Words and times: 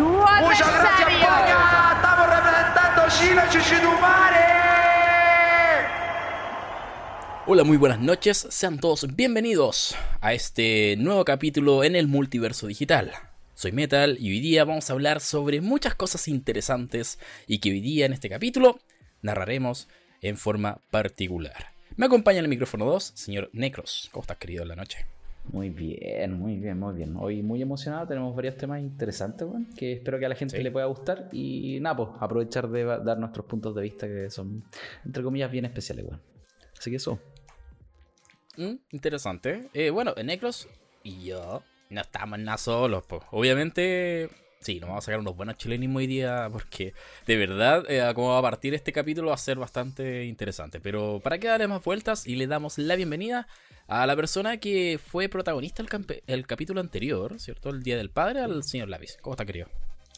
su 0.00 0.06
Muchas 0.06 0.72
gracias. 0.80 1.12
España. 1.12 1.92
Estamos 1.96 2.26
representando 2.34 3.02
Chile, 3.08 3.42
Chuchitumare. 3.50 4.60
Hola, 7.46 7.64
muy 7.64 7.76
buenas 7.76 7.98
noches, 8.00 8.46
sean 8.50 8.78
todos 8.78 9.14
bienvenidos 9.14 9.96
a 10.20 10.32
este 10.32 10.96
nuevo 10.98 11.24
capítulo 11.24 11.84
en 11.84 11.96
el 11.96 12.06
multiverso 12.06 12.66
digital. 12.66 13.12
Soy 13.54 13.72
Metal 13.72 14.16
y 14.18 14.30
hoy 14.30 14.40
día 14.40 14.64
vamos 14.64 14.88
a 14.88 14.94
hablar 14.94 15.20
sobre 15.20 15.60
muchas 15.60 15.94
cosas 15.94 16.28
interesantes 16.28 17.18
y 17.46 17.58
que 17.58 17.70
hoy 17.70 17.80
día 17.80 18.06
en 18.06 18.14
este 18.14 18.30
capítulo 18.30 18.78
narraremos 19.20 19.88
en 20.22 20.38
forma 20.38 20.78
particular. 20.90 21.72
Me 21.96 22.06
acompaña 22.06 22.38
en 22.38 22.46
el 22.46 22.50
micrófono 22.50 22.86
2, 22.86 23.12
señor 23.14 23.50
Necros. 23.52 24.08
¿Cómo 24.12 24.22
estás, 24.22 24.38
querido, 24.38 24.62
en 24.62 24.68
la 24.68 24.76
noche? 24.76 25.06
Muy 25.52 25.70
bien, 25.70 26.38
muy 26.38 26.56
bien, 26.58 26.78
muy 26.78 26.94
bien. 26.94 27.16
Hoy 27.18 27.42
muy 27.42 27.60
emocionado, 27.60 28.06
tenemos 28.06 28.34
varios 28.36 28.54
temas 28.54 28.80
interesantes, 28.80 29.42
weón, 29.48 29.66
que 29.76 29.94
espero 29.94 30.18
que 30.18 30.26
a 30.26 30.28
la 30.28 30.34
gente 30.36 30.56
Sí. 30.56 30.62
le 30.62 30.70
pueda 30.70 30.86
gustar 30.86 31.28
y 31.32 31.78
nada, 31.80 31.96
pues 31.96 32.08
aprovechar 32.20 32.68
de 32.68 32.84
dar 32.84 33.18
nuestros 33.18 33.46
puntos 33.46 33.74
de 33.74 33.82
vista 33.82 34.06
que 34.06 34.30
son, 34.30 34.62
entre 35.04 35.22
comillas, 35.24 35.50
bien 35.50 35.64
especiales, 35.64 36.04
weón. 36.04 36.20
Así 36.78 36.90
que 36.90 36.96
eso. 36.96 37.18
Mm, 38.56 38.74
interesante. 38.92 39.68
Eh, 39.74 39.90
bueno, 39.90 40.14
Necros 40.24 40.68
y 41.02 41.24
yo 41.24 41.62
no 41.90 42.00
estamos 42.00 42.38
nada 42.38 42.56
solos, 42.58 43.02
pues. 43.08 43.22
Obviamente, 43.32 44.28
sí, 44.60 44.78
nos 44.78 44.88
vamos 44.88 45.04
a 45.04 45.06
sacar 45.06 45.20
unos 45.20 45.36
buenos 45.36 45.56
chilenismos 45.56 46.00
hoy 46.00 46.06
día 46.06 46.48
porque 46.52 46.92
de 47.26 47.36
verdad, 47.36 47.84
eh, 47.88 48.12
como 48.14 48.28
va 48.28 48.38
a 48.38 48.42
partir 48.42 48.74
este 48.74 48.92
capítulo 48.92 49.28
va 49.28 49.34
a 49.34 49.38
ser 49.38 49.58
bastante 49.58 50.26
interesante. 50.26 50.80
Pero 50.80 51.20
para 51.22 51.38
que 51.38 51.48
darle 51.48 51.66
más 51.66 51.82
vueltas 51.82 52.26
y 52.26 52.36
le 52.36 52.46
damos 52.46 52.78
la 52.78 52.96
bienvenida 52.96 53.48
a 53.88 54.06
la 54.06 54.14
persona 54.14 54.58
que 54.58 55.00
fue 55.04 55.28
protagonista 55.28 55.82
el, 55.82 55.88
campe- 55.88 56.22
el 56.26 56.46
capítulo 56.46 56.80
anterior, 56.80 57.40
¿cierto? 57.40 57.70
El 57.70 57.82
Día 57.82 57.96
del 57.96 58.10
Padre, 58.10 58.40
al 58.40 58.62
señor 58.62 58.88
Lápiz. 58.88 59.16
¿Cómo 59.20 59.34
está, 59.34 59.44
querido? 59.44 59.68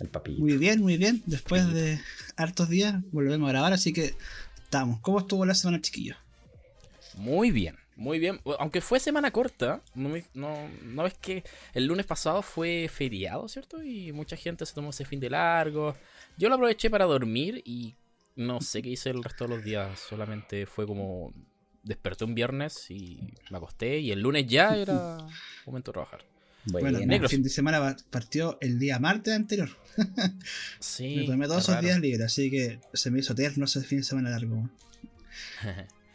El 0.00 0.08
papito. 0.08 0.40
Muy 0.40 0.56
bien, 0.56 0.80
muy 0.80 0.96
bien. 0.96 1.22
Después 1.26 1.72
de 1.72 2.00
hartos 2.36 2.68
días 2.68 2.96
volvemos 3.12 3.48
a 3.48 3.52
grabar, 3.52 3.72
así 3.72 3.92
que 3.92 4.14
estamos. 4.64 5.00
¿Cómo 5.00 5.20
estuvo 5.20 5.46
la 5.46 5.54
semana, 5.54 5.80
chiquillos? 5.80 6.16
Muy 7.14 7.50
bien, 7.50 7.76
muy 8.02 8.18
bien. 8.18 8.40
Aunque 8.58 8.80
fue 8.80 8.98
semana 9.00 9.30
corta, 9.30 9.80
no, 9.94 10.08
me- 10.08 10.24
no, 10.34 10.68
no 10.82 11.02
ves 11.04 11.14
que 11.14 11.44
el 11.72 11.86
lunes 11.86 12.04
pasado 12.06 12.42
fue 12.42 12.88
feriado, 12.92 13.48
¿cierto? 13.48 13.82
Y 13.82 14.12
mucha 14.12 14.36
gente 14.36 14.66
se 14.66 14.74
tomó 14.74 14.90
ese 14.90 15.04
fin 15.04 15.20
de 15.20 15.30
largo. 15.30 15.96
Yo 16.36 16.48
lo 16.48 16.56
aproveché 16.56 16.90
para 16.90 17.04
dormir 17.04 17.62
y 17.64 17.94
no 18.36 18.60
sé 18.60 18.82
qué 18.82 18.90
hice 18.90 19.10
el 19.10 19.22
resto 19.22 19.44
de 19.46 19.50
los 19.56 19.64
días. 19.64 19.98
Solamente 20.00 20.66
fue 20.66 20.86
como 20.86 21.32
desperté 21.84 22.24
un 22.24 22.34
viernes 22.34 22.90
y 22.90 23.34
me 23.50 23.56
acosté 23.58 23.98
y 23.98 24.10
el 24.12 24.20
lunes 24.20 24.46
ya 24.46 24.76
era 24.76 25.18
momento 25.66 25.90
de 25.90 25.94
trabajar. 25.94 26.24
Bueno, 26.64 26.98
el 26.98 27.28
fin 27.28 27.42
de 27.42 27.50
semana 27.50 27.96
partió 28.10 28.56
el 28.60 28.78
día 28.78 28.98
martes 28.98 29.34
anterior. 29.34 29.68
Sí. 30.80 31.16
Me 31.16 31.26
tomé 31.26 31.46
todos 31.46 31.58
es 31.58 31.64
esos 31.64 31.74
raro. 31.76 31.86
días 31.86 32.00
libres, 32.00 32.26
así 32.26 32.50
que 32.50 32.80
se 32.92 33.10
me 33.10 33.18
hizo 33.20 33.32
eterno 33.32 33.64
ese 33.64 33.82
fin 33.82 33.98
de 33.98 34.04
semana 34.04 34.30
largo. 34.30 34.54
weón. 34.56 34.72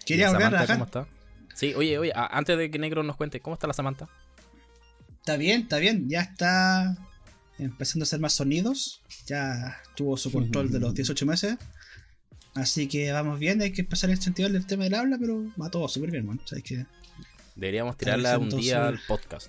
¿Y 0.01 0.05
Quería 0.05 0.29
volver 0.29 0.45
a 0.45 0.49
Samantha 0.49 0.65
trabajar. 0.65 0.75
¿Cómo 0.77 0.85
está? 0.85 1.16
Sí, 1.57 1.73
oye, 1.73 1.97
oye, 1.97 2.11
antes 2.15 2.55
de 2.55 2.69
que 2.69 2.77
Negro 2.77 3.01
nos 3.01 3.15
cuente, 3.15 3.39
¿cómo 3.39 3.55
está 3.55 3.65
la 3.65 3.73
Samantha? 3.73 4.07
Está 5.19 5.37
bien, 5.37 5.61
está 5.61 5.79
bien. 5.79 6.07
Ya 6.07 6.21
está 6.21 6.95
empezando 7.57 8.03
a 8.03 8.05
hacer 8.05 8.19
más 8.19 8.33
sonidos. 8.33 9.01
Ya 9.25 9.81
tuvo 9.95 10.17
su 10.17 10.31
control 10.31 10.71
de 10.71 10.79
los 10.79 10.93
18 10.93 11.25
meses. 11.25 11.57
Así 12.53 12.87
que 12.87 13.11
vamos 13.11 13.39
bien. 13.39 13.59
Hay 13.63 13.71
que 13.73 13.81
empezar 13.81 14.11
a 14.11 14.13
incentivar 14.13 14.51
el 14.51 14.67
tema 14.67 14.83
del 14.83 14.93
habla, 14.93 15.17
pero 15.19 15.45
va 15.59 15.71
todo 15.71 15.87
súper 15.87 16.11
bien, 16.11 16.27
man. 16.27 16.39
O 16.43 16.47
sea, 16.47 16.59
es 16.59 16.63
que 16.63 16.85
Deberíamos 17.55 17.97
tirarla 17.97 18.37
un 18.37 18.49
día 18.49 18.85
al 18.87 18.99
podcast. 19.07 19.47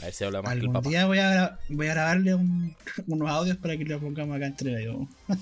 A 0.00 0.06
ver 0.06 0.14
si 0.14 0.24
habla 0.24 0.40
más 0.40 0.54
que 0.54 0.60
el 0.64 0.72
día 0.84 1.04
voy 1.04 1.18
a, 1.18 1.58
voy 1.68 1.86
a 1.88 1.92
grabarle 1.92 2.34
un- 2.34 2.74
unos 3.08 3.28
audios 3.28 3.58
para 3.58 3.76
que 3.76 3.84
lo 3.84 4.00
pongamos 4.00 4.34
acá 4.36 4.46
entre 4.46 4.72
medio. 4.72 5.06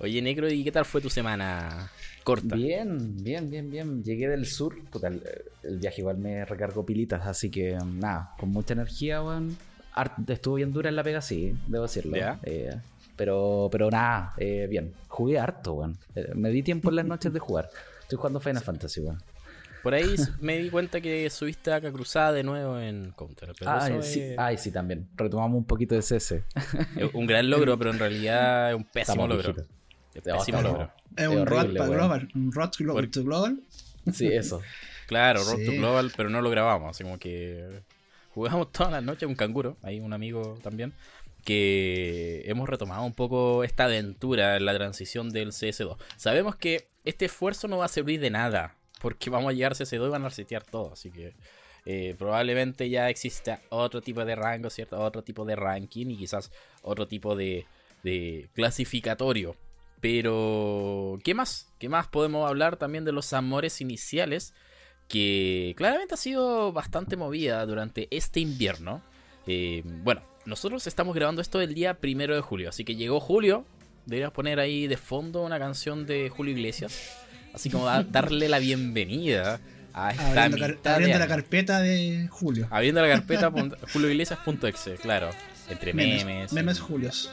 Oye, 0.00 0.20
Negro, 0.20 0.50
¿y 0.50 0.64
qué 0.64 0.72
tal 0.72 0.84
fue 0.84 1.00
tu 1.00 1.08
semana 1.08 1.90
corta? 2.24 2.56
Bien, 2.56 3.22
bien, 3.22 3.48
bien, 3.50 3.70
bien. 3.70 4.02
Llegué 4.02 4.28
del 4.28 4.46
sur. 4.46 4.74
Puta, 4.90 5.08
el, 5.08 5.22
el 5.62 5.78
viaje 5.78 6.00
igual 6.00 6.18
me 6.18 6.44
recargó 6.44 6.84
pilitas, 6.84 7.26
así 7.26 7.50
que 7.50 7.78
nada, 7.84 8.34
con 8.38 8.50
mucha 8.50 8.74
energía, 8.74 9.22
weón. 9.22 9.56
Estuvo 10.26 10.56
bien 10.56 10.72
dura 10.72 10.88
en 10.88 10.96
la 10.96 11.04
pega, 11.04 11.20
sí, 11.20 11.54
debo 11.68 11.84
decirlo. 11.84 12.16
Eh, 12.42 12.74
pero, 13.16 13.68
pero 13.70 13.90
nada, 13.90 14.34
eh, 14.38 14.66
bien. 14.68 14.92
Jugué 15.08 15.38
harto, 15.38 15.74
weón. 15.74 15.96
Eh, 16.14 16.32
me 16.34 16.50
di 16.50 16.62
tiempo 16.62 16.90
en 16.90 16.96
las 16.96 17.06
noches 17.06 17.32
de 17.32 17.38
jugar. 17.38 17.70
Estoy 18.02 18.18
jugando 18.18 18.40
Final 18.40 18.62
Fantasy, 18.62 19.00
weón. 19.00 19.22
Por 19.82 19.92
ahí 19.92 20.14
me 20.40 20.58
di 20.58 20.70
cuenta 20.70 21.00
que 21.00 21.28
subiste 21.28 21.70
a 21.70 21.80
Cruzada 21.80 22.32
de 22.32 22.42
nuevo 22.42 22.80
en 22.80 23.12
Counter. 23.12 23.52
Pero 23.58 23.70
Ay 23.70 23.92
eso 23.92 24.02
sí, 24.02 24.20
es, 24.20 24.38
ay, 24.38 24.56
sí, 24.56 24.70
también. 24.70 25.08
Retomamos 25.14 25.58
un 25.58 25.66
poquito 25.66 25.94
de 25.94 26.00
CS. 26.00 26.36
un 27.12 27.26
gran 27.26 27.50
logro, 27.50 27.78
pero 27.78 27.90
en 27.90 27.98
realidad 27.98 28.70
es 28.70 28.76
un 28.76 28.84
pésimo 28.84 29.26
Estamos 29.26 29.28
logro. 29.28 29.64
Es 30.14 30.22
pésimo 30.22 30.62
logro. 30.62 30.90
Es 31.16 31.22
Es 31.24 31.28
un 31.28 31.38
horrible, 31.38 31.80
global. 31.86 32.28
Un 32.34 32.52
rot 32.52 32.76
glo- 32.76 32.92
Por- 32.92 33.10
to 33.10 33.22
global. 33.24 33.60
Sí, 34.12 34.26
eso. 34.28 34.60
Claro, 35.06 35.44
Road 35.44 35.64
to. 35.66 35.72
Global, 35.72 36.12
pero 36.16 36.30
no 36.30 36.40
lo 36.40 36.48
grabamos. 36.48 36.90
Así 36.90 37.04
como 37.04 37.18
que 37.18 37.82
jugamos 38.30 38.72
todas 38.72 38.90
las 38.90 39.02
noches 39.02 39.28
un 39.28 39.34
canguro. 39.34 39.76
Hay 39.82 40.00
un 40.00 40.14
amigo 40.14 40.58
también. 40.62 40.94
Que 41.44 42.42
hemos 42.46 42.66
retomado 42.68 43.04
un 43.04 43.12
poco 43.12 43.64
esta 43.64 43.84
aventura 43.84 44.56
en 44.56 44.64
la 44.64 44.74
transición 44.74 45.28
del 45.28 45.52
CS2. 45.52 45.96
Sabemos 46.16 46.56
que 46.56 46.88
este 47.04 47.26
esfuerzo 47.26 47.68
no 47.68 47.76
va 47.78 47.84
a 47.84 47.88
servir 47.88 48.18
de 48.20 48.30
nada. 48.30 48.76
Porque 49.02 49.28
vamos 49.28 49.50
a 49.50 49.52
llegar 49.52 49.72
a 49.72 49.74
CS2 49.74 50.06
y 50.06 50.10
van 50.10 50.24
a 50.24 50.28
resetear 50.30 50.64
todo. 50.64 50.94
Así 50.94 51.10
que 51.10 51.34
eh, 51.84 52.14
probablemente 52.18 52.88
ya 52.88 53.10
exista 53.10 53.60
otro 53.68 54.00
tipo 54.00 54.24
de 54.24 54.34
rango, 54.36 54.70
¿cierto? 54.70 54.98
Otro 54.98 55.22
tipo 55.22 55.44
de 55.44 55.54
ranking 55.54 56.06
y 56.06 56.16
quizás 56.16 56.50
otro 56.80 57.06
tipo 57.06 57.36
de, 57.36 57.66
de 58.02 58.48
clasificatorio. 58.54 59.54
Pero, 60.08 61.18
¿qué 61.24 61.32
más? 61.32 61.72
¿Qué 61.78 61.88
más 61.88 62.08
podemos 62.08 62.46
hablar 62.46 62.76
también 62.76 63.06
de 63.06 63.12
los 63.12 63.32
amores 63.32 63.80
iniciales? 63.80 64.52
Que 65.08 65.72
claramente 65.78 66.12
ha 66.12 66.18
sido 66.18 66.74
bastante 66.74 67.16
movida 67.16 67.64
durante 67.64 68.08
este 68.10 68.40
invierno. 68.40 69.00
Eh, 69.46 69.82
bueno, 70.02 70.20
nosotros 70.44 70.86
estamos 70.86 71.14
grabando 71.14 71.40
esto 71.40 71.58
el 71.62 71.72
día 71.72 72.00
primero 72.00 72.34
de 72.34 72.42
julio, 72.42 72.68
así 72.68 72.84
que 72.84 72.96
llegó 72.96 73.18
julio. 73.18 73.64
Deberías 74.04 74.30
poner 74.32 74.60
ahí 74.60 74.86
de 74.88 74.98
fondo 74.98 75.42
una 75.42 75.58
canción 75.58 76.04
de 76.04 76.28
Julio 76.28 76.52
Iglesias. 76.52 77.16
Así 77.54 77.70
como 77.70 77.86
da- 77.86 78.02
darle 78.02 78.50
la 78.50 78.58
bienvenida 78.58 79.58
a 79.94 80.10
esta 80.10 80.44
Abriendo, 80.44 80.58
car- 80.82 81.02
de 81.02 81.18
la 81.18 81.26
carpeta 81.28 81.80
de 81.80 82.28
Julio. 82.30 82.68
Abriendo 82.70 83.00
la 83.00 83.08
carpeta 83.14 83.50
julioiglesias.exe, 83.94 84.96
claro. 84.96 85.30
Entre 85.70 85.94
memes. 85.94 86.26
Memes, 86.26 86.52
memes 86.52 86.78
Julios. 86.80 87.30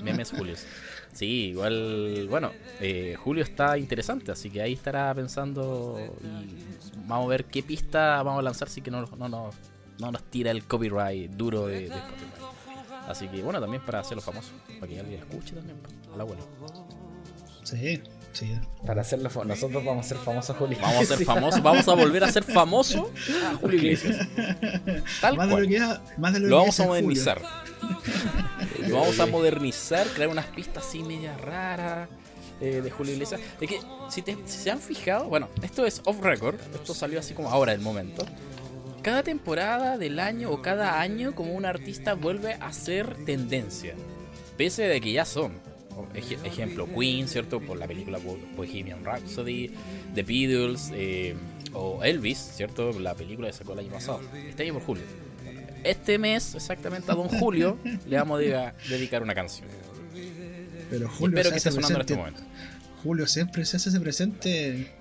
Memes 0.00 0.30
Julios. 0.30 0.64
Sí, 1.12 1.50
igual, 1.50 2.26
bueno, 2.30 2.50
eh, 2.80 3.16
Julio 3.22 3.44
está 3.44 3.76
interesante, 3.76 4.32
así 4.32 4.48
que 4.48 4.62
ahí 4.62 4.72
estará 4.72 5.14
pensando 5.14 5.98
y 6.22 6.98
vamos 7.06 7.26
a 7.26 7.28
ver 7.28 7.44
qué 7.44 7.62
pista 7.62 8.22
vamos 8.22 8.38
a 8.38 8.42
lanzar 8.42 8.68
si 8.70 8.80
que 8.80 8.90
no, 8.90 9.02
no, 9.18 9.28
no, 9.28 9.50
no 9.98 10.12
nos 10.12 10.22
tira 10.24 10.50
el 10.50 10.64
copyright 10.64 11.30
duro 11.32 11.66
de, 11.66 11.80
de 11.80 11.96
Spotify. 11.96 12.42
Así 13.06 13.28
que 13.28 13.42
bueno, 13.42 13.60
también 13.60 13.82
para 13.84 14.00
hacerlo 14.00 14.22
famoso, 14.22 14.52
para 14.80 14.90
que 14.90 15.00
alguien 15.00 15.20
escuche 15.20 15.54
también, 15.54 15.76
pues, 15.82 15.94
al 16.14 16.20
abuelo. 16.22 16.42
Sí, 17.62 18.00
sí. 18.32 18.58
Para 18.86 19.02
hacerlo 19.02 19.30
fa- 19.30 19.44
nosotros 19.44 19.84
vamos 19.84 20.06
a 20.06 20.08
ser 20.08 20.18
famosos, 20.18 20.56
Juli. 20.56 20.76
Vamos 20.80 21.02
a 21.10 21.16
ser 21.16 21.24
famosos, 21.26 21.62
vamos 21.62 21.86
a 21.88 21.94
volver 21.94 22.24
a 22.24 22.32
ser 22.32 22.44
famosos 22.44 23.06
a 23.50 23.54
Julio 23.56 23.78
Iglesias. 23.78 24.26
Tal 25.20 25.36
Más 25.36 25.48
de 25.48 25.60
lo 25.60 25.68
que 25.68 25.76
era- 25.76 26.02
más 26.18 26.32
de 26.32 26.40
lo, 26.40 26.48
Lo 26.48 26.56
que 26.56 26.60
vamos 26.60 26.80
a 26.80 26.84
Julio. 26.84 27.02
modernizar. 27.02 27.42
Lo 28.88 28.96
vamos 29.00 29.20
a 29.20 29.26
modernizar, 29.26 30.06
crear 30.08 30.28
unas 30.30 30.46
pistas 30.46 30.84
así 30.86 31.02
media 31.02 31.36
raras 31.36 32.08
eh, 32.60 32.80
de 32.82 32.90
Julio 32.90 33.12
Iglesias. 33.14 33.40
Es 33.60 33.68
que, 33.68 33.80
si, 34.10 34.22
te- 34.22 34.36
si 34.46 34.58
se 34.58 34.70
han 34.70 34.80
fijado, 34.80 35.26
bueno, 35.26 35.48
esto 35.62 35.86
es 35.86 36.00
off 36.04 36.20
record, 36.20 36.56
esto 36.74 36.94
salió 36.94 37.20
así 37.20 37.34
como 37.34 37.50
ahora 37.50 37.72
el 37.72 37.80
momento. 37.80 38.24
Cada 39.02 39.22
temporada 39.22 39.98
del 39.98 40.20
año 40.20 40.50
o 40.50 40.62
cada 40.62 41.00
año, 41.00 41.34
como 41.34 41.54
un 41.54 41.64
artista 41.64 42.14
vuelve 42.14 42.54
a 42.54 42.72
ser 42.72 43.24
tendencia. 43.24 43.94
Pese 44.56 44.82
de 44.82 45.00
que 45.00 45.12
ya 45.12 45.24
son. 45.24 45.54
Ej- 46.14 46.38
ejemplo, 46.44 46.86
Queen, 46.86 47.28
¿cierto? 47.28 47.60
Por 47.60 47.78
la 47.78 47.86
película 47.86 48.18
Bo- 48.18 48.38
Bohemian 48.56 49.04
Rhapsody, 49.04 49.70
The 50.14 50.22
Beatles, 50.22 50.90
eh, 50.94 51.34
o 51.72 52.02
Elvis, 52.04 52.38
¿cierto? 52.38 52.98
La 52.98 53.14
película 53.14 53.48
que 53.48 53.54
sacó 53.54 53.72
el 53.74 53.80
año 53.80 53.90
pasado. 53.92 54.20
Este 54.48 54.62
año 54.64 54.74
por 54.74 54.82
julio. 54.82 55.04
Este 55.84 56.18
mes, 56.18 56.54
exactamente 56.54 57.10
a 57.10 57.14
Don 57.14 57.28
Julio, 57.28 57.76
le 58.08 58.16
vamos 58.16 58.38
a 58.38 58.42
dedica- 58.42 58.74
dedicar 58.88 59.22
una 59.22 59.34
canción. 59.34 59.66
Pero 60.90 61.08
Julio 61.08 61.38
espero 61.38 61.50
que 61.50 61.56
esté 61.58 61.70
sonando 61.70 61.96
en 61.96 62.00
este 62.02 62.14
presente- 62.14 62.40
momento. 62.42 62.42
Julio 63.02 63.26
siempre 63.26 63.64
se 63.64 63.76
hace 63.78 63.88
ese 63.88 63.98
presente. 64.00 64.92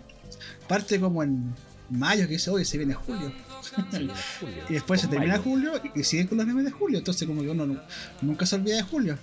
Parte 0.68 1.00
como 1.00 1.22
en 1.22 1.54
mayo, 1.90 2.26
que 2.28 2.34
dice, 2.34 2.50
hoy 2.50 2.64
se 2.66 2.78
viene 2.78 2.94
Julio. 2.94 3.32
Sí, 3.62 4.10
Julio. 4.40 4.64
Y 4.70 4.74
después 4.74 5.02
se 5.02 5.08
termina 5.08 5.34
mayo, 5.38 5.44
julio 5.44 5.74
y 5.94 6.04
siguen 6.04 6.28
con 6.28 6.38
los 6.38 6.48
memes 6.48 6.66
de 6.66 6.72
julio. 6.72 6.98
Entonces, 6.98 7.28
como 7.28 7.42
que 7.44 7.50
uno 7.50 7.66
nu- 7.68 7.80
nunca 8.22 8.46
se 8.46 8.56
olvida 8.56 8.78
de 8.78 8.82
julio. 8.84 9.18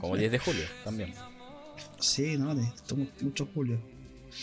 Como 0.00 0.16
10 0.16 0.32
de 0.32 0.38
julio 0.38 0.64
también. 0.84 1.14
Sí, 2.00 2.36
no, 2.36 2.54
de, 2.54 2.66
tomo 2.86 3.06
mucho 3.20 3.48
julio. 3.54 3.80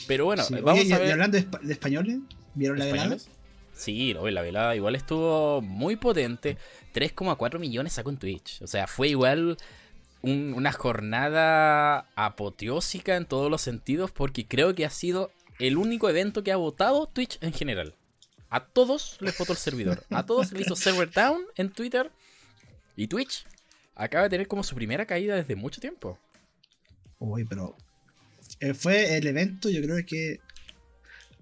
Pero 0.08 0.26
bueno, 0.26 0.44
Sí. 0.44 0.54
vamos 0.56 0.82
Oye, 0.82 0.90
y, 0.90 0.94
a 0.94 0.98
y 0.98 1.02
ver. 1.02 1.12
hablando 1.14 1.38
de, 1.38 1.50
espa- 1.50 1.62
de 1.62 1.74
españoles, 1.74 2.20
¿vieron 2.56 2.80
la 2.80 2.86
velada? 2.86 3.16
¿Españoles? 3.16 3.30
Sí, 3.74 4.14
no, 4.14 4.28
la 4.30 4.42
velada 4.42 4.76
igual 4.76 4.96
estuvo 4.96 5.62
muy 5.62 5.96
potente. 5.96 6.58
3,4 6.94 7.60
millones 7.60 7.94
sacó 7.94 8.10
en 8.10 8.18
Twitch. 8.18 8.62
O 8.62 8.68
sea, 8.68 8.88
fue 8.88 9.10
igual 9.10 9.58
un- 10.22 10.54
una 10.56 10.72
jornada 10.74 12.08
apoteósica 12.16 13.16
en 13.16 13.26
todos 13.26 13.50
los 13.50 13.62
sentidos 13.62 14.12
porque 14.12 14.46
creo 14.46 14.76
que 14.76 14.86
ha 14.86 14.90
sido 14.90 15.32
el 15.60 15.78
único 15.78 16.10
evento 16.10 16.44
que 16.44 16.52
ha 16.52 16.58
votado 16.58 17.08
Twitch 17.08 17.38
en 17.42 17.54
general. 17.54 17.96
A 18.50 18.66
todos 18.66 19.18
les 19.22 19.38
votó 19.38 19.52
el 19.54 19.58
servidor. 19.58 20.04
A 20.10 20.26
todos 20.26 20.52
le 20.52 20.62
hizo 20.62 20.76
server 20.76 21.12
down 21.12 21.42
en 21.56 21.70
Twitter. 21.72 22.12
Y 22.96 23.08
Twitch 23.08 23.46
acaba 24.00 24.24
de 24.24 24.30
tener 24.30 24.48
como 24.48 24.64
su 24.64 24.76
primera 24.76 25.06
caída 25.06 25.36
desde 25.36 25.56
mucho 25.56 25.82
tiempo. 25.82 26.18
Uy, 27.20 27.46
pero 27.46 27.76
eh, 28.62 28.74
fue 28.74 29.18
el 29.18 29.28
evento, 29.28 29.70
yo 29.70 29.82
creo 29.82 30.04
que 30.06 30.40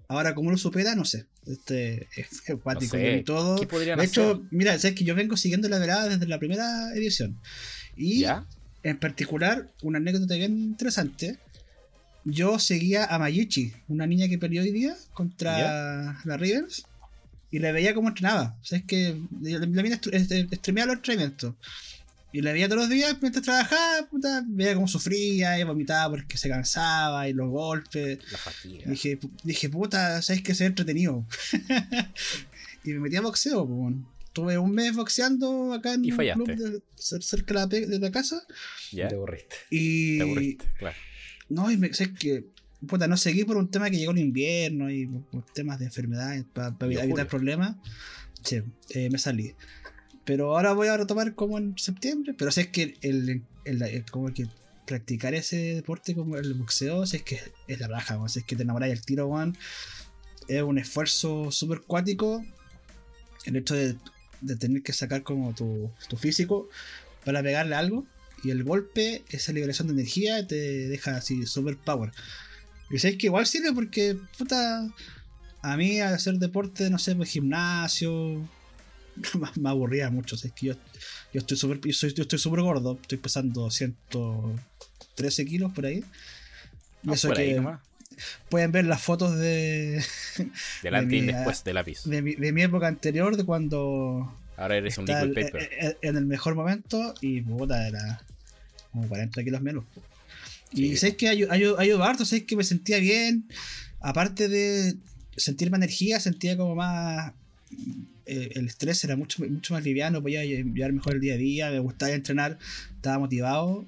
ahora 0.08 0.34
como 0.34 0.50
lo 0.50 0.58
supera, 0.58 0.94
no 0.94 1.04
sé. 1.04 1.26
Este 1.46 2.08
es 2.16 2.50
acuático 2.50 2.96
No 2.96 3.02
sé, 3.02 3.16
y 3.18 3.22
todo. 3.22 3.58
¿qué 3.58 3.66
podrían 3.66 3.98
de 3.98 4.04
hecho, 4.04 4.32
hacer? 4.32 4.42
mira, 4.50 4.78
sabes 4.78 4.96
que 4.96 5.04
yo 5.04 5.14
vengo 5.14 5.36
siguiendo 5.36 5.68
la 5.68 5.78
velada 5.78 6.08
desde 6.08 6.26
la 6.26 6.38
primera 6.38 6.92
edición. 6.94 7.38
Y 7.96 8.20
¿Ya? 8.20 8.44
en 8.82 8.98
particular, 8.98 9.70
una 9.82 9.98
anécdota 9.98 10.34
bien 10.34 10.58
interesante. 10.58 11.38
Yo 12.24 12.58
seguía 12.58 13.06
a 13.06 13.18
Mayichi, 13.18 13.72
una 13.86 14.06
niña 14.06 14.28
que 14.28 14.38
peleó 14.38 14.62
hoy 14.62 14.72
día 14.72 14.96
contra 15.14 16.18
la 16.24 16.36
Rivers. 16.36 16.84
Y 17.50 17.60
la 17.60 17.72
veía 17.72 17.94
como 17.94 18.08
entrenaba. 18.08 18.58
O 18.60 18.64
sea, 18.64 18.78
es 18.78 18.84
que 18.84 19.18
la, 19.40 19.64
mina 19.64 19.98
este, 20.12 20.46
streameaba 20.56 20.88
los 20.88 20.96
entrenamientos. 20.96 21.54
Y 22.32 22.42
la 22.42 22.52
veía 22.52 22.68
todos 22.68 22.82
los 22.82 22.90
días 22.90 23.16
mientras 23.22 23.42
trabajaba, 23.44 24.06
puta, 24.10 24.44
veía 24.46 24.74
cómo 24.74 24.86
sufría 24.86 25.58
y 25.58 25.64
vomitaba 25.64 26.10
porque 26.10 26.36
se 26.36 26.48
cansaba 26.48 27.26
y 27.28 27.32
los 27.32 27.48
golpes. 27.48 28.18
La 28.30 28.38
fatiga. 28.38 28.84
Y 28.86 28.90
dije, 28.90 29.18
dije, 29.44 29.68
puta, 29.70 30.20
sabes 30.20 30.42
que 30.42 30.54
se 30.54 30.66
entretenido. 30.66 31.26
y 32.84 32.90
me 32.92 33.00
metí 33.00 33.16
a 33.16 33.20
boxeo, 33.22 33.66
pues. 33.66 33.76
bueno. 33.78 34.12
Tuve 34.32 34.56
un 34.58 34.70
mes 34.72 34.94
boxeando 34.94 35.72
acá 35.72 35.94
en 35.94 36.04
Y 36.04 36.12
un 36.12 36.18
club 36.18 36.46
de- 36.54 36.82
cer- 36.96 37.22
cerca 37.22 37.66
de 37.66 37.80
la, 37.80 37.86
de 37.88 37.98
la 37.98 38.10
casa. 38.12 38.40
¿Ya? 38.92 39.08
Te 39.08 39.14
aburriste. 39.16 39.56
Y 39.70 40.18
Te 40.18 40.22
aburriste, 40.24 40.64
claro. 40.78 40.96
no, 41.48 41.70
y 41.72 41.76
me 41.76 41.92
sé 41.94 42.12
que 42.12 42.44
puta, 42.86 43.08
no 43.08 43.16
seguí 43.16 43.42
por 43.44 43.56
un 43.56 43.68
tema 43.70 43.90
que 43.90 43.96
llegó 43.96 44.12
el 44.12 44.18
invierno 44.18 44.88
y 44.90 45.06
por, 45.06 45.22
por 45.24 45.44
temas 45.46 45.80
de 45.80 45.86
enfermedades 45.86 46.44
para 46.52 46.76
Y 46.88 46.96
evitar 46.98 47.26
problemas. 47.26 47.74
Sí, 48.44 48.60
eh, 48.90 49.08
me 49.10 49.18
salí. 49.18 49.54
Pero 50.28 50.54
ahora 50.54 50.74
voy 50.74 50.88
a 50.88 50.96
retomar 50.98 51.34
como 51.34 51.56
en 51.56 51.74
septiembre. 51.78 52.34
Pero 52.36 52.50
sé 52.50 52.70
que 52.70 52.98
el, 53.00 53.42
el- 53.64 53.82
el- 53.82 54.04
como 54.10 54.30
que 54.34 54.46
practicar 54.86 55.32
ese 55.34 55.56
deporte 55.76 56.14
como 56.14 56.36
el 56.36 56.52
boxeo, 56.52 57.06
sé 57.06 57.22
que 57.22 57.40
es 57.66 57.80
la 57.80 57.88
raja, 57.88 58.16
weón. 58.16 58.28
sé 58.28 58.42
que 58.42 58.54
te 58.54 58.62
enamoras 58.64 58.90
del 58.90 59.00
tiro, 59.00 59.26
weón. 59.26 59.56
Es 60.46 60.62
un 60.62 60.76
esfuerzo 60.76 61.50
súper 61.50 61.80
cuático. 61.80 62.44
El 63.46 63.56
hecho 63.56 63.74
de, 63.74 63.96
de 64.42 64.56
tener 64.56 64.82
que 64.82 64.92
sacar 64.92 65.22
como 65.22 65.54
tu, 65.54 65.90
tu 66.10 66.18
físico 66.18 66.68
para 67.24 67.42
pegarle 67.42 67.74
algo. 67.74 68.04
Y 68.44 68.50
el 68.50 68.64
golpe, 68.64 69.24
esa 69.30 69.52
liberación 69.52 69.88
de 69.88 69.94
energía, 69.94 70.46
te 70.46 70.54
deja 70.88 71.16
así 71.16 71.46
super 71.46 71.78
power. 71.78 72.12
Y 72.90 72.98
sabes 72.98 73.16
que 73.16 73.28
igual 73.28 73.46
sirve 73.46 73.72
porque, 73.72 74.18
puta, 74.36 74.86
a 75.62 75.76
mí 75.78 76.00
al 76.00 76.12
hacer 76.12 76.34
deporte, 76.34 76.90
no 76.90 76.98
sé, 76.98 77.16
pues 77.16 77.30
gimnasio, 77.30 78.46
me, 79.56 79.68
aburría 79.70 80.10
mucho. 80.10 80.36
Es 80.36 80.52
que 80.52 80.66
yo, 80.66 80.74
yo 81.32 81.40
estoy 81.40 81.56
súper 81.56 81.80
yo 81.80 81.92
soy- 81.92 82.14
yo 82.14 82.22
estoy 82.22 82.38
súper 82.38 82.60
gordo, 82.62 82.98
estoy 83.00 83.18
pesando 83.18 83.70
113 83.70 85.44
kilos 85.46 85.72
por 85.72 85.86
ahí. 85.86 86.04
Y 87.02 87.10
Ah, 87.10 87.14
eso 87.14 87.28
por 87.28 87.38
ahí 87.38 87.48
que 87.50 87.54
nomás. 87.56 87.80
pueden 88.48 88.72
ver 88.72 88.84
las 88.86 89.00
fotos 89.02 89.36
de, 89.38 90.02
Delante 90.82 91.16
y 91.16 91.20
mi- 91.20 91.26
después 91.32 91.62
de 91.64 91.72
lápiz. 91.74 92.04
de, 92.04 92.22
mi, 92.22 92.34
de 92.34 92.52
mi 92.52 92.62
época 92.62 92.86
anterior, 92.88 93.36
de 93.36 93.44
cuando 93.44 94.34
Ahora 94.56 94.76
eres 94.76 94.98
un 94.98 95.06
liquid 95.06 95.34
paper. 95.34 95.62
eh, 95.80 95.96
en 96.02 96.16
el 96.16 96.26
mejor 96.26 96.54
momento 96.56 97.14
y 97.20 97.40
puta, 97.42 97.86
era 97.86 98.20
como 98.92 99.06
40 99.08 99.44
kilos 99.44 99.60
menos. 99.62 99.84
Y 100.72 100.90
Sí. 100.90 100.96
sabes 100.96 101.16
que 101.16 101.28
ayudó, 101.28 102.02
harto, 102.04 102.24
sabes 102.24 102.44
que 102.44 102.56
me 102.56 102.64
sentía 102.64 102.98
bien. 102.98 103.48
Aparte 104.00 104.48
de 104.48 104.96
sentir 105.36 105.70
más 105.70 105.78
energía, 105.78 106.18
sentía 106.20 106.56
como 106.56 106.74
más. 106.74 107.32
Eh, 108.26 108.50
el 108.54 108.66
estrés 108.66 109.02
era 109.04 109.16
mucho, 109.16 109.44
mucho 109.44 109.74
más 109.74 109.84
liviano, 109.84 110.22
podía 110.22 110.44
llevar 110.44 110.92
mejor 110.92 111.14
el 111.14 111.20
día 111.20 111.34
a 111.34 111.36
día, 111.38 111.70
me 111.70 111.78
gustaba 111.78 112.12
entrenar, 112.12 112.58
estaba 112.94 113.18
motivado. 113.18 113.86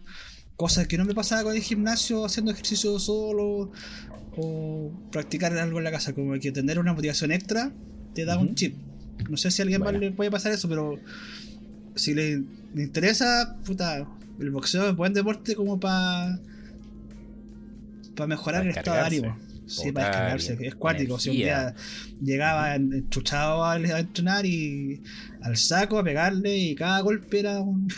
Cosas 0.56 0.86
que 0.86 0.98
no 0.98 1.04
me 1.04 1.14
pasaba 1.14 1.42
con 1.44 1.56
el 1.56 1.62
gimnasio, 1.62 2.24
haciendo 2.24 2.52
ejercicio 2.52 2.98
solo 2.98 3.72
o 4.36 4.92
practicar 5.10 5.56
algo 5.56 5.78
en 5.78 5.84
la 5.84 5.90
casa, 5.90 6.12
como 6.12 6.38
que 6.38 6.52
tener 6.52 6.78
una 6.78 6.92
motivación 6.92 7.32
extra 7.32 7.72
te 8.14 8.24
da 8.24 8.38
un 8.38 8.54
chip. 8.54 8.74
No 9.28 9.36
sé 9.36 9.50
si 9.50 9.60
a 9.60 9.64
alguien 9.64 9.80
Bueno. 9.80 9.98
más 9.98 10.00
le 10.00 10.12
puede 10.12 10.30
pasar 10.30 10.52
eso, 10.52 10.68
pero 10.68 10.98
si 11.94 12.14
le, 12.14 12.42
le 12.74 12.82
interesa, 12.82 13.56
puta, 13.64 14.06
el 14.38 14.50
boxeo 14.50 14.88
es 14.88 14.96
buen 14.96 15.12
deporte 15.12 15.54
como 15.54 15.78
para 15.78 16.38
para 18.16 18.26
mejorar 18.26 18.64
el 18.64 18.70
estado 18.70 18.96
de 18.96 19.02
ánimo. 19.02 19.38
Sí, 19.70 19.92
para 19.92 20.06
descargarse, 20.08 20.58
es 20.60 20.74
cuático. 20.74 21.18
Si 21.18 21.30
un 21.30 21.36
día 21.36 21.74
llegaba 22.22 22.74
enchuchado 22.74 23.64
a, 23.64 23.76
entrenar 23.76 24.44
y 24.46 25.02
al 25.42 25.56
saco 25.56 25.98
a 25.98 26.04
pegarle 26.04 26.56
y 26.56 26.74
cada 26.74 27.00
golpe 27.00 27.38
era 27.40 27.60
un, 27.60 27.88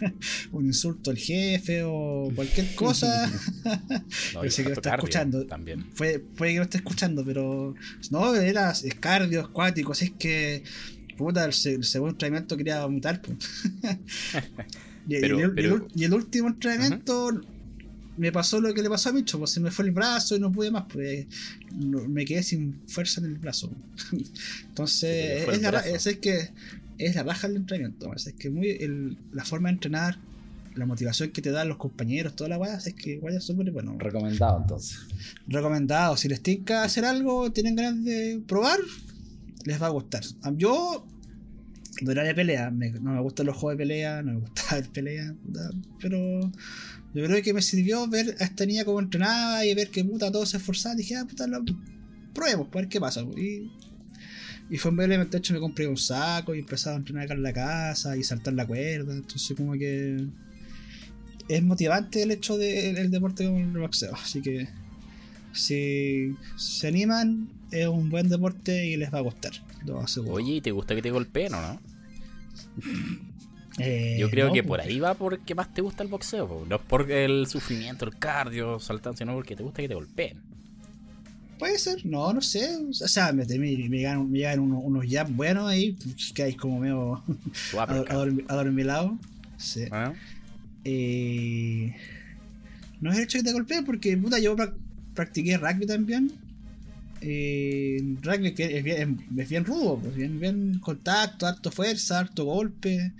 un 0.52 0.66
insulto 0.66 1.10
al 1.10 1.16
jefe 1.18 1.82
o 1.84 2.30
cualquier 2.34 2.74
cosa. 2.74 3.30
No, 4.34 4.40
que 4.42 4.62
lo 4.62 4.72
está 4.72 4.80
cardio 4.82 4.94
escuchando. 4.96 5.46
También. 5.46 5.84
Puede, 5.96 6.18
puede 6.18 6.52
que 6.52 6.58
lo 6.58 6.64
esté 6.64 6.76
escuchando, 6.78 7.24
pero 7.24 7.74
no, 8.10 8.34
era 8.34 8.70
es 8.70 8.94
cardio, 9.00 9.40
es 9.40 9.48
cuático, 9.48 9.92
así 9.92 10.06
es 10.06 10.10
que 10.18 10.62
puta, 11.16 11.44
el, 11.44 11.52
se- 11.52 11.74
el 11.74 11.84
segundo 11.84 12.12
entrenamiento 12.12 12.56
quería 12.56 12.82
vomitar. 12.84 13.20
pues. 13.22 13.36
y 15.08 15.14
el- 15.16 15.52
pero- 15.54 15.86
y 15.94 16.04
el 16.04 16.12
último 16.14 16.48
entrenamiento 16.48 17.30
me 18.16 18.30
pasó 18.32 18.60
lo 18.60 18.74
que 18.74 18.82
le 18.82 18.90
pasó 18.90 19.08
a 19.08 19.12
Micho, 19.12 19.38
pues 19.38 19.50
se 19.52 19.60
me 19.60 19.70
fue 19.70 19.86
el 19.86 19.90
brazo 19.92 20.36
y 20.36 20.40
no 20.40 20.52
pude 20.52 20.70
más, 20.70 20.84
pues 20.92 21.26
no- 21.74 22.06
me 22.08 22.24
quedé 22.24 22.42
sin 22.42 22.80
fuerza 22.86 23.20
en 23.20 23.26
el 23.26 23.38
brazo. 23.38 23.70
Entonces, 24.68 25.42
es 25.42 25.54
el 25.56 25.62
la, 25.62 25.80
es, 25.96 26.06
es 26.06 26.18
que 26.18 26.50
es 26.98 27.14
la 27.14 27.22
raja 27.22 27.48
del 27.48 27.56
entrenamiento, 27.58 28.12
es 28.14 28.32
que 28.38 28.50
muy 28.50 28.68
el- 28.70 29.16
la 29.32 29.44
forma 29.44 29.68
de 29.68 29.74
entrenar, 29.74 30.18
la 30.74 30.86
motivación 30.86 31.30
que 31.30 31.42
te 31.42 31.50
dan 31.50 31.68
los 31.68 31.76
compañeros, 31.76 32.34
toda 32.34 32.48
la 32.48 32.58
weá, 32.58 32.76
es 32.76 32.94
que 32.94 33.20
es 33.22 33.44
súper 33.44 33.70
bueno. 33.72 33.96
Recomendado 33.98 34.58
entonces. 34.62 35.00
Recomendado. 35.46 36.16
Si 36.16 36.28
les 36.28 36.40
tinca 36.42 36.82
hacer 36.84 37.04
algo, 37.04 37.52
tienen 37.52 37.76
ganas 37.76 38.02
de 38.04 38.40
probar, 38.46 38.78
les 39.64 39.80
va 39.82 39.86
a 39.86 39.90
gustar. 39.90 40.22
Yo 40.56 41.06
no 42.00 42.10
era 42.10 42.22
de 42.24 42.34
pelea, 42.34 42.70
me- 42.70 42.90
no 42.90 43.12
me 43.12 43.20
gustan 43.20 43.46
los 43.46 43.56
juegos 43.56 43.74
de 43.76 43.82
pelea, 43.84 44.22
no 44.22 44.32
me 44.32 44.40
gusta 44.40 44.62
ver 44.76 44.88
pelea, 44.88 45.34
pero 46.00 46.50
yo 47.14 47.24
creo 47.24 47.42
que 47.42 47.52
me 47.52 47.60
sirvió 47.60 48.06
ver 48.08 48.36
a 48.40 48.44
esta 48.44 48.64
niña 48.64 48.84
cómo 48.84 49.00
entrenaba 49.00 49.64
y 49.66 49.74
ver 49.74 49.90
que 49.90 50.04
puta 50.04 50.32
todos 50.32 50.50
se 50.50 50.56
esforzaban. 50.56 50.96
Dije, 50.96 51.16
ah, 51.16 51.26
puta, 51.28 51.46
lo, 51.46 51.62
probemos, 52.32 52.68
para 52.68 52.82
ver 52.82 52.88
qué 52.88 53.00
pasa. 53.00 53.22
Y, 53.36 53.70
fue 54.78 54.90
en 54.90 54.96
vez 54.96 55.30
de 55.30 55.38
hecho 55.38 55.52
me 55.52 55.60
compré 55.60 55.86
un 55.86 55.98
saco 55.98 56.54
y 56.54 56.60
empezaba 56.60 56.96
a 56.96 56.98
entrenar 56.98 57.24
acá 57.24 57.34
en 57.34 57.42
la 57.42 57.52
casa 57.52 58.16
y 58.16 58.22
saltar 58.22 58.54
la 58.54 58.66
cuerda. 58.66 59.12
Entonces, 59.12 59.54
como 59.54 59.72
que 59.74 60.26
es 61.48 61.62
motivante 61.62 62.22
el 62.22 62.30
hecho 62.30 62.56
del 62.56 62.96
el 62.96 63.10
deporte 63.10 63.44
como 63.44 63.58
el 63.58 63.78
boxeo. 63.78 64.14
Así 64.14 64.40
que 64.40 64.68
si 65.52 66.34
se 66.56 66.88
animan, 66.88 67.50
es 67.70 67.86
un 67.86 68.08
buen 68.08 68.30
deporte 68.30 68.86
y 68.86 68.96
les 68.96 69.12
va 69.12 69.18
a 69.18 69.22
gustar. 69.22 69.52
Lo. 69.84 70.02
Oye, 70.32 70.54
¿y 70.54 70.60
te 70.62 70.70
gusta 70.70 70.94
que 70.94 71.02
te 71.02 71.10
golpeen 71.10 71.52
o 71.52 71.60
no? 71.60 71.80
Eh, 73.78 74.16
Yo 74.18 74.28
creo 74.30 74.48
no, 74.48 74.52
que 74.52 74.62
por 74.62 74.80
ahí 74.80 75.00
va 75.00 75.14
porque 75.14 75.54
más 75.54 75.72
te 75.72 75.80
gusta 75.80 76.02
el 76.02 76.08
boxeo. 76.10 76.46
po. 76.46 76.66
No 76.68 76.76
es 76.76 76.82
por 76.82 77.10
el 77.10 77.46
sufrimiento, 77.46 78.04
el 78.04 78.16
cardio, 78.18 78.78
saltando, 78.78 79.16
sino 79.16 79.34
porque 79.34 79.56
te 79.56 79.62
gusta 79.62 79.80
que 79.82 79.88
te 79.88 79.94
golpeen. 79.94 80.38
Puede 81.58 81.78
ser, 81.78 82.04
no, 82.04 82.32
no 82.32 82.40
sé. 82.40 82.68
O 82.88 82.92
sea, 82.92 83.32
me, 83.32 83.44
me, 83.46 83.58
me 83.58 83.70
llegan, 83.98 84.30
me 84.30 84.38
llegan 84.38 84.58
unos, 84.60 84.80
unos 84.84 85.06
jabs 85.08 85.34
buenos 85.34 85.68
ahí, 85.70 85.92
pues, 85.92 86.32
que 86.32 86.42
hay 86.42 86.54
como 86.54 86.78
medio 86.80 87.22
adormilado. 88.48 89.18
Sí. 89.58 89.84
¿ah? 89.92 90.12
Eh, 90.84 91.94
no 93.00 93.12
es 93.12 93.18
el 93.18 93.22
hecho 93.24 93.38
que 93.38 93.44
te 93.44 93.52
golpeen 93.52 93.84
porque 93.84 94.16
puta, 94.16 94.40
yo 94.40 94.56
prac- 94.56 94.74
practiqué 95.14 95.56
rugby 95.56 95.86
también. 95.86 96.32
Eh, 97.20 98.16
rugby 98.22 98.54
que 98.54 98.76
es 98.78 98.82
bien, 98.82 99.24
es 99.36 99.48
bien 99.48 99.64
rudo, 99.64 99.98
pues 100.00 100.16
bien, 100.16 100.40
bien 100.40 100.80
contacto, 100.80 101.46
harto 101.46 101.70
fuerza, 101.70 102.18
harto 102.18 102.44
golpe. 102.44 103.12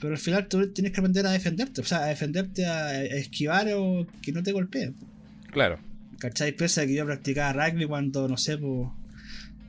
Pero 0.00 0.12
al 0.12 0.18
final 0.18 0.48
tú 0.48 0.72
tienes 0.72 0.92
que 0.92 1.00
aprender 1.00 1.26
a 1.26 1.30
defenderte, 1.30 1.80
o 1.80 1.84
sea, 1.84 2.04
a 2.04 2.06
defenderte, 2.06 2.66
a, 2.66 3.02
esquivar 3.02 3.68
o 3.74 4.06
que 4.22 4.32
no 4.32 4.42
te 4.42 4.52
golpeen. 4.52 4.94
Claro. 5.50 5.78
¿Cachai? 6.18 6.52
Pese 6.52 6.86
que 6.86 6.94
yo 6.94 7.04
practicaba 7.04 7.52
rugby 7.52 7.86
cuando, 7.86 8.28
no 8.28 8.36
sé, 8.36 8.58
pues, 8.58 8.88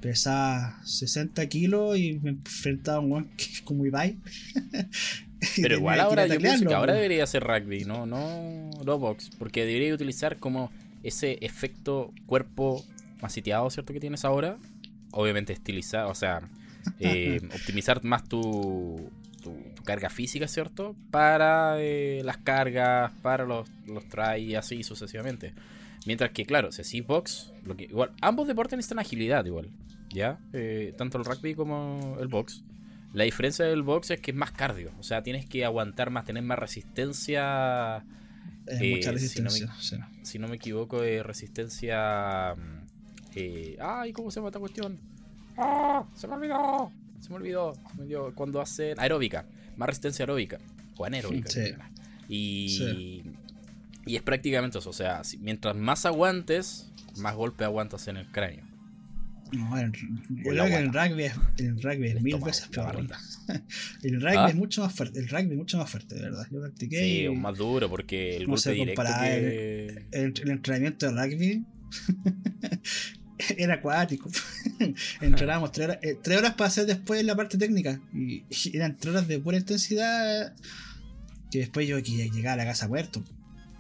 pesaba 0.01 0.79
60 0.83 1.47
kilos 1.47 1.97
y 1.97 2.19
me 2.19 2.31
enfrentaba 2.31 2.97
a 2.97 3.01
un 3.01 3.29
es 3.37 3.61
como 3.61 3.85
Ibai. 3.85 4.17
Pero 5.61 5.77
igual 5.77 5.99
ahora 5.99 6.27
yo 6.27 6.37
pienso 6.37 6.65
que 6.65 6.73
ahora 6.73 6.93
debería 6.93 7.25
ser 7.27 7.43
rugby, 7.43 7.85
no, 7.85 8.05
no, 8.05 8.69
no 8.83 8.99
box. 8.99 9.29
Porque 9.37 9.65
debería 9.65 9.93
utilizar 9.93 10.37
como 10.37 10.71
ese 11.03 11.37
efecto 11.41 12.13
cuerpo 12.25 12.83
masiteado, 13.21 13.69
¿cierto? 13.69 13.93
Que 13.93 13.99
tienes 13.99 14.25
ahora. 14.25 14.57
obviamente 15.11 15.53
estilizar, 15.53 16.05
o 16.05 16.15
sea, 16.15 16.41
eh, 16.99 17.41
optimizar 17.53 18.03
más 18.03 18.23
tu 18.27 19.09
carga 19.85 20.09
física, 20.09 20.47
¿cierto? 20.47 20.95
Para 21.11 21.75
eh, 21.79 22.21
las 22.25 22.37
cargas, 22.37 23.11
para 23.21 23.45
los, 23.45 23.69
los 23.87 24.03
try 24.09 24.41
y 24.41 24.55
así 24.55 24.83
sucesivamente. 24.83 25.53
Mientras 26.05 26.31
que, 26.31 26.45
claro, 26.45 26.71
si 26.71 27.01
box, 27.01 27.51
lo 27.63 27.75
que, 27.77 27.85
igual, 27.85 28.11
ambos 28.21 28.47
deportes 28.47 28.77
necesitan 28.77 28.99
agilidad 28.99 29.45
igual, 29.45 29.69
¿ya? 30.09 30.37
Eh, 30.53 30.93
tanto 30.97 31.17
el 31.17 31.25
rugby 31.25 31.55
como 31.55 32.17
el 32.19 32.27
box. 32.27 32.63
La 33.13 33.23
diferencia 33.23 33.63
del 33.65 33.81
box 33.81 34.11
es 34.11 34.19
que 34.19 34.31
es 34.31 34.37
más 34.37 34.51
cardio, 34.51 34.91
o 34.99 35.03
sea, 35.03 35.23
tienes 35.23 35.45
que 35.45 35.63
aguantar 35.65 36.09
más, 36.09 36.25
tener 36.25 36.43
más 36.43 36.59
resistencia 36.59 38.03
Es 38.67 38.81
Eh, 38.81 38.91
mucha 38.95 39.01
si 39.17 39.39
no 39.41 39.49
me- 39.51 39.59
resistencia. 39.59 39.75
sí. 39.79 39.97
si 40.23 40.39
no 40.39 40.47
me 40.47 40.55
equivoco, 40.57 41.01
resistencia. 41.23 42.55
mm, 42.55 42.85
eh, 43.35 43.77
ay, 43.79 44.11
¿cómo 44.13 44.31
se 44.31 44.35
llama 44.39 44.49
esta 44.49 44.59
cuestión? 44.59 44.99
¡Ah! 45.57 46.03
Se 46.15 46.27
me 46.27 46.33
olvidó. 46.35 46.91
Se 47.19 47.29
me 47.29 47.35
olvidó. 47.37 47.73
Se 47.73 47.95
me 47.97 48.03
olvidó. 48.03 48.33
Cuando 48.35 48.59
hacen 48.61 48.99
aeróbica. 48.99 49.45
Más 49.77 49.87
resistencia 49.87 50.23
aeróbica. 50.23 50.59
O 50.97 51.05
anaeróbica. 51.05 51.49
Sí. 51.49 51.73
Y, 52.29 52.69
Sí. 52.77 53.23
y 54.05 54.15
es 54.15 54.21
prácticamente 54.21 54.79
eso. 54.79 54.89
O 54.89 54.93
sea, 54.93 55.21
mientras 55.39 55.75
más 55.75 56.05
aguantes, 56.05 56.89
más 57.17 57.35
golpe 57.35 57.63
aguantas 57.65 58.07
en 58.07 58.17
el 58.17 58.27
cráneo. 58.31 58.63
No, 59.51 59.77
en- 59.77 59.93
yo 60.43 60.51
la 60.53 60.65
creo 60.65 60.77
que 60.77 60.83
el 60.83 60.91
rugby 60.93 61.23
es, 61.25 61.33
el 61.59 61.81
rugby 61.81 62.07
es 62.07 62.15
El 62.15 62.21
mil 62.23 62.39
veces 62.39 62.67
peor. 62.67 62.97
El 64.03 64.19
rugby 64.21 64.35
¿Ah? 64.37 64.47
es 64.49 64.55
mucho 64.55 64.81
más 64.81 64.93
fuerte. 64.93 65.19
El 65.19 65.29
rugby 65.29 65.51
es 65.51 65.57
mucho 65.57 65.77
más 65.77 65.89
fuerte, 65.89 66.15
de 66.15 66.21
verdad. 66.23 66.47
Yo 66.51 66.61
practiqué 66.61 66.97
Sí, 66.99 67.05
y 67.21 67.25
es 67.25 67.37
más 67.37 67.55
duro 67.57 67.87
porque 67.87 68.37
el 68.37 68.43
no 68.43 68.47
golpe 68.49 68.61
se 68.61 68.71
directo 68.71 69.03
compara 69.03 69.23
que... 69.23 69.85
el, 70.11 70.33
el 70.41 70.49
entrenamiento 70.49 71.05
de 71.05 71.11
rugby 71.25 71.63
era 73.57 73.75
acuático. 73.75 74.29
Entrenábamos 75.21 75.71
tres 75.71 75.87
horas, 75.89 75.99
eh, 76.01 76.17
tres 76.21 76.37
horas 76.37 76.53
para 76.53 76.67
hacer 76.67 76.85
después 76.85 77.23
la 77.23 77.35
parte 77.35 77.57
técnica. 77.57 77.99
Y, 78.13 78.43
y 78.49 78.75
eran 78.77 78.95
tres 78.97 79.13
horas 79.13 79.27
de 79.27 79.39
pura 79.39 79.57
intensidad. 79.57 80.53
Que 81.51 81.59
después 81.59 81.87
yo 81.87 82.01
que 82.01 82.29
llegaba 82.29 82.53
a 82.53 82.57
la 82.57 82.65
casa 82.65 82.87
muerto. 82.87 83.23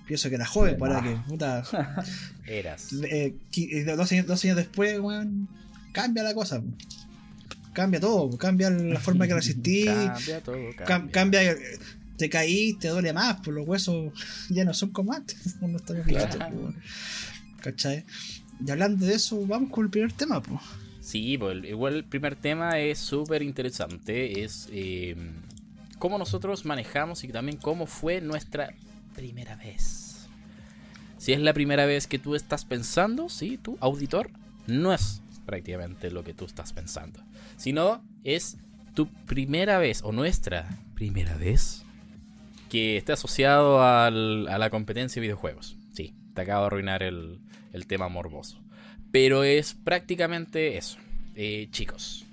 Pienso 0.07 0.29
que 0.29 0.35
era 0.35 0.45
joven, 0.45 0.77
para 0.77 1.01
que 1.01 1.15
puta. 1.27 1.63
Eras. 2.45 2.93
eh, 3.03 3.35
qui- 3.51 3.69
eh, 3.71 3.83
dos, 3.95 4.11
años, 4.11 4.27
dos 4.27 4.43
años 4.45 4.55
después, 4.57 4.99
weón, 4.99 5.49
cambia 5.93 6.21
la 6.23 6.33
cosa. 6.35 6.61
Cambia 7.73 7.99
todo, 7.99 8.37
cambia 8.37 8.69
la 8.69 8.99
forma 8.99 9.27
que 9.27 9.33
resistís. 9.33 9.85
Cambia 9.87 10.41
todo, 10.41 10.55
Cam- 10.77 11.09
cambia. 11.09 11.11
cambia, 11.11 11.51
eh, 11.51 11.57
te 12.17 12.29
caí, 12.29 12.73
te 12.79 12.87
duele 12.89 13.11
más, 13.13 13.41
por 13.41 13.53
los 13.53 13.67
huesos 13.67 14.13
ya 14.49 14.63
no 14.63 14.73
son 14.73 14.91
como 14.91 15.11
antes. 15.11 15.59
No 15.59 15.75
estamos 15.77 16.05
Claro. 16.05 16.73
¿Cachai? 17.61 18.05
Y 18.63 18.71
hablando 18.71 19.05
de 19.05 19.15
eso, 19.15 19.45
vamos 19.45 19.69
con 19.69 19.85
el 19.85 19.91
primer 19.91 20.13
tema, 20.13 20.41
pues. 20.41 20.61
Sí, 21.01 21.37
pues, 21.37 21.63
igual 21.65 21.95
el 21.95 22.03
primer 22.03 22.35
tema 22.35 22.79
es 22.79 22.97
súper 22.97 23.41
interesante. 23.41 24.43
Es 24.43 24.67
eh, 24.71 25.15
cómo 25.99 26.17
nosotros 26.17 26.65
manejamos 26.65 27.23
y 27.23 27.27
también 27.27 27.57
cómo 27.57 27.85
fue 27.85 28.21
nuestra 28.21 28.73
primera 29.13 29.55
vez. 29.55 30.27
Si 31.17 31.33
es 31.33 31.39
la 31.39 31.53
primera 31.53 31.85
vez 31.85 32.07
que 32.07 32.19
tú 32.19 32.35
estás 32.35 32.65
pensando, 32.65 33.29
sí, 33.29 33.59
tú, 33.61 33.77
auditor, 33.81 34.31
no 34.67 34.93
es 34.93 35.21
prácticamente 35.45 36.11
lo 36.11 36.23
que 36.23 36.33
tú 36.33 36.45
estás 36.45 36.73
pensando. 36.73 37.19
Sino 37.55 38.03
es 38.23 38.57
tu 38.95 39.07
primera 39.25 39.77
vez 39.77 40.01
o 40.03 40.11
nuestra 40.11 40.67
primera 40.95 41.35
vez 41.35 41.83
que 42.69 42.97
esté 42.97 43.13
asociado 43.13 43.83
a 43.83 44.09
la 44.09 44.69
competencia 44.69 45.19
de 45.19 45.27
videojuegos. 45.27 45.77
Sí, 45.93 46.15
te 46.33 46.41
acabo 46.41 46.61
de 46.61 46.67
arruinar 46.67 47.03
el, 47.03 47.39
el 47.75 47.87
tema 47.87 48.07
morboso. 48.07 48.59
Pero 49.11 49.43
es 49.43 49.73
prácticamente 49.73 50.77
eso. 50.77 50.97
Eh, 51.35 51.67
chicos, 51.71 52.25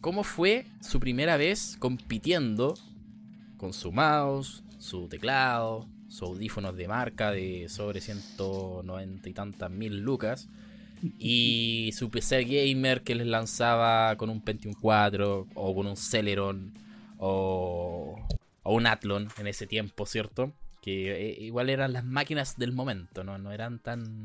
¿cómo 0.00 0.22
fue 0.22 0.66
su 0.80 1.00
primera 1.00 1.36
vez 1.36 1.76
compitiendo 1.78 2.74
con 3.56 3.72
su 3.72 3.90
mouse, 3.92 4.62
su 4.78 5.08
teclado, 5.08 5.88
sus 6.08 6.22
audífonos 6.22 6.76
de 6.76 6.86
marca 6.86 7.32
de 7.32 7.68
sobre 7.68 8.00
190 8.00 9.28
y 9.28 9.32
tantas 9.32 9.70
mil 9.70 9.98
lucas? 10.00 10.48
Y 11.18 11.90
su 11.92 12.08
PC 12.10 12.44
gamer 12.44 13.02
que 13.02 13.14
les 13.14 13.26
lanzaba 13.26 14.16
con 14.16 14.30
un 14.30 14.40
Pentium 14.40 14.74
4 14.80 15.48
o 15.54 15.74
con 15.74 15.86
un 15.86 15.96
Celeron 15.96 16.72
o, 17.18 18.16
o 18.62 18.74
un 18.74 18.86
Athlon 18.86 19.28
en 19.38 19.46
ese 19.46 19.66
tiempo, 19.66 20.06
¿cierto? 20.06 20.52
Que 20.80 21.12
eh, 21.12 21.36
igual 21.40 21.68
eran 21.68 21.92
las 21.92 22.04
máquinas 22.04 22.56
del 22.56 22.72
momento, 22.72 23.22
¿no? 23.24 23.36
No 23.36 23.52
eran 23.52 23.80
tan 23.80 24.24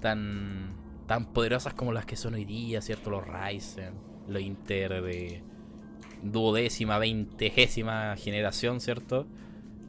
tan 0.00 0.76
tan 1.06 1.26
poderosas 1.32 1.72
como 1.74 1.92
las 1.92 2.04
que 2.04 2.16
son 2.16 2.34
hoy 2.34 2.44
día, 2.44 2.82
¿cierto? 2.82 3.08
Los 3.10 3.24
Ryzen, 3.26 3.94
los 4.28 4.42
Inter 4.42 5.02
de 5.02 5.42
duodécima, 6.22 6.98
veintagésima 6.98 8.14
generación, 8.16 8.80
¿cierto? 8.80 9.26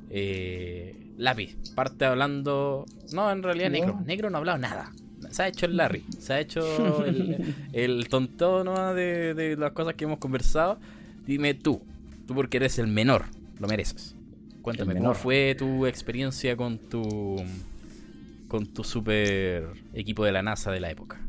Eh, 0.09 0.95
lápiz, 1.17 1.57
parte 1.75 2.05
hablando. 2.05 2.85
No, 3.11 3.29
en 3.31 3.43
realidad 3.43 3.69
No. 3.69 3.77
negro. 3.77 3.99
Negro 4.05 4.29
no 4.29 4.37
ha 4.37 4.39
hablado 4.39 4.57
nada. 4.59 4.91
Se 5.31 5.43
ha 5.43 5.47
hecho 5.49 5.65
el 5.65 5.75
Larry, 5.75 6.05
se 6.17 6.33
ha 6.33 6.39
hecho 6.39 7.03
el, 7.05 7.53
el 7.73 8.07
tontón 8.07 8.65
¿no? 8.65 8.93
de, 8.93 9.33
de 9.33 9.57
las 9.57 9.73
cosas 9.73 9.95
que 9.95 10.05
hemos 10.05 10.19
conversado. 10.19 10.79
Dime 11.25 11.53
tú, 11.53 11.81
tú 12.27 12.33
porque 12.33 12.57
eres 12.57 12.79
el 12.79 12.87
menor, 12.87 13.25
lo 13.59 13.67
mereces. 13.67 14.15
Cuéntame, 14.61 14.95
¿cómo 14.95 15.13
fue 15.13 15.55
tu 15.57 15.85
experiencia 15.85 16.55
con 16.55 16.77
tu 16.77 17.37
con 18.49 18.65
tu 18.67 18.83
super 18.83 19.69
equipo 19.93 20.25
de 20.25 20.33
la 20.33 20.41
NASA 20.43 20.71
de 20.71 20.81
la 20.81 20.91
época? 20.91 21.21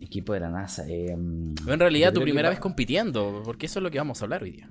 Equipo 0.00 0.32
de 0.34 0.40
la 0.40 0.50
NASA. 0.50 0.84
eh, 0.88 1.16
Pero 1.56 1.72
en 1.74 1.80
realidad 1.80 2.12
tu 2.12 2.20
que 2.20 2.24
primera 2.24 2.48
vez 2.50 2.60
compitiendo, 2.60 3.42
porque 3.44 3.66
eso 3.66 3.80
es 3.80 3.82
lo 3.82 3.90
que 3.90 3.98
vamos 3.98 4.22
a 4.22 4.24
hablar 4.26 4.44
hoy 4.44 4.52
día. 4.52 4.68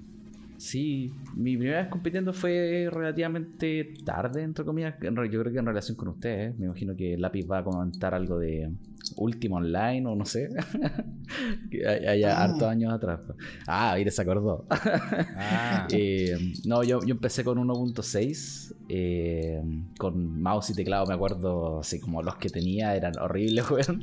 Sí, 0.57 1.11
mi 1.35 1.55
primera 1.57 1.81
vez 1.81 1.89
compitiendo 1.89 2.33
fue 2.33 2.89
relativamente 2.91 3.93
tarde, 4.03 4.41
entre 4.41 4.65
comillas. 4.65 4.95
Yo 5.01 5.13
creo 5.13 5.51
que 5.51 5.59
en 5.59 5.65
relación 5.65 5.95
con 5.97 6.07
ustedes. 6.07 6.57
Me 6.57 6.65
imagino 6.65 6.95
que 6.95 7.17
Lápiz 7.17 7.45
va 7.49 7.59
a 7.59 7.63
comentar 7.63 8.15
algo 8.15 8.39
de 8.39 8.71
Último 9.17 9.57
Online 9.57 10.05
o 10.07 10.15
no 10.15 10.25
sé. 10.25 10.49
haya 12.07 12.37
Ah. 12.37 12.43
hartos 12.43 12.63
años 12.63 12.93
atrás. 12.93 13.19
Ah, 13.67 13.93
mire, 13.97 14.11
se 14.11 14.21
acordó. 14.21 14.65
Ah, 14.69 15.87
Eh, 15.91 16.37
no, 16.65 16.83
yo, 16.83 16.99
yo 17.05 17.13
empecé 17.13 17.43
con 17.43 17.57
1.6, 17.59 18.73
eh, 18.89 19.61
con 19.97 20.41
mouse 20.41 20.71
y 20.71 20.73
teclado, 20.73 21.05
me 21.05 21.13
acuerdo, 21.13 21.79
así 21.79 21.99
como 21.99 22.21
los 22.21 22.35
que 22.35 22.49
tenía 22.49 22.95
eran 22.95 23.13
horribles, 23.19 23.65
weón. 23.71 24.01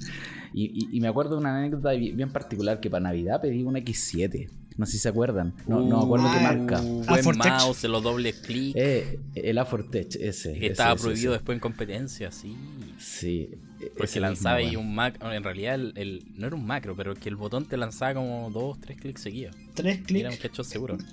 Y, 0.52 0.64
y- 0.66 0.96
y 0.96 1.00
me 1.00 1.08
acuerdo 1.08 1.32
de 1.32 1.40
una 1.40 1.58
anécdota 1.58 1.90
bi- 1.92 2.12
bien 2.12 2.30
particular 2.32 2.80
que 2.80 2.88
para 2.90 3.02
Navidad 3.04 3.40
pedí 3.40 3.62
una 3.62 3.80
X7, 3.80 4.49
no 4.76 4.86
sé 4.86 4.92
si 4.92 4.98
se 4.98 5.08
acuerdan, 5.08 5.52
no, 5.66 5.80
no 5.80 5.98
me 5.98 6.04
acuerdo 6.04 6.26
qué 6.32 6.40
marca. 6.40 6.80
Uh, 6.82 7.04
buen 7.06 7.22
Fortech. 7.24 7.52
mouse, 7.52 7.84
los 7.84 8.02
doble 8.02 8.32
clic. 8.32 8.74
Eh, 8.76 9.18
el 9.34 9.58
Afortech, 9.58 10.16
ese. 10.16 10.52
que 10.52 10.58
ese, 10.58 10.66
estaba 10.66 10.94
ese, 10.94 11.02
prohibido 11.04 11.32
ese. 11.32 11.38
después 11.38 11.56
en 11.56 11.60
competencia, 11.60 12.30
sí. 12.32 12.56
Sí. 12.98 13.50
e- 13.80 13.92
Porque 13.96 14.18
lanzaba 14.20 14.56
mismo, 14.58 14.70
ahí 14.70 14.76
un 14.76 14.94
macro. 14.94 15.32
En 15.32 15.42
realidad, 15.44 15.74
el, 15.76 15.92
el- 15.96 16.24
no 16.36 16.46
era 16.46 16.56
un 16.56 16.66
macro, 16.66 16.94
pero 16.96 17.14
que 17.14 17.28
el 17.28 17.36
botón 17.36 17.66
te 17.66 17.76
lanzaba 17.76 18.14
como 18.14 18.50
dos, 18.50 18.80
tres 18.80 18.98
clics 19.00 19.20
seguidos. 19.22 19.54
Tres 19.74 20.00
Y 20.08 20.18
Era 20.20 20.30
un 20.30 20.36
clics. 20.36 20.44
headshot 20.44 20.66
seguro. 20.66 20.98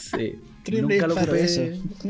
Sí. 0.00 0.34
Nunca 0.80 1.06
lo, 1.06 1.14
ocupé, 1.14 1.44
eso. 1.44 1.62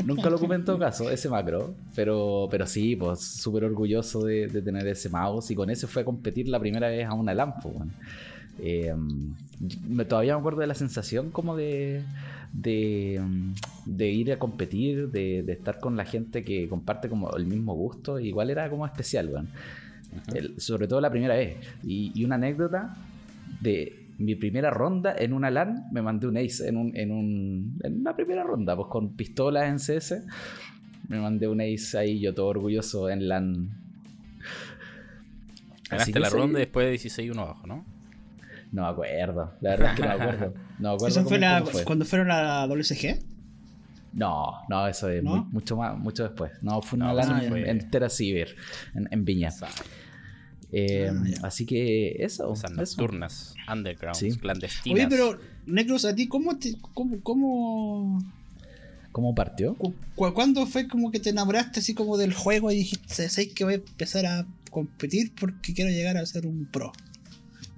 nunca 0.05 0.29
lo 0.29 0.35
ocupé 0.35 0.55
en 0.55 0.65
todo 0.65 0.77
caso, 0.79 1.09
ese 1.09 1.29
macro. 1.29 1.73
Pero, 1.95 2.47
pero 2.51 2.65
sí, 2.67 2.95
pues 2.95 3.21
súper 3.21 3.63
orgulloso 3.63 4.23
de, 4.23 4.47
de 4.47 4.61
tener 4.61 4.85
ese 4.87 5.09
mouse. 5.09 5.51
Y 5.51 5.55
con 5.55 5.69
ese 5.69 5.87
fue 5.87 6.01
a 6.01 6.05
competir 6.05 6.47
la 6.47 6.59
primera 6.59 6.89
vez 6.89 7.05
a 7.07 7.13
una 7.13 7.33
lampo. 7.33 7.69
weón. 7.69 7.93
Eh, 8.61 8.93
me- 9.87 10.05
todavía 10.05 10.33
me 10.35 10.39
acuerdo 10.39 10.61
de 10.61 10.67
la 10.67 10.75
sensación 10.75 11.31
como 11.31 11.55
de, 11.55 12.03
de, 12.53 13.21
de 13.85 14.09
ir 14.11 14.31
a 14.31 14.39
competir, 14.39 15.09
de, 15.09 15.43
de 15.43 15.53
estar 15.53 15.79
con 15.79 15.97
la 15.97 16.05
gente 16.05 16.43
que 16.43 16.67
comparte 16.69 17.09
como 17.09 17.35
el 17.35 17.45
mismo 17.45 17.73
gusto. 17.73 18.19
Igual 18.19 18.49
era 18.51 18.69
como 18.69 18.85
especial. 18.85 19.47
El- 20.35 20.59
sobre 20.59 20.87
todo 20.87 21.01
la 21.01 21.09
primera 21.09 21.35
vez. 21.35 21.55
Y, 21.83 22.11
y 22.13 22.23
una 22.25 22.35
anécdota 22.35 22.95
de 23.61 23.97
mi 24.17 24.35
primera 24.35 24.69
ronda 24.69 25.15
en 25.17 25.33
una 25.33 25.49
LAN, 25.49 25.85
me 25.91 26.01
mandé 26.03 26.27
un 26.27 26.37
ace 26.37 26.67
en, 26.67 26.77
un, 26.77 26.95
en, 26.95 27.11
un, 27.11 27.79
en 27.83 28.01
una 28.01 28.15
primera 28.15 28.43
ronda, 28.43 28.75
pues 28.75 28.87
con 28.89 29.15
pistolas 29.15 29.67
en 29.67 29.77
CS. 29.79 30.23
Me 31.07 31.19
mandé 31.19 31.47
un 31.47 31.59
ace 31.61 31.97
ahí, 31.97 32.19
yo 32.19 32.33
todo 32.33 32.47
orgulloso 32.47 33.09
en 33.09 33.27
LAN. 33.27 33.69
Ganaste 35.89 36.11
la 36.19 36.29
ronda 36.41 36.59
y 36.59 36.61
después 36.63 36.89
16 36.89 37.31
1 37.31 37.41
abajo, 37.41 37.67
¿no? 37.67 37.85
No 38.71 38.83
me 38.83 38.87
acuerdo, 38.89 39.53
la 39.61 39.69
verdad 39.71 39.89
es 39.91 39.95
que 39.95 40.01
no 40.01 40.07
me 40.07 40.13
acuerdo. 40.13 40.53
No 40.79 40.89
me 40.89 40.95
acuerdo 40.95 41.07
¿Eso 41.19 41.27
fue 41.29 41.37
cómo- 41.39 41.51
la, 41.51 41.59
cómo 41.59 41.71
fue. 41.71 41.83
cuando 41.83 42.05
fueron 42.05 42.31
a 42.31 42.41
la 42.41 42.67
WCG? 42.67 43.19
No, 44.13 44.53
no, 44.69 44.87
eso 44.87 45.09
es 45.09 45.23
¿No? 45.23 45.37
muy- 45.37 45.45
mucho 45.53 45.75
más, 45.77 45.97
mucho 45.97 46.23
después. 46.23 46.51
No, 46.61 46.81
fue 46.81 46.97
una 46.97 47.07
No, 47.07 47.13
LAN 47.13 47.43
en, 47.45 47.67
en 47.67 47.89
Terra 47.91 48.09
Ciber, 48.09 48.55
en, 48.95 49.07
en 49.11 49.25
Viña. 49.25 49.49
Esas, 49.49 49.73
Eh, 50.73 51.09
Ah, 51.43 51.47
así 51.47 51.65
que 51.65 52.15
eso. 52.23 52.53
esas 52.53 52.71
eso. 52.71 52.79
nocturnas, 53.01 53.55
underground, 53.71 54.15
Sí. 54.15 54.31
clandestinas. 54.37 54.97
Oye, 54.99 55.07
pero, 55.09 55.37
Necros, 55.65 56.05
¿a 56.05 56.15
ti 56.15 56.27
cómo 56.29 56.57
te. 56.57 56.75
cómo, 56.93 57.19
cómo 57.21 58.19
¿Cómo 59.11 59.35
partió? 59.35 59.75
cu- 59.75 59.93
cu- 60.15 60.33
¿Cuándo 60.33 60.65
fue 60.65 60.87
como 60.87 61.11
que 61.11 61.19
te 61.19 61.31
enamoraste 61.31 61.81
así 61.81 61.93
como 61.93 62.15
del 62.17 62.33
juego 62.33 62.71
y 62.71 62.75
dijiste, 62.77 63.27
¿sabes 63.27 63.53
que 63.53 63.65
voy 63.65 63.73
a 63.73 63.77
empezar 63.77 64.25
a 64.25 64.45
competir 64.69 65.33
porque 65.37 65.73
quiero 65.73 65.91
llegar 65.91 66.15
a 66.15 66.25
ser 66.25 66.47
un 66.47 66.65
pro? 66.65 66.93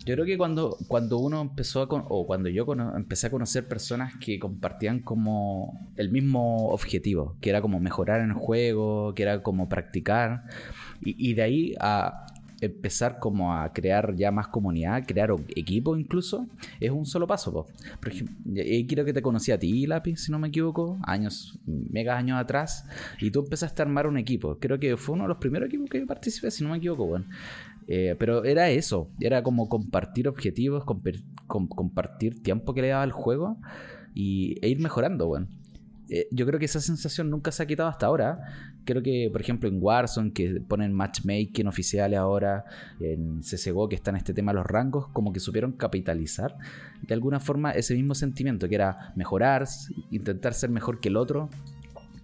Yo 0.05 0.15
creo 0.15 0.25
que 0.25 0.38
cuando, 0.38 0.77
cuando 0.88 1.17
uno 1.17 1.41
empezó 1.41 1.81
a 1.81 1.88
con- 1.88 2.03
o 2.10 2.25
cuando 2.27 2.50
yo 2.50 2.65
empecé 2.95 3.27
a 3.27 3.31
conocer 3.31 3.67
personas 3.67 4.13
que 4.17 4.38
compartían 4.39 5.00
como 5.00 5.89
el 5.95 6.12
mismo 6.12 6.69
objetivo, 6.69 7.38
que 7.39 7.50
era 7.50 7.62
como 7.62 7.79
mejorar 7.79 8.22
en 8.22 8.29
el 8.29 8.36
juego, 8.36 9.13
que 9.15 9.24
era 9.24 9.41
como 9.41 9.69
practicar, 9.69 10.43
y, 11.01 11.33
de 11.33 11.41
ahí 11.41 11.75
a 11.79 12.25
empezar 12.62 13.19
como 13.19 13.53
a 13.53 13.74
crear 13.74 14.15
ya 14.15 14.31
más 14.31 14.48
comunidad, 14.48 15.03
crear 15.05 15.31
equipo 15.55 15.98
incluso, 15.98 16.48
es 16.79 16.91
un 16.91 17.05
solo 17.05 17.27
paso. 17.27 17.51
po. 17.51 17.67
Por 18.00 18.13
ejemplo, 18.13 18.36
creo 18.88 19.03
que 19.05 19.13
te 19.13 19.22
conocí 19.22 19.51
a 19.51 19.60
ti, 19.60 19.86
Lápiz, 19.86 20.17
si 20.22 20.31
no 20.31 20.39
me 20.39 20.48
equivoco, 20.48 20.98
años, 21.03 21.60
mega 21.65 22.17
años 22.17 22.39
atrás, 22.39 22.86
y 23.19 23.31
tú 23.31 23.41
empezaste 23.41 23.81
a 23.81 23.86
armar 23.86 24.07
un 24.07 24.17
equipo. 24.17 24.57
Creo 24.60 24.79
que 24.79 24.95
fue 24.95 25.15
uno 25.15 25.25
de 25.25 25.29
los 25.29 25.38
primeros 25.38 25.67
equipos 25.67 25.89
que 25.89 26.00
yo 26.00 26.07
participé, 26.07 26.51
si 26.51 26.63
no 26.63 26.69
me 26.72 26.77
equivoco, 26.77 27.05
bueno. 27.05 27.25
Eh, 27.87 28.15
pero 28.17 28.43
era 28.43 28.69
eso, 28.69 29.09
era 29.19 29.43
como 29.43 29.67
compartir 29.67 30.27
objetivos, 30.27 30.83
compartir 31.47 32.41
tiempo 32.41 32.73
que 32.73 32.81
le 32.81 32.89
daba 32.89 33.03
al 33.03 33.11
juego 33.11 33.57
y, 34.13 34.55
e 34.61 34.69
ir 34.69 34.79
mejorando, 34.79 35.27
bueno. 35.27 35.47
Eh, 36.09 36.27
yo 36.31 36.45
creo 36.45 36.59
que 36.59 36.65
esa 36.65 36.81
sensación 36.81 37.29
nunca 37.29 37.51
se 37.51 37.63
ha 37.63 37.65
quitado 37.65 37.89
hasta 37.89 38.05
ahora. 38.05 38.39
Creo 38.85 39.01
que, 39.01 39.29
por 39.31 39.41
ejemplo, 39.41 39.69
en 39.69 39.79
Warzone, 39.81 40.33
que 40.33 40.61
ponen 40.67 40.93
matchmaking 40.93 41.67
oficiales 41.67 42.19
ahora, 42.19 42.65
en 42.99 43.39
CSGO, 43.39 43.87
que 43.87 43.95
está 43.95 44.11
en 44.11 44.17
este 44.17 44.33
tema 44.33 44.53
los 44.53 44.65
rangos, 44.65 45.07
como 45.07 45.31
que 45.31 45.39
supieron 45.39 45.71
capitalizar 45.71 46.57
de 47.01 47.13
alguna 47.13 47.39
forma 47.39 47.71
ese 47.71 47.95
mismo 47.95 48.15
sentimiento, 48.15 48.67
que 48.67 48.75
era 48.75 49.13
mejorar, 49.15 49.65
intentar 50.11 50.53
ser 50.53 50.69
mejor 50.69 50.99
que 50.99 51.09
el 51.09 51.17
otro. 51.17 51.49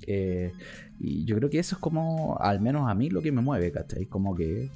Eh, 0.06 0.52
y 1.00 1.24
yo 1.24 1.38
creo 1.38 1.50
que 1.50 1.60
eso 1.60 1.76
es 1.76 1.82
como, 1.82 2.38
al 2.40 2.60
menos 2.60 2.90
a 2.90 2.94
mí, 2.94 3.10
lo 3.10 3.22
que 3.22 3.32
me 3.32 3.42
mueve, 3.42 3.72
¿cachai? 3.72 4.06
Como 4.06 4.36
que 4.36 4.70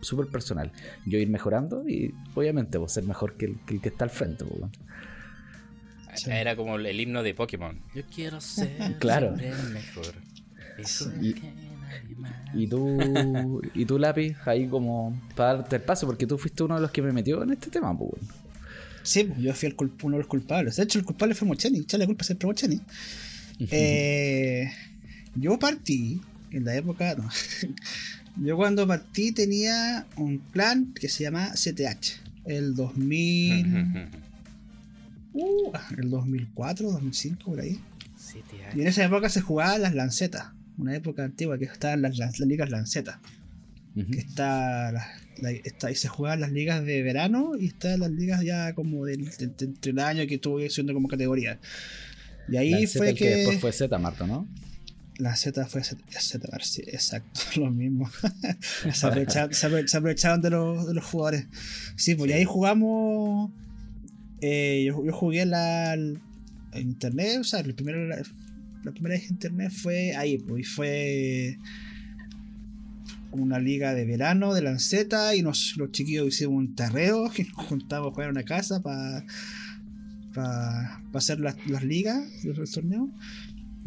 súper 0.00 0.26
personal. 0.26 0.72
Yo 1.06 1.18
ir 1.18 1.28
mejorando 1.28 1.88
y 1.88 2.14
obviamente 2.34 2.78
pues, 2.78 2.92
ser 2.92 3.04
mejor 3.04 3.36
que 3.36 3.46
el, 3.46 3.58
que 3.66 3.74
el 3.74 3.80
que 3.80 3.88
está 3.88 4.04
al 4.04 4.10
frente. 4.10 4.44
pues. 4.44 4.70
Sí. 6.16 6.30
Era 6.30 6.56
como 6.56 6.76
el 6.76 7.00
himno 7.00 7.22
de 7.22 7.34
Pokémon. 7.34 7.80
Yo 7.94 8.02
quiero 8.14 8.40
ser 8.40 8.96
Claro. 8.98 9.36
siempre 9.38 9.48
el 9.60 9.68
mejor. 9.70 10.14
Eso 10.78 11.12
Y- 12.54 12.66
tú, 12.66 13.60
y 13.74 13.84
tú 13.84 13.98
lápiz, 13.98 14.36
ahí 14.46 14.66
como 14.68 15.18
para 15.34 15.56
darte 15.56 15.76
el 15.76 15.82
paso, 15.82 16.06
porque 16.06 16.26
tú 16.26 16.36
fuiste 16.38 16.62
uno 16.62 16.74
de 16.76 16.80
los 16.82 16.90
que 16.90 17.00
me 17.02 17.12
metió 17.12 17.42
en 17.42 17.50
este 17.52 17.70
tema, 17.70 17.96
pues. 17.96 18.10
bueno. 18.20 18.34
Sí, 19.02 19.30
yo 19.38 19.54
fui 19.54 19.68
el 19.68 19.76
culp- 19.76 20.02
uno 20.02 20.16
de 20.16 20.18
los 20.18 20.26
culpables. 20.26 20.76
De 20.76 20.82
hecho, 20.82 20.98
el 20.98 21.04
culpable 21.04 21.34
fue 21.34 21.48
Mocheni. 21.48 21.78
Echarle 21.78 22.04
culpa 22.06 22.24
siempre 22.24 22.46
a 22.46 22.48
Mocheni. 22.48 22.80
Eh, 23.70 24.70
yo 25.34 25.58
partí 25.58 26.20
en 26.50 26.64
la 26.64 26.74
época. 26.76 27.14
no. 27.16 27.28
yo 28.42 28.56
cuando 28.56 28.86
partí 28.86 29.32
tenía 29.32 30.06
un 30.16 30.38
clan 30.38 30.92
que 30.94 31.08
se 31.08 31.24
llama 31.24 31.52
CTH. 31.54 32.20
El 32.44 32.74
2000. 32.74 33.66
uh, 35.34 35.72
el 35.98 36.10
2004, 36.10 36.90
2005, 36.92 37.44
por 37.44 37.60
ahí. 37.60 37.78
Siete 38.16 38.56
Y 38.74 38.80
en 38.80 38.86
esa 38.88 39.04
época 39.04 39.28
se 39.28 39.40
jugaban 39.40 39.82
las 39.82 39.94
lancetas. 39.94 40.48
Una 40.76 40.94
época 40.94 41.24
antigua 41.24 41.58
que 41.58 41.64
estaban 41.64 42.02
las, 42.02 42.16
las- 42.18 42.38
las 42.38 42.48
ligas 42.48 42.70
lancetas. 42.70 43.18
Que 44.12 44.18
está, 44.20 44.92
la- 44.92 45.08
la- 45.38 45.50
está- 45.50 45.90
y 45.90 45.96
se 45.96 46.06
jugaban 46.06 46.40
las 46.40 46.52
ligas 46.52 46.84
de 46.84 47.02
verano 47.02 47.52
y 47.58 47.66
están 47.66 47.98
las 47.98 48.10
ligas 48.12 48.42
ya 48.44 48.72
como 48.74 49.04
del, 49.04 49.24
del- 49.36 49.56
del- 49.56 49.80
del 49.80 49.98
año 49.98 50.24
que 50.28 50.36
estuve 50.36 50.70
siendo 50.70 50.94
como 50.94 51.08
categoría. 51.08 51.58
Y 52.48 52.56
ahí 52.58 52.86
fue 52.86 53.08
que. 53.14 53.24
que 53.24 53.30
después 53.36 53.60
fue 53.60 53.72
Z, 53.72 53.98
Marto, 53.98 54.26
¿no? 54.26 54.46
La 55.18 55.34
Z 55.34 55.66
fue 55.66 55.82
Z, 55.82 55.98
sí, 56.62 56.82
exacto, 56.86 57.40
lo 57.60 57.70
mismo. 57.70 58.08
se, 58.92 59.06
aprovecharon, 59.06 59.52
se 59.52 59.68
de 59.68 60.50
los, 60.50 60.86
de 60.86 60.94
los 60.94 61.04
jugadores. 61.04 61.46
Sí, 61.96 62.14
pues 62.14 62.30
y 62.30 62.34
ahí 62.34 62.44
jugamos. 62.44 63.50
eh, 64.40 64.84
yo, 64.86 65.04
yo 65.04 65.12
jugué 65.12 65.44
la, 65.44 65.96
internet, 66.74 67.38
o 67.40 67.44
sea, 67.44 67.62
la 67.62 67.74
primera, 67.74 67.98
la, 67.98 68.22
la 68.84 68.92
primera 68.92 69.16
vez 69.16 69.24
en 69.24 69.32
internet 69.32 69.72
fue 69.72 70.14
ahí, 70.14 70.38
pues, 70.38 70.60
y 70.60 70.64
fue 70.64 71.58
una 73.32 73.58
liga 73.58 73.94
de 73.94 74.04
verano 74.04 74.54
de 74.54 74.62
Lanceta 74.62 75.34
y 75.34 75.42
nos, 75.42 75.76
los 75.76 75.90
chiquillos 75.90 76.28
hicimos 76.28 76.56
un 76.56 76.74
terreo 76.74 77.30
que 77.34 77.44
nos 77.44 77.66
juntamos 77.66 78.08
a 78.08 78.10
jugar 78.10 78.28
en 78.28 78.36
una 78.36 78.44
casa 78.44 78.80
para 78.80 79.24
para 80.34 81.00
hacer 81.14 81.40
las, 81.40 81.56
las 81.66 81.82
ligas, 81.82 82.22
los 82.44 82.70
torneos. 82.70 83.08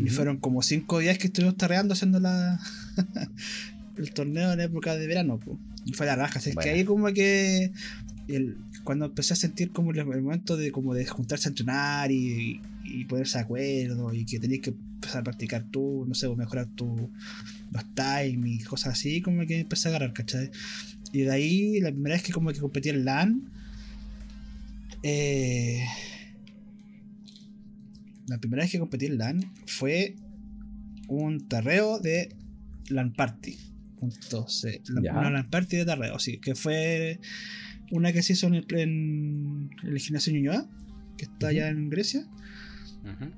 Y 0.05 0.09
fueron 0.09 0.37
como 0.37 0.61
cinco 0.61 0.99
días 0.99 1.17
que 1.17 1.27
estuvimos 1.27 1.57
tarreando 1.57 1.93
haciendo 1.93 2.19
la 2.19 2.59
el 3.97 4.11
torneo 4.13 4.51
en 4.53 4.59
época 4.61 4.95
de 4.95 5.07
verano. 5.07 5.39
po. 5.39 5.59
Y 5.85 5.93
fue 5.93 6.05
la 6.05 6.15
raja. 6.15 6.39
Así 6.39 6.49
es 6.49 6.55
que 6.55 6.61
Bueno. 6.61 6.77
ahí 6.77 6.85
como 6.85 7.07
que 7.13 7.71
el- 8.27 8.57
cuando 8.83 9.05
empecé 9.05 9.33
a 9.33 9.35
sentir 9.35 9.71
como 9.71 9.91
el, 9.91 9.99
el 9.99 10.21
momento 10.21 10.57
de 10.57 10.71
como 10.71 10.93
de 10.93 11.05
juntarse 11.05 11.49
a 11.49 11.51
entrenar 11.51 12.11
y, 12.11 12.61
y 12.83 13.05
ponerse 13.05 13.37
de 13.37 13.43
acuerdo 13.43 14.13
y 14.13 14.25
que 14.25 14.39
tenías 14.39 14.61
que 14.61 14.69
empezar 14.71 15.21
a 15.21 15.23
practicar 15.23 15.65
tú, 15.71 16.05
no 16.07 16.13
sé, 16.15 16.27
o 16.27 16.35
mejorar 16.35 16.67
tu, 16.67 17.09
los 17.71 17.83
times 17.95 18.61
y 18.61 18.63
cosas 18.63 18.93
así, 18.93 19.21
como 19.21 19.45
que 19.45 19.59
empecé 19.59 19.87
a 19.87 19.91
agarrar, 19.91 20.13
¿cachai? 20.13 20.49
Y 21.11 21.21
de 21.21 21.31
ahí, 21.31 21.79
la 21.81 21.91
primera 21.91 22.15
vez 22.15 22.23
que 22.23 22.31
como 22.31 22.51
que 22.51 22.59
competí 22.59 22.89
en 22.89 23.03
LAN, 23.05 23.41
eh, 25.03 25.83
la 28.27 28.37
primera 28.39 28.63
vez 28.63 28.71
que 28.71 28.79
competí 28.79 29.05
en 29.07 29.17
LAN 29.17 29.51
fue 29.67 30.15
un 31.07 31.47
tarreo 31.47 31.99
de 31.99 32.35
LAN 32.89 33.13
Party. 33.13 33.57
C. 34.47 34.81
La-. 34.87 35.11
Una 35.19 35.29
LAN 35.29 35.49
Party 35.49 35.77
de 35.77 35.85
tarreo, 35.85 36.17
sí. 36.19 36.39
Que 36.39 36.55
fue 36.55 37.19
una 37.91 38.11
que 38.13 38.21
se 38.23 38.33
hizo 38.33 38.47
en 38.47 38.55
el, 38.55 38.65
en 38.71 39.69
el 39.83 39.99
gimnasio 39.99 40.33
Ñuñoa, 40.33 40.67
que 41.17 41.25
está 41.25 41.47
allá 41.49 41.69
en 41.69 41.89
Grecia. 41.89 42.25
Ujú. 43.03 43.31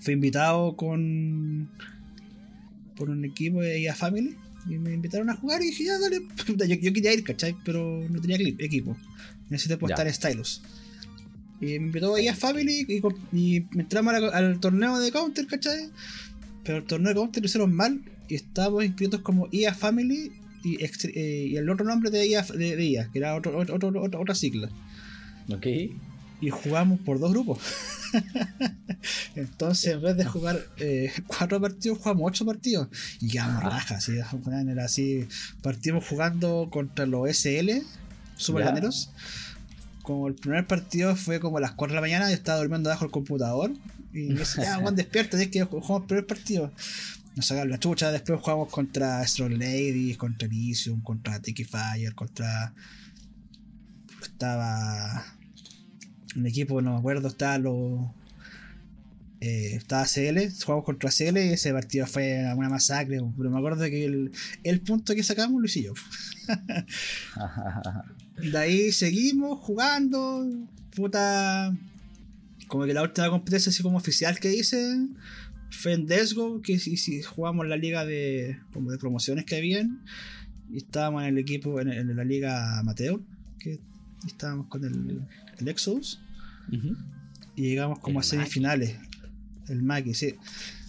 Fui 0.00 0.14
invitado 0.14 0.76
con 0.76 1.68
por 2.96 3.10
un 3.10 3.24
equipo 3.24 3.60
de 3.62 3.80
IA 3.80 3.94
Family 3.94 4.36
y 4.68 4.76
me 4.78 4.92
invitaron 4.92 5.30
a 5.30 5.36
jugar 5.36 5.62
y 5.62 5.66
dije, 5.66 5.84
ya, 5.84 5.98
dale. 5.98 6.20
Yo, 6.68 6.74
yo 6.74 6.92
quería 6.92 7.12
ir, 7.14 7.22
¿cachai? 7.22 7.54
Pero 7.64 8.06
no 8.08 8.20
tenía 8.20 8.36
equipo. 8.58 8.96
Necesité 9.50 9.78
Ya. 9.80 9.94
estar 9.94 10.06
en 10.06 10.14
Stylus. 10.14 10.62
Y 11.60 11.66
me 11.66 11.86
invitó 11.86 12.14
a 12.14 12.20
IA 12.20 12.34
Family 12.34 12.86
y, 12.88 13.02
y 13.36 13.56
entramos 13.78 14.14
a 14.14 14.16
al 14.36 14.60
torneo 14.60 14.98
de 14.98 15.10
Counter, 15.10 15.46
¿cachai? 15.46 15.90
Pero 16.64 16.78
el 16.78 16.84
torneo 16.84 17.08
de 17.10 17.14
Counter 17.16 17.42
lo 17.42 17.46
hicieron 17.46 17.74
mal 17.74 18.00
y 18.28 18.34
estábamos 18.36 18.84
inscritos 18.84 19.20
como 19.22 19.48
IA 19.50 19.74
Family 19.74 20.32
y, 20.62 20.76
extre- 20.78 21.12
eh, 21.14 21.46
y 21.50 21.56
el 21.56 21.68
otro 21.70 21.84
nombre 21.86 22.10
de 22.10 22.26
IA, 22.26 22.42
de, 22.42 22.76
de 22.76 22.84
IA, 22.84 23.10
que 23.12 23.18
era 23.18 23.34
otro, 23.34 23.56
otro- 23.58 23.74
otro- 23.76 24.02
otra- 24.02 24.20
otra 24.20 24.34
sigla. 24.34 24.68
Ok. 25.50 25.66
Y 26.40 26.50
jugamos 26.50 27.00
por 27.00 27.18
dos 27.18 27.32
grupos. 27.32 27.58
Entonces, 29.34 29.94
en 29.94 30.02
vez 30.02 30.16
de 30.16 30.24
jugar 30.24 30.58
eh, 30.78 31.12
cuatro 31.26 31.60
partidos, 31.60 31.98
jugamos 31.98 32.30
ocho 32.30 32.44
partidos. 32.46 32.88
Y 33.20 33.28
quedamos 33.28 33.62
rajas. 33.64 34.08
Así, 34.08 34.12
era 34.16 34.84
así. 34.84 35.26
Partimos 35.62 36.04
jugando 36.06 36.68
contra 36.70 37.06
los 37.06 37.28
SL, 37.28 37.82
Super 38.36 38.64
Ya. 38.64 38.70
Como 40.08 40.26
el 40.26 40.34
primer 40.36 40.66
partido 40.66 41.14
fue 41.16 41.38
como 41.38 41.58
a 41.58 41.60
las 41.60 41.72
4 41.72 41.92
de 41.92 41.96
la 41.96 42.00
mañana, 42.00 42.30
yo 42.30 42.34
estaba 42.34 42.60
durmiendo 42.60 42.88
bajo 42.88 43.04
el 43.04 43.10
computador. 43.10 43.72
Y 44.14 44.30
me 44.30 44.38
dice, 44.38 44.62
ya, 44.62 44.76
Juan, 44.76 44.96
despierta, 44.96 45.36
tienes 45.36 45.48
que 45.52 45.62
jugamos 45.64 46.00
el 46.00 46.06
primer 46.06 46.26
partido. 46.26 46.72
Nos 47.36 47.44
sacaron 47.44 47.68
la 47.68 47.78
chucha, 47.78 48.10
después 48.10 48.40
jugamos 48.40 48.70
contra 48.70 49.22
Strong 49.26 49.52
Ladies, 49.58 50.16
contra 50.16 50.48
Elysium, 50.48 51.02
contra 51.02 51.38
Tiki 51.42 51.64
Fire, 51.64 52.14
contra. 52.14 52.72
Estaba. 54.22 55.26
Un 56.34 56.46
equipo, 56.46 56.80
no 56.80 56.92
me 56.94 56.98
acuerdo, 57.00 57.28
estaba 57.28 57.58
los. 57.58 58.00
eh, 59.40 59.74
estaba 59.74 60.06
CL, 60.06 60.38
jugamos 60.64 60.86
contra 60.86 61.10
CL 61.10 61.36
y 61.36 61.52
ese 61.52 61.70
partido 61.74 62.06
fue 62.06 62.50
una 62.56 62.70
masacre. 62.70 63.20
Pero 63.36 63.50
me 63.50 63.58
acuerdo 63.58 63.84
que 63.84 64.06
el, 64.06 64.32
el 64.64 64.80
punto 64.80 65.14
que 65.14 65.22
sacamos 65.22 65.60
lo 65.60 65.66
hice 65.66 65.82
yo. 65.82 65.92
De 68.42 68.58
ahí 68.58 68.92
seguimos 68.92 69.58
jugando. 69.60 70.46
Puta. 70.94 71.76
Como 72.66 72.84
que 72.84 72.94
la 72.94 73.02
última 73.02 73.30
competencia 73.30 73.70
así 73.70 73.82
como 73.82 73.96
oficial 73.96 74.38
que 74.38 74.54
hice 74.54 75.08
fue 75.70 75.92
en 75.92 76.06
Desgo, 76.06 76.60
que 76.60 76.78
si, 76.78 76.96
si 76.96 77.22
jugamos 77.22 77.66
la 77.66 77.76
liga 77.76 78.04
de 78.04 78.58
como 78.72 78.90
de 78.90 78.98
promociones 78.98 79.44
que 79.44 79.56
habían. 79.56 80.04
Y 80.70 80.78
estábamos 80.78 81.22
en 81.22 81.28
el 81.28 81.38
equipo, 81.38 81.80
en, 81.80 81.88
en 81.88 82.14
la 82.14 82.24
liga 82.24 82.78
amateur, 82.78 83.20
que 83.58 83.80
estábamos 84.26 84.66
con 84.66 84.84
el, 84.84 85.22
el 85.58 85.68
Exodus. 85.68 86.20
Y 87.56 87.62
llegamos 87.62 87.98
como 88.00 88.20
El 88.20 88.24
a 88.24 88.28
semifinales. 88.28 88.96
El 89.68 89.82
Maki, 89.82 90.14
sí. 90.14 90.34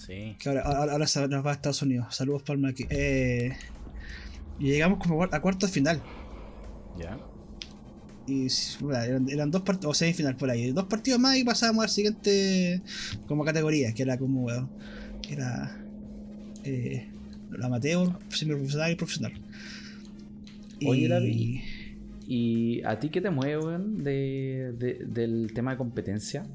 Sí. 0.06 0.36
Que 0.40 0.50
ahora, 0.50 0.62
ahora, 0.62 0.98
nos 0.98 1.46
va 1.46 1.52
a 1.52 1.54
Estados 1.54 1.82
Unidos. 1.82 2.16
Saludos 2.16 2.44
para 2.44 2.56
el 2.56 2.62
Maki. 2.62 2.86
Eh, 2.90 3.56
y 4.60 4.66
llegamos 4.66 5.00
como 5.00 5.24
a 5.24 5.42
cuartos 5.42 5.72
final. 5.72 6.02
Ya. 6.98 7.18
Y 8.30 8.48
bueno, 8.82 9.02
eran, 9.04 9.30
eran 9.30 9.52
dos 9.52 9.62
partidos, 9.64 9.92
o 9.92 9.94
semifinal 9.98 10.36
por 10.36 10.50
ahí, 10.50 10.72
dos 10.72 10.86
partidos 10.86 11.20
más 11.20 11.38
y 11.38 11.44
pasábamos 11.44 11.84
al 11.84 11.90
siguiente 11.90 12.82
como 13.28 13.44
categoría, 13.44 13.94
que 13.94 14.04
era 14.04 14.18
como 14.18 14.42
bueno, 14.42 14.70
era 15.30 15.76
eh, 16.64 17.08
la 17.52 17.66
amateur, 17.68 18.10
semiprofesional 18.30 18.92
y 18.92 18.96
profesional. 18.96 19.34
Oye, 20.86 21.06
y, 21.06 21.08
David. 21.08 21.60
¿Y 22.28 22.82
a 22.84 23.00
ti 23.00 23.10
qué 23.10 23.22
te 23.22 23.32
mueve, 23.32 23.58
weón, 23.58 24.04
de, 24.04 24.74
de- 24.78 25.06
del 25.08 25.52
tema 25.54 25.72
de 25.72 25.78
competencia? 25.78 26.46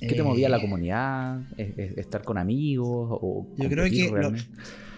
¿Qué 0.00 0.14
te 0.14 0.22
movía 0.22 0.48
la 0.48 0.58
Eh, 0.58 0.60
comunidad? 0.60 1.42
¿Es- 1.56 1.78
es- 1.78 1.98
¿Estar 1.98 2.22
con 2.22 2.38
amigos? 2.38 3.08
O 3.10 3.46
Yo 3.56 3.68
creo 3.68 3.84
que 3.88 4.08
lo-? 4.10 4.32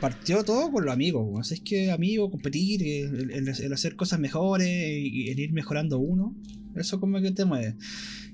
Partió 0.00 0.42
todo 0.44 0.70
con 0.72 0.84
los 0.84 0.92
amigos, 0.94 1.24
weón. 1.26 1.40
Así 1.42 1.54
es 1.54 1.60
que 1.60 1.90
amigos, 1.90 2.30
competir, 2.30 2.82
eh, 2.82 3.02
el, 3.02 3.72
hacer 3.72 3.96
cosas 3.96 4.18
mejores 4.20 4.68
y 4.68 5.28
el 5.30 5.38
ir 5.38 5.52
mejorando 5.52 5.98
uno, 5.98 6.34
eso 6.76 6.98
como 7.00 7.20
que 7.20 7.30
te 7.32 7.44
mueve. 7.44 7.76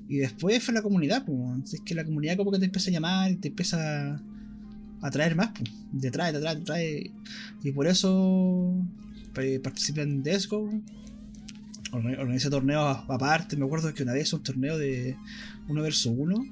Y 0.08 0.18
después 0.18 0.62
fue 0.62 0.72
la 0.74 0.82
comunidad, 0.82 1.24
pues, 1.24 1.74
es 1.74 1.80
que 1.80 1.94
la 1.94 2.04
comunidad 2.04 2.36
como 2.36 2.52
que 2.52 2.58
te 2.60 2.66
empieza 2.66 2.90
a 2.90 2.92
llamar 2.92 3.30
y 3.32 3.36
te 3.36 3.48
empieza 3.48 4.14
a 4.14 4.22
atraer 5.02 5.34
más, 5.34 5.50
pues. 5.58 5.70
Te 6.00 6.10
trae, 6.10 6.32
te 6.32 6.38
trae, 6.40 6.56
te 6.56 6.62
trae. 6.62 7.10
Y 7.64 7.72
por 7.72 7.86
eso 7.86 8.72
eh, 9.36 9.58
participé 9.60 10.02
en 10.02 10.22
Desgo. 10.22 10.70
Orga- 11.92 12.18
Organicé 12.18 12.50
torneos 12.50 12.98
aparte. 13.08 13.56
Me 13.56 13.64
acuerdo 13.64 13.92
que 13.94 14.02
una 14.02 14.12
vez 14.12 14.32
un 14.32 14.42
torneo 14.42 14.78
de 14.78 15.16
uno 15.68 15.82
versus 15.82 16.12
uno. 16.16 16.44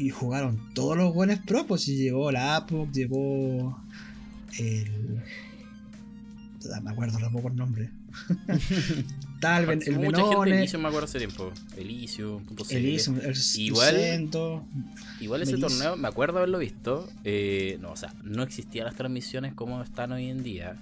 Y 0.00 0.08
jugaron 0.08 0.58
todos 0.74 0.96
los 0.96 1.12
buenos 1.12 1.40
pro, 1.40 1.66
pues 1.66 1.86
y 1.88 1.96
llegó 1.96 2.32
la 2.32 2.56
Apoc, 2.56 2.90
llegó 2.90 3.78
el. 4.58 5.22
Me 6.82 6.90
acuerdo 6.90 7.18
tampoco 7.18 7.48
el 7.48 7.56
nombre. 7.56 7.90
Tal, 9.40 9.64
el, 9.64 9.82
el 9.86 9.96
Mucha 9.96 10.18
gente 10.22 10.30
Menone, 10.36 10.58
Elysium 10.58 10.82
me 10.82 10.88
acuerdo 10.88 11.04
hace 11.04 11.18
tiempo. 11.18 11.52
Elysium, 11.76 12.44
punto 12.44 12.64
CL. 12.64 12.76
el 12.76 13.36
Igual-. 13.56 14.30
Igual 15.20 15.42
ese 15.42 15.58
torneo, 15.58 15.96
me 15.96 16.08
acuerdo 16.08 16.38
haberlo 16.38 16.58
visto. 16.58 17.08
eh, 17.24 17.78
no, 17.80 17.92
o 17.92 17.96
sea, 17.96 18.14
no 18.24 18.42
existían 18.42 18.86
las 18.86 18.94
transmisiones 18.96 19.52
como 19.54 19.82
están 19.82 20.12
hoy 20.12 20.26
en 20.28 20.42
día. 20.42 20.76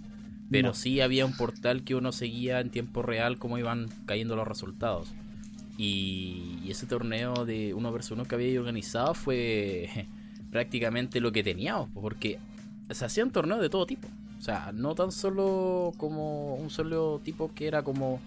Pero 0.50 0.68
No. 0.68 0.74
sí 0.74 1.00
había 1.00 1.26
un 1.26 1.37
portal 1.37 1.83
que 1.85 1.94
uno 1.94 2.11
seguía 2.12 2.61
en 2.61 2.70
tiempo 2.70 3.02
real 3.02 3.38
cómo 3.38 3.59
iban 3.59 3.88
cayendo 4.07 4.35
los 4.37 4.46
resultados. 4.48 5.09
Y, 5.79 6.59
y 6.64 6.71
ese 6.71 6.87
torneo 6.87 7.47
de 7.47 7.73
uno 7.73 7.91
versus 7.93 8.11
uno 8.11 8.25
que 8.27 8.35
había 8.35 8.59
organizado 8.61 9.14
fue 9.14 10.07
prácticamente 10.51 11.21
lo 11.21 11.33
que 11.33 11.43
teníamos. 11.43 11.88
Porque 11.95 12.38
se 12.91 13.05
hacían 13.05 13.31
torneos 13.31 13.61
de 13.62 13.71
todo 13.71 13.87
tipo. 13.87 14.09
O 14.38 14.43
sea, 14.43 14.73
no 14.75 14.95
tan 14.95 15.11
solo 15.12 15.93
como 15.97 16.57
un 16.57 16.69
solo 16.69 17.21
tipo 17.25 17.53
que 17.55 17.67
era 17.69 17.83
como... 17.83 18.21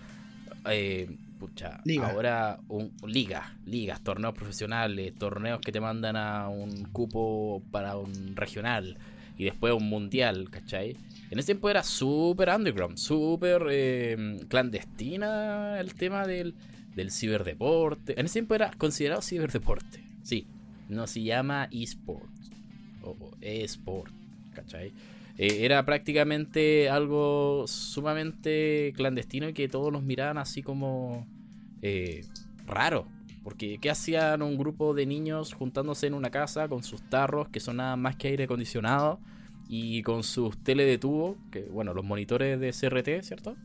eh, 0.69 1.09
pucha, 1.39 1.81
Liga. 1.85 2.11
ahora 2.11 2.59
un, 2.69 2.91
liga, 3.05 3.55
ligas, 3.65 4.01
torneos 4.01 4.33
profesionales, 4.35 5.13
torneos 5.17 5.59
que 5.59 5.71
te 5.71 5.79
mandan 5.81 6.15
a 6.15 6.49
un 6.49 6.83
cupo 6.91 7.63
para 7.71 7.97
un 7.97 8.35
regional 8.35 8.97
y 9.37 9.45
después 9.45 9.73
un 9.73 9.89
mundial, 9.89 10.49
¿cachai? 10.51 10.95
En 11.31 11.39
ese 11.39 11.47
tiempo 11.47 11.69
era 11.69 11.81
súper 11.81 12.49
underground, 12.49 12.97
súper 12.97 13.63
eh, 13.71 14.39
clandestina 14.49 15.79
el 15.79 15.95
tema 15.95 16.27
del, 16.27 16.53
del 16.95 17.11
ciberdeporte. 17.11 18.19
En 18.19 18.25
ese 18.25 18.33
tiempo 18.33 18.55
era 18.55 18.71
considerado 18.77 19.21
ciberdeporte, 19.21 20.03
sí. 20.23 20.47
No 20.89 21.07
se 21.07 21.23
llama 21.23 21.69
eSport 21.71 22.29
o 23.03 23.15
eSport, 23.41 24.11
¿cachai? 24.53 24.91
Eh, 25.37 25.65
era 25.65 25.85
prácticamente 25.85 26.89
algo 26.89 27.65
sumamente 27.67 28.93
clandestino 28.95 29.49
y 29.49 29.53
que 29.53 29.69
todos 29.69 29.91
nos 29.91 30.03
miraban 30.03 30.37
así 30.37 30.61
como 30.61 31.25
eh, 31.81 32.25
raro. 32.67 33.07
Porque 33.43 33.79
¿qué 33.79 33.89
hacían 33.89 34.41
un 34.43 34.57
grupo 34.57 34.93
de 34.93 35.05
niños 35.05 35.53
juntándose 35.53 36.07
en 36.07 36.13
una 36.13 36.29
casa 36.29 36.67
con 36.67 36.83
sus 36.83 37.01
tarros 37.09 37.49
que 37.49 37.59
son 37.59 37.77
nada 37.77 37.95
más 37.95 38.15
que 38.15 38.27
aire 38.27 38.43
acondicionado 38.43 39.19
y 39.67 40.03
con 40.03 40.23
sus 40.23 40.57
tele 40.57 40.85
de 40.85 40.97
tubo, 40.97 41.37
que 41.49 41.61
bueno, 41.61 41.93
los 41.93 42.03
monitores 42.03 42.59
de 42.59 42.71
CRT, 42.71 43.23
¿cierto? 43.23 43.55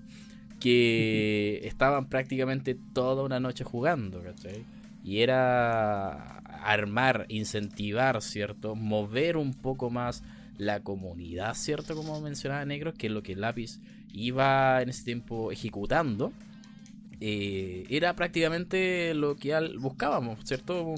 Que 0.60 1.60
estaban 1.64 2.06
prácticamente 2.06 2.76
toda 2.92 3.22
una 3.22 3.40
noche 3.40 3.64
jugando, 3.64 4.22
¿cachai? 4.22 4.64
Y 5.04 5.18
era 5.20 6.38
armar, 6.64 7.26
incentivar, 7.28 8.22
¿cierto? 8.22 8.74
Mover 8.74 9.36
un 9.36 9.54
poco 9.54 9.90
más 9.90 10.22
la 10.58 10.80
comunidad, 10.80 11.54
¿cierto? 11.54 11.94
Como 11.94 12.20
mencionaba 12.20 12.64
Negro, 12.64 12.94
que 12.94 13.06
es 13.08 13.12
lo 13.12 13.22
que 13.22 13.36
Lápiz 13.36 13.80
iba 14.12 14.82
en 14.82 14.88
ese 14.88 15.04
tiempo 15.04 15.52
ejecutando. 15.52 16.32
eh, 17.20 17.86
era 17.88 18.14
prácticamente 18.14 19.14
lo 19.14 19.36
que 19.36 19.54
buscábamos, 19.78 20.38
¿cierto? 20.44 20.94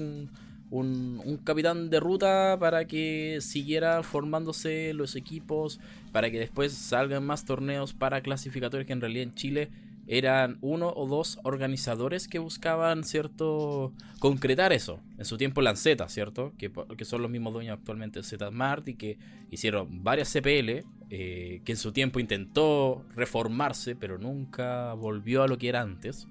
Un- 0.71 1.39
capitán 1.43 1.89
de 1.89 1.99
ruta 1.99 2.57
para 2.59 2.85
que 2.85 3.39
siguiera 3.41 4.03
formándose 4.03 4.93
los 4.93 5.15
equipos, 5.15 5.79
para 6.11 6.29
que 6.31 6.39
después 6.39 6.73
salgan 6.73 7.25
más 7.25 7.45
torneos 7.45 7.93
para 7.93 8.21
clasificatorios 8.21 8.85
que 8.87 8.93
en 8.93 9.01
realidad 9.01 9.23
en 9.23 9.35
Chile 9.35 9.69
eran 10.11 10.57
uno 10.61 10.91
o 10.95 11.07
dos 11.07 11.37
organizadores 11.43 12.27
que 12.27 12.39
buscaban, 12.39 13.03
¿cierto? 13.03 13.93
Concretar 14.19 14.73
eso. 14.73 14.99
En 15.19 15.25
su 15.25 15.37
tiempo 15.37 15.61
Lanceta, 15.61 16.09
¿cierto? 16.09 16.51
Que, 16.57 16.71
que 16.97 17.05
son 17.05 17.21
los 17.21 17.29
mismos 17.29 17.53
dueños 17.53 17.77
actualmente 17.77 18.19
de 18.19 18.23
Z-Smart 18.23 18.87
y 18.87 18.95
que 18.95 19.19
hicieron 19.51 20.03
varias 20.03 20.29
CPL, 20.33 20.83
eh, 21.11 21.61
que 21.63 21.71
en 21.73 21.77
su 21.77 21.91
tiempo 21.91 22.19
intentó 22.19 23.05
reformarse, 23.15 23.95
pero 23.95 24.17
nunca 24.17 24.93
volvió 24.93 25.43
a 25.43 25.47
lo 25.47 25.59
que 25.59 25.69
era 25.69 25.81
antes. 25.81 26.27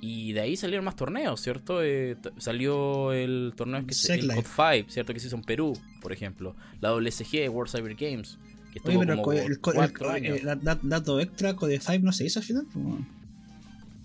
Y 0.00 0.32
de 0.32 0.40
ahí 0.42 0.56
salieron 0.56 0.84
más 0.84 0.94
torneos, 0.94 1.40
¿cierto? 1.40 1.82
Eh, 1.82 2.16
salió 2.36 3.12
el 3.12 3.52
torneo 3.56 3.84
que 3.84 3.94
se, 3.94 4.14
el. 4.14 4.28
COD 4.32 4.44
5, 4.44 4.90
¿cierto? 4.90 5.12
Que 5.12 5.18
se 5.20 5.26
hizo 5.26 5.36
en 5.36 5.42
Perú, 5.42 5.76
por 6.00 6.12
ejemplo. 6.12 6.54
La 6.80 6.92
WSG, 6.94 7.48
World 7.50 7.70
Cyber 7.70 7.94
Games, 7.96 8.38
que 8.72 8.78
estuvo 8.78 8.96
Oye, 8.96 8.98
pero 9.00 9.12
el, 9.14 9.18
como 9.18 9.22
co- 9.24 9.32
el, 9.32 9.52
el- 9.52 9.60
cuatro 9.60 10.10
eh, 10.10 10.14
años. 10.14 10.42
da- 10.44 10.54
da- 10.54 10.78
dato 10.80 11.18
extra, 11.18 11.54
Code 11.56 11.80
5 11.80 11.98
no 12.04 12.12
se 12.12 12.24
hizo 12.26 12.38
al 12.38 12.44
final. 12.44 12.66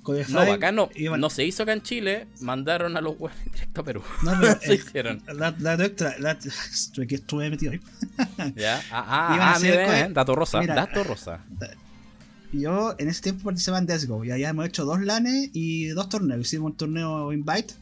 Code 0.01 0.25
No, 0.29 0.41
5 0.41 0.51
acá 0.53 0.71
no, 0.71 0.89
iban- 0.95 1.19
no 1.21 1.29
se 1.29 1.45
hizo 1.45 1.61
acá 1.63 1.73
en 1.73 1.81
Chile, 1.83 2.27
mandaron 2.41 2.97
a 2.97 3.01
los 3.01 3.13
huevos 3.19 3.37
directo 3.53 3.81
a 3.81 3.83
Perú. 3.83 4.01
No, 4.23 4.31
pero, 4.41 4.59
se 4.61 4.71
eh, 4.73 4.75
hicieron. 4.75 5.21
da- 5.27 5.51
Dato 5.51 5.83
extra, 5.83 6.17
dat- 6.17 6.43
estuve 6.45 7.05
que 7.05 7.15
estuve 7.15 7.49
metido 7.51 7.71
ahí. 7.71 7.79
¿Ya? 8.55 8.81
Ah, 8.91 9.05
ah, 9.07 9.53
ah, 9.55 9.59
mira, 9.61 10.07
eh, 10.07 10.09
dato 10.11 10.33
rosa, 10.35 10.59
mira. 10.59 10.73
dato 10.73 11.03
rosa. 11.03 11.45
Yo 12.53 12.95
en 12.99 13.09
ese 13.09 13.21
tiempo 13.23 13.43
participaba 13.45 13.79
en 13.79 13.87
Desgo 13.87 14.23
y 14.23 14.31
allá 14.31 14.49
hemos 14.49 14.65
hecho 14.67 14.85
dos 14.85 15.01
LANes 15.01 15.49
y 15.53 15.87
dos 15.87 16.07
torneos. 16.09 16.41
Hicimos 16.41 16.71
un 16.71 16.77
torneo 16.77 17.33
Invite 17.33 17.73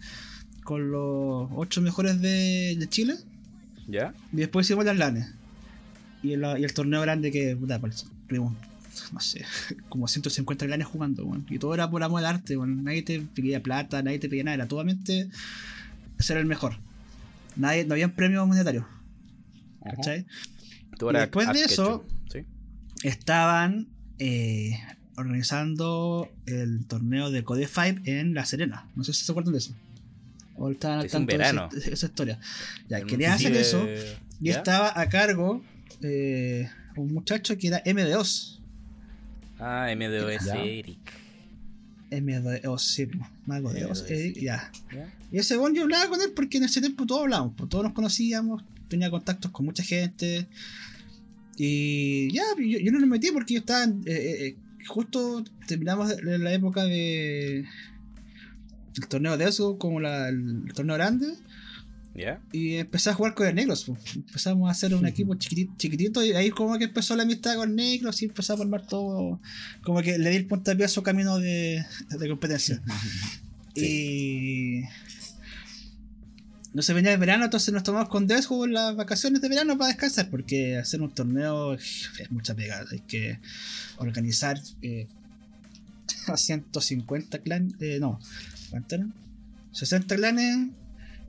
con 0.64 0.92
los 0.92 1.50
ocho 1.56 1.82
mejores 1.82 2.22
de, 2.22 2.76
de 2.80 2.88
Chile 2.90 3.16
¿Ya? 3.88 4.14
y 4.32 4.38
después 4.38 4.66
hicimos 4.66 4.86
las 4.86 4.98
LANes. 4.98 5.28
Y 6.24 6.34
el, 6.34 6.44
y 6.60 6.64
el 6.64 6.74
torneo 6.74 7.02
grande 7.02 7.32
que, 7.32 7.56
puta, 7.58 7.80
pues, 7.80 8.06
tuvimos, 8.28 8.54
no 9.12 9.20
sé, 9.20 9.44
como 9.90 10.08
150 10.08 10.66
LANes 10.68 10.88
jugando, 10.88 11.26
weón. 11.26 11.46
Y 11.50 11.58
todo 11.60 11.74
era 11.74 11.90
por 11.90 12.02
amor 12.04 12.20
al 12.20 12.28
arte, 12.28 12.56
weón. 12.56 12.84
Nadie 12.84 13.02
te 13.02 13.20
pedía 13.20 13.62
plata, 13.62 14.02
nadie 14.02 14.20
te 14.20 14.30
pedía 14.30 14.44
nada, 14.46 14.56
era 14.56 14.68
totalmente 14.68 15.30
ser 16.20 16.38
el 16.38 16.46
mejor. 16.46 16.78
Nadie, 17.58 17.84
no 17.86 17.94
había 17.96 18.16
premios 18.16 18.48
monetarios, 18.48 18.86
¿cachai? 19.84 20.20
Y 20.20 21.14
después 21.22 21.48
de 21.54 21.64
eso- 21.74 22.06
¿sí? 22.32 22.46
estaban 23.04 23.88
eh, 24.24 24.80
organizando 25.18 26.30
el 26.46 26.86
torneo 26.86 27.32
de 27.32 27.44
Code 27.44 27.68
5 27.68 28.02
en 28.06 28.34
La 28.36 28.46
Serena. 28.46 28.88
No 28.96 29.04
sé 29.04 29.14
si 29.14 29.24
se 29.26 29.32
acuerdan 29.32 29.54
de 29.54 29.58
eso. 29.58 29.74
O 30.56 30.68
al 30.68 30.74
Es 30.74 30.80
tanto 30.80 31.18
de 31.18 31.26
verano. 31.26 31.70
esa, 31.76 31.90
esa 31.90 32.06
historia. 32.06 32.40
Ya, 32.88 33.02
querían 33.02 33.34
hacer 33.34 33.54
eso. 33.56 33.84
Y 34.40 34.50
¿Ya? 34.50 34.58
estaba 34.58 34.94
a 35.00 35.10
cargo 35.10 35.64
eh, 36.02 36.70
un 36.96 37.14
muchacho 37.14 37.58
que 37.58 37.68
era 37.68 37.84
MD2. 37.84 38.60
Ah, 39.60 39.88
MDOS. 39.96 40.48
Eric. 40.56 41.00
MD2, 42.12 42.78
sí, 42.80 43.08
mago 43.46 43.72
de 43.72 43.86
Oz, 43.86 44.04
MD2. 44.06 44.12
eh, 44.12 44.34
ya. 44.42 44.72
¿Ya? 44.94 45.14
Y 45.32 45.38
ese 45.40 45.56
bueno 45.58 45.76
yo 45.76 45.84
hablaba 45.84 46.10
con 46.10 46.22
él 46.22 46.32
porque 46.36 46.58
en 46.58 46.66
ese 46.66 46.82
tiempo 46.82 47.06
todos 47.06 47.22
hablábamos, 47.24 47.54
pues, 47.56 47.70
todos 47.70 47.84
nos 47.86 47.94
conocíamos, 47.94 48.64
tenía 48.90 49.10
contactos 49.10 49.50
con 49.52 49.66
mucha 49.66 49.82
gente. 49.84 50.48
Y 51.64 52.34
ya, 52.34 52.42
yo, 52.58 52.80
yo 52.80 52.92
no 52.92 53.00
me 53.02 53.06
metí 53.06 53.30
porque 53.32 53.54
yo 53.54 53.60
estaba. 53.60 53.84
eh, 53.86 53.92
eh, 54.08 54.46
eh, 54.48 54.56
justo 54.88 55.44
terminamos 55.68 56.12
la 56.24 56.52
época 56.54 56.84
de. 56.86 57.66
El 58.98 59.08
torneo 59.08 59.38
de 59.38 59.48
eso, 59.48 59.78
como 59.78 60.00
la- 60.00 60.30
el, 60.30 60.64
torneo 60.74 60.96
grande. 60.96 61.28
¿Ya? 62.16 62.42
Y 62.52 62.78
empecé 62.78 63.12
a 63.12 63.14
jugar 63.14 63.36
con 63.36 63.46
el 63.46 63.54
Negros. 63.54 63.84
pues. 63.86 64.00
Empezamos 64.16 64.68
a 64.70 64.72
hacer 64.72 64.96
un 64.96 65.06
equipo 65.06 65.36
chiquitito, 65.36 65.74
chiquitito. 65.78 66.26
Y 66.26 66.32
ahí, 66.32 66.50
como 66.50 66.80
que 66.80 66.86
empezó 66.86 67.16
la 67.16 67.22
amistad 67.24 67.56
con 67.58 67.76
Negros. 67.76 68.20
Y 68.24 68.26
empezamos 68.26 68.60
a 68.60 68.64
formar 68.64 68.88
todo. 68.88 69.40
Como 69.84 70.02
que 70.02 70.18
le 70.18 70.32
di 70.32 70.38
el 70.38 70.48
puntapié 70.48 70.86
a 70.86 70.90
su 70.90 71.04
camino 71.04 71.38
de, 71.38 71.86
de 72.10 72.28
competencia. 72.28 72.82
Y. 73.76 74.82
No 76.74 76.82
se 76.82 76.94
venía 76.94 77.12
el 77.12 77.20
verano, 77.20 77.44
entonces 77.46 77.74
nos 77.74 77.84
tomamos 77.84 78.08
con 78.08 78.28
en 78.32 78.74
las 78.74 78.96
vacaciones 78.96 79.42
de 79.42 79.50
verano 79.50 79.78
para 79.78 79.90
descansar, 79.90 80.30
porque 80.30 80.78
hacer 80.78 81.02
un 81.02 81.14
torneo 81.14 81.74
es 81.74 82.10
mucha 82.30 82.56
pegada. 82.56 82.86
Hay 82.92 83.00
que 83.02 83.40
organizar 83.98 84.60
eh, 84.82 85.08
a 86.28 86.38
150 86.38 87.40
clanes. 87.40 87.74
Eh, 87.82 87.98
no, 88.00 88.20
¿cuánto 88.70 88.96
eran? 88.96 89.14
60 89.74 90.16
clanes 90.16 90.70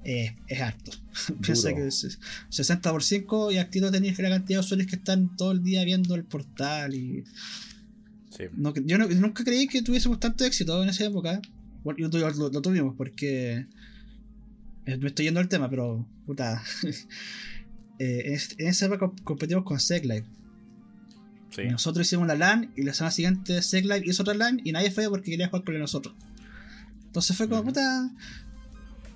eh, 0.04 0.36
es 0.46 0.60
harto. 0.60 0.92
Piensa 1.40 1.74
que 1.74 1.88
es 1.88 2.18
60 2.48 2.92
por 2.92 3.02
5 3.02 3.52
y 3.52 3.58
activo 3.58 3.90
tenéis 3.90 4.18
la 4.20 4.30
cantidad 4.30 4.58
de 4.60 4.64
usuarios 4.64 4.88
que 4.88 4.96
están 4.96 5.36
todo 5.36 5.52
el 5.52 5.62
día 5.64 5.84
viendo 5.84 6.14
el 6.14 6.24
portal 6.24 6.94
y. 6.94 7.24
Sí. 8.36 8.44
No, 8.54 8.72
yo 8.74 8.96
no- 8.96 9.08
nunca 9.08 9.44
creí 9.44 9.66
que 9.66 9.82
tuviésemos 9.82 10.18
tanto 10.20 10.44
éxito 10.44 10.82
en 10.82 10.88
esa 10.88 11.04
época. 11.04 11.40
Bueno, 11.82 12.08
lo 12.08 12.62
tuvimos 12.62 12.94
porque. 12.96 13.66
Eh, 14.86 14.96
Me 14.98 15.08
estoy 15.08 15.26
yendo 15.26 15.40
al 15.40 15.48
tema, 15.48 15.68
pero. 15.70 16.06
Puta. 16.26 16.62
Eh, 17.98 18.22
en, 18.28 18.32
es- 18.34 18.56
en 18.58 18.66
esa 18.68 18.86
época 18.86 19.06
comp- 19.06 19.22
competimos 19.22 19.64
con 19.64 19.78
Live 19.78 20.24
Sí. 21.50 21.62
Nosotros 21.70 22.06
hicimos 22.06 22.26
la 22.26 22.34
LAN 22.34 22.72
y 22.74 22.82
la 22.82 22.94
semana 22.94 23.10
siguiente 23.12 23.60
Live 23.72 24.02
hizo 24.06 24.22
otra 24.22 24.34
LAN 24.34 24.60
y 24.64 24.72
nadie 24.72 24.90
fue 24.90 25.08
porque 25.08 25.30
quería 25.30 25.48
jugar 25.48 25.62
con 25.64 25.78
nosotros. 25.78 26.14
Entonces 27.04 27.36
fue 27.36 27.46
como, 27.48 27.60
Ujú. 27.60 27.68
puta. 27.68 28.10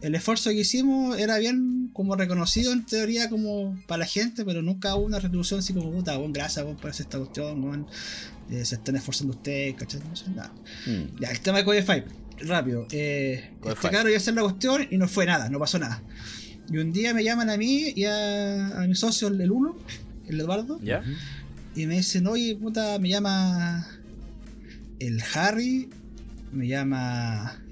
El 0.02 0.14
esfuerzo 0.14 0.50
que 0.50 0.60
hicimos 0.60 1.18
era 1.18 1.38
bien 1.38 1.88
como 1.94 2.14
reconocido 2.14 2.72
en 2.74 2.84
teoría 2.84 3.30
como 3.30 3.76
para 3.88 4.00
la 4.00 4.06
gente, 4.06 4.44
pero 4.44 4.60
nunca 4.60 4.94
hubo 4.94 5.06
una 5.06 5.18
retribución 5.18 5.60
así 5.60 5.72
como, 5.72 5.90
puta, 5.90 6.16
bueno, 6.18 6.34
gracias 6.34 6.64
weón, 6.64 6.76
por 6.76 6.90
hacer 6.90 7.06
esta 7.06 7.18
cuestión. 7.18 7.86
Eh, 8.50 8.64
se 8.66 8.74
están 8.76 8.94
esforzando 8.96 9.32
ustedes, 9.32 9.74
¿cachai? 9.74 10.00
No 10.06 10.14
sé, 10.14 10.28
nada. 10.30 10.52
Mm. 10.86 11.18
Ya, 11.18 11.30
el 11.30 11.40
tema 11.40 11.58
de 11.58 11.64
Code 11.64 11.82
5, 11.82 12.06
rápido. 12.38 12.86
Eh, 12.90 13.50
este 13.64 13.90
cabro 13.90 14.08
iba 14.08 14.16
a 14.16 14.20
hacer 14.20 14.34
la 14.34 14.42
cuestión 14.42 14.86
y 14.90 14.98
no 14.98 15.08
fue 15.08 15.26
nada, 15.26 15.48
no 15.48 15.58
pasó 15.58 15.78
nada. 15.78 16.02
Y 16.70 16.78
un 16.78 16.92
día 16.92 17.14
me 17.14 17.22
llaman 17.22 17.50
a 17.50 17.56
mí 17.56 17.92
y 17.94 18.04
a, 18.04 18.82
a 18.82 18.86
mi 18.86 18.94
socio, 18.94 19.28
el 19.28 19.50
1, 19.50 19.76
el 20.28 20.40
Eduardo, 20.40 20.80
¿Ya? 20.82 21.02
y 21.74 21.86
me 21.86 21.96
dicen, 21.96 22.26
oye, 22.26 22.56
puta, 22.56 22.98
me 22.98 23.08
llama 23.08 23.86
el 24.98 25.22
Harry, 25.34 25.88
me 26.52 26.66
llama 26.66 27.62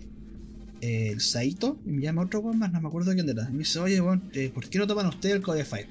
eh, 0.81 1.11
el 1.13 1.21
Saito, 1.21 1.81
y 1.85 1.91
me 1.91 2.03
llama 2.03 2.23
otro 2.23 2.41
weón 2.41 2.59
más, 2.59 2.73
no 2.73 2.81
me 2.81 2.89
acuerdo 2.89 3.13
quién 3.15 3.29
era. 3.29 3.49
Y 3.49 3.53
me 3.53 3.59
dice, 3.61 3.79
oye, 3.81 4.01
weón, 4.01 4.31
eh, 4.33 4.51
¿por 4.55 4.69
qué 4.69 4.79
no 4.79 4.87
toman 4.87 5.07
ustedes 5.07 5.37
el 5.37 5.43
Code 5.43 5.65
5? 5.65 5.91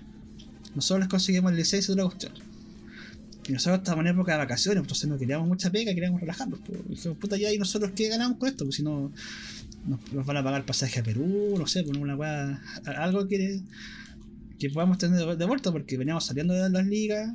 Nosotros 0.76 1.02
les 1.02 1.10
conseguimos 1.10 1.52
el 1.52 1.58
licencia 1.58 1.94
de 1.94 2.02
la 2.02 2.08
cuestión. 2.08 2.34
Y 3.48 3.52
nosotros 3.52 3.80
estábamos 3.80 4.06
en 4.06 4.12
época 4.14 4.34
de 4.34 4.38
vacaciones, 4.38 4.82
entonces 4.82 5.10
no 5.10 5.18
queríamos 5.18 5.48
mucha 5.48 5.72
pega, 5.72 5.94
queríamos 5.94 6.22
relajarnos. 6.22 6.60
Pues. 6.66 6.80
Dijimos, 6.88 7.18
puta, 7.18 7.38
ya, 7.38 7.52
¿y 7.52 7.58
nosotros 7.58 7.92
qué 7.96 8.10
ganamos 8.10 8.38
con 8.38 8.50
esto? 8.50 8.66
Pues 8.66 8.78
si 8.78 8.84
no, 8.84 9.12
nos, 9.86 10.14
nos 10.14 10.26
van 10.26 10.38
a 10.38 10.44
pagar 10.44 10.66
pasaje 10.66 11.00
a 11.00 11.04
Perú, 11.04 11.56
no 11.58 11.68
sé, 11.68 11.84
por 11.84 11.98
una 11.98 12.16
weá, 12.16 12.62
algo 12.98 13.28
que, 13.28 13.62
que 14.60 14.70
podamos 14.70 14.98
tener 14.98 15.38
de, 15.38 15.46
vuelta, 15.46 15.72
porque 15.72 15.98
veníamos 15.98 16.26
saliendo 16.26 16.54
de 16.54 16.70
las 16.70 16.86
ligas. 16.86 17.34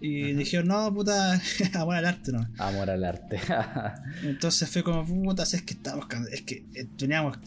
Y 0.00 0.32
dijeron, 0.34 0.68
no, 0.68 0.94
puta, 0.94 1.40
amor 1.74 1.96
al 1.96 2.06
arte, 2.06 2.32
no. 2.32 2.46
Amor 2.58 2.90
al 2.90 3.04
arte. 3.04 3.40
Entonces 4.22 4.68
fue 4.68 4.82
como, 4.82 5.04
puta, 5.04 5.42
es 5.42 5.62
que 5.62 5.74
estábamos 5.74 6.06
es 6.30 6.42
que 6.42 6.64
eh, 6.74 6.86
teníamos 6.96 7.38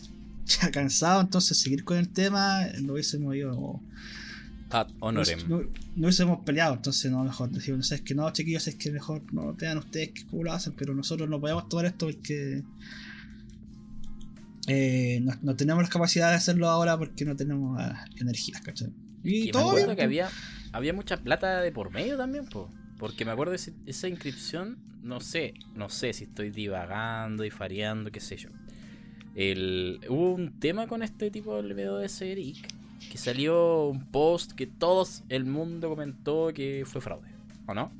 ya 0.45 0.71
cansados, 0.71 1.23
entonces 1.23 1.57
seguir 1.57 1.83
con 1.83 1.97
el 1.97 2.09
tema, 2.09 2.65
no 2.81 2.93
hubiésemos 2.93 3.35
ido, 3.35 3.79
Ad 4.71 4.87
no, 4.89 4.95
honorem. 4.99 5.39
no- 5.49 5.61
no 5.61 6.07
hubiésemos 6.07 6.39
peleado, 6.45 6.75
entonces 6.75 7.11
no, 7.11 7.23
mejor 7.23 7.49
decimos, 7.51 7.77
no 7.79 7.83
sé, 7.83 7.95
es 7.95 8.01
que 8.01 8.15
no, 8.15 8.31
chiquillos, 8.31 8.67
es 8.67 8.75
que 8.75 8.91
mejor 8.91 9.21
no 9.33 9.53
vean 9.53 9.77
ustedes 9.77 10.11
que 10.11 10.25
cómo 10.25 10.43
lo 10.43 10.53
hacen, 10.53 10.73
pero 10.77 10.93
nosotros 10.93 11.29
no 11.29 11.39
podemos 11.39 11.67
tomar 11.69 11.85
esto 11.85 12.05
porque 12.07 12.63
eh, 14.67 15.19
no, 15.23 15.33
no 15.41 15.55
tenemos 15.55 15.83
la 15.83 15.89
capacidad 15.89 16.29
de 16.29 16.35
hacerlo 16.35 16.69
ahora 16.69 16.97
porque 16.97 17.25
no 17.25 17.35
tenemos 17.35 17.79
ah, 17.79 18.05
energías, 18.19 18.61
¿cachai? 18.61 18.89
Y 19.23 19.41
Que 19.41 19.45
me 19.47 19.51
todo 19.51 19.61
acuerdo 19.69 19.85
bien, 19.87 19.97
que 19.97 20.03
había, 20.03 20.29
había 20.71 20.93
mucha 20.93 21.17
plata 21.17 21.61
de 21.61 21.71
por 21.71 21.91
medio 21.91 22.17
también, 22.17 22.45
po. 22.47 22.69
Porque 22.97 23.25
me 23.25 23.31
acuerdo 23.31 23.51
de 23.51 23.55
ese- 23.57 23.73
esa 23.87 24.07
inscripción, 24.07 24.77
no 25.03 25.19
sé, 25.21 25.55
no 25.75 25.89
sé 25.89 26.13
si 26.13 26.25
estoy 26.25 26.51
divagando 26.51 27.43
y 27.43 27.49
fareando, 27.49 28.11
qué 28.11 28.19
sé 28.19 28.37
yo. 28.37 28.49
El, 29.33 29.99
hubo 30.09 30.33
un 30.35 30.59
tema 30.59 30.87
con 30.87 31.01
este 31.01 31.31
tipo 31.31 31.55
del 31.57 31.73
video 31.73 31.97
de 31.97 32.09
Eric, 32.21 32.67
que 33.09 33.17
salió 33.17 33.87
un 33.87 34.05
post 34.05 34.51
que 34.53 34.67
todo 34.67 35.07
el 35.29 35.45
mundo 35.45 35.89
comentó 35.89 36.51
que 36.53 36.83
fue 36.85 37.01
fraude, 37.01 37.27
¿o 37.67 37.73
no? 37.73 37.91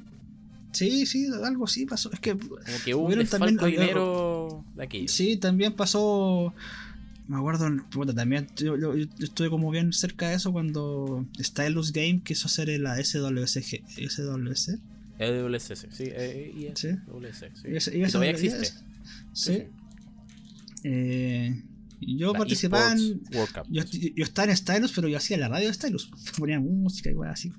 Sí, 0.72 1.06
sí, 1.06 1.28
algo 1.44 1.68
sí 1.68 1.86
pasó. 1.86 2.12
Es 2.14 2.20
que 2.20 2.38
Como 2.38 2.56
que 2.86 2.96
hubo 2.96 3.06
un 3.08 3.26
también- 3.28 3.58
dinero 3.58 4.64
de 4.76 4.84
aquello. 4.84 5.08
Sí, 5.10 5.36
también 5.38 5.74
pasó. 5.74 6.54
Me 7.28 7.38
acuerdo, 7.38 7.68
puta, 7.90 8.14
también 8.14 8.48
yo, 8.58 8.78
yo- 8.78 8.96
yo 8.96 9.06
estuve 9.20 9.50
como 9.50 9.70
bien 9.72 9.92
cerca 9.94 10.30
de 10.30 10.36
eso 10.36 10.52
cuando 10.52 11.26
Stylus 11.40 11.92
Game 11.94 12.22
quiso 12.24 12.48
hacer 12.48 12.68
la 12.80 12.98
SWC. 13.00 13.84
SWC. 13.98 14.80
EWSC, 15.20 15.76
sí, 15.92 16.04
eh, 16.08 16.52
y 16.56 16.70
Sí. 16.76 16.88
EWSC, 16.88 17.52
sí. 17.56 17.62
Que 17.64 17.70
iba 17.70 17.78
a 17.78 17.82
ser- 17.82 18.12
todavía 18.12 18.32
existe. 18.32 18.66
ser- 18.66 18.84
Sí. 19.34 19.64
Eh, 20.84 21.62
y 21.64 21.71
yo 22.02 22.34
La 22.34 22.40
participaba 22.40 22.92
en. 22.92 22.98
eSports 22.98 23.36
World 23.36 23.54
Cup. 23.54 23.64
Yo, 23.70 23.84
yo- 23.86 24.10
yo 24.16 24.24
estaba 24.24 24.50
en 24.52 24.58
Stylus, 24.58 24.92
pero 24.94 25.08
yo 25.08 25.18
hacía 25.18 25.38
la 25.38 25.48
radio 25.50 25.68
de 25.68 25.74
Stylus. 25.74 26.10
Ponía 26.38 26.60
música 26.60 27.10
y 27.12 27.14
así. 27.30 27.52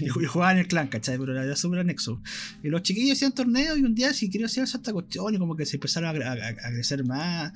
y 0.00 0.08
ju- 0.08 0.22
y 0.22 0.26
jugaba 0.26 0.52
en 0.52 0.58
el 0.58 0.66
clan, 0.68 0.88
¿cachai? 0.88 1.18
Pero 1.18 1.40
era 1.40 1.56
súper 1.56 1.80
anexo. 1.80 2.20
Y 2.62 2.68
los 2.68 2.82
chiquillos 2.82 3.16
hacían 3.16 3.32
torneos 3.32 3.78
y 3.78 3.82
un 3.82 3.94
día 3.94 4.12
si 4.12 4.28
quería 4.30 4.46
hacer 4.46 4.64
esta 4.64 4.92
cuestión 4.92 5.34
y 5.34 5.38
como 5.38 5.56
que 5.56 5.64
se 5.66 5.76
empezaron 5.76 6.08
a, 6.22 6.28
a- 6.30 6.32
a- 6.48 6.70
crecer 6.72 7.04
más. 7.04 7.52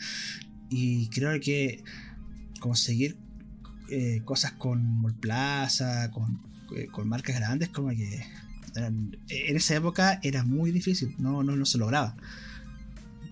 Y 0.70 1.08
creo 1.08 1.38
que 1.40 1.82
conseguir 2.60 3.16
eh, 3.90 4.22
cosas 4.24 4.52
con 4.52 4.82
Mall 5.02 5.14
Plaza, 5.14 6.10
con, 6.12 6.40
eh, 6.76 6.86
con 6.90 7.08
marcas 7.08 7.36
grandes, 7.36 7.68
como 7.68 7.90
que 7.90 8.24
eran- 8.74 9.16
en 9.28 9.56
esa 9.56 9.74
época 9.76 10.18
era 10.22 10.44
muy 10.44 10.70
difícil, 10.70 11.14
no, 11.18 11.42
no, 11.42 11.56
no 11.56 11.66
se 11.66 11.76
lograba. 11.76 12.16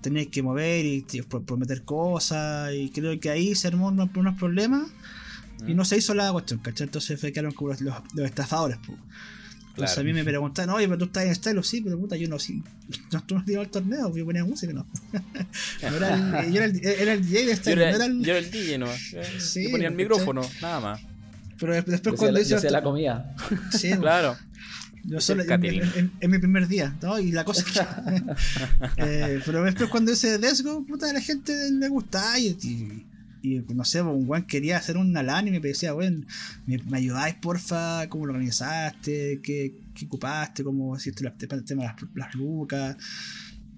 Tenías 0.00 0.28
que 0.28 0.42
mover 0.42 0.84
y 0.86 1.04
prometer 1.46 1.82
cosas, 1.82 2.72
y 2.74 2.88
creo 2.90 3.18
que 3.20 3.30
ahí 3.30 3.54
se 3.54 3.68
armó 3.68 3.88
unos, 3.88 4.08
unos 4.14 4.38
problemas 4.38 4.82
y 5.66 5.74
Mm. 5.74 5.76
no 5.76 5.84
se 5.84 5.98
hizo 5.98 6.14
la 6.14 6.32
cuestión, 6.32 6.58
¿cachai? 6.60 6.86
Entonces 6.86 7.20
fue 7.20 7.32
quedaron 7.32 7.52
como 7.52 7.70
los, 7.70 7.80
los, 7.82 7.94
los 8.14 8.24
estafadores, 8.26 8.78
po. 8.78 8.92
Entonces 8.94 9.94
Claro. 9.94 10.00
a 10.00 10.04
mí 10.04 10.12
me 10.14 10.24
preguntaban, 10.24 10.70
oye, 10.74 10.86
pero 10.88 10.98
tú 10.98 11.04
estás 11.04 11.24
en 11.26 11.34
Stylus, 11.34 11.68
sí, 11.68 11.80
pero 11.82 11.98
puta, 11.98 12.16
yo 12.16 12.28
no, 12.28 12.38
sí. 12.38 12.62
No, 13.12 13.22
tú 13.24 13.34
no 13.36 13.44
ibas 13.46 13.66
al 13.66 13.70
torneo, 13.70 14.16
yo 14.16 14.24
ponía 14.24 14.44
música, 14.44 14.72
no. 14.72 14.86
No 15.82 15.96
era 15.96 16.40
el, 16.44 16.52
yo 16.52 16.62
era 16.62 16.64
el, 16.64 16.86
era 16.86 17.12
el 17.12 17.26
DJ 17.28 17.46
de 17.46 17.54
Yo 17.56 17.76
no 17.76 17.82
era, 17.82 17.90
era 17.96 18.04
el. 18.06 18.22
yo 18.24 18.30
era 18.32 18.38
el 18.38 18.50
DJ, 18.50 18.78
¿no? 18.78 18.86
Sí, 19.38 19.64
yo 19.64 19.70
ponía 19.70 19.88
el 19.88 19.94
¿cachai? 19.94 19.96
micrófono, 19.96 20.40
nada 20.62 20.80
más. 20.80 21.00
Pero 21.58 21.74
después 21.74 22.00
Yo 22.02 22.14
cuando 22.16 22.32
la- 22.32 22.40
hice 22.40 22.50
yo 22.52 22.56
hacía 22.56 22.68
el- 22.68 22.72
la 22.72 22.82
comida. 22.82 23.36
Sí, 23.72 23.90
Claro. 24.00 24.36
Yo 25.04 25.18
Es 25.18 25.24
solo 25.24 25.42
en 25.42 26.30
mi 26.30 26.38
primer 26.38 26.68
día, 26.68 26.96
¿no? 27.02 27.18
Y 27.18 27.32
la 27.32 27.44
cosa 27.44 27.62
es 27.62 27.72
que. 27.72 27.80
eh, 28.98 29.40
pero 29.44 29.62
después 29.64 29.88
cuando 29.88 30.12
hice 30.12 30.38
Desgo, 30.38 30.84
puta, 30.84 31.08
a 31.08 31.12
la 31.12 31.20
gente 31.20 31.52
le 31.70 31.88
gustaba 31.88 32.38
y, 32.38 32.48
y, 32.62 33.06
y, 33.42 33.64
no 33.74 33.84
sé, 33.84 34.02
un 34.02 34.28
weón 34.28 34.44
quería 34.46 34.76
hacer 34.76 34.96
una 34.96 35.22
LAN 35.22 35.48
y 35.48 35.52
me 35.52 35.60
decía, 35.60 35.94
weón, 35.94 36.26
¿me, 36.66 36.78
me 36.78 36.98
ayudáis 36.98 37.36
porfa? 37.36 38.08
¿Cómo 38.08 38.26
lo 38.26 38.32
organizaste? 38.32 39.40
¿Qué, 39.42 39.74
qué 39.94 40.06
ocupaste? 40.06 40.62
¿Cómo 40.64 40.96
hiciste 40.96 41.26
el 41.26 41.32
tema 41.34 41.56
de 41.56 41.76
las, 41.76 41.96
las 42.14 42.34
lucas? 42.34 42.96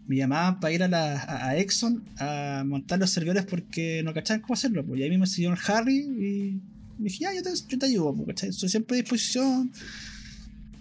Me 0.06 0.16
llamaban 0.16 0.58
para 0.58 0.74
ir 0.74 0.82
a, 0.82 0.88
la, 0.88 1.46
a, 1.46 1.56
Exxon 1.56 2.02
a 2.18 2.64
montar 2.66 2.98
los 2.98 3.10
servidores 3.10 3.46
porque 3.46 4.02
no 4.04 4.12
cachaban 4.12 4.40
cómo 4.40 4.54
hacerlo. 4.54 4.84
Pues. 4.84 4.98
Y 4.98 5.04
ahí 5.04 5.10
me 5.10 5.16
enseñó 5.16 5.52
el 5.52 5.58
Harry 5.66 5.98
y 5.98 6.60
me 6.98 7.04
dije, 7.04 7.18
ya, 7.20 7.34
yo 7.34 7.42
te, 7.42 7.50
yo 7.68 7.78
te 7.78 7.86
ayudo, 7.86 8.12
pues, 8.14 8.28
¿cachai? 8.28 8.48
Estoy 8.50 8.68
siempre 8.68 8.96
a 8.96 9.00
disposición. 9.00 9.70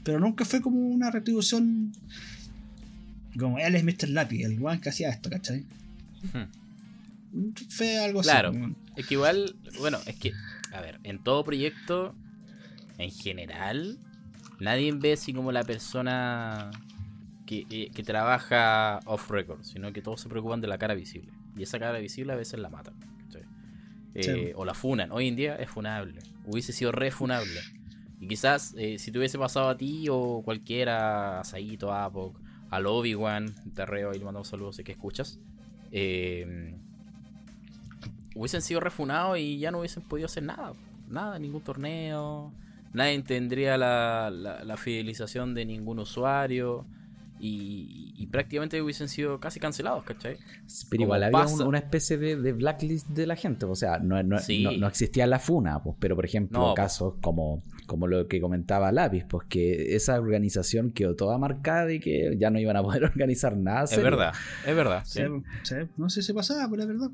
Pero 0.04 0.20
nunca 0.20 0.46
fue 0.46 0.62
como 0.62 0.80
una 0.80 1.12
retribución 1.12 1.92
como 3.40 3.60
él 3.60 3.76
es 3.76 3.84
Mr. 3.84 4.10
Lapi, 4.10 4.44
el 4.44 4.60
guan 4.60 4.82
que 4.82 4.90
hacía 4.90 5.10
esto, 5.10 5.30
¿cachai? 5.30 5.64
Hmm. 6.34 7.44
Fue 7.70 7.98
algo 8.00 8.22
Claro. 8.22 8.50
así. 8.50 8.60
como- 8.60 8.76
Es 8.98 9.08
que 9.08 9.14
igual, 9.14 9.56
bueno, 9.80 10.00
es 10.06 10.16
que, 10.18 10.34
a 10.74 10.82
ver, 10.82 11.00
en 11.04 11.18
todo 11.24 11.44
proyecto, 11.46 12.14
en 12.98 13.10
general, 13.10 13.98
nadie 14.60 14.92
ve 14.92 15.14
así 15.14 15.34
como 15.34 15.52
la 15.54 15.64
persona 15.64 16.72
que, 17.46 17.66
eh, 17.70 17.90
que 17.94 18.04
trabaja 18.04 19.00
off 19.06 19.30
record, 19.32 19.64
sino 19.64 19.94
que 19.94 20.02
todos 20.02 20.20
se 20.20 20.28
preocupan 20.28 20.60
de 20.60 20.68
la 20.68 20.78
cara 20.78 20.94
visible. 20.94 21.32
Y 21.58 21.64
esa 21.64 21.80
cara 21.80 21.98
visible 22.00 22.34
a 22.34 22.36
veces 22.36 22.60
la 22.60 22.70
matan. 22.70 22.96
Eh, 24.14 24.24
Sí. 24.24 24.52
O 24.56 24.66
la 24.66 24.74
funan. 24.74 25.10
Hoy 25.14 25.30
en 25.30 25.38
día 25.38 25.56
es 25.56 25.70
funable. 25.70 26.20
Hubiese 26.46 26.74
sido 26.74 26.92
re 26.92 27.12
funable. 27.12 27.62
Y 28.22 28.28
quizás 28.28 28.74
eh, 28.78 29.00
si 29.00 29.12
te 29.12 29.18
hubiese 29.18 29.38
pasado 29.40 29.68
a 29.68 29.76
ti 29.78 30.08
o 30.10 30.42
cualquiera, 30.46 31.40
a 31.40 31.44
Saito, 31.44 31.92
a 31.92 32.06
Apok, 32.06 32.40
al 32.70 32.86
Obi-Wan, 32.86 33.54
Terreo, 33.74 34.14
y 34.14 34.20
le 34.20 34.26
mandamos 34.26 34.48
saludos 34.48 34.76
si 34.78 34.84
que 34.84 34.92
escuchas. 34.94 35.40
Eh, 35.92 36.76
hubiesen 38.36 38.62
sido 38.62 38.80
refunados 38.80 39.38
y 39.40 39.58
ya 39.58 39.72
no 39.72 39.80
hubiesen 39.80 40.04
podido 40.04 40.28
hacer 40.28 40.44
nada. 40.44 40.74
Nada, 41.10 41.40
ningún 41.40 41.62
torneo. 41.62 42.54
Nadie 42.94 43.22
tendría 43.24 43.78
la- 43.78 44.30
la 44.30 44.78
fidelización 44.78 45.54
de 45.54 45.66
ningún 45.66 46.00
usuario. 46.00 46.86
Y, 47.44 48.14
y 48.16 48.28
prácticamente 48.28 48.80
hubiesen 48.84 49.10
sido 49.10 49.40
casi 49.40 49.60
cancelados, 49.60 50.04
¿cachai? 50.04 50.38
Pero 50.92 51.04
igual 51.04 51.24
había 51.24 51.46
un- 51.48 51.64
una 51.64 51.80
especie 51.80 52.18
de, 52.20 52.36
de 52.36 52.54
blacklist 52.54 53.08
de 53.10 53.26
la 53.26 53.36
gente. 53.36 53.66
O 53.66 53.74
sea, 53.76 53.98
no, 53.98 54.22
no, 54.22 54.38
Sí. 54.38 54.64
no, 54.64 54.72
no 54.74 54.88
existía 54.88 55.26
la 55.26 55.40
FUNA, 55.40 55.82
pues, 55.82 55.96
pero 56.00 56.16
por 56.16 56.24
ejemplo, 56.26 56.60
No, 56.60 56.66
pues. 56.66 56.76
casos 56.76 57.16
como, 57.20 57.64
como 57.88 58.06
lo 58.06 58.28
que 58.28 58.40
comentaba 58.40 58.92
Lápiz, 58.92 59.26
pues 59.28 59.48
que 59.50 59.96
esa 59.96 60.20
organización 60.20 60.92
quedó 60.92 61.16
toda 61.16 61.40
marcada 61.40 61.92
y 61.92 62.00
que 62.00 62.36
ya 62.40 62.52
no 62.52 62.60
iban 62.60 62.78
a 62.78 62.84
poder 62.84 63.04
organizar 63.16 63.58
nada. 63.58 63.86
Es 63.86 63.90
serio. 63.90 64.04
verdad, 64.06 64.34
es 64.68 64.76
verdad. 64.76 65.02
Sí, 65.06 65.22
sí. 65.64 65.76
sí, 65.76 65.76
no 65.98 66.10
sé 66.12 66.22
si 66.22 66.34
pasaba, 66.34 66.70
pero 66.70 66.84
es 66.84 66.88
verdad. 66.90 67.10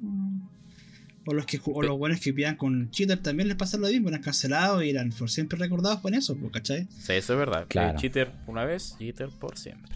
O 1.29 1.33
los, 1.33 1.45
que, 1.45 1.59
o 1.65 1.83
los 1.83 1.97
buenos 1.97 2.21
que 2.21 2.33
pillan 2.33 2.55
con 2.55 2.89
cheater 2.89 3.21
también 3.21 3.49
les 3.49 3.57
pasa 3.57 3.77
lo 3.77 3.87
mismo, 3.87 4.07
eran 4.07 4.21
cancelados 4.21 4.81
y 4.83 4.89
eran 4.89 5.09
por 5.11 5.29
siempre 5.29 5.57
recordados 5.59 5.99
por 5.99 6.13
eso, 6.13 6.37
pues, 6.37 6.51
¿cachai? 6.53 6.87
Sí, 6.99 7.13
eso 7.13 7.33
es 7.33 7.39
verdad. 7.39 7.65
Claro. 7.67 7.97
Cheater 7.99 8.31
una 8.47 8.63
vez, 8.63 8.95
cheater 8.97 9.29
por 9.37 9.57
siempre. 9.57 9.93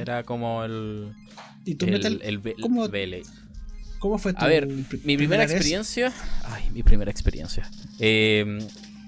Era 0.00 0.22
como 0.22 0.64
el. 0.64 1.12
¿Y 1.64 1.76
tú, 1.76 1.86
el, 1.86 1.92
Metal, 1.92 2.20
el 2.22 2.40
cómo- 2.60 4.18
fue 4.18 4.32
tu 4.34 4.44
A 4.44 4.48
ver, 4.48 4.66
mi 4.66 5.16
primera 5.16 5.44
experiencia. 5.44 6.12
Ay, 6.44 6.70
mi 6.72 6.82
primera 6.82 7.10
experiencia. 7.10 7.70
Eh, 8.00 8.58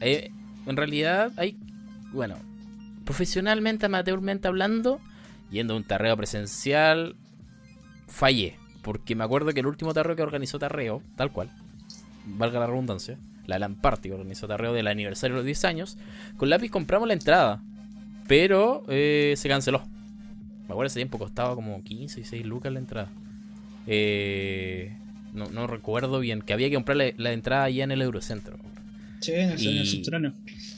eh, 0.00 0.30
en 0.66 0.76
realidad, 0.76 1.32
hay. 1.36 1.58
Bueno, 2.12 2.36
profesionalmente, 3.04 3.86
amateurmente 3.86 4.46
hablando, 4.48 5.00
yendo 5.50 5.74
a 5.74 5.76
un 5.76 5.84
tarreo 5.84 6.16
presencial, 6.16 7.16
fallé. 8.06 8.56
Porque 8.82 9.14
me 9.14 9.24
acuerdo 9.24 9.52
que 9.52 9.60
el 9.60 9.66
último 9.66 9.94
tarreo 9.94 10.14
que 10.14 10.22
organizó 10.22 10.58
Tarreo, 10.58 11.02
tal 11.16 11.32
cual, 11.32 11.50
valga 12.26 12.60
la 12.60 12.66
redundancia, 12.66 13.18
la 13.46 13.58
LAN 13.58 13.76
Party 13.76 14.10
que 14.10 14.14
organizó 14.14 14.46
Tarreo 14.46 14.72
del 14.74 14.86
aniversario 14.86 15.34
de 15.36 15.40
los 15.40 15.46
10 15.46 15.64
años, 15.64 15.96
con 16.36 16.50
lápiz 16.50 16.70
compramos 16.70 17.08
la 17.08 17.14
entrada, 17.14 17.62
pero 18.28 18.84
eh, 18.88 19.34
se 19.36 19.48
canceló. 19.48 19.86
Me 20.66 20.72
acuerdo 20.72 20.86
ese 20.86 20.98
tiempo 21.00 21.18
costaba 21.18 21.54
como 21.54 21.82
15 21.82 22.20
y 22.20 22.24
6 22.24 22.46
lucas 22.46 22.72
la 22.72 22.78
entrada. 22.78 23.10
Eh, 23.86 24.96
no, 25.32 25.46
no 25.50 25.66
recuerdo 25.66 26.20
bien, 26.20 26.42
que 26.42 26.52
había 26.52 26.68
que 26.68 26.74
comprar 26.76 26.96
la, 26.96 27.06
la 27.16 27.32
entrada 27.32 27.64
allá 27.64 27.84
en 27.84 27.90
el 27.90 28.02
Eurocentro, 28.02 28.56
Sí, 29.20 29.32
en 29.32 29.50
el, 29.50 29.60
en 29.60 29.68
el 29.76 29.82
y- 29.82 29.86
subterráneo. 29.86 30.32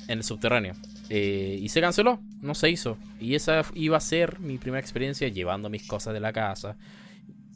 en 0.09 0.19
el 0.19 0.25
subterráneo. 0.25 0.75
Eh, 1.09 1.59
y 1.63 1.69
se 1.69 1.81
canceló, 1.81 2.21
no 2.43 2.55
se 2.55 2.71
hizo. 2.71 2.99
Y 3.21 3.35
esa 3.37 3.63
iba 3.75 3.97
a 3.97 4.01
ser 4.01 4.41
mi 4.41 4.59
primera 4.59 4.81
experiencia 4.81 5.29
llevando 5.29 5.69
mis 5.69 5.87
cosas 5.87 6.15
de 6.15 6.21
la 6.21 6.33
casa. 6.33 6.77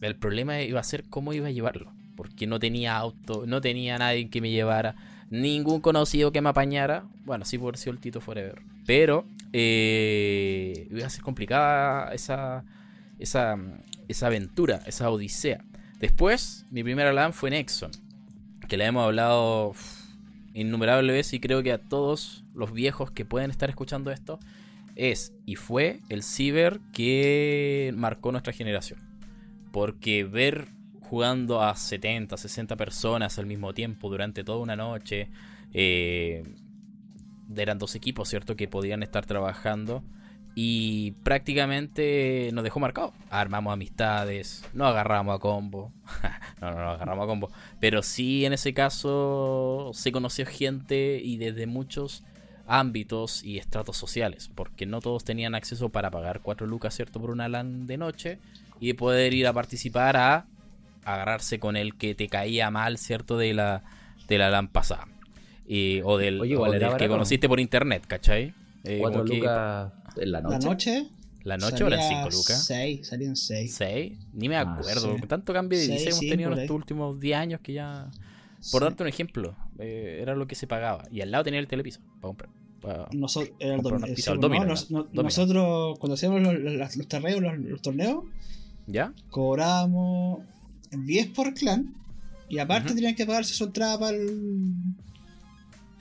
El 0.01 0.15
problema 0.15 0.61
iba 0.63 0.79
a 0.79 0.85
ser 0.85 1.05
cómo 1.11 1.33
iba 1.33 1.49
a 1.49 1.51
llevarlo. 1.51 1.91
Porque 2.17 2.47
no 2.47 2.61
tenía 2.61 2.97
auto, 2.97 3.45
no 3.47 3.61
tenía 3.61 3.99
nadie 3.99 4.29
que 4.29 4.41
me 4.41 4.51
llevara, 4.51 4.95
ningún 5.31 5.81
conocido 5.81 6.31
que 6.33 6.41
me 6.43 6.51
apañara. 6.51 7.05
Bueno, 7.25 7.45
sí 7.45 7.59
por 7.59 7.77
si 7.77 7.91
el 7.91 7.99
Tito 7.99 8.21
Forever. 8.21 8.61
Pero 8.87 9.25
eh, 9.53 10.89
a 11.05 11.11
ser 11.11 11.23
complicada 11.23 12.13
esa, 12.13 12.65
esa, 13.19 13.57
esa 14.09 14.27
aventura, 14.27 14.83
esa 14.87 15.11
odisea. 15.11 15.65
Después, 15.99 16.67
mi 16.71 16.83
primera 16.83 17.13
LAN 17.13 17.33
fue 17.33 17.51
en 17.51 17.57
Exxon. 17.57 17.91
Que 18.69 18.77
le 18.77 18.87
hemos 18.87 19.05
hablado 19.05 19.75
innumerables 20.55 21.15
veces 21.15 21.35
y 21.35 21.41
creo 21.41 21.63
que 21.63 21.73
a 21.73 21.79
todos 21.79 22.45
los 22.55 22.73
viejos 22.73 23.11
que 23.11 23.25
pueden 23.25 23.51
estar 23.51 23.69
escuchando 23.69 24.11
esto 24.11 24.39
es 24.97 25.33
y 25.47 25.57
fue 25.57 26.01
el 26.09 26.23
ciber 26.23 26.81
que 26.93 27.93
marcó 27.97 28.33
nuestra 28.33 28.53
generación. 28.53 29.01
Porque 29.73 30.25
ver 30.25 30.69
jugando 31.01 31.63
a 31.63 31.75
70, 31.75 32.37
60 32.37 32.77
personas 32.77 33.39
al 33.39 33.47
mismo 33.47 33.75
tiempo 33.75 34.09
durante 34.09 34.45
toda 34.45 34.59
una 34.59 34.77
noche, 34.77 35.29
eh, 35.73 36.43
eran 37.57 37.79
dos 37.79 37.95
equipos, 37.95 38.29
¿cierto? 38.29 38.57
Que 38.57 38.69
podían 38.69 39.03
estar 39.03 39.27
trabajando 39.27 40.03
y 40.55 41.13
prácticamente 41.23 42.51
nos 42.53 42.65
dejó 42.65 42.81
marcado. 42.81 43.13
Armamos 43.31 43.73
amistades, 43.73 44.65
no 44.73 44.87
agarramos 44.87 45.37
a 45.37 45.39
combo. 45.39 45.93
no, 46.61 46.71
no, 46.71 46.77
no 46.77 46.91
agarramos 46.91 47.25
a 47.25 47.27
combo. 47.27 47.51
Pero 47.79 48.03
sí, 48.03 48.45
en 48.45 48.53
ese 48.53 48.75
caso, 48.75 49.91
se 49.95 50.13
conoció 50.13 50.47
gente 50.47 51.21
y 51.23 51.37
desde 51.37 51.67
muchos 51.67 52.25
ámbitos 52.67 53.45
y 53.45 53.59
estratos 53.59 53.97
sociales. 53.97 54.51
Porque 54.55 54.87
no 54.87 55.01
todos 55.01 55.25
tenían 55.25 55.55
acceso 55.55 55.91
para 55.91 56.11
pagar 56.11 56.41
4 56.41 56.67
lucas, 56.67 56.95
¿cierto? 56.95 57.21
Por 57.21 57.31
una 57.31 57.49
LAN 57.49 57.87
de 57.87 57.97
noche 57.97 58.39
y 58.81 58.93
poder 58.95 59.35
ir 59.35 59.47
a 59.47 59.53
participar 59.53 60.17
a 60.17 60.47
agarrarse 61.05 61.59
con 61.59 61.77
el 61.77 61.97
que 61.97 62.15
te 62.15 62.29
caía 62.29 62.71
mal, 62.71 62.99
¿cierto? 62.99 63.37
De 63.37 63.55
la, 63.55 63.83
de 64.29 64.39
la 64.39 64.51
LAN 64.51 64.69
pasada. 64.69 65.09
Y- 65.73 66.01
o 66.05 66.19
del, 66.19 66.41
Oye, 66.41 66.53
o 66.55 66.57
igual 66.57 66.73
del 66.73 66.83
era 66.83 66.97
que 66.97 67.07
conociste 67.09 67.49
por 67.49 67.61
internet, 67.61 68.05
¿cachai? 68.07 68.53
Eh, 68.83 68.99
Cuatro 69.01 69.25
que- 69.25 69.37
lucas 69.37 69.93
en 70.17 70.33
la 70.33 70.41
noche. 70.41 70.59
La 70.59 70.59
noche. 70.71 71.07
¿La 71.45 71.57
noche 71.57 71.85
o 71.85 71.87
eran 71.87 72.01
salía 72.03 72.25
5 72.25 72.31
lucas? 72.37 72.67
Seis, 72.67 73.07
salían 73.07 73.37
seis. 73.37 73.75
¿6? 73.81 74.19
Ni 74.35 74.49
me 74.49 74.57
Ah, 74.57 74.63
acuerdo. 74.77 75.17
sí. 75.17 75.23
Tanto 75.27 75.53
cambio 75.55 75.79
de 75.79 75.87
Seis, 75.87 75.99
diseño 76.01 76.11
hemos 76.17 76.31
tenido 76.31 76.53
en 76.53 76.59
estos 76.59 76.75
últimos 76.77 77.21
10 77.21 77.37
años 77.39 77.61
que 77.63 77.73
ya. 77.75 78.11
Por 78.73 78.81
Sí. 78.83 78.85
darte 78.85 79.03
un 79.05 79.09
ejemplo, 79.09 79.55
eh, 79.79 80.19
era 80.21 80.35
lo 80.35 80.47
que 80.47 80.55
se 80.55 80.67
pagaba. 80.67 81.05
Y 81.11 81.21
al 81.23 81.31
lado 81.31 81.45
tenía 81.45 81.61
el 81.61 81.67
telepiso 81.69 82.01
para 82.21 82.21
comprar. 82.29 82.51
para- 82.83 83.09
Nosotros, 83.13 83.55
era 83.59 83.75
el 83.75 83.81
dom- 83.83 84.05
eh, 84.07 84.15
nosotros 85.13 85.99
cuando 85.99 86.15
hacíamos 86.15 86.41
los, 86.43 86.55
los, 86.59 86.97
los 86.97 87.09
torneos, 87.09 87.41
los, 87.43 87.59
los 87.59 87.83
torneos, 87.83 88.25
¿Ya? 88.87 89.13
cobrábamos 89.31 90.41
10 90.91 91.27
por 91.29 91.53
clan 91.55 91.95
y 92.49 92.59
aparte 92.59 92.87
Ujú. 92.89 92.97
tenían 92.97 93.15
que 93.15 93.27
pagarse 93.27 93.53
su 93.55 93.65
entrada 93.65 93.99
para 93.99 94.17
el. 94.17 94.75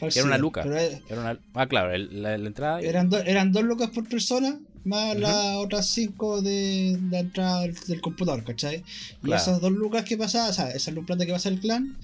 El 0.07 0.13
Era 0.17 0.25
una 0.25 0.37
luca. 0.37 0.63
Pero 0.63 0.77
Era 0.77 1.21
una... 1.21 1.39
Ah, 1.53 1.67
claro, 1.67 1.91
el- 1.93 2.21
la, 2.21 2.37
la 2.37 2.47
entrada. 2.47 2.79
eran, 2.81 3.09
do- 3.09 3.19
eran 3.23 3.51
dos 3.51 3.63
lucas 3.63 3.89
por 3.89 4.07
persona 4.07 4.59
más 4.85 5.17
las 5.17 5.55
otras 5.57 5.87
5 5.87 6.41
de 6.41 6.97
la 7.11 7.19
entrada 7.19 7.61
del, 7.61 7.75
del 7.87 8.01
computador, 8.01 8.43
¿cachai? 8.43 8.83
Y 9.23 9.31
esas 9.33 9.59
dos 9.61 9.71
lucas 9.71 10.03
que 10.05 10.17
pasaban, 10.17 10.49
o 10.51 10.53
sea, 10.53 10.71
esa 10.71 10.91
luz 10.91 11.05
plata 11.05 11.25
que 11.25 11.33
pasa 11.33 11.49
el 11.49 11.59
clan, 11.59 11.97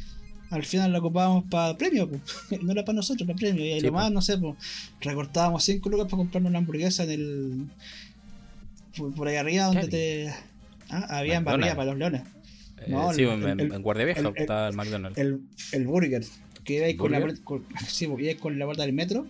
al 0.52 0.64
final 0.66 0.92
la 0.92 1.00
ocupábamos 1.00 1.46
para 1.50 1.78
premio, 1.78 2.10
no 2.62 2.72
era 2.74 2.84
para 2.86 2.98
nosotros, 2.98 3.26
para 3.26 3.38
premio. 3.40 3.66
Y 3.66 3.72
ahí 3.72 3.80
Sí, 3.82 3.88
lo 3.88 4.10
no 4.10 4.22
sé, 4.22 4.38
pues 4.38 4.56
recortábamos 5.02 5.64
5 5.64 5.90
lucas 5.90 6.06
para 6.08 6.18
comprarnos 6.18 6.50
una 6.50 6.60
hamburguesa 6.60 7.04
en 7.06 7.10
el. 7.12 7.66
Por, 8.98 9.14
por 9.16 9.28
ahí 9.28 9.36
arriba 9.38 9.66
donde 9.66 9.82
¿Qué 9.82 9.88
te. 9.88 10.30
Ah, 10.90 11.18
había 11.20 11.40
McDonald's. 11.40 11.46
barriga 11.46 11.76
para 11.76 11.86
los 11.92 11.98
leones. 11.98 12.22
eh, 12.78 13.14
sí, 13.16 13.24
el- 13.24 13.44
en, 13.48 13.60
en- 13.74 13.82
Guardia 13.82 14.06
Vieja 14.06 14.20
el- 14.22 14.34
estaba 14.36 14.68
el 14.68 14.76
McDonald's. 14.76 15.18
El, 15.18 15.42
el 15.72 15.88
burger. 15.88 16.24
Que 16.66 16.76
iba 16.78 16.86
ahí 16.88 16.96
con 16.98 17.12
la, 17.12 17.22
con, 17.44 17.64
sí, 17.88 18.06
iba 18.06 18.18
ahí 18.18 18.36
con 18.36 18.60
la 18.60 18.66
puerta 18.66 18.84
del 18.84 18.94
metro. 18.94 19.26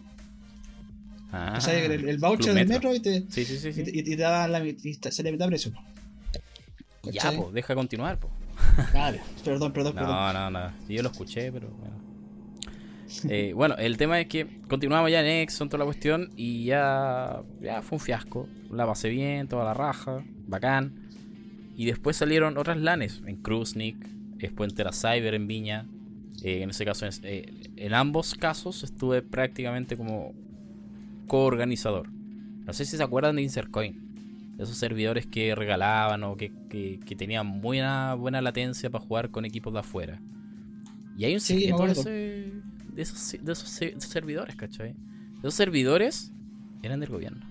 Ah, 1.31 1.55
o 1.57 1.61
sea, 1.61 1.77
el, 1.83 2.07
el 2.07 2.17
voucher 2.17 2.53
del 2.53 2.67
Metro. 2.67 2.89
metro 2.91 2.95
y 2.95 2.99
te, 3.01 3.25
Sí, 3.29 3.43
sí, 3.45 3.57
sí. 3.57 3.73
sí. 3.73 3.81
y, 3.81 3.83
te- 3.83 3.99
y 3.99 4.03
te 4.03 4.15
daban 4.15 4.51
la, 4.51 4.65
y 4.65 4.73
te 4.73 5.09
a 5.29 5.31
mitad 5.31 5.47
precio. 5.47 5.71
Ya, 7.03 7.31
pues, 7.31 7.53
deja 7.53 7.75
continuar, 7.75 8.19
pues. 8.19 8.31
Dale, 8.93 9.19
perdón, 9.43 9.73
perdón, 9.73 9.93
perdón. 9.93 10.11
No, 10.11 10.33
no, 10.33 10.49
no. 10.49 10.71
Yo 10.87 11.03
lo 11.03 11.09
escuché, 11.11 11.51
pero 11.51 11.69
bueno. 11.69 11.95
Eh, 13.29 13.53
bueno, 13.53 13.75
el 13.77 13.97
tema 13.97 14.19
es 14.19 14.27
que 14.27 14.59
continuamos 14.67 15.11
ya 15.11 15.21
en 15.21 15.27
Exxon, 15.43 15.69
toda 15.69 15.79
la 15.79 15.85
cuestión, 15.85 16.31
y 16.35 16.65
ya, 16.65 17.43
ya 17.61 17.81
fue 17.83 17.97
un 17.97 17.99
fiasco. 18.03 18.49
La 18.71 18.85
pasé 18.85 19.09
bien, 19.09 19.47
toda 19.47 19.63
la 19.63 19.73
raja, 19.73 20.23
bacán. 20.47 21.07
Y 21.77 21.85
después 21.85 22.17
salieron 22.17 22.57
otras 22.57 22.77
lanes 22.77 23.21
en 23.27 23.37
Kruznik, 23.37 23.95
después 24.37 24.73
en 24.77 24.91
Cyber 24.91 25.33
en 25.35 25.47
Viña. 25.47 25.85
Eh, 26.43 26.61
en 26.61 26.69
ese 26.69 26.85
caso, 26.85 27.05
eh, 27.23 27.71
en 27.75 27.93
ambos 27.93 28.35
casos 28.35 28.83
estuve 28.83 29.21
prácticamente 29.21 29.97
como 29.97 30.33
coorganizador. 31.27 32.09
No 32.11 32.73
sé 32.73 32.85
si 32.85 32.97
se 32.97 33.03
acuerdan 33.03 33.35
de 33.37 33.43
Insercoin. 33.43 34.01
Esos 34.57 34.77
servidores 34.77 35.25
que 35.27 35.53
regalaban 35.55 36.23
o 36.23 36.37
que, 36.37 36.51
que- 36.69 36.99
que 37.05 37.15
tenían 37.15 37.61
buena, 37.61 38.13
buena 38.15 38.41
latencia 38.41 38.89
para 38.89 39.03
jugar 39.03 39.29
con 39.31 39.43
equipos 39.45 39.73
de 39.73 39.79
afuera. 39.79 40.21
Y 41.17 41.25
hay 41.25 41.33
un 41.33 41.39
Sí, 41.41 41.53
secreto 41.59 41.83
de, 41.85 41.91
ese- 41.91 42.53
de 42.93 43.01
esos, 43.01 43.35
de 43.45 43.51
esos 43.51 43.69
se- 43.69 43.99
servidores, 43.99 44.55
¿cachai? 44.55 44.95
Esos 45.39 45.53
servidores 45.55 46.31
eran 46.83 46.99
del 46.99 47.09
gobierno. 47.09 47.45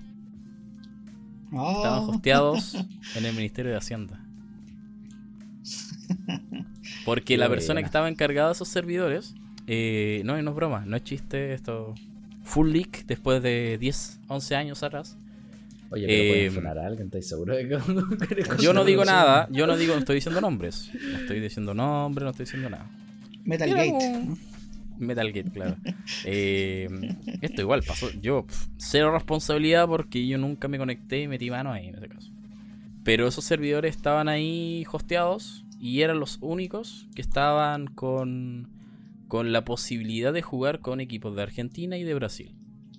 Ah, 1.53 1.73
Estaban 1.77 2.09
hosteados 2.11 2.75
en 3.17 3.25
el 3.27 3.35
Ministerio 3.35 3.71
de 3.73 3.77
Hacienda. 3.79 4.21
Porque 7.05 7.37
la 7.37 7.49
persona 7.49 7.81
que 7.81 7.87
estaba 7.87 8.09
encargada 8.09 8.49
de 8.49 8.53
esos 8.55 8.69
servidores, 8.69 9.35
eh, 9.67 10.23
no, 10.25 10.41
no 10.41 10.51
es 10.51 10.57
broma, 10.57 10.85
no 10.87 10.97
es 10.97 11.05
chiste 11.05 11.53
esto. 11.53 11.95
Full 12.45 12.71
leak 12.71 13.07
después 13.07 13.43
de 13.43 13.79
10, 13.79 14.21
11 14.29 14.57
años 14.57 14.83
atrás. 14.83 15.17
Oye, 15.91 16.07
pero 16.07 16.29
pueden 16.33 16.47
Eh, 16.47 16.51
funar 16.51 16.79
a 16.79 16.87
alguien, 16.87 17.07
¿estáis 17.07 17.29
seguro 17.29 17.55
de 17.55 17.69
que 17.69 17.79
Yo 18.63 18.73
no 18.75 18.85
digo 18.85 19.05
nada, 19.05 19.49
yo 19.51 19.67
no 19.67 19.77
digo, 19.77 19.95
no 19.95 20.01
estoy 20.01 20.17
diciendo 20.17 20.41
nombres. 20.41 20.91
No 21.13 21.19
estoy 21.19 21.41
diciendo 21.41 21.73
nombres, 21.75 22.25
no 22.25 22.31
estoy 22.31 22.45
diciendo 22.47 22.71
nada. 22.71 22.91
Metal 23.45 23.71
Gate. 23.71 23.93
un- 24.17 24.39
Metal 24.99 25.27
Gate, 25.33 25.51
claro. 25.51 25.77
Eh, 26.25 26.89
esto 27.43 27.61
igual 27.63 27.83
pasó. 27.83 28.11
Yo, 28.21 28.47
cero 28.77 29.13
responsabilidad 29.13 29.87
porque 29.87 30.27
yo 30.27 30.39
nunca 30.39 30.69
me 30.69 30.79
conecté 30.79 31.23
y 31.23 31.29
metí 31.29 31.51
mano 31.51 31.73
ahí 31.73 31.89
en 31.89 31.97
ese 31.97 32.09
caso. 32.09 32.31
Pero 33.05 33.27
esos 33.29 33.45
servidores 33.45 33.95
estaban 33.97 34.29
ahí 34.29 34.85
hosteados 34.91 35.64
y 35.81 36.03
eran 36.03 36.21
los 36.21 36.39
únicos 36.41 37.07
que 37.15 37.23
estaban 37.23 37.87
con, 37.87 38.69
con 39.29 39.53
la 39.53 39.65
posibilidad 39.65 40.33
de 40.33 40.43
jugar 40.43 40.81
con 40.81 41.01
equipos 41.01 41.37
de 41.37 41.43
Argentina 41.43 41.97
y 41.97 42.05
de 42.05 42.15
Brasil. 42.15 42.55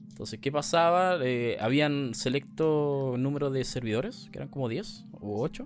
Entonces, 0.09 0.39
¿qué 0.39 0.51
pasaba? 0.51 1.17
Eh, 1.21 1.57
habían 1.59 2.13
selecto 2.13 3.15
número 3.17 3.49
de 3.49 3.65
servidores, 3.65 4.30
que 4.32 4.38
eran 4.38 4.47
como 4.47 4.69
10 4.69 5.05
o 5.11 5.41
8, 5.41 5.65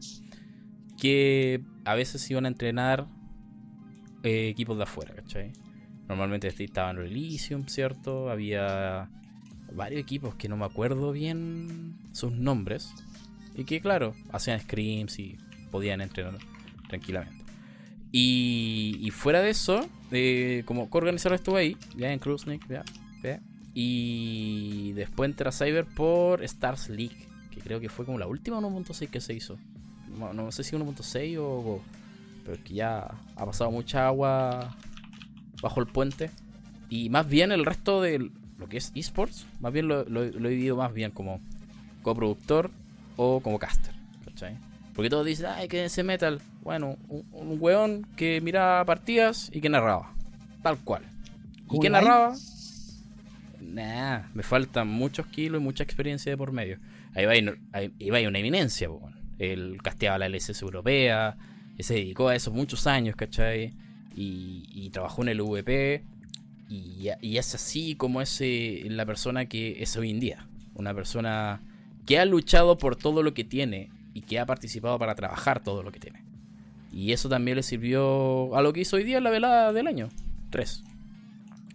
que 1.00 1.62
a 1.86 1.94
veces 1.94 2.30
iban 2.32 2.46
a 2.46 2.48
entrenar 2.48 3.08
eh, 4.24 4.50
equipos 4.50 4.78
de 4.78 4.84
afuera, 4.84 5.14
¿cachai? 5.14 5.54
Normalmente 6.08 6.48
este 6.48 6.64
estaban 6.64 6.98
en 6.98 7.06
Elysium, 7.06 7.68
¿cierto? 7.68 8.32
Había 8.32 9.10
varios 9.72 10.02
equipos 10.02 10.34
que 10.36 10.50
no 10.50 10.58
me 10.58 10.66
acuerdo 10.66 11.12
bien 11.12 11.96
sus 12.12 12.32
nombres. 12.32 12.92
Y 13.56 13.66
que, 13.66 13.82
claro, 13.82 14.16
hacían 14.32 14.60
scrims 14.60 15.20
y 15.20 15.38
podían 15.70 16.02
entrenar 16.02 16.40
tranquilamente. 16.90 17.46
Y, 18.12 19.10
fuera 19.14 19.42
de 19.42 19.52
eso, 19.52 19.88
eh, 20.12 20.64
como 20.66 20.90
coorganizador 20.90 21.36
estuve 21.36 21.60
ahí, 21.60 21.78
ya 21.96 22.12
en 22.12 22.20
Kruznik, 22.20 22.68
ya, 22.68 22.84
ya. 23.24 23.40
Y 23.74 24.94
después 24.94 25.30
entré 25.30 25.48
a 25.48 25.52
Cyber 25.52 25.86
por 25.86 26.44
Stars 26.44 26.90
League, 26.90 27.28
que 27.52 27.62
creo 27.62 27.80
que 27.80 27.88
fue 27.88 28.06
como 28.06 28.18
la 28.18 28.28
última 28.28 28.60
1.6 28.60 29.10
que 29.10 29.22
se 29.22 29.34
hizo. 29.34 29.58
No, 30.18 30.34
no 30.34 30.52
sé 30.52 30.64
si 30.64 30.76
1.6 30.76 31.38
o, 31.40 31.82
Pero 32.44 32.56
es 32.56 32.64
que 32.64 32.74
ya 32.74 33.12
ha 33.36 33.46
pasado 33.46 33.70
mucha 33.72 34.08
agua 34.08 34.76
bajo 35.62 35.80
el 35.80 35.86
puente. 35.86 36.32
Y 36.90 37.10
más 37.10 37.30
bien 37.30 37.52
el 37.52 37.64
resto 37.64 38.02
de 38.02 38.32
lo 38.58 38.68
que 38.68 38.78
es 38.78 38.92
esports, 38.96 39.46
más 39.62 39.72
bien 39.72 39.88
lo 39.88 40.02
he 40.24 40.50
vivido 40.50 40.76
más 40.76 40.92
bien 40.92 41.12
como 41.12 41.40
coproductor 42.02 42.72
o 43.18 43.40
como 43.42 43.60
caster. 43.60 43.94
¿cachai? 44.26 44.58
Porque 44.96 45.10
todos 45.10 45.26
dicen, 45.26 45.48
ay, 45.48 45.68
que 45.68 45.86
ese 45.86 46.04
metal. 46.04 46.42
Bueno, 46.62 46.98
un, 47.08 47.26
un 47.32 47.58
weón 47.60 48.08
que 48.16 48.42
miraba 48.42 48.84
partidas 48.86 49.50
y 49.54 49.62
que 49.62 49.70
narraba. 49.70 50.14
Tal 50.62 50.78
cual. 50.80 51.04
¿Y 51.58 51.68
¿Como 51.68 51.82
que 51.82 51.90
narraba? 51.90 52.36
Nah, 53.62 54.24
me 54.34 54.44
faltan 54.44 54.88
muchos 54.88 55.28
kilos 55.28 55.62
y 55.62 55.64
mucha 55.64 55.84
experiencia 55.84 56.32
de 56.32 56.38
por 56.38 56.52
medio. 56.52 56.80
Ahí 57.14 57.26
va, 57.26 57.32
ahí, 57.32 57.94
ahí 58.00 58.10
va 58.10 58.28
una 58.28 58.40
eminencia, 58.40 58.88
po. 58.88 59.10
Él 59.38 59.78
casteaba 59.82 60.18
la 60.18 60.26
LCS 60.28 60.62
europea, 60.62 61.38
se 61.80 61.94
dedicó 61.94 62.28
a 62.28 62.36
eso 62.36 62.52
muchos 62.52 62.88
años, 62.88 63.16
¿cachai? 63.16 63.74
Y, 64.16 64.68
y 64.74 64.90
trabajó 64.90 65.22
en 65.22 65.30
el 65.30 65.42
VP, 65.42 66.04
y, 66.70 67.10
y 67.22 67.38
es 67.38 67.56
así 67.56 67.96
como 67.96 68.22
es 68.22 68.40
eh, 68.42 68.84
la 68.90 69.06
persona 69.06 69.46
que 69.46 69.82
es 69.82 69.96
hoy 69.98 70.12
en 70.12 70.20
día. 70.20 70.48
Una 70.76 70.94
persona 70.94 71.62
que 72.06 72.20
ha 72.20 72.26
luchado 72.26 72.78
por 72.78 72.96
todo 72.96 73.24
lo 73.24 73.34
que 73.34 73.44
tiene 73.44 73.90
y 74.14 74.22
que 74.22 74.40
ha 74.40 74.46
participado 74.46 75.00
para 75.00 75.16
trabajar 75.16 75.64
todo 75.64 75.84
lo 75.84 75.92
que 75.92 76.00
tiene. 76.00 76.24
Y 76.92 77.12
eso 77.12 77.30
también 77.30 77.58
le 77.58 77.64
sirvió 77.64 78.56
a 78.56 78.62
lo 78.62 78.74
que 78.74 78.82
hizo 78.82 78.96
hoy 78.96 79.04
día 79.04 79.18
en 79.18 79.24
la 79.24 79.30
velada 79.30 79.74
del 79.74 79.88
año 79.88 80.10
3. 80.50 80.84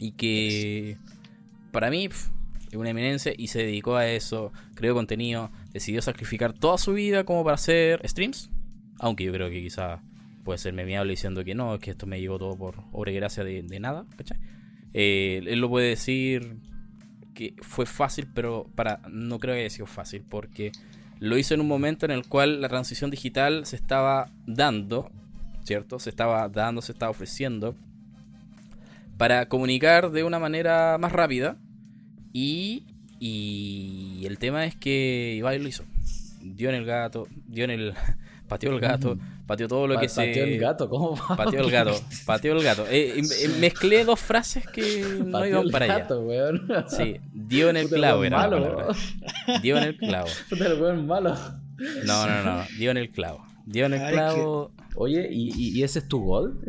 Y 0.01 0.13
que 0.13 0.97
para 1.71 1.91
mí 1.91 2.07
es 2.07 2.31
una 2.75 2.91
eminencia 2.91 3.33
y 3.37 3.49
se 3.49 3.61
dedicó 3.61 3.97
a 3.97 4.09
eso, 4.09 4.53
creó 4.75 4.95
contenido, 4.95 5.51
decidió 5.73 6.03
sacrificar 6.03 6.53
toda 6.53 6.79
su 6.79 6.93
vida 6.93 7.25
como 7.25 7.45
para 7.45 7.55
hacer 7.55 8.01
streams. 8.09 8.51
Aunque 8.99 9.25
yo 9.25 9.33
creo 9.33 9.51
que 9.51 9.63
quizá 9.63 10.03
puede 10.45 10.59
ser 10.59 10.75
memeable 10.75 11.13
diciendo 11.13 11.45
que 11.45 11.55
no, 11.55 11.79
que 11.79 11.93
esto 11.93 12.07
me 12.07 12.21
llegó 12.21 12.39
todo 12.39 12.57
por 12.57 12.77
obra 12.93 13.13
y 13.13 13.15
gracia 13.15 13.45
de, 13.45 13.63
nada. 13.81 14.07
Eh, 14.93 15.43
él 15.47 15.61
lo 15.61 15.69
puede 15.69 15.89
decir 15.89 16.59
que 17.35 17.55
fue 17.63 17.87
fácil, 17.87 18.29
pero 18.33 18.71
para 18.75 19.01
no 19.11 19.39
creo 19.39 19.55
que 19.55 19.61
haya 19.61 19.71
sido 19.71 19.87
fácil, 19.87 20.23
porque 20.29 20.73
lo 21.25 21.39
hizo 21.39 21.55
en 21.55 21.61
un 21.63 21.69
momento 21.69 22.05
en 22.05 22.13
el 22.13 22.27
cual 22.27 22.61
la 22.61 22.69
transición 22.69 23.11
digital 23.11 23.65
se 23.65 23.77
estaba 23.77 24.31
dando, 24.47 25.11
¿cierto? 25.65 25.99
Se 25.99 26.11
estaba 26.11 26.51
dando, 26.51 26.83
se 26.83 26.93
estaba 26.93 27.11
ofreciendo 27.11 27.75
para 29.17 29.49
comunicar 29.49 30.11
de 30.11 30.23
una 30.23 30.39
manera 30.39 30.99
más 31.01 31.13
rápida 31.13 31.57
y, 32.35 32.85
y 33.21 34.27
el 34.27 34.39
tema 34.39 34.67
es 34.67 34.77
que 34.77 35.35
Ibai 35.39 35.59
lo 35.59 35.69
hizo. 35.69 35.85
Dio 36.43 36.69
en 36.69 36.75
el 36.75 36.85
gato, 36.85 37.27
dio 37.47 37.65
en 37.65 37.71
el... 37.71 37.95
pateó 38.49 38.73
el 38.73 38.81
gato, 38.81 39.17
pateó 39.47 39.67
todo 39.69 39.87
lo 39.87 39.95
Pa- 39.95 40.01
que 40.03 40.09
se... 40.09 40.27
pateó 40.27 40.45
el 40.45 40.59
gato, 40.59 40.89
¿cómo? 40.89 41.15
Pateó 41.37 41.61
el 41.61 41.71
gato, 41.71 41.93
pateó 42.27 42.57
el 42.57 42.63
gato. 42.63 42.87
Eh, 42.89 43.19
eh, 43.19 43.49
mezclé 43.61 44.05
dos 44.05 44.21
frases 44.21 44.67
que 44.67 45.03
no 45.25 45.33
Pateó 45.33 45.47
iban 45.49 45.65
el 45.67 45.71
para 45.71 45.85
allá. 45.87 45.99
gato, 46.01 46.21
weón. 46.21 46.67
Sí, 46.89 47.17
dio 47.33 47.71
en 47.71 47.77
el 47.77 47.85
Puta, 47.87 47.97
clavo 47.97 48.25
era 48.25 48.37
la 48.39 48.43
malo. 48.51 48.63
palabra. 48.77 48.97
Dio 49.63 49.77
en 49.79 49.83
el 49.85 49.97
clavo. 49.97 50.29
Puta, 50.51 50.67
el 50.67 50.81
weón 50.81 51.07
malo. 51.07 51.35
No, 52.07 52.27
no, 52.27 52.43
no, 52.45 52.65
dio 52.79 52.91
en 52.91 52.97
el 52.99 53.11
clavo. 53.11 53.45
Dio 53.67 53.87
en 53.87 53.95
el 53.95 54.03
Ay, 54.05 54.13
clavo. 54.13 54.71
Oye, 54.97 55.29
¿y, 55.33 55.51
y, 55.57 55.79
y 55.79 55.83
ese 55.83 55.99
es 56.01 56.09
tu 56.09 56.21
gol? 56.23 56.61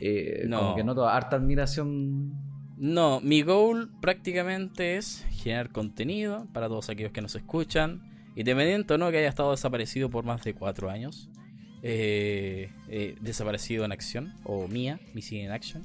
Eh, 0.00 0.44
No. 0.48 0.58
Como 0.60 0.76
que 0.76 0.84
noto 0.84 1.06
harta 1.08 1.36
admiración. 1.36 2.32
No, 2.78 3.20
mi 3.20 3.42
goal 3.42 3.90
prácticamente 4.00 4.96
es 4.96 5.24
generar 5.30 5.70
contenido 5.70 6.46
para 6.54 6.66
todos 6.68 6.88
aquellos 6.88 7.12
que 7.12 7.20
nos 7.20 7.34
escuchan. 7.34 8.09
Independiente 8.36 8.94
o 8.94 8.98
no 8.98 9.10
que 9.10 9.18
haya 9.18 9.28
estado 9.28 9.50
desaparecido 9.50 10.08
por 10.10 10.24
más 10.24 10.42
de 10.44 10.54
cuatro 10.54 10.90
años. 10.90 11.28
Eh, 11.82 12.70
eh, 12.88 13.16
desaparecido 13.20 13.84
en 13.84 13.92
acción. 13.92 14.34
O 14.44 14.68
mía, 14.68 15.00
Missing 15.14 15.44
in 15.44 15.50
Action. 15.50 15.82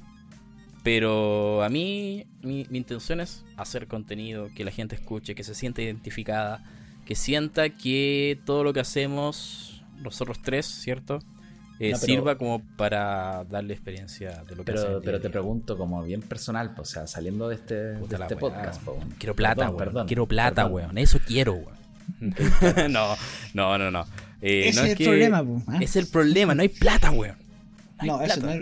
Pero 0.82 1.62
a 1.64 1.68
mí, 1.68 2.26
mi, 2.42 2.64
mi 2.70 2.78
intención 2.78 3.20
es 3.20 3.44
hacer 3.56 3.88
contenido, 3.88 4.48
que 4.54 4.64
la 4.64 4.70
gente 4.70 4.94
escuche, 4.94 5.34
que 5.34 5.42
se 5.42 5.54
sienta 5.54 5.82
identificada, 5.82 6.62
que 7.04 7.16
sienta 7.16 7.70
que 7.70 8.38
todo 8.46 8.62
lo 8.62 8.72
que 8.72 8.80
hacemos, 8.80 9.82
nosotros 9.98 10.40
tres, 10.42 10.64
¿cierto? 10.66 11.18
Eh, 11.80 11.90
No, 11.90 11.98
pero- 11.98 12.12
sirva 12.12 12.38
como 12.38 12.62
para 12.76 13.44
darle 13.50 13.74
experiencia 13.74 14.44
de 14.44 14.54
lo 14.56 14.64
que 14.64 14.72
Pero, 14.72 15.00
pero 15.04 15.20
te 15.20 15.28
pregunto 15.28 15.76
como 15.76 16.02
bien 16.04 16.22
personal, 16.22 16.72
o 16.78 16.84
sea, 16.84 17.06
saliendo 17.08 17.48
de 17.48 17.56
este, 17.56 17.74
de 17.74 18.16
este 18.16 18.36
podcast. 18.36 18.80
po. 18.84 18.96
Quiero 19.18 19.34
plata, 19.34 19.56
Perdón, 19.62 19.74
weón. 19.76 19.78
perdón, 19.88 20.06
Quiero 20.06 20.26
plata, 20.26 20.54
perdón. 20.62 20.72
weón. 20.72 20.98
Eso 20.98 21.18
quiero, 21.26 21.54
weón. 21.54 21.75
no, 22.90 23.16
no, 23.54 23.78
no, 23.78 23.90
no. 23.90 24.06
Eh, 24.42 24.68
Ese 24.68 24.80
no 24.80 24.84
es 24.86 24.90
el 24.92 24.96
que- 24.98 25.04
problema, 25.04 25.42
po, 25.44 25.62
¿ah? 25.66 25.78
Es 25.80 25.96
el 25.96 26.06
problema, 26.06 26.54
no 26.54 26.62
hay 26.62 26.68
plata, 26.68 27.10
weón. 27.10 27.36
No, 28.02 28.20
eso, 28.20 28.40
plata. 28.40 28.60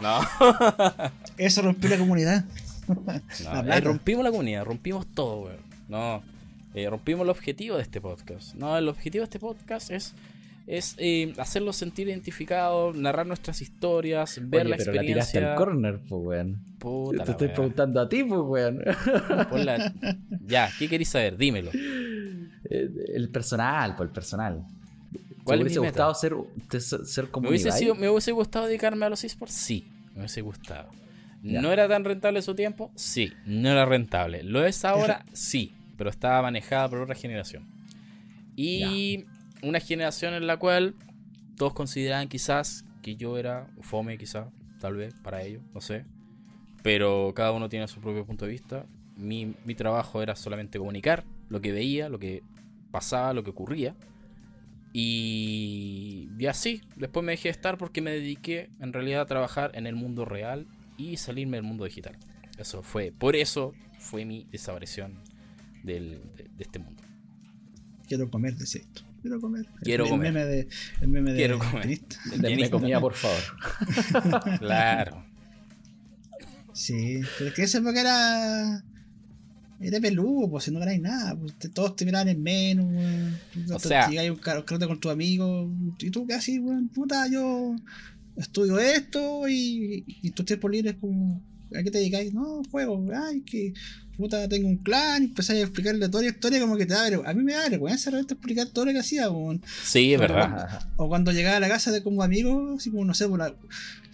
no, 0.00 0.20
No, 0.20 1.10
eso 1.38 1.62
rompió 1.62 1.88
la 1.90 1.98
comunidad. 1.98 2.44
no, 2.88 3.62
La 3.64 3.76
eh, 3.76 3.80
rompimos 3.80 4.24
la 4.24 4.30
comunidad, 4.30 4.64
rompimos 4.64 5.06
todo, 5.06 5.42
weón. 5.44 5.58
No, 5.88 6.22
eh, 6.74 6.88
rompimos 6.90 7.22
el 7.24 7.30
objetivo 7.30 7.76
de 7.76 7.82
este 7.82 8.00
podcast. 8.00 8.54
No, 8.54 8.76
el 8.76 8.88
objetivo 8.88 9.22
de 9.22 9.26
este 9.26 9.38
podcast 9.38 9.90
es, 9.90 10.14
es 10.66 10.94
eh, 10.98 11.32
hacerlos 11.38 11.76
sentir 11.76 12.08
identificados, 12.08 12.96
narrar 12.96 13.26
nuestras 13.26 13.62
historias, 13.62 14.38
ver 14.42 14.62
Oye, 14.62 14.70
la 14.70 14.76
pero 14.76 14.92
la 14.94 15.00
tiraste 15.02 15.38
experiencia. 15.38 15.52
al 15.52 15.56
corner, 15.56 16.00
pues, 16.08 16.22
weón. 16.24 16.60
Puta 16.78 17.24
Te 17.24 17.30
estoy 17.32 17.48
preguntando 17.48 18.00
a 18.00 18.08
ti, 18.08 18.24
pues, 18.24 18.40
weón. 18.44 18.82
Ya, 20.46 20.70
¿qué 20.78 20.88
queréis 20.88 21.08
saber? 21.08 21.36
Dímelo. 21.36 21.70
Eh, 21.72 22.90
el 23.14 23.28
personal, 23.30 23.94
pues, 23.96 24.08
el 24.08 24.12
personal. 24.14 24.64
¿Cuál 25.44 25.58
¿Te 25.60 25.64
mi 25.64 25.68
hubiese 25.68 25.78
gustado 25.80 26.14
ser, 26.14 26.34
ser 27.04 27.28
como 27.30 27.44
¿Me 27.44 27.50
hubiese, 27.50 27.68
Ibai? 27.68 27.78
sido- 27.78 27.94
¿Me 27.94 28.10
hubiese 28.10 28.32
gustado 28.32 28.66
dedicarme 28.66 29.06
a 29.06 29.08
los 29.08 29.22
esports? 29.22 29.54
Sí, 29.54 29.86
me 30.14 30.20
hubiese 30.22 30.40
gustado. 30.40 30.90
Ya. 31.44 31.62
¿No 31.62 31.70
era 31.70 31.86
tan 31.86 32.04
rentable 32.04 32.42
su 32.42 32.56
tiempo? 32.56 32.90
Sí, 32.96 33.32
no 33.46 33.68
era 33.70 33.84
rentable. 33.86 34.42
¿Lo 34.42 34.64
es 34.66 34.84
ahora? 34.84 35.24
Sí, 35.32 35.72
pero 35.96 36.10
estaba 36.10 36.42
manejada 36.42 36.88
por 36.88 37.02
otra 37.02 37.14
generación. 37.14 37.64
Y 38.56 39.26
una 39.68 39.80
generación 39.80 40.34
en 40.34 40.46
la 40.46 40.58
cual 40.58 40.94
todos 41.56 41.72
consideraban 41.74 42.28
quizás 42.28 42.84
que 43.02 43.16
yo 43.16 43.38
era 43.38 43.68
fome, 43.80 44.18
quizás, 44.18 44.48
tal 44.80 44.96
vez, 44.96 45.14
para 45.22 45.42
ellos, 45.42 45.62
no 45.74 45.80
sé. 45.80 46.04
Pero 46.82 47.32
cada 47.34 47.52
uno 47.52 47.68
tiene 47.68 47.88
su 47.88 48.00
propio 48.00 48.24
punto 48.24 48.44
de 48.44 48.52
vista. 48.52 48.86
Mi, 49.16 49.54
mi 49.64 49.74
trabajo 49.74 50.22
era 50.22 50.36
solamente 50.36 50.78
comunicar 50.78 51.24
lo 51.48 51.60
que 51.60 51.72
veía, 51.72 52.08
lo 52.08 52.18
que 52.18 52.42
pasaba, 52.90 53.32
lo 53.32 53.42
que 53.44 53.50
ocurría. 53.50 53.94
Y, 54.98 56.28
así, 56.48 56.80
después 56.96 57.24
me 57.24 57.32
dejé 57.32 57.48
de 57.48 57.52
estar 57.52 57.76
porque 57.76 58.00
me 58.00 58.12
dediqué 58.12 58.70
en 58.80 58.94
realidad 58.94 59.20
a 59.20 59.26
trabajar 59.26 59.72
en 59.74 59.86
el 59.86 59.94
mundo 59.94 60.24
real 60.24 60.66
y 60.96 61.18
salirme 61.18 61.58
del 61.58 61.64
mundo 61.64 61.84
digital. 61.84 62.16
Eso 62.58 62.82
fue, 62.82 63.12
por 63.12 63.36
eso 63.36 63.74
fue 63.98 64.24
mi 64.24 64.46
desaparición 64.50 65.22
del- 65.82 66.22
de, 66.36 66.48
este 66.62 66.78
mundo. 66.78 67.02
Quiero 68.08 68.30
comer, 68.30 68.56
decía 68.56 68.80
esto. 68.80 69.02
Quiero 69.26 69.40
comer. 69.40 69.66
Quiero 69.82 70.04
el, 70.04 70.10
comer. 70.10 70.32
Meme 70.32 70.44
de, 70.46 70.68
el 71.00 71.08
meme 71.08 71.30
de 71.32 71.36
Quiero 71.36 71.58
comer. 71.58 72.00
Denme 72.38 72.70
comida, 72.70 73.00
por 73.00 73.14
favor. 73.14 73.42
Claro. 74.60 75.24
Sí, 76.72 77.20
pero 77.38 77.48
es 77.50 77.54
que 77.56 77.62
esa 77.64 77.78
época 77.78 78.00
era. 78.00 78.84
Era 79.80 80.00
peludo, 80.00 80.48
pues 80.50 80.64
si 80.64 80.70
no 80.70 80.78
ganáis 80.78 81.00
nada, 81.02 81.36
pues, 81.36 81.54
te- 81.58 81.68
todos 81.68 81.96
te 81.96 82.04
miraban 82.06 82.28
en 82.28 82.42
menos, 82.42 82.86
weón. 82.86 83.38
O 83.72 83.76
te- 83.78 83.88
sea- 83.88 84.08
llegáis 84.08 84.30
un 84.30 84.36
car- 84.36 84.64
carrete 84.64 84.86
con 84.86 84.98
tu 85.00 85.10
amigo, 85.10 85.70
y 85.98 86.10
tú 86.10 86.26
casi, 86.26 86.58
weón, 86.58 86.88
puta, 86.88 87.26
yo 87.28 87.74
estudio 88.36 88.78
esto 88.78 89.46
y, 89.48 90.04
y 90.06 90.30
tus 90.30 90.46
tiempos 90.46 90.70
libres, 90.70 90.96
como, 90.98 91.42
¿a 91.74 91.82
qué 91.82 91.90
te 91.90 91.98
dedicáis? 91.98 92.32
No, 92.34 92.62
juego, 92.70 93.02
ay, 93.14 93.40
que 93.42 93.74
puta, 94.16 94.48
tengo 94.48 94.68
un 94.68 94.78
clan, 94.78 95.22
y 95.22 95.26
empezáis 95.26 95.60
a 95.60 95.62
explicarle 95.64 96.08
toda 96.08 96.22
la 96.22 96.30
historia, 96.30 96.60
como 96.60 96.76
que 96.76 96.86
te 96.86 96.94
da 96.94 97.02
vergüenza. 97.02 97.30
A 97.30 97.34
mí 97.34 97.42
me 97.42 97.52
da 97.52 97.68
vergüenza 97.68 98.10
realmente 98.10 98.34
explicar 98.34 98.66
todo 98.68 98.86
lo 98.86 98.92
que 98.92 98.98
hacía, 98.98 99.30
weón. 99.30 99.62
Sí, 99.82 100.14
es 100.14 100.20
verdad. 100.20 100.88
O 100.96 101.08
cuando 101.08 101.32
llegaba 101.32 101.58
a 101.58 101.60
la 101.60 101.68
casa 101.68 101.92
de 101.92 102.02
como 102.02 102.22
amigo, 102.22 102.76
así 102.76 102.90
como, 102.90 103.04
no 103.04 103.14
sé, 103.14 103.28
por, 103.28 103.38
la, 103.38 103.54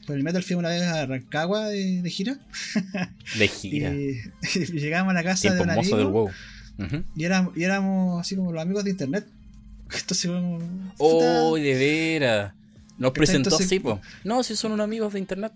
por 0.06 0.16
el 0.16 0.24
Metal 0.24 0.42
fui 0.42 0.56
una 0.56 0.70
vez 0.70 0.82
a 0.82 1.06
Rancagua 1.06 1.68
de, 1.68 2.02
de 2.02 2.10
gira. 2.10 2.38
De 3.38 3.48
gira. 3.48 3.92
y 3.94 4.20
llegábamos 4.72 5.12
a 5.12 5.14
la 5.14 5.22
casa 5.22 5.54
de 5.54 5.60
un 5.60 5.68
del 5.68 5.78
amigo 5.78 6.30
y, 7.14 7.24
éramos, 7.24 7.56
y 7.56 7.64
éramos 7.64 8.20
así 8.20 8.34
como 8.34 8.52
los 8.52 8.62
amigos 8.62 8.84
de 8.84 8.90
internet. 8.90 9.26
Entonces, 9.92 10.30
como, 10.30 10.58
Oh, 10.98 11.50
puta, 11.50 11.62
de 11.62 11.74
veras. 11.74 12.54
Nos 12.98 13.12
¿Qué 13.12 13.18
presentó 13.18 13.56
así, 13.56 13.78
po. 13.78 14.00
No, 14.24 14.42
si 14.42 14.56
son 14.56 14.72
unos 14.72 14.84
amigos 14.84 15.12
de 15.12 15.18
internet. 15.18 15.52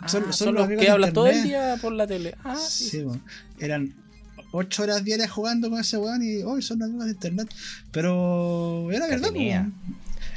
Ah, 0.00 0.08
Son- 0.08 0.22
son, 0.24 0.32
son 0.32 0.54
los 0.54 0.68
los 0.68 0.78
que 0.80 0.88
hablan 0.90 1.12
todo 1.12 1.26
el 1.26 1.42
día 1.42 1.76
por 1.80 1.92
la 1.92 2.06
tele. 2.06 2.34
Ah, 2.44 2.56
sí. 2.56 2.88
sí, 2.90 3.02
bueno, 3.02 3.20
eran 3.58 3.94
ocho 4.52 4.82
horas 4.84 5.04
diarias 5.04 5.30
jugando 5.30 5.68
con 5.70 5.80
ese 5.80 5.98
weón 5.98 6.22
y 6.22 6.42
hoy 6.42 6.62
son 6.62 6.82
amigos 6.82 7.06
de 7.06 7.12
internet. 7.12 7.48
Pero 7.92 8.90
era 8.92 9.06
verdad, 9.08 9.30
tenía. 9.32 9.60
weón. 9.60 9.74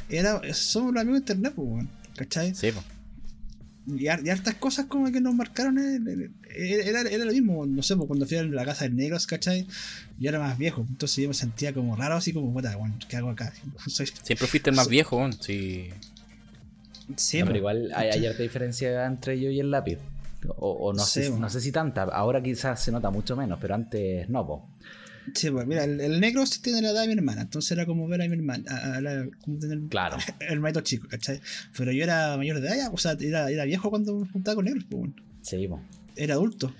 Era, 0.08 0.40
somos 0.54 0.92
los 0.92 1.00
amigos 1.00 1.20
de 1.20 1.32
internet, 1.32 1.52
pues, 1.54 1.68
weón. 1.68 1.88
¿Cachai? 2.16 2.54
Sí, 2.54 2.72
po. 2.72 2.82
y, 3.86 4.04
y 4.04 4.08
hartas 4.08 4.54
cosas 4.56 4.86
como 4.86 5.10
que 5.10 5.20
nos 5.20 5.34
marcaron. 5.34 5.78
eh, 5.78 6.28
eh, 6.54 6.82
Era, 6.84 7.00
era 7.02 7.24
lo 7.24 7.32
mismo, 7.32 7.64
no 7.64 7.82
sé, 7.82 7.96
pues, 7.96 8.06
cuando 8.08 8.26
fui 8.26 8.36
a 8.36 8.42
la 8.42 8.64
casa 8.64 8.84
de 8.84 8.90
negros, 8.90 9.26
¿cachai? 9.26 9.66
Yo 10.18 10.28
era 10.28 10.38
más 10.38 10.58
viejo, 10.58 10.84
entonces 10.88 11.16
yo 11.22 11.28
me 11.28 11.34
sentía 11.34 11.72
como 11.72 11.96
raro, 11.96 12.16
así 12.16 12.32
como, 12.32 12.52
puta, 12.52 12.76
bueno, 12.76 12.96
¿qué 13.08 13.16
hago 13.16 13.30
acá? 13.30 13.52
Soy, 13.86 14.06
Siempre 14.22 14.46
fuiste 14.46 14.70
el 14.70 14.76
más 14.76 14.88
viejo, 14.88 15.16
weón. 15.16 15.32
Sí. 15.40 15.88
Sí, 17.16 17.38
No, 17.38 17.44
pues, 17.44 17.48
pero 17.48 17.58
igual 17.58 17.92
hay, 17.94 18.08
hay 18.10 18.26
harta 18.26 18.42
diferencia 18.42 19.06
entre 19.06 19.40
yo 19.40 19.50
y 19.50 19.60
el 19.60 19.70
lápiz. 19.70 19.98
O, 20.56 20.70
o 20.72 20.92
no, 20.92 21.04
Sí, 21.04 21.22
sé, 21.22 21.28
bueno. 21.30 21.46
no 21.46 21.50
sé 21.50 21.60
si 21.60 21.70
tanta. 21.72 22.02
Ahora 22.02 22.42
quizás 22.42 22.82
se 22.82 22.90
nota 22.92 23.10
mucho 23.10 23.36
menos, 23.36 23.58
pero 23.60 23.74
antes 23.76 24.28
no, 24.28 24.44
po. 24.46 24.68
sí, 25.34 25.50
pues, 25.50 25.66
mira, 25.68 25.84
el, 25.84 26.00
el 26.00 26.18
negro 26.20 26.44
sí 26.46 26.60
tiene 26.60 26.82
la 26.82 26.90
edad 26.90 27.02
de 27.02 27.06
mi 27.08 27.12
hermana, 27.14 27.42
entonces 27.42 27.70
era 27.70 27.86
como 27.86 28.08
ver 28.08 28.22
a 28.22 28.26
mi 28.28 28.34
hermana, 28.34 28.64
a, 28.68 28.96
a 28.96 29.00
la- 29.00 29.26
como 29.44 29.58
tener 29.58 29.78
Claro. 29.88 30.16
hermanito 30.40 30.80
chico, 30.80 31.06
¿cachai? 31.08 31.40
Pero 31.76 31.92
yo 31.92 32.02
era 32.02 32.36
mayor 32.36 32.60
de 32.60 32.66
edad, 32.66 32.76
ya, 32.76 32.90
o 32.90 32.96
sea, 32.98 33.12
era, 33.20 33.48
era 33.50 33.64
viejo 33.64 33.88
cuando 33.88 34.16
me 34.16 34.28
juntaba 34.32 34.56
con 34.56 34.64
negros, 34.64 34.84
pues, 34.90 34.98
bueno. 35.00 35.14
Sí, 35.42 35.68
po. 35.68 35.80
era 36.16 36.34
adulto. 36.34 36.74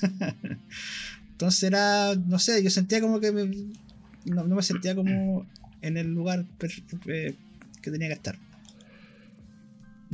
Entonces 1.32 1.62
era, 1.64 2.14
no 2.14 2.38
sé, 2.38 2.62
yo 2.62 2.70
sentía 2.70 3.00
como 3.00 3.18
que 3.20 3.32
me, 3.32 3.44
no, 4.26 4.44
no 4.44 4.54
me 4.54 4.62
sentía 4.62 4.94
como 4.94 5.46
en 5.82 5.96
el 5.96 6.08
lugar 6.14 6.44
per- 6.58 6.70
eh, 7.08 7.34
que 7.82 7.90
tenía 7.90 8.06
que 8.08 8.14
estar. 8.14 8.36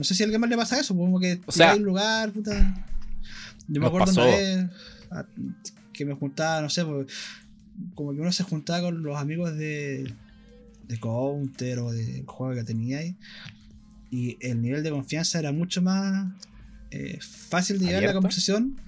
No 0.01 0.05
sé 0.05 0.15
si 0.15 0.23
a 0.23 0.25
alguien 0.25 0.41
más 0.41 0.49
le 0.49 0.57
pasa 0.57 0.81
eso, 0.81 0.97
como 0.97 1.21
que 1.21 1.41
O 1.45 1.53
sea, 1.53 1.73
hay 1.73 1.79
un 1.79 1.85
lugar, 1.85 2.33
puta. 2.33 2.85
Yo 3.69 3.81
me 3.83 3.87
acuerdo 3.87 4.07
pasó. 4.07 4.23
una 4.23 4.31
vez 4.31 4.67
a- 5.11 5.27
que 5.93 6.05
me 6.07 6.15
juntaba, 6.15 6.63
no 6.63 6.71
sé, 6.71 6.87
pues, 6.87 7.07
como 7.95 8.15
que 8.15 8.21
uno 8.23 8.33
se 8.33 8.43
juntaba 8.43 8.81
con 8.81 9.03
los 9.03 9.15
amigos 9.19 9.55
de, 9.59 10.11
de 10.89 10.99
Counter 10.99 11.81
o 11.81 11.93
de 11.93 12.25
juego 12.27 12.55
que 12.55 12.65
tenía 12.65 13.01
ahí. 13.01 13.15
Y 14.11 14.39
el 14.41 14.63
nivel 14.63 14.83
de 14.83 14.91
confianza 14.91 15.39
era 15.39 15.53
mucho 15.53 15.83
más 15.83 16.33
eh, 16.91 17.19
fácil 17.21 17.79
de 17.79 17.85
llevar 17.89 18.03
la 18.05 18.15
conversación. 18.15 18.81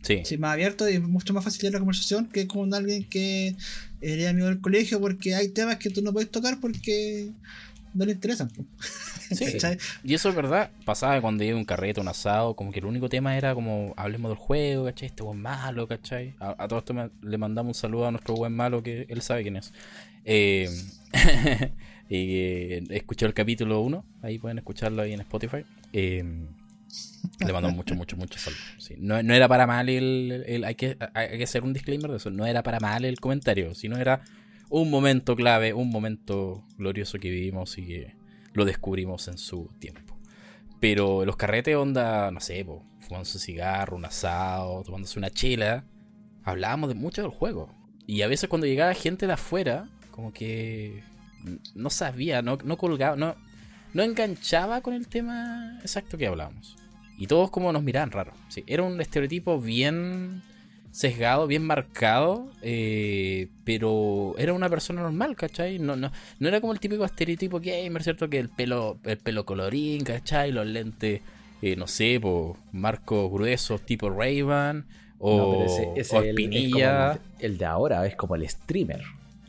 Sí. 0.00 0.22
Sí, 0.24 0.38
más 0.38 0.54
abierto 0.54 0.88
y 0.88 0.98
mucho 0.98 1.34
más 1.34 1.44
fácil 1.44 1.60
llevar 1.60 1.74
la 1.74 1.78
conversación 1.80 2.26
que 2.30 2.46
con 2.46 2.72
alguien 2.72 3.04
que 3.04 3.54
era 4.00 4.30
amigo 4.30 4.46
del 4.46 4.62
colegio 4.62 4.98
porque 5.00 5.34
hay 5.34 5.48
temas 5.48 5.76
que 5.76 5.90
tú 5.90 6.00
no 6.00 6.12
puedes 6.14 6.30
tocar 6.30 6.58
porque 6.60 7.30
no 7.94 8.04
le 8.04 8.12
interesan. 8.12 8.50
Y 10.04 10.14
eso 10.14 10.28
es 10.28 10.34
verdad. 10.34 10.70
Pasaba 10.84 11.20
cuando 11.20 11.44
iba 11.44 11.54
a 11.54 11.58
un 11.58 11.64
carrete, 11.64 12.00
un 12.00 12.08
asado, 12.08 12.54
como 12.54 12.70
que 12.72 12.80
el 12.80 12.84
único 12.84 13.08
tema 13.08 13.36
era 13.36 13.54
como 13.54 13.94
hablemos 13.96 14.30
del 14.30 14.38
juego, 14.38 14.84
¿cachai? 14.84 15.06
Este 15.08 15.22
buen 15.22 15.40
malo, 15.40 15.88
¿cachai? 15.88 16.34
A, 16.40 16.54
a 16.62 16.68
todo 16.68 16.78
esto 16.80 16.92
me- 16.94 17.10
le 17.22 17.38
mandamos 17.38 17.76
un 17.76 17.80
saludo 17.80 18.06
a 18.06 18.10
nuestro 18.10 18.34
buen 18.34 18.54
malo 18.54 18.82
que 18.82 19.06
él 19.08 19.22
sabe 19.22 19.42
quién 19.42 19.56
es. 19.56 19.72
Eh, 20.24 20.68
y 22.08 22.92
escuchó 22.94 23.26
el 23.26 23.34
capítulo 23.34 23.80
1, 23.80 24.04
ahí 24.22 24.38
pueden 24.38 24.58
escucharlo 24.58 25.02
ahí 25.02 25.12
en 25.12 25.20
Spotify. 25.20 25.64
Eh, 25.92 26.22
le 27.40 27.52
mandamos 27.52 27.74
mucho, 27.76 27.94
mucho, 27.94 28.16
mucho 28.16 28.38
saludos. 28.38 28.62
Sí, 28.78 28.94
no, 28.98 29.22
no 29.22 29.34
era 29.34 29.48
para 29.48 29.66
mal 29.66 29.88
el, 29.88 30.44
el- 30.46 30.64
hay, 30.64 30.74
que, 30.74 30.96
hay 31.14 31.38
que 31.38 31.44
hacer 31.44 31.62
un 31.64 31.72
disclaimer 31.72 32.10
de 32.10 32.18
eso. 32.18 32.30
No 32.30 32.46
era 32.46 32.62
para 32.62 32.78
mal 32.80 33.04
el 33.04 33.18
comentario, 33.20 33.74
sino 33.74 33.96
era 33.96 34.20
un 34.80 34.90
momento 34.90 35.36
clave, 35.36 35.72
un 35.72 35.88
momento 35.88 36.64
glorioso 36.76 37.20
que 37.20 37.30
vivimos 37.30 37.78
y 37.78 37.86
que 37.86 38.16
lo 38.54 38.64
descubrimos 38.64 39.28
en 39.28 39.38
su 39.38 39.70
tiempo. 39.78 40.18
Pero 40.80 41.24
los 41.24 41.36
carretes, 41.36 41.76
onda, 41.76 42.32
no 42.32 42.40
sé, 42.40 42.64
po, 42.64 42.84
fumándose 42.98 43.38
un 43.38 43.40
cigarro, 43.40 43.96
un 43.96 44.04
asado, 44.04 44.82
tomándose 44.82 45.16
una 45.16 45.30
chela, 45.30 45.84
hablábamos 46.42 46.88
de 46.88 46.96
mucho 46.96 47.22
del 47.22 47.30
juego. 47.30 47.72
Y 48.08 48.22
a 48.22 48.26
veces 48.26 48.48
cuando 48.48 48.66
llegaba 48.66 48.92
gente 48.94 49.28
de 49.28 49.34
afuera, 49.34 49.88
como 50.10 50.32
que 50.32 51.04
no 51.76 51.88
sabía, 51.88 52.42
no, 52.42 52.58
no 52.64 52.76
colgaba, 52.76 53.14
no, 53.14 53.36
no 53.92 54.02
enganchaba 54.02 54.80
con 54.80 54.94
el 54.94 55.06
tema 55.06 55.78
exacto 55.82 56.18
que 56.18 56.26
hablábamos. 56.26 56.76
Y 57.16 57.28
todos 57.28 57.52
como 57.52 57.72
nos 57.72 57.84
miraban 57.84 58.10
raro. 58.10 58.32
Era 58.66 58.82
un 58.82 59.00
estereotipo 59.00 59.60
bien 59.60 60.42
sesgado, 60.94 61.48
bien 61.48 61.66
marcado, 61.66 62.46
eh, 62.62 63.48
pero 63.64 64.34
era 64.38 64.52
una 64.52 64.68
persona 64.68 65.02
normal, 65.02 65.34
¿cachai? 65.34 65.80
No, 65.80 65.96
no, 65.96 66.12
no 66.38 66.48
era 66.48 66.60
como 66.60 66.72
el 66.72 66.78
típico 66.78 67.04
estereotipo 67.04 67.58
gamer, 67.60 68.00
¿cierto? 68.04 68.30
Que 68.30 68.38
el 68.38 68.48
pelo, 68.48 68.98
el 69.02 69.18
pelo 69.18 69.44
colorín, 69.44 70.04
¿cachai? 70.04 70.52
Los 70.52 70.66
lentes, 70.66 71.20
eh, 71.62 71.74
no 71.74 71.88
sé, 71.88 72.20
po, 72.22 72.56
marcos 72.70 73.28
gruesos 73.32 73.80
tipo 73.84 74.08
Ray-Ban 74.08 74.86
o, 75.18 75.36
No, 75.36 75.50
pero 75.50 75.64
ese, 75.64 75.88
ese 75.96 76.16
o 76.16 76.20
es 76.22 76.28
el- 76.28 76.36
el, 77.40 77.50
el 77.52 77.58
de 77.58 77.64
ahora, 77.64 78.06
es 78.06 78.14
como 78.14 78.36
el 78.36 78.48
streamer. 78.48 79.02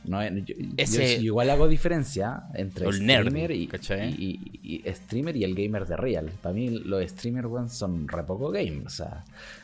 No, 0.08 0.28
yo, 0.28 0.40
yo- 0.46 0.56
Ese- 0.78 1.18
yo 1.18 1.24
igual 1.24 1.50
hago 1.50 1.68
diferencia 1.68 2.44
entre 2.54 2.88
el 2.88 3.06
nerd, 3.06 3.28
streamer 3.28 3.52
y, 3.52 3.68
¿cachai? 3.68 4.10
y- 4.14 4.40
y- 4.64 4.82
y 4.88 4.94
streamer 4.94 5.36
y 5.36 5.44
el 5.44 5.56
gamer 5.56 5.86
de 5.86 5.98
real. 5.98 6.32
Para 6.42 6.54
mí 6.54 6.70
los 6.70 7.08
streamers 7.10 7.74
son 7.74 8.08
re 8.08 8.24
poco 8.24 8.50
game. 8.52 8.84
O 8.86 8.90
sea, 8.90 9.24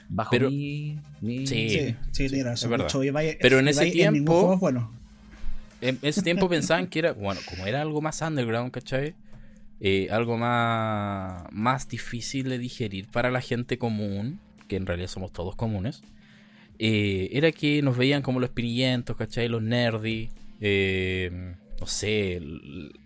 bajo 0.10 0.32
Pero- 0.32 0.50
mi, 0.50 0.98
mi- 1.22 1.48
Sí. 1.48 1.96
Sí, 2.12 2.30
sí, 2.30 2.42
razón. 2.44 2.68
es 2.68 2.70
verdad. 2.70 2.86
Mucho, 2.86 3.38
Pero 3.42 3.60
en 3.60 3.68
ese 3.68 3.92
tiempo- 3.92 4.34
juego 4.34 4.54
es 4.56 4.60
bueno. 4.60 4.92
En 5.82 5.98
ese 6.04 6.22
tiempo 6.22 6.48
pensaban 6.48 6.88
que 6.88 7.00
era, 7.00 7.14
bueno, 7.14 7.42
como 7.50 7.66
era 7.66 7.82
algo 7.82 8.02
más 8.02 8.22
underground, 8.22 8.72
¿cachai? 8.72 9.16
Eh, 9.80 10.10
algo 10.12 10.38
más, 10.38 11.44
más 11.52 11.88
difícil 11.90 12.50
de 12.50 12.60
digerir 12.60 13.08
para 13.08 13.32
la 13.32 13.42
gente 13.42 13.80
común, 13.80 14.40
que 14.68 14.76
en 14.76 14.86
realidad 14.86 15.08
somos 15.10 15.32
todos 15.34 15.56
comunes, 15.56 16.04
eh, 16.84 17.30
era 17.32 17.52
que 17.52 17.84
nos 17.84 17.96
veían 17.96 18.24
como 18.24 18.40
los 18.40 18.50
pinillentos, 18.50 19.16
¿cachai? 19.16 19.48
Los 19.48 19.62
nerdy, 19.62 20.30
eh, 20.60 21.54
no 21.80 21.86
sé, 21.86 22.42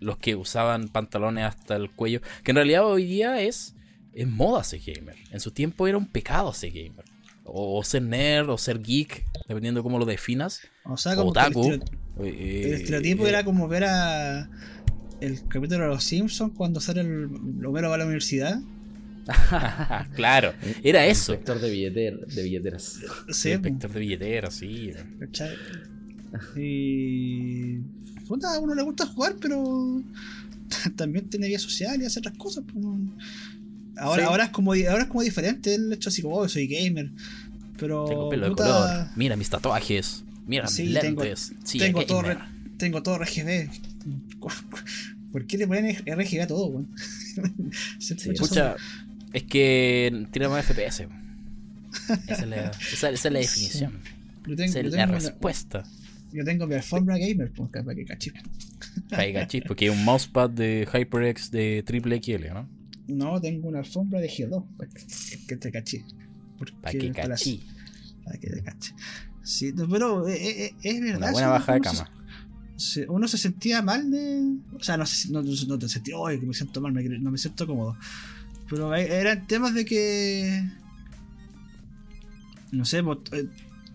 los 0.00 0.16
que 0.16 0.34
usaban 0.34 0.88
pantalones 0.88 1.44
hasta 1.44 1.76
el 1.76 1.90
cuello, 1.90 2.22
que 2.42 2.52
en 2.52 2.56
realidad 2.56 2.86
hoy 2.86 3.04
día 3.04 3.42
es, 3.42 3.74
es 4.14 4.26
moda 4.26 4.64
ser 4.64 4.80
gamer. 4.80 5.16
En 5.30 5.40
su 5.40 5.50
tiempo 5.50 5.86
era 5.86 5.98
un 5.98 6.06
pecado 6.06 6.54
ser 6.54 6.70
gamer. 6.70 7.04
O, 7.44 7.78
o 7.78 7.84
ser 7.84 8.00
nerd, 8.00 8.48
o 8.48 8.56
ser 8.56 8.82
geek, 8.82 9.26
dependiendo 9.46 9.82
cómo 9.82 9.98
lo 9.98 10.06
definas. 10.06 10.62
O 10.86 10.96
sea, 10.96 11.14
como 11.14 11.32
el, 11.34 11.82
Eh, 12.18 12.62
el 12.64 12.72
estereotipo 12.72 13.26
eh, 13.26 13.28
era 13.28 13.44
como 13.44 13.68
ver 13.68 13.84
a 13.84 14.48
el 15.20 15.46
capítulo 15.48 15.84
de 15.84 15.90
los 15.90 16.02
Simpsons 16.02 16.54
cuando 16.56 16.80
sale 16.80 17.02
el 17.02 17.28
Homero 17.64 17.90
va 17.90 17.96
a 17.96 17.98
la 17.98 18.04
universidad. 18.04 18.58
Claro, 20.14 20.52
era 20.82 21.04
eso. 21.06 21.32
Inspector 21.32 21.60
de, 21.60 21.72
billeter- 21.74 22.26
de 22.26 22.42
billeteras. 22.42 23.00
Sí, 23.30 23.48
El 23.50 23.54
inspector 23.56 23.92
de 23.92 24.00
billetera, 24.00 24.50
sí. 24.50 24.92
Y. 26.56 27.78
Puta, 28.26 28.54
a 28.54 28.58
uno 28.60 28.74
le 28.74 28.82
gusta 28.82 29.06
jugar, 29.06 29.36
pero. 29.40 30.02
También 30.96 31.28
tiene 31.28 31.46
vida 31.48 31.58
social 31.58 32.00
y 32.02 32.06
hacer 32.06 32.20
otras 32.20 32.36
cosas. 32.36 32.64
pues. 32.72 32.84
Ahora, 33.98 34.22
Sí. 34.22 34.28
ahora, 34.28 34.44
es 34.44 34.50
como, 34.50 34.72
ahora 34.72 35.02
es 35.02 35.08
como 35.08 35.22
diferente 35.22 35.74
el 35.74 35.92
hecho 35.92 36.08
así 36.10 36.22
como, 36.22 36.36
oh, 36.36 36.48
soy 36.48 36.66
gamer. 36.66 37.10
Pero. 37.78 38.04
Tengo 38.06 38.28
pelo 38.28 38.48
de 38.50 38.54
color. 38.56 39.06
Mira 39.16 39.36
mis 39.36 39.48
tatuajes. 39.50 40.24
Mira 40.46 40.66
Sí, 40.68 40.84
mis 40.84 41.00
tengo- 41.00 41.22
lentes. 41.22 41.52
sí, 41.64 41.78
tengo, 41.78 42.04
todo 42.04 42.22
gamer. 42.22 42.38
re- 42.38 42.44
tengo 42.78 43.02
todo 43.02 43.18
RGB. 43.18 43.68
¿Por 45.32 45.46
qué 45.46 45.58
le 45.58 45.66
ponen 45.66 45.94
RGB 46.06 46.42
a 46.42 46.46
todo, 46.46 46.66
weón? 46.66 46.88
Se 47.98 48.16
Sí, 48.18 48.30
escucha 48.30 48.32
Escucha, 48.32 48.76
es 49.32 49.42
que 49.44 50.26
tira 50.32 50.48
más 50.48 50.64
FPS. 50.64 51.08
Esa 52.28 52.42
es 52.42 52.46
la, 52.48 52.56
esa- 52.70 53.10
esa 53.10 53.28
es 53.28 53.32
la 53.32 53.38
definición. 53.40 53.92
Yo 54.46 54.54
tengo, 54.56 54.70
Esa 54.70 54.80
yo 54.82 54.88
es 54.88 54.94
la 54.94 55.06
respuesta. 55.06 55.84
yo 56.32 56.44
tengo 56.44 56.66
mi 56.66 56.74
alfombra 56.74 57.18
gamer, 57.18 57.50
pues, 57.52 57.70
para 57.70 57.94
que 57.94 58.04
cachis. 58.04 58.32
Para 59.10 59.24
que 59.24 59.32
cachis, 59.32 59.62
porque 59.66 59.86
hay 59.86 59.90
un 59.90 60.04
mousepad 60.04 60.50
de 60.50 60.86
HyperX 60.92 61.50
de 61.50 61.82
triple 61.86 62.20
XL, 62.22 62.52
¿no? 62.52 62.68
No, 63.08 63.40
tengo 63.40 63.68
una 63.68 63.78
alfombra 63.80 64.20
de 64.20 64.28
G2, 64.28 64.64
para 64.76 64.90
que, 65.46 65.56
te 65.56 65.70
cachis. 65.72 66.04
Para 66.82 66.92
que 66.98 67.10
cachis. 67.12 67.60
Para 68.24 68.38
que 68.38 68.50
te 68.50 68.62
caches. 68.62 68.94
Sí, 69.42 69.72
pero 69.88 70.26
eh, 70.26 70.64
eh, 70.66 70.74
es 70.82 71.00
verdad. 71.00 71.18
Una 71.18 71.30
buena 71.32 71.48
baja 71.48 71.74
de 71.74 71.80
cama. 71.80 72.10
uno 73.08 73.28
se 73.28 73.38
sentía 73.38 73.80
mal 73.82 74.10
de. 74.10 74.42
O 74.74 74.82
sea, 74.82 74.96
no, 74.96 75.04
no, 75.30 75.42
no 75.42 75.78
te 75.78 75.88
sentí, 75.88 76.12
oye, 76.12 76.40
que 76.40 76.46
me 76.46 76.52
siento 76.54 76.80
mal, 76.80 76.92
me- 76.92 77.04
no 77.20 77.30
me 77.30 77.38
siento 77.38 77.64
cómodo. 77.66 77.96
Pero 78.68 78.94
eran 78.94 79.46
temas 79.46 79.74
de 79.74 79.84
que. 79.84 80.64
No 82.72 82.84
sé, 82.84 83.02
pues, 83.02 83.18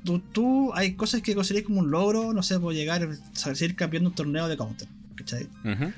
tú, 0.03 0.19
tú 0.19 0.73
hay 0.73 0.93
cosas 0.93 1.21
que 1.21 1.35
consideras 1.35 1.65
como 1.67 1.79
un 1.81 1.91
logro, 1.91 2.33
no 2.33 2.41
sé, 2.41 2.59
por 2.59 2.73
llegar 2.73 3.03
a 3.03 3.55
ser 3.55 3.75
campeón 3.75 4.03
de 4.03 4.09
un 4.09 4.15
torneo 4.15 4.47
de 4.47 4.57
counter, 4.57 4.87
¿cachai? 5.15 5.43
Ujú. 5.65 5.91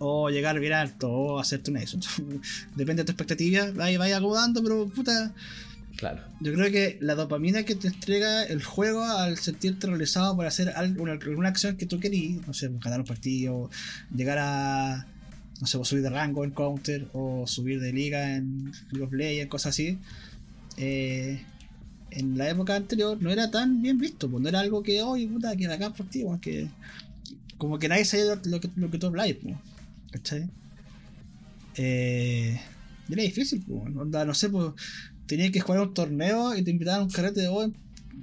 O 0.00 0.30
llegar 0.30 0.60
bien 0.60 0.74
alto, 0.74 1.10
o 1.10 1.40
hacerte 1.40 1.70
un 1.70 1.78
eso. 1.78 1.98
Depende 2.76 3.02
de 3.02 3.06
tu 3.06 3.12
expectativa, 3.12 3.70
vaya, 3.72 3.98
vaya 3.98 4.18
acomodando, 4.18 4.62
pero 4.62 4.86
puta. 4.88 5.32
Claro. 5.96 6.22
Yo 6.40 6.52
creo 6.52 6.70
que 6.70 6.96
la 7.00 7.16
dopamina 7.16 7.64
que 7.64 7.74
te 7.74 7.88
entrega 7.88 8.44
el 8.44 8.62
juego 8.62 9.02
al 9.02 9.36
sentirte 9.38 9.88
realizado 9.88 10.36
por 10.36 10.46
hacer 10.46 10.68
algo- 10.76 11.02
una, 11.02 11.18
una 11.36 11.48
acción 11.48 11.76
que 11.76 11.86
tú 11.86 11.98
querías, 11.98 12.46
no 12.46 12.54
sé, 12.54 12.70
ganar 12.78 13.00
un 13.00 13.06
partido, 13.06 13.68
llegar 14.14 14.38
a, 14.38 15.06
no 15.60 15.66
sé, 15.66 15.78
subir 15.84 16.02
de 16.02 16.10
rango 16.10 16.44
en 16.44 16.50
Counter 16.50 17.08
o 17.12 17.46
subir 17.46 17.80
de 17.80 17.92
liga 17.92 18.36
en 18.36 18.72
League 18.90 19.04
of 19.04 19.12
Legends, 19.12 19.50
cosas 19.50 19.70
así, 19.70 19.98
eh, 20.76 21.42
en 22.10 22.38
la 22.38 22.48
época 22.48 22.76
anterior 22.76 23.20
no 23.20 23.30
era 23.30 23.50
tan 23.50 23.82
bien 23.82 23.98
visto, 23.98 24.30
pues 24.30 24.42
no 24.42 24.48
era 24.48 24.60
algo 24.60 24.82
que, 24.82 25.02
oye, 25.02 25.26
puta, 25.26 25.56
que 25.56 25.68
bacán 25.68 25.92
por 25.92 26.08
ti, 26.08 26.24
que 26.40 26.68
como 27.58 27.78
que 27.78 27.88
nadie 27.88 28.04
sabía 28.04 28.40
lo, 28.44 28.60
que, 28.60 28.70
lo 28.76 28.90
que 28.90 28.98
tú 28.98 29.06
habláis, 29.08 29.36
pues, 29.36 29.56
¿cachai? 30.12 30.48
Eh, 31.76 32.60
era 33.10 33.22
difícil, 33.22 33.64
pues, 33.66 33.92
no 33.92 34.34
sé, 34.34 34.48
pues 34.48 34.72
tenías 35.28 35.52
que 35.52 35.60
jugar 35.60 35.82
un 35.82 35.94
torneo 35.94 36.56
y 36.56 36.62
te 36.64 36.70
invitaban 36.72 37.02
a 37.02 37.04
un 37.04 37.10
carrete 37.10 37.42
de 37.42 37.48
oh, 37.48 37.70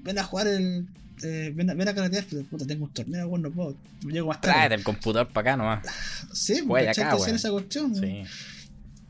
ven 0.04 0.20
a 0.20 0.24
jugar 0.24 0.48
el. 0.48 0.88
Eh, 1.28 1.52
ven, 1.56 1.70
a, 1.70 1.74
ven 1.74 1.88
a 1.88 1.96
carretear, 1.96 2.24
pero 2.30 2.44
puta, 2.44 2.68
tengo 2.68 2.86
un 2.86 2.94
torneo, 2.94 3.28
bueno, 3.28 3.50
no 3.50 3.56
puedo. 3.56 3.76
Llego 4.04 4.28
más 4.28 4.42
tarde. 4.42 4.54
Tráete 4.54 4.76
el 4.76 4.84
computador 4.84 5.28
para 5.30 5.52
acá 5.54 5.58
nomás. 5.58 5.86
Sí, 6.34 6.54
Juega 6.68 6.92
pues, 6.94 7.00
acá, 7.00 7.16
esa 7.36 7.50
cuestión. 7.52 7.96
Sí. 7.96 8.24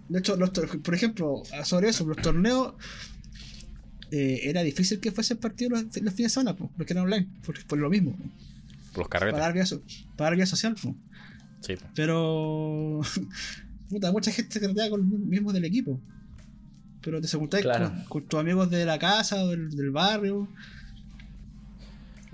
De 0.07 0.19
hecho, 0.19 0.37
los 0.37 0.51
por 0.51 0.95
ejemplo, 0.95 1.43
sobre 1.65 1.89
eso, 1.89 2.05
los 2.05 2.17
torneos. 2.17 2.73
eh, 4.11 4.41
era 4.43 4.61
difícil 4.63 4.99
que 4.99 5.11
fuesen 5.11 5.37
partidos 5.37 5.71
los, 5.73 5.83
los 6.01 6.13
fines 6.13 6.15
de 6.15 6.29
semana, 6.29 6.55
porque 6.55 6.93
eran 6.93 7.03
online, 7.05 7.27
por, 7.45 7.61
por 7.65 7.79
lo 7.79 7.89
mismo. 7.89 8.11
Por 8.93 8.99
los 8.99 9.07
Para 9.09 9.19
carretes. 9.19 9.39
dar 9.39 9.53
vida, 9.53 9.65
so- 9.65 9.81
para 10.15 10.37
dar 10.37 10.47
social, 10.47 10.75
pues. 10.81 10.95
Sí, 11.61 11.75
po. 11.75 11.85
Pero. 11.95 13.01
Puta, 13.89 14.11
mucha 14.11 14.31
gente 14.31 14.59
que 14.59 14.67
con 14.89 15.01
los 15.01 15.19
mismos 15.19 15.53
del 15.53 15.65
equipo. 15.65 15.99
Pero 17.01 17.19
te 17.21 17.27
juntáis 17.27 17.63
Claro. 17.63 17.89
con, 17.91 18.03
con 18.05 18.23
tus 18.23 18.39
amigos 18.39 18.69
de 18.71 18.83
la 18.85 18.97
casa 18.97 19.43
o 19.43 19.49
del, 19.49 19.69
del 19.75 19.91
barrio. 19.91 20.47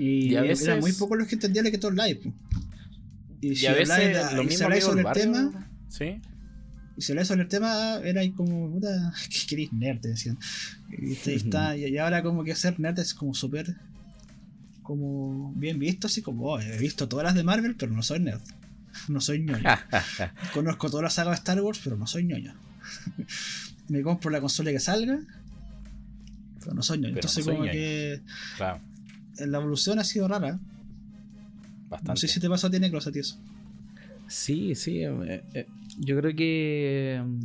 Y, 0.03 0.31
Y 0.31 0.35
a 0.35 0.41
veces- 0.41 0.67
eran 0.67 0.79
muy 0.79 0.93
pocos 0.93 1.17
los 1.17 1.27
que 1.27 1.35
entendían 1.35 1.65
que 1.69 1.77
todo 1.77 1.91
live. 1.91 2.15
po. 2.23 2.33
Y 3.41 3.55
si 3.55 3.63
Y 3.65 3.67
a 3.67 3.73
veces 3.73 4.33
lo 4.33 4.41
y 4.43 4.45
mismo 4.47 4.67
sobre 4.81 4.99
el 5.01 5.03
barrio. 5.05 5.23
tema, 5.23 5.69
Sí. 5.89 6.19
y 6.97 7.01
si 7.01 7.11
habláis 7.11 7.27
sobre 7.27 7.43
el 7.43 7.47
tema, 7.47 7.97
era 8.03 8.21
ahí 8.21 8.31
como, 8.31 8.71
puta, 8.71 9.13
que 9.29 9.47
queréis 9.47 9.71
nerd, 9.73 9.99
te 9.99 10.07
decían. 10.09 10.37
Y, 10.89 11.11
está- 11.13 11.31
y 11.31 11.35
está- 11.35 11.77
y 11.77 11.97
ahora 11.97 12.23
como 12.23 12.43
que 12.43 12.55
ser 12.55 12.79
nerd 12.79 12.97
es 12.99 13.13
como 13.13 13.33
súper, 13.33 13.75
como 14.83 15.53
bien 15.55 15.77
visto, 15.79 16.07
así 16.07 16.21
como, 16.21 16.45
oh, 16.45 16.59
he 16.59 16.77
visto 16.77 17.07
todas 17.07 17.23
las 17.25 17.35
de 17.35 17.43
Marvel, 17.43 17.75
pero 17.75 17.91
no 17.91 18.01
soy 18.03 18.19
nerd. 18.19 18.41
No 19.07 19.21
soy 19.21 19.39
ñoño. 19.39 19.63
Conozco 20.53 20.89
toda 20.89 21.03
la 21.03 21.09
saga 21.09 21.29
de 21.29 21.35
Star 21.35 21.61
Wars, 21.61 21.79
pero 21.83 21.95
no 21.95 22.05
soy 22.07 22.25
ñoño. 22.25 22.53
Me 23.87 24.01
compro 24.01 24.29
la 24.31 24.41
consola 24.41 24.71
que 24.71 24.79
salga, 24.79 25.17
pero 26.59 26.73
no 26.73 26.83
soy 26.83 26.97
ñoño. 26.97 27.13
Pero 27.13 27.13
no 27.13 27.17
Entonces 27.19 27.45
soy 27.45 27.53
como 27.53 27.65
ñoño. 27.65 27.71
que 27.71 28.21
claro. 28.57 28.81
La 29.37 29.57
evolución 29.57 29.99
ha 29.99 30.03
sido 30.03 30.27
rara. 30.27 30.59
Bastante. 31.89 32.11
No 32.11 32.15
sé 32.15 32.27
si 32.27 32.39
te 32.39 32.49
pasó 32.49 32.67
a 32.67 32.71
ti, 32.71 32.79
Necros, 32.79 33.07
a 33.07 33.11
ti 33.11 33.19
eso. 33.19 33.37
Sí, 34.27 34.75
sí. 34.75 35.01
eh, 35.03 35.43
eh, 35.53 35.65
yo 35.99 36.17
creo 36.17 36.33
que 36.35 37.21
mm, 37.23 37.39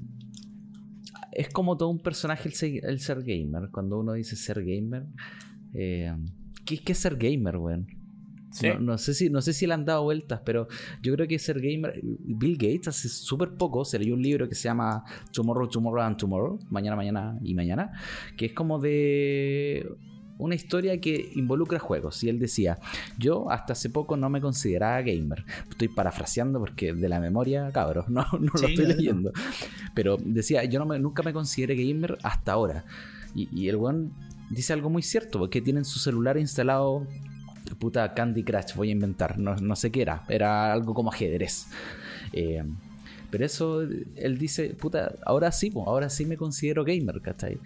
es 1.33 1.49
como 1.49 1.77
todo 1.77 1.89
un 1.89 1.99
personaje 1.99 2.49
el 2.49 2.55
ser, 2.55 2.85
el 2.85 3.01
ser 3.01 3.23
gamer. 3.23 3.71
Cuando 3.71 3.99
uno 3.99 4.13
dice 4.13 4.37
ser 4.37 4.65
gamer, 4.65 5.05
eh, 5.75 6.15
¿qué, 6.65 6.79
qué 6.79 6.93
es 6.93 6.99
ser 6.99 7.17
gamer, 7.17 7.57
weón? 7.57 7.89
Sí. 8.51 8.69
No, 8.69 8.79
no 8.79 8.99
sé 8.99 9.13
si, 9.13 9.29
no 9.29 9.43
sé 9.43 9.53
si 9.53 9.67
le 9.67 9.75
han 9.75 9.85
dado 9.85 10.05
vueltas, 10.05 10.41
pero 10.45 10.69
yo 11.03 11.13
creo 11.15 11.29
que 11.29 11.39
ser 11.39 11.61
gamer. 11.61 12.01
Bill 12.03 12.57
Gates 12.57 12.89
hace 12.89 13.09
súper 13.09 13.51
poco 13.51 13.85
se 13.85 13.99
leyó 13.99 14.15
un 14.15 14.23
libro 14.23 14.49
que 14.49 14.55
se 14.55 14.63
llama 14.63 15.05
Tomorrow, 15.33 15.69
Tomorrow 15.69 16.03
and 16.03 16.17
Tomorrow, 16.17 16.59
mañana, 16.71 16.97
mañana 16.97 17.39
y 17.43 17.55
mañana, 17.55 17.93
que 18.37 18.47
es 18.47 18.53
como 18.53 18.79
de 18.79 19.87
una 20.39 20.55
historia 20.55 21.01
que 21.01 21.31
involucra 21.35 21.79
juegos. 21.79 22.23
Y 22.25 22.29
él 22.29 22.39
decía: 22.39 22.79
Yo 23.19 23.51
hasta 23.51 23.73
hace 23.73 23.91
poco 23.91 24.17
no 24.17 24.29
me 24.31 24.41
consideraba 24.41 25.01
gamer. 25.03 25.45
Estoy 25.71 25.89
parafraseando 25.89 26.59
porque 26.59 26.93
de 26.95 27.09
la 27.09 27.21
memoria, 27.21 27.71
cabros, 27.73 28.09
no, 28.11 28.25
no 28.41 28.53
Sí, 28.55 28.63
lo 28.63 28.69
estoy 28.69 28.87
leyendo. 28.87 29.33
Pero 29.95 30.17
decía: 30.23 30.65
Yo 30.65 30.79
no 30.79 30.87
me- 30.87 30.99
nunca 30.99 31.23
me 31.23 31.33
consideré 31.33 31.75
gamer 31.77 32.19
hasta 32.23 32.53
ahora. 32.53 32.85
Y, 33.35 33.49
y 33.53 33.69
el 33.69 33.77
weón 33.77 34.13
dice 34.51 34.73
algo 34.73 34.91
muy 34.91 35.03
cierto, 35.03 35.39
porque 35.39 35.61
tienen 35.61 35.85
su 35.85 35.99
celular 35.99 36.37
instalado 36.39 37.07
puta 37.81 38.15
Candy 38.15 38.45
Crush, 38.45 38.75
voy 38.77 38.91
a 38.91 38.93
inventar, 38.93 39.39
no, 39.39 39.57
no 39.57 39.75
sé 39.75 39.91
qué 39.91 40.03
era, 40.03 40.23
era 40.29 40.73
algo 40.73 40.95
como 40.95 41.11
ajedrez. 41.11 41.67
Eh, 42.33 42.63
pero 43.29 43.45
eso, 43.45 43.83
él 43.83 44.39
dice, 44.39 44.71
puta, 44.71 45.17
ahora 45.25 45.51
sí, 45.51 45.73
ahora 45.75 46.09
sí 46.09 46.25
me 46.27 46.37
considero 46.37 46.85
gamer, 46.85 47.21
¿cachai? 47.21 47.59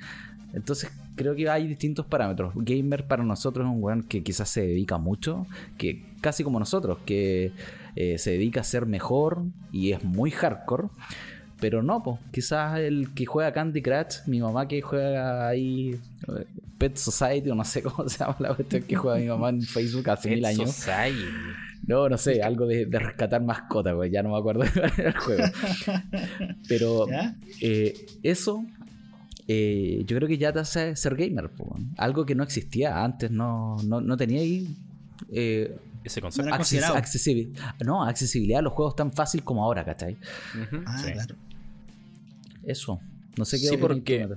Entonces 0.52 0.90
creo 1.16 1.34
que 1.34 1.48
hay 1.48 1.66
distintos 1.66 2.06
parámetros. 2.06 2.52
Gamer 2.56 3.06
para 3.06 3.22
nosotros 3.22 3.66
es 3.66 3.72
un 3.72 3.82
weón 3.82 4.02
que 4.02 4.22
quizás 4.22 4.48
se 4.48 4.62
dedica 4.62 4.98
mucho, 4.98 5.46
que 5.78 6.02
casi 6.20 6.44
como 6.44 6.58
nosotros, 6.58 6.98
que 7.04 7.52
eh, 7.96 8.18
se 8.18 8.32
dedica 8.32 8.60
a 8.60 8.64
ser 8.64 8.86
mejor 8.86 9.42
y 9.72 9.92
es 9.92 10.02
muy 10.04 10.30
hardcore. 10.30 10.88
Pero 11.60 11.82
no, 11.82 12.02
pues, 12.02 12.18
quizás 12.32 12.78
el 12.78 13.12
que 13.14 13.26
juega 13.26 13.52
Candy 13.52 13.82
Crush, 13.82 14.26
mi 14.26 14.40
mamá 14.40 14.66
que 14.66 14.80
juega 14.80 15.46
ahí 15.46 15.90
eh, 16.28 16.46
Pet 16.78 16.96
Society 16.96 17.50
o 17.50 17.54
no 17.54 17.64
sé 17.64 17.82
cómo 17.84 18.08
se 18.08 18.18
llama 18.18 18.36
la 18.38 18.54
cuestión 18.54 18.82
que 18.82 18.96
juega 18.96 19.18
mi 19.18 19.26
mamá 19.26 19.50
en 19.50 19.62
Facebook 19.62 20.08
hace 20.08 20.28
Pet 20.30 20.36
mil 20.36 20.44
años. 20.46 20.72
Society. 20.72 21.26
No, 21.86 22.08
no 22.08 22.18
sé, 22.18 22.42
algo 22.42 22.66
de, 22.66 22.86
de 22.86 22.98
rescatar 22.98 23.42
mascotas, 23.42 23.94
güey, 23.94 24.10
ya 24.10 24.22
no 24.22 24.30
me 24.30 24.38
acuerdo 24.38 24.62
de 24.62 24.70
cuál 24.70 24.92
era 24.96 25.08
el 25.08 25.16
juego. 25.16 25.44
Pero 26.68 27.06
eh, 27.60 28.06
eso, 28.22 28.64
eh, 29.52 30.04
yo 30.06 30.16
creo 30.16 30.28
que 30.28 30.38
ya 30.38 30.52
te 30.52 30.60
hace 30.60 30.94
ser 30.94 31.16
gamer, 31.16 31.48
po, 31.50 31.76
algo 31.96 32.24
que 32.24 32.34
no 32.36 32.44
existía 32.44 33.02
antes, 33.02 33.30
no, 33.32 33.76
no, 33.84 34.00
no 34.00 34.16
tenía 34.16 34.40
ahí 34.42 34.76
eh, 35.32 35.76
Ese 36.04 36.20
No 36.20 36.26
concepto. 36.26 36.54
acces- 36.54 36.84
accesibil- 36.94 37.50
no, 37.84 38.04
accesibilidad 38.04 38.60
a 38.60 38.62
los 38.62 38.72
juegos 38.72 38.94
tan 38.94 39.10
fácil 39.12 39.42
como 39.42 39.64
ahora, 39.64 39.84
¿cachai? 39.84 40.16
Ah, 40.86 40.98
sí. 41.04 41.12
claro. 41.12 41.34
Eso, 42.64 43.00
no 43.36 43.44
sé 43.44 43.58
qué 43.60 43.68
Sí, 43.68 43.76
porque-. 43.76 44.28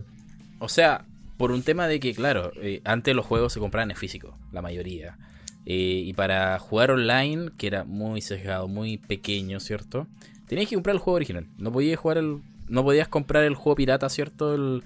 O 0.59 0.69
sea, 0.69 1.05
por 1.37 1.51
un 1.51 1.61
tema 1.63 1.87
de 1.87 1.99
que, 1.99 2.13
claro, 2.13 2.51
eh, 2.61 2.81
antes 2.85 3.15
los 3.15 3.25
juegos 3.25 3.53
se 3.53 3.59
compraban 3.59 3.91
en 3.91 3.97
físico, 3.97 4.37
la 4.51 4.61
mayoría. 4.61 5.17
Eh, 5.65 6.03
y 6.05 6.13
para 6.13 6.57
jugar 6.59 6.91
online, 6.91 7.51
que 7.57 7.67
era 7.67 7.83
muy 7.83 8.21
sesgado, 8.21 8.67
muy 8.67 8.97
pequeño, 8.97 9.59
¿cierto? 9.59 10.07
Tenías 10.47 10.67
que 10.69 10.75
comprar 10.75 10.95
el 10.95 10.99
juego 11.01 11.15
original. 11.17 11.47
No 11.57 11.71
podías 11.71 11.99
jugar 11.99 12.17
el. 12.17 12.39
No 12.67 12.83
podías 12.83 13.07
comprar 13.07 13.43
el 13.43 13.55
juego 13.55 13.75
pirata, 13.75 14.09
¿cierto? 14.09 14.53
El, 14.55 14.83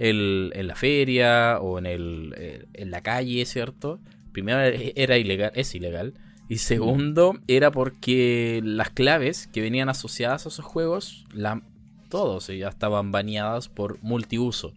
el- 0.00 0.50
en 0.56 0.66
la 0.66 0.74
feria 0.74 1.58
o 1.60 1.78
en 1.78 1.86
el. 1.86 2.34
eh, 2.36 2.66
en 2.74 2.90
la 2.90 3.02
calle, 3.02 3.44
¿cierto? 3.46 4.00
Primero 4.32 4.58
era 4.96 5.16
ilegal, 5.18 5.52
es 5.54 5.72
ilegal. 5.74 6.14
Y 6.48 6.58
segundo, 6.58 7.38
era 7.46 7.70
porque 7.70 8.60
las 8.64 8.90
claves 8.90 9.46
que 9.52 9.60
venían 9.60 9.88
asociadas 9.88 10.46
a 10.46 10.48
esos 10.48 10.64
juegos, 10.64 11.24
la, 11.32 11.62
todos 12.08 12.48
ya 12.48 12.68
estaban 12.68 13.12
baneadas 13.12 13.68
por 13.68 14.02
multiuso. 14.02 14.72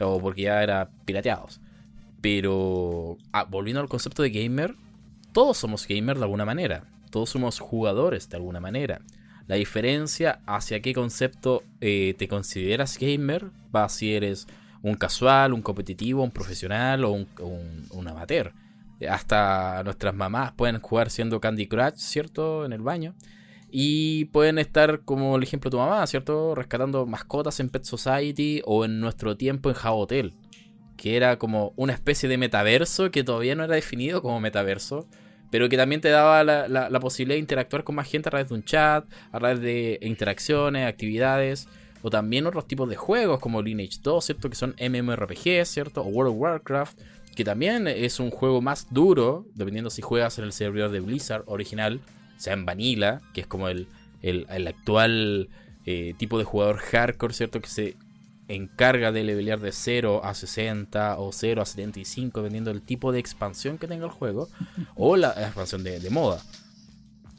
O 0.00 0.20
porque 0.20 0.42
ya 0.42 0.60
eran 0.60 0.88
pirateados. 1.04 1.60
Pero, 2.20 3.18
ah, 3.32 3.44
volviendo 3.44 3.80
al 3.80 3.88
concepto 3.88 4.22
de 4.22 4.30
gamer, 4.30 4.74
todos 5.32 5.58
somos 5.58 5.86
gamer 5.86 6.16
de 6.16 6.24
alguna 6.24 6.44
manera. 6.44 6.84
Todos 7.10 7.30
somos 7.30 7.60
jugadores 7.60 8.28
de 8.28 8.36
alguna 8.36 8.60
manera. 8.60 9.02
La 9.46 9.56
diferencia 9.56 10.40
hacia 10.46 10.80
qué 10.80 10.94
concepto 10.94 11.62
eh, 11.80 12.14
te 12.18 12.28
consideras 12.28 12.98
gamer 12.98 13.50
va 13.74 13.88
si 13.88 14.14
eres 14.14 14.46
un 14.82 14.94
casual, 14.94 15.52
un 15.52 15.62
competitivo, 15.62 16.22
un 16.22 16.30
profesional 16.30 17.04
o 17.04 17.12
un, 17.12 18.08
amateur. 18.08 18.52
Hasta 19.08 19.82
nuestras 19.84 20.14
mamás 20.14 20.52
pueden 20.52 20.80
jugar 20.80 21.10
siendo 21.10 21.40
Candy 21.40 21.66
Crush, 21.66 21.96
¿cierto? 21.96 22.64
En 22.64 22.72
el 22.72 22.80
baño. 22.80 23.14
Y 23.70 24.26
pueden 24.26 24.58
estar, 24.58 25.00
como 25.00 25.36
el 25.36 25.42
ejemplo 25.42 25.68
de 25.68 25.72
tu 25.72 25.78
mamá, 25.78 26.06
¿cierto? 26.06 26.54
Rescatando 26.54 27.06
mascotas 27.06 27.60
en 27.60 27.70
Pet 27.70 27.84
Society 27.84 28.62
o 28.64 28.84
en 28.84 29.00
nuestro 29.00 29.36
tiempo 29.36 29.70
en 29.70 29.76
Hotel 29.82 30.34
que 30.96 31.16
era 31.16 31.38
como 31.38 31.72
una 31.76 31.92
especie 31.92 32.28
de 32.28 32.38
metaverso 32.38 33.10
que 33.10 33.24
todavía 33.24 33.54
no 33.54 33.64
era 33.64 33.74
definido 33.74 34.22
como 34.22 34.40
metaverso, 34.40 35.06
pero 35.50 35.68
que 35.68 35.76
también 35.76 36.00
te 36.00 36.08
daba 36.08 36.42
la, 36.44 37.00
posibilidad 37.00 37.36
de 37.36 37.40
interactuar 37.40 37.84
con 37.84 37.94
más 37.94 38.08
gente 38.10 38.28
a 38.28 38.30
través 38.30 38.48
de 38.48 38.54
un 38.54 38.64
chat, 38.64 39.04
a 39.32 39.38
través 39.38 39.60
de 39.60 39.98
interacciones, 40.02 40.86
actividades, 40.88 41.68
o 42.02 42.10
también 42.10 42.46
otros 42.46 42.66
tipos 42.66 42.88
de 42.88 42.96
juegos 42.96 43.38
como 43.40 43.62
Lineage 43.62 43.98
2, 44.02 44.24
¿cierto? 44.24 44.50
Que 44.50 44.56
son 44.56 44.74
MMORPG, 44.78 45.64
¿cierto? 45.64 46.02
O 46.02 46.06
World 46.08 46.32
of 46.34 46.40
Warcraft, 46.40 46.98
que 47.34 47.44
también 47.44 47.88
es 47.88 48.20
un 48.20 48.30
juego 48.30 48.60
más 48.60 48.86
duro, 48.92 49.46
dependiendo 49.54 49.90
si 49.90 50.02
juegas 50.02 50.38
en 50.38 50.44
el 50.44 50.52
servidor 50.52 50.90
de 50.90 51.00
Blizzard 51.00 51.44
original, 51.46 52.00
sea 52.36 52.52
en 52.52 52.66
Vanilla, 52.66 53.20
que 53.32 53.40
es 53.42 53.46
como 53.46 53.68
el, 53.68 53.86
el- 54.22 54.46
el 54.50 54.66
actual 54.66 55.48
eh, 55.86 56.14
tipo 56.18 56.38
de 56.38 56.44
jugador 56.44 56.78
hardcore, 56.78 57.34
¿cierto? 57.34 57.60
Que 57.60 57.68
se 57.68 57.96
encarga 58.48 59.12
de 59.12 59.24
levelear 59.24 59.60
de 59.60 59.72
0 59.72 60.22
a 60.24 60.34
60 60.34 61.18
o 61.18 61.32
0 61.32 61.62
a 61.62 61.66
75, 61.66 62.40
dependiendo 62.40 62.72
del 62.72 62.82
tipo 62.82 63.12
de 63.12 63.18
expansión 63.18 63.78
que 63.78 63.88
tenga 63.88 64.04
el 64.04 64.10
juego, 64.10 64.48
o 64.94 65.16
la 65.16 65.30
expansión 65.30 65.84
de, 65.84 66.00
de 66.00 66.10
moda. 66.10 66.42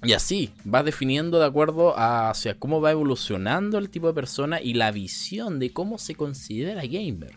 Y 0.03 0.13
así, 0.13 0.51
vas 0.63 0.85
definiendo 0.85 1.39
de 1.39 1.45
acuerdo 1.45 1.97
a 1.97 2.29
hacia 2.29 2.59
cómo 2.59 2.79
va 2.79 2.91
evolucionando 2.91 3.77
el 3.77 3.89
tipo 3.89 4.07
de 4.07 4.13
persona 4.13 4.61
y 4.61 4.73
la 4.73 4.91
visión 4.91 5.57
de 5.57 5.73
cómo 5.73 5.97
se 5.97 6.15
considera 6.15 6.85
gamer. 6.85 7.33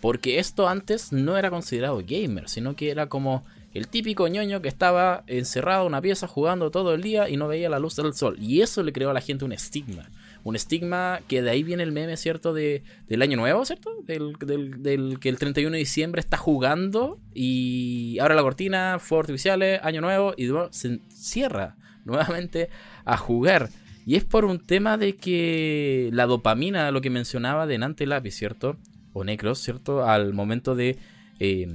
Porque 0.00 0.38
esto 0.38 0.68
antes 0.68 1.12
no 1.12 1.36
era 1.36 1.50
considerado 1.50 2.02
gamer, 2.06 2.48
sino 2.48 2.74
que 2.76 2.90
era 2.90 3.08
como 3.08 3.44
el 3.72 3.88
típico 3.88 4.26
ñoño 4.26 4.60
que 4.60 4.68
estaba 4.68 5.24
encerrado 5.26 5.82
en 5.82 5.88
una 5.88 6.00
pieza 6.00 6.26
jugando 6.26 6.70
todo 6.70 6.94
el 6.94 7.02
día 7.02 7.28
y 7.28 7.36
no 7.36 7.48
veía 7.48 7.70
la 7.70 7.78
luz 7.78 7.96
del 7.96 8.14
sol. 8.14 8.36
Y 8.40 8.62
eso 8.62 8.82
le 8.82 8.92
creó 8.92 9.10
a 9.10 9.14
la 9.14 9.20
gente 9.20 9.44
un 9.44 9.52
estigma. 9.52 10.10
Un 10.44 10.56
estigma 10.56 11.20
que 11.28 11.42
de 11.42 11.50
ahí 11.50 11.62
viene 11.62 11.82
el 11.82 11.92
meme, 11.92 12.16
¿cierto? 12.16 12.52
De, 12.54 12.82
del 13.08 13.22
año 13.22 13.36
nuevo, 13.36 13.64
¿cierto? 13.64 13.90
Del, 14.06 14.34
del- 14.40 14.82
del 14.82 15.18
que 15.20 15.28
el 15.28 15.38
31 15.38 15.72
de 15.72 15.78
diciembre 15.78 16.20
está 16.20 16.36
jugando 16.36 17.18
y 17.34 18.18
abre 18.20 18.34
la 18.34 18.42
cortina, 18.42 18.98
fuegos 18.98 19.24
artificiales, 19.24 19.80
año 19.82 20.00
nuevo 20.00 20.34
y 20.36 20.48
se 20.70 21.00
cierra 21.12 21.76
nuevamente 22.04 22.70
a 23.04 23.16
jugar. 23.16 23.68
Y 24.06 24.16
es 24.16 24.24
por 24.24 24.44
un 24.44 24.58
tema 24.58 24.96
de 24.96 25.16
que 25.16 26.08
la 26.12 26.26
dopamina, 26.26 26.90
lo 26.90 27.00
que 27.00 27.10
mencionaba 27.10 27.66
de 27.66 27.78
Nante 27.78 28.06
Lápiz, 28.06 28.32
¿cierto? 28.34 28.76
O 29.12 29.24
Necros, 29.24 29.58
¿cierto? 29.58 30.04
Al 30.04 30.32
momento 30.32 30.74
de 30.74 30.96
eh, 31.38 31.68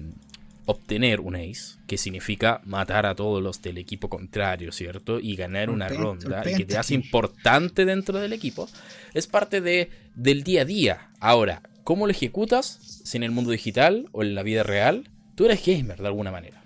obtener 0.65 1.19
un 1.19 1.35
ace, 1.35 1.77
que 1.87 1.97
significa 1.97 2.61
matar 2.65 3.05
a 3.05 3.13
todos 3.15 3.41
los 3.43 3.61
del 3.61 3.77
equipo 3.77 4.09
contrario, 4.09 4.71
¿cierto? 4.71 5.19
Y 5.19 5.35
ganar 5.35 5.69
Un 5.69 5.75
una 5.75 5.87
ronda 5.89 6.43
y 6.49 6.55
que 6.55 6.65
te 6.65 6.77
hace 6.77 6.93
importante 6.95 7.85
dentro 7.85 8.19
del 8.19 8.33
equipo, 8.33 8.67
es 9.13 9.27
parte 9.27 9.61
de, 9.61 9.89
del 10.15 10.43
día 10.43 10.61
a 10.61 10.65
día. 10.65 11.09
Ahora, 11.19 11.61
¿cómo 11.83 12.07
lo 12.07 12.11
ejecutas? 12.11 12.79
Si 13.03 13.17
en 13.17 13.23
el 13.23 13.31
mundo 13.31 13.51
digital 13.51 14.07
o 14.11 14.23
en 14.23 14.33
la 14.35 14.41
vida 14.43 14.63
real, 14.63 15.09
tú 15.35 15.45
eres 15.45 15.63
gamer 15.65 15.99
de 16.01 16.07
alguna 16.07 16.31
manera. 16.31 16.63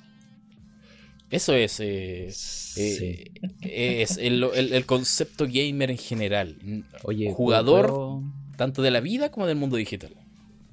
Eso 1.29 1.53
es, 1.53 1.79
eh, 1.79 2.29
Sí. 2.31 3.23
eh, 3.61 4.01
es 4.01 4.17
el, 4.17 4.43
el- 4.55 4.73
el 4.73 4.85
concepto 4.85 5.45
gamer 5.47 5.91
en 5.91 5.97
general. 5.97 6.55
Oye, 7.03 7.31
jugador 7.31 7.87
¿puedo- 7.87 8.23
tanto 8.57 8.81
de 8.81 8.89
la 8.91 8.99
vida 8.99 9.29
como 9.29 9.45
del 9.45 9.57
mundo 9.57 9.75
digital. 9.77 10.15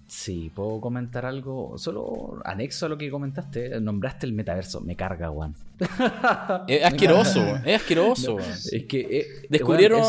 Sí, 0.09 0.53
puedo 0.55 0.81
comentar 0.81 1.27
algo. 1.27 1.77
Solo 1.79 2.41
anexo 2.45 2.87
a 2.87 2.89
lo 2.89 2.97
que 2.97 3.11
comentaste. 3.11 3.81
Nombraste 3.81 4.25
el 4.27 4.33
metaverso. 4.33 4.81
Me 4.81 4.95
carga, 4.95 5.29
Juan. 5.31 5.55
Es 6.69 6.85
asqueroso, 6.85 7.41
es 7.65 7.77
asqueroso. 7.81 8.35
weón. 8.37 8.51
Es 8.51 8.85
que. 8.89 9.01
eh, 9.11 9.27
Descubrieron 9.51 10.01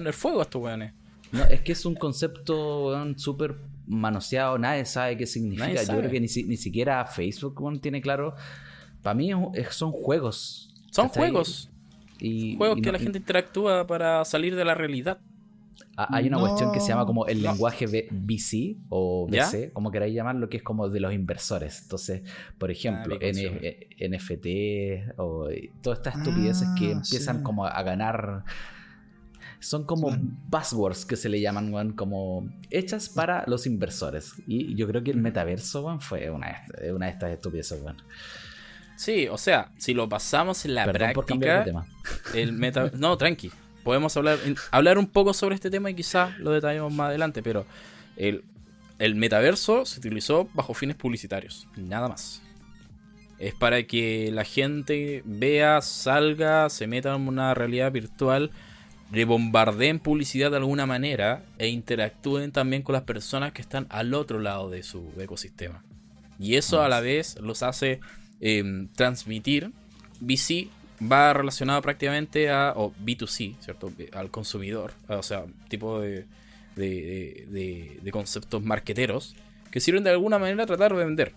es- 0.00 0.06
el 0.06 0.12
fuego 0.12 0.42
estos 0.42 0.60
weones. 0.62 0.92
no, 1.32 1.44
es 1.44 1.60
que 1.60 1.72
es 1.72 1.84
un 1.86 1.94
concepto 1.94 2.94
súper 3.16 3.56
manoseado. 3.86 4.58
Nadie 4.58 4.84
sabe 4.84 5.16
qué 5.16 5.26
significa. 5.26 5.82
Yo 5.84 5.98
creo 5.98 6.10
que 6.10 6.20
ni, 6.20 6.28
si- 6.28 6.44
ni 6.44 6.56
siquiera 6.56 7.04
Facebook 7.06 7.60
weón, 7.60 7.80
tiene 7.80 8.00
claro. 8.00 8.34
Para 9.02 9.14
mí 9.14 9.30
es- 9.54 9.68
son 9.74 9.92
juegos. 9.92 10.74
Son 10.90 11.08
juegos. 11.08 11.70
Y, 12.20 12.56
Juegos 12.56 12.78
y 12.78 12.82
que 12.82 12.88
no- 12.88 12.92
la 12.94 12.98
gente 12.98 13.18
interactúa 13.18 13.86
para 13.86 14.24
salir 14.24 14.56
de 14.56 14.64
la 14.64 14.74
realidad. 14.74 15.18
Ah, 15.96 16.08
Hay 16.12 16.28
una 16.28 16.36
No. 16.38 16.42
cuestión 16.46 16.70
que 16.72 16.80
se 16.80 16.88
llama 16.88 17.06
como 17.06 17.26
el 17.26 17.42
No. 17.42 17.50
lenguaje 17.50 17.86
B- 17.86 18.08
VC 18.10 18.76
o 18.88 19.26
¿Ya? 19.30 19.46
BC, 19.46 19.72
como 19.72 19.90
queráis 19.90 20.14
llamarlo, 20.14 20.48
que 20.48 20.58
es 20.58 20.62
como 20.62 20.88
de 20.88 21.00
los 21.00 21.12
inversores. 21.12 21.82
Entonces, 21.82 22.22
por 22.58 22.70
ejemplo, 22.70 23.16
Ah, 23.20 23.24
N- 23.24 23.86
NFT 23.98 25.12
o 25.18 25.48
todas 25.82 25.98
estas 25.98 26.16
estupideces 26.18 26.68
que 26.78 26.88
Ah, 26.88 26.92
empiezan 26.92 27.38
sí. 27.38 27.42
como 27.42 27.66
a 27.66 27.82
ganar. 27.82 28.44
Son 29.60 29.84
como 29.84 30.16
buzzwords 30.48 31.04
que 31.04 31.16
se 31.16 31.28
le 31.28 31.40
llaman, 31.40 31.74
weón, 31.74 31.92
como 31.94 32.48
hechas 32.70 33.08
para 33.08 33.42
los 33.48 33.66
inversores. 33.66 34.34
Y 34.46 34.76
yo 34.76 34.86
creo 34.86 35.02
que 35.02 35.10
el 35.10 35.16
metaverso, 35.18 35.84
weón, 35.84 36.00
fue 36.00 36.30
una, 36.30 36.62
una 36.94 37.06
de 37.06 37.12
estas 37.12 37.32
estupideces, 37.32 37.80
weón. 37.82 37.96
Sí, 38.96 39.26
o 39.28 39.36
sea, 39.38 39.72
si 39.78 39.94
lo 39.94 40.08
pasamos 40.08 40.64
en 40.64 40.74
la 40.74 40.84
Perdón 40.84 41.12
por 41.12 41.26
cambiar 41.26 41.64
de 41.64 41.72
práctica, 41.72 41.86
tema. 42.30 42.40
el 42.40 42.52
meta... 42.52 42.90
No, 42.96 43.16
tranqui. 43.16 43.50
Podemos 43.88 44.14
hablar, 44.18 44.38
hablar 44.70 44.98
un 44.98 45.06
poco 45.06 45.32
sobre 45.32 45.54
este 45.54 45.70
tema 45.70 45.88
y 45.88 45.94
quizás 45.94 46.38
lo 46.40 46.50
detallemos 46.50 46.92
más 46.92 47.08
adelante, 47.08 47.42
pero 47.42 47.64
el, 48.18 48.44
el 48.98 49.14
metaverso 49.14 49.86
se 49.86 49.98
utilizó 49.98 50.46
bajo 50.52 50.74
fines 50.74 50.94
publicitarios, 50.94 51.66
nada 51.74 52.06
más. 52.06 52.42
Es 53.38 53.54
para 53.54 53.82
que 53.84 54.28
la 54.30 54.44
gente 54.44 55.22
vea, 55.24 55.80
salga, 55.80 56.68
se 56.68 56.86
meta 56.86 57.14
en 57.14 57.28
una 57.28 57.54
realidad 57.54 57.90
virtual, 57.90 58.50
rebombardeen 59.10 60.00
publicidad 60.00 60.50
de 60.50 60.58
alguna 60.58 60.84
manera 60.84 61.42
e 61.56 61.68
interactúen 61.68 62.52
también 62.52 62.82
con 62.82 62.92
las 62.92 63.04
personas 63.04 63.52
que 63.52 63.62
están 63.62 63.86
al 63.88 64.12
otro 64.12 64.38
lado 64.38 64.68
de 64.68 64.82
su 64.82 65.14
ecosistema. 65.18 65.82
Y 66.38 66.56
eso 66.56 66.82
a 66.82 66.90
la 66.90 67.00
vez 67.00 67.38
los 67.40 67.62
hace 67.62 68.00
eh, 68.42 68.86
transmitir. 68.96 69.72
VC 70.20 70.68
va 71.00 71.32
relacionado 71.32 71.80
prácticamente 71.82 72.50
a, 72.50 72.72
o 72.76 72.92
B2C, 72.94 73.56
¿cierto? 73.60 73.92
Al 74.12 74.30
consumidor, 74.30 74.92
o 75.08 75.22
sea, 75.22 75.44
tipo 75.68 76.00
de, 76.00 76.24
de, 76.76 77.46
de- 77.50 77.98
de 78.02 78.10
conceptos 78.10 78.62
marqueteros 78.62 79.34
que 79.70 79.80
sirven 79.80 80.04
de 80.04 80.10
alguna 80.10 80.38
manera 80.38 80.62
a 80.64 80.66
tratar 80.66 80.94
de 80.96 81.04
vender, 81.04 81.32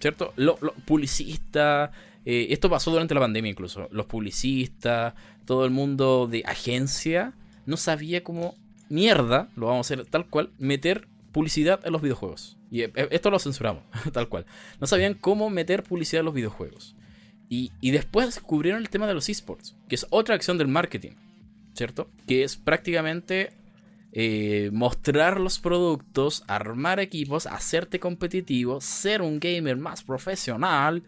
¿cierto? 0.00 0.32
Los 0.36 0.58
publicistas, 0.84 1.90
eh, 2.24 2.48
esto 2.50 2.68
pasó 2.68 2.90
durante 2.90 3.14
la 3.14 3.20
pandemia 3.20 3.50
incluso, 3.50 3.88
los 3.90 4.06
publicistas, 4.06 5.14
todo 5.44 5.64
el 5.64 5.70
mundo 5.70 6.26
de 6.26 6.42
agencia, 6.46 7.32
no 7.66 7.76
sabía 7.76 8.22
cómo 8.22 8.54
mierda, 8.88 9.48
lo 9.56 9.66
vamos 9.66 9.90
a 9.90 9.94
hacer 9.94 10.06
tal 10.06 10.26
cual, 10.26 10.50
meter 10.58 11.06
publicidad 11.32 11.80
en 11.86 11.92
los 11.92 12.02
videojuegos. 12.02 12.56
Y 12.72 12.82
eh, 12.82 12.92
esto 13.10 13.30
lo 13.30 13.38
censuramos, 13.38 13.82
tal 14.12 14.28
cual. 14.28 14.46
No 14.80 14.86
sabían 14.86 15.14
cómo 15.14 15.48
meter 15.50 15.82
publicidad 15.84 16.20
en 16.20 16.26
los 16.26 16.34
videojuegos. 16.34 16.94
Y, 17.52 17.90
después 17.90 18.26
descubrieron 18.26 18.80
el 18.80 18.90
tema 18.90 19.08
de 19.08 19.14
los 19.14 19.28
esports, 19.28 19.74
que 19.88 19.96
es 19.96 20.06
otra 20.10 20.36
acción 20.36 20.56
del 20.56 20.68
marketing, 20.68 21.10
¿cierto? 21.74 22.08
Que 22.28 22.44
es 22.44 22.56
prácticamente 22.56 23.50
eh, 24.12 24.70
mostrar 24.72 25.40
los 25.40 25.58
productos, 25.58 26.44
armar 26.46 27.00
equipos, 27.00 27.48
hacerte 27.48 27.98
competitivo, 27.98 28.80
ser 28.80 29.20
un 29.20 29.40
gamer 29.40 29.76
más 29.76 30.04
profesional, 30.04 31.02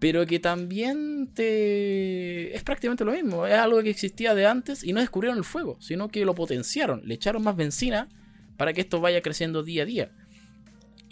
pero 0.00 0.26
que 0.26 0.40
también 0.40 1.28
te... 1.32 2.56
es 2.56 2.64
prácticamente 2.64 3.04
lo 3.04 3.12
mismo, 3.12 3.46
es 3.46 3.54
algo 3.54 3.80
que 3.80 3.90
existía 3.90 4.34
de 4.34 4.46
antes 4.48 4.82
y 4.82 4.92
no 4.92 4.98
descubrieron 4.98 5.38
el 5.38 5.44
fuego, 5.44 5.76
sino 5.80 6.08
que 6.08 6.24
lo 6.24 6.34
potenciaron, 6.34 7.02
le 7.04 7.14
echaron 7.14 7.44
más 7.44 7.54
benzina 7.54 8.08
para 8.56 8.72
que 8.72 8.80
esto 8.80 9.00
vaya 9.00 9.22
creciendo 9.22 9.62
día 9.62 9.84
a 9.84 9.86
día. 9.86 10.10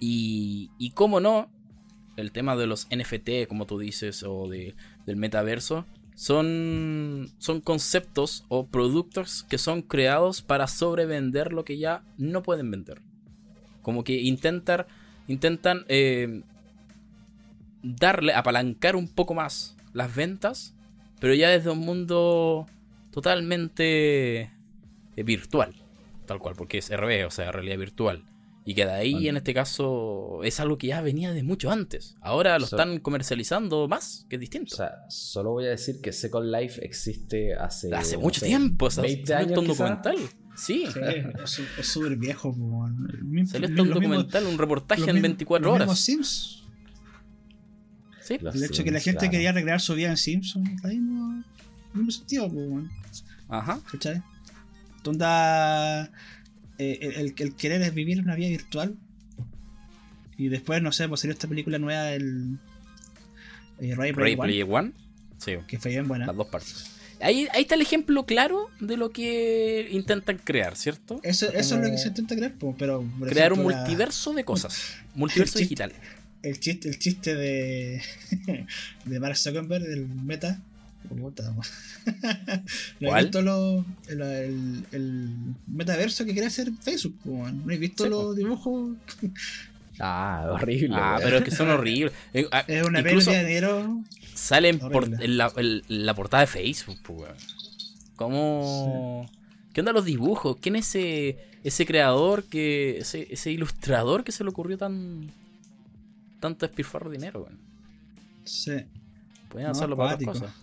Y, 0.01 0.71
y 0.77 0.91
cómo 0.91 1.21
no, 1.21 1.53
el 2.17 2.33
tema 2.33 2.57
de 2.57 2.67
los 2.67 2.89
NFT, 2.91 3.47
como 3.49 3.67
tú 3.67 3.79
dices, 3.79 4.23
o 4.23 4.49
de, 4.49 4.75
del 5.07 5.17
metaverso, 5.17 5.87
son, 6.15 7.31
son 7.39 7.61
conceptos 7.61 8.45
o 8.49 8.67
productos 8.67 9.45
que 9.45 9.59
son 9.59 9.83
creados 9.83 10.43
para 10.43 10.67
sobrevender 10.67 11.53
lo 11.53 11.65
que 11.65 11.79
ya 11.79 12.03
no 12.17 12.43
pueden 12.43 12.71
vender. 12.71 13.03
Como 13.83 14.03
que 14.03 14.15
intentar, 14.15 14.89
intentan 15.29 15.85
eh, 15.89 16.43
darle, 17.83 18.33
apalancar 18.33 18.97
un 18.97 19.09
poco 19.09 19.35
más 19.35 19.77
las 19.93 20.15
ventas, 20.15 20.75
pero 21.21 21.35
ya 21.35 21.51
desde 21.51 21.71
un 21.71 21.79
mundo 21.79 22.67
totalmente 23.11 24.51
eh, 25.17 25.23
virtual, 25.23 25.75
tal 26.27 26.39
cual, 26.39 26.55
porque 26.57 26.79
es 26.79 26.91
RB, 26.91 27.27
o 27.27 27.31
sea, 27.31 27.53
realidad 27.53 27.79
virtual. 27.79 28.25
Y 28.69 28.75
que 28.75 28.85
de 28.85 28.91
ahí, 28.91 29.29
en 29.29 29.37
este 29.37 29.55
caso, 29.55 30.41
es 30.43 30.59
algo 30.59 30.77
que 30.77 30.89
ya 30.89 31.01
venía 31.01 31.33
de 31.33 31.45
mucho 31.45 31.71
antes. 31.71 32.17
Ahora 32.21 32.59
lo 32.59 32.67
So- 32.67 32.75
están 32.77 32.99
comercializando 32.99 33.87
más, 33.87 34.27
que 34.29 34.35
es 34.37 34.41
distinto. 34.41 34.75
O 34.75 34.77
sea, 34.77 34.91
solo 35.09 35.53
voy 35.53 35.67
a 35.67 35.71
decir 35.71 36.01
que 36.03 36.13
Second 36.13 36.51
Life 36.53 36.85
existe 36.85 37.55
hace. 37.55 37.95
Hace 37.95 38.17
no 38.17 38.23
mucho 38.23 38.41
sé, 38.41 38.47
tiempo, 38.47 38.87
o 38.87 38.91
sea, 38.91 39.05
20 39.05 39.25
salió 39.27 39.47
años. 39.47 39.59
un 39.59 39.65
quizá. 39.67 39.85
documental. 39.85 40.17
Sí, 40.57 40.85
Sí, 41.45 41.63
es 41.79 41.87
súper 41.87 42.17
viejo, 42.17 42.53
mismo- 42.55 43.47
salió 43.53 43.69
hasta 43.69 43.83
un 43.83 43.91
documental, 43.91 44.47
un 44.47 44.59
reportaje 44.59 45.03
en 45.03 45.07
mismos- 45.17 45.23
24 45.23 45.69
los 45.69 45.75
horas. 45.83 45.99
Sims. 46.01 46.63
Sí, 48.23 48.39
Los 48.41 48.57
El 48.57 48.65
hecho 48.65 48.79
de 48.79 48.85
que 48.85 48.91
la 48.91 48.99
Sims, 48.99 49.05
gente 49.05 49.19
claro. 49.21 49.31
quería 49.33 49.53
recrear 49.53 49.81
su 49.81 49.95
vida 49.95 50.09
en 50.11 50.17
Sims, 50.17 50.57
ahí 50.83 50.99
no. 50.99 51.45
No 51.95 52.03
me 52.03 52.11
weón. 52.41 52.91
ajá. 53.49 53.79
¿Cachai? 53.93 54.23
Donde 55.05 55.25
eh, 56.79 56.99
el, 57.17 57.35
el- 57.39 57.55
querer 57.55 57.83
es 57.83 57.95
vivir 57.95 58.21
una 58.21 58.35
vida 58.35 58.49
virtual. 58.49 58.97
Y 60.39 60.49
después, 60.49 60.83
no 60.83 60.93
sé, 60.93 61.09
pues 61.09 61.21
salió 61.23 61.33
esta 61.33 61.49
película 61.49 61.79
nueva, 61.79 62.13
el. 62.13 62.59
Eh, 63.81 63.95
Ray 63.95 64.13
Ray 64.13 64.35
One, 64.35 64.43
Player 64.43 64.67
One. 64.69 64.93
Sí, 65.39 65.53
que 65.67 65.79
fue 65.79 65.91
bien 65.93 66.09
buena. 66.09 66.27
las 66.27 66.37
dos 66.37 66.49
partes. 66.49 66.91
Ahí, 67.21 67.49
ahí 67.53 67.63
está 67.63 67.75
el 67.77 67.81
ejemplo 67.81 68.27
claro 68.27 68.69
de 68.79 68.99
lo 68.99 69.11
que 69.11 69.89
intentan 69.91 70.37
crear, 70.39 70.77
¿cierto? 70.77 71.19
Eso, 71.23 71.51
eso 71.53 71.77
es 71.77 71.81
lo 71.83 71.91
que 71.91 71.97
se 71.99 72.09
intenta 72.09 72.37
crear, 72.37 72.55
pero. 72.79 73.05
Crear 73.29 73.53
un 73.55 73.71
la- 73.71 73.79
multiverso 73.79 74.35
de 74.35 74.45
cosas. 74.45 74.95
Multiverso 75.15 75.59
El 75.59 75.65
digital. 75.65 75.93
el 76.43 76.61
chiste, 76.61 76.89
el 76.91 76.99
chiste 76.99 77.35
de, 77.35 78.03
de 79.07 79.21
Mark 79.21 79.37
Zuckerberg, 79.39 79.85
del 79.85 80.07
meta. 80.09 80.63
Puta. 81.09 81.43
¿No 81.53 81.61
¿Cuál? 83.09 83.21
he 83.21 83.23
visto 83.25 83.43
lo- 83.43 83.85
el, 84.09 84.23
el- 84.23 84.87
el 84.93 85.31
metaverso 85.67 86.25
que 86.25 86.35
quería 86.35 86.49
hacer 86.49 86.73
Facebook? 86.81 87.17
¿No 87.25 87.73
he 87.73 87.79
visto 87.79 88.05
Sí, 88.05 88.11
los 88.11 88.37
dibujos? 88.37 88.97
Ah, 89.99 90.49
horrible. 90.53 90.97
Ah, 90.99 91.19
pero 91.23 91.39
es 91.39 91.45
que 91.45 91.51
son 91.51 91.71
horribles. 91.71 92.13
Eh, 92.35 92.47
ah, 92.53 92.65
Es 92.67 92.87
una 92.87 93.01
incluso 93.01 93.31
pérdida 93.31 93.43
de 93.43 93.49
dinero. 93.49 94.03
salen 94.35 94.79
por, 94.79 95.05
en, 95.05 95.37
la, 95.39 95.53
en 95.57 95.83
la 96.07 96.15
portada 96.15 96.43
de 96.43 96.47
Facebook, 96.49 96.99
weón. 97.09 97.35
¿Cómo. 98.17 99.29
¿Qué 99.73 99.81
onda 99.81 99.93
los 99.93 100.05
dibujos? 100.07 100.57
¿Quién 100.61 100.77
es 100.77 100.87
ese, 100.95 101.39
ese 101.65 101.85
creador, 101.87 102.45
que 102.45 102.99
ese, 102.99 103.27
ese 103.31 103.51
ilustrador 103.53 104.25
que 104.25 104.33
se 104.33 104.43
le 104.45 104.51
ocurrió 104.51 104.79
tan. 104.79 105.31
tanto 106.41 106.67
despilfarro 106.67 107.11
de 107.11 107.19
dinero, 107.19 107.43
weón? 107.43 107.59
Sí, 108.45 108.73
Pueden 109.51 109.67
No, 109.67 109.73
hacerlo 109.73 109.97
para 109.97 110.15
otras 110.15 110.29
cosas. 110.39 110.55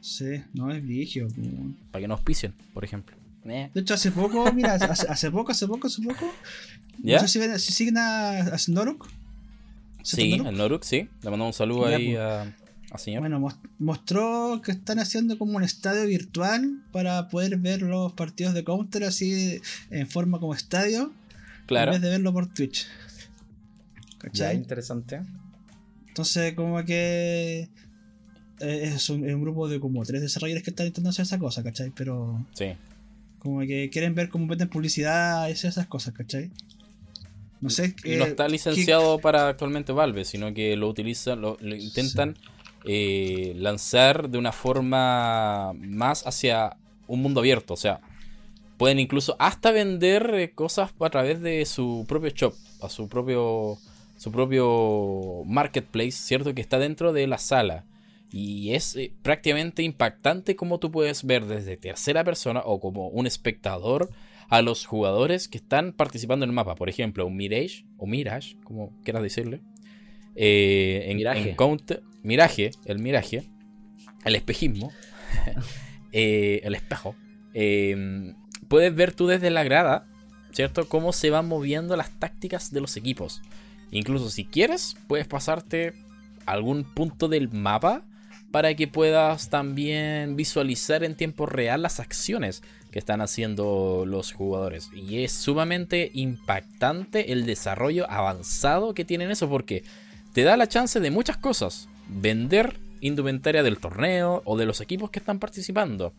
Sí, 0.00 0.42
no 0.54 0.70
es 0.72 0.82
vigio. 0.84 1.28
Para 1.90 2.02
que 2.02 2.08
nos 2.08 2.18
auspicien, 2.18 2.52
por 2.74 2.84
ejemplo. 2.84 3.16
Eh. 3.44 3.70
De 3.72 3.80
hecho, 3.80 3.94
hace 3.94 4.10
poco, 4.12 4.52
mira, 4.52 4.74
hace, 4.74 5.06
hace 5.08 5.30
poco, 5.30 5.52
hace 5.52 5.66
poco, 5.66 5.86
hace 5.86 6.02
poco. 6.02 6.30
¿Ya? 7.02 7.20
No 7.22 7.26
sé 7.28 7.58
si, 7.58 7.72
siguen 7.72 7.96
a, 7.98 8.30
a 8.38 8.58
Snoruk. 8.58 9.08
Sí, 10.02 10.32
Snoruk. 10.34 10.46
el 10.48 10.56
Noruk, 10.58 10.82
sí. 10.84 11.08
Le 11.22 11.30
mandamos 11.30 11.54
un 11.54 11.58
saludo 11.58 11.88
Ya, 11.90 11.96
ahí 11.96 12.16
a, 12.16 12.54
Así 12.90 13.12
es. 13.14 13.20
Bueno, 13.20 13.38
mos- 13.40 13.56
mostró 13.78 14.60
que 14.64 14.72
están 14.72 14.98
haciendo 14.98 15.38
como 15.38 15.56
un 15.56 15.62
estadio 15.62 16.04
virtual 16.06 16.82
para 16.92 17.28
poder 17.28 17.56
ver 17.58 17.82
los 17.82 18.12
partidos 18.14 18.52
de 18.52 18.64
Counter 18.64 19.04
así 19.04 19.60
en 19.90 20.08
forma 20.08 20.40
como 20.40 20.54
estadio, 20.54 21.12
claro. 21.66 21.92
en 21.92 21.94
vez 21.94 22.02
de 22.02 22.08
verlo 22.10 22.32
por 22.32 22.52
Twitch. 22.52 22.86
Ya, 22.86 24.18
¿Cachai? 24.18 24.56
interesante. 24.56 25.22
Entonces, 26.08 26.54
como 26.54 26.84
que 26.84 27.68
es 28.60 29.10
un, 29.10 29.28
es 29.28 29.34
un 29.34 29.42
grupo 29.42 29.68
de 29.68 29.80
como 29.80 30.04
tres 30.04 30.20
desarrolladores 30.22 30.62
que 30.64 30.70
están 30.70 30.86
intentando 30.86 31.10
hacer 31.10 31.24
esa 31.24 31.38
cosa, 31.38 31.62
¿cachai? 31.62 31.90
Pero 31.94 32.44
Sí. 32.54 32.72
como 33.38 33.60
que 33.60 33.90
quieren 33.90 34.14
ver 34.14 34.28
cómo 34.28 34.46
venden 34.46 34.68
publicidad 34.68 35.48
y 35.48 35.52
esas 35.52 35.86
cosas, 35.86 36.14
¿cachai? 36.14 36.50
No 37.60 37.68
sé. 37.70 37.94
Y 38.04 38.16
no 38.16 38.24
eh, 38.24 38.28
está 38.28 38.48
licenciado 38.48 39.18
para 39.18 39.48
actualmente 39.48 39.92
Valve, 39.92 40.24
sino 40.24 40.54
que 40.54 40.76
lo 40.76 40.88
utilizan, 40.88 41.40
lo, 41.40 41.56
lo 41.60 41.76
intentan 41.76 42.36
eh, 42.84 43.52
lanzar 43.56 44.30
de 44.30 44.38
una 44.38 44.52
forma 44.52 45.72
más 45.74 46.26
hacia 46.26 46.76
un 47.06 47.20
mundo 47.20 47.40
abierto. 47.40 47.74
O 47.74 47.76
sea, 47.76 48.00
pueden 48.78 48.98
incluso 48.98 49.36
hasta 49.38 49.72
vender 49.72 50.34
eh, 50.34 50.50
cosas 50.52 50.90
a 50.98 51.10
través 51.10 51.42
de 51.42 51.66
su 51.66 52.06
propio 52.08 52.30
shop, 52.30 52.54
a 52.82 52.88
su 52.88 53.08
propio 53.08 53.76
su 54.16 54.30
propio 54.30 55.42
marketplace, 55.46 56.12
¿cierto? 56.12 56.54
Que 56.54 56.60
está 56.60 56.78
dentro 56.78 57.12
de 57.14 57.26
la 57.26 57.38
sala. 57.38 57.84
Y 58.32 58.74
es 58.74 58.94
eh, 58.96 59.12
prácticamente 59.22 59.82
impactante 59.82 60.54
como 60.56 60.78
tú 60.78 60.90
puedes 60.92 61.24
ver 61.24 61.46
desde 61.46 61.76
tercera 61.76 62.22
persona 62.24 62.60
o 62.64 62.80
como 62.80 63.08
un 63.08 63.26
espectador 63.26 64.10
a 64.48 64.62
los 64.62 64.86
jugadores 64.86 65.48
que 65.48 65.58
están 65.58 65.92
participando 65.92 66.44
en 66.44 66.50
el 66.50 66.54
mapa. 66.54 66.74
Por 66.76 66.88
ejemplo, 66.88 67.26
un 67.26 67.36
Mirage, 67.36 67.84
o 67.98 68.06
Mirage, 68.06 68.56
como 68.64 68.92
quieras 69.04 69.22
decirle. 69.22 69.60
Eh, 70.36 71.04
en, 71.08 71.16
Miraje. 71.16 71.50
en 71.50 71.56
Counter- 71.56 72.02
Miraje, 72.22 72.70
el 72.84 72.98
Miraje, 73.00 73.44
el 74.24 74.34
espejismo, 74.36 74.92
eh, 76.12 76.60
el 76.64 76.74
espejo. 76.74 77.16
puedes 78.68 78.94
ver 78.94 79.12
tú 79.12 79.26
desde 79.26 79.50
la 79.50 79.64
grada, 79.64 80.06
¿cierto? 80.52 80.88
Cómo 80.88 81.12
se 81.12 81.30
van 81.30 81.48
moviendo 81.48 81.96
las 81.96 82.10
tácticas 82.18 82.72
de 82.72 82.80
los 82.80 82.96
equipos. 82.96 83.42
Incluso 83.90 84.30
si 84.30 84.44
quieres, 84.44 84.96
puedes 85.08 85.26
pasarte 85.26 85.94
algún 86.46 86.84
punto 86.84 87.28
del 87.28 87.50
mapa 87.50 88.02
para 88.50 88.74
que 88.74 88.88
puedas 88.88 89.48
también 89.48 90.36
visualizar 90.36 91.04
en 91.04 91.14
tiempo 91.14 91.46
real 91.46 91.82
las 91.82 92.00
acciones 92.00 92.62
que 92.90 92.98
están 92.98 93.20
haciendo 93.20 94.04
los 94.06 94.32
jugadores. 94.32 94.90
Y 94.92 95.22
es 95.22 95.32
sumamente 95.32 96.10
impactante 96.14 97.32
el 97.32 97.46
desarrollo 97.46 98.10
avanzado 98.10 98.94
que 98.94 99.04
tienen 99.04 99.30
eso 99.30 99.48
porque 99.48 99.84
te 100.32 100.42
da 100.42 100.56
la 100.56 100.68
chance 100.68 100.98
de 100.98 101.10
muchas 101.10 101.36
cosas. 101.36 101.88
Vender 102.08 102.78
indumentaria 103.00 103.62
del 103.62 103.78
torneo 103.78 104.42
o 104.44 104.56
de 104.56 104.66
los 104.66 104.80
equipos 104.80 105.10
que 105.10 105.20
están 105.20 105.38
participando. 105.38 106.12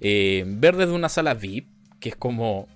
Eh, 0.00 0.44
ver 0.46 0.76
desde 0.76 0.92
una 0.92 1.08
sala 1.08 1.34
VIP, 1.34 1.66
que 2.00 2.10
es 2.10 2.16
como 2.16 2.68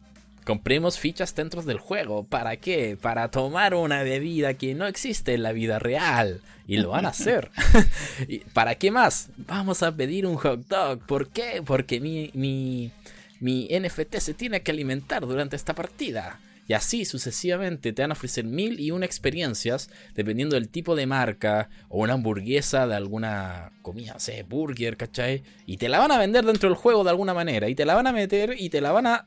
compremos 0.45 0.99
fichas 0.99 1.35
dentro 1.35 1.63
del 1.63 1.79
juego. 1.79 2.25
¿Para 2.25 2.57
qué? 2.57 2.97
Para 3.01 3.31
tomar 3.31 3.75
una 3.75 4.03
bebida 4.03 4.55
que 4.55 4.75
no 4.75 4.87
existe 4.87 5.35
en 5.35 5.43
la 5.43 5.53
vida 5.53 5.79
real. 5.79 6.41
Y 6.67 6.77
lo 6.77 6.91
van 6.91 7.07
a 7.07 7.11
hacer. 7.11 7.51
¿Y 8.29 8.39
¿Para 8.39 8.77
qué 8.77 8.91
más? 8.91 9.31
Vamos 9.37 9.83
a 9.83 9.95
pedir 9.95 10.27
un 10.27 10.37
hot 10.37 10.67
dog. 10.69 11.01
¿Por 11.07 11.29
qué? 11.29 11.63
Porque 11.65 12.01
mi, 12.01 12.31
mi, 12.35 12.93
mi 13.41 13.69
NFT 13.69 14.17
se 14.17 14.35
tiene 14.35 14.63
que 14.63 14.71
alimentar 14.71 15.27
durante 15.27 15.57
esta 15.57 15.75
partida. 15.75 16.39
Y 16.69 16.75
así 16.75 17.05
sucesivamente 17.05 17.93
te 17.93 18.03
van 18.03 18.13
a 18.13 18.15
ofrecer 18.15 18.45
mil 18.45 18.79
y 18.79 18.93
una 18.93 19.05
experiencias 19.05 19.91
dependiendo 20.15 20.55
del 20.55 20.69
tipo 20.69 20.95
de 20.95 21.07
marca 21.07 21.69
o 21.89 22.03
una 22.03 22.13
hamburguesa 22.15 22.87
de 22.87 22.95
alguna 22.95 23.73
comida, 23.83 24.15
no 24.15 24.21
sé, 24.21 24.45
burger, 24.45 24.97
¿cachai? 24.97 25.43
Y 25.67 25.79
te 25.79 25.89
la 25.89 25.99
van 25.99 26.13
a 26.13 26.19
vender 26.19 26.45
dentro 26.45 26.69
del 26.69 26.79
juego 26.79 27.03
de 27.03 27.11
alguna 27.11 27.35
manera 27.35 27.69
y 27.69 27.75
te 27.75 27.85
la 27.85 27.97
van 27.97 28.07
a 28.07 28.13
meter 28.13 28.55
y 28.57 28.71
te 28.71 28.81
la 28.81 28.93
van 28.93 29.09
a 29.09 29.27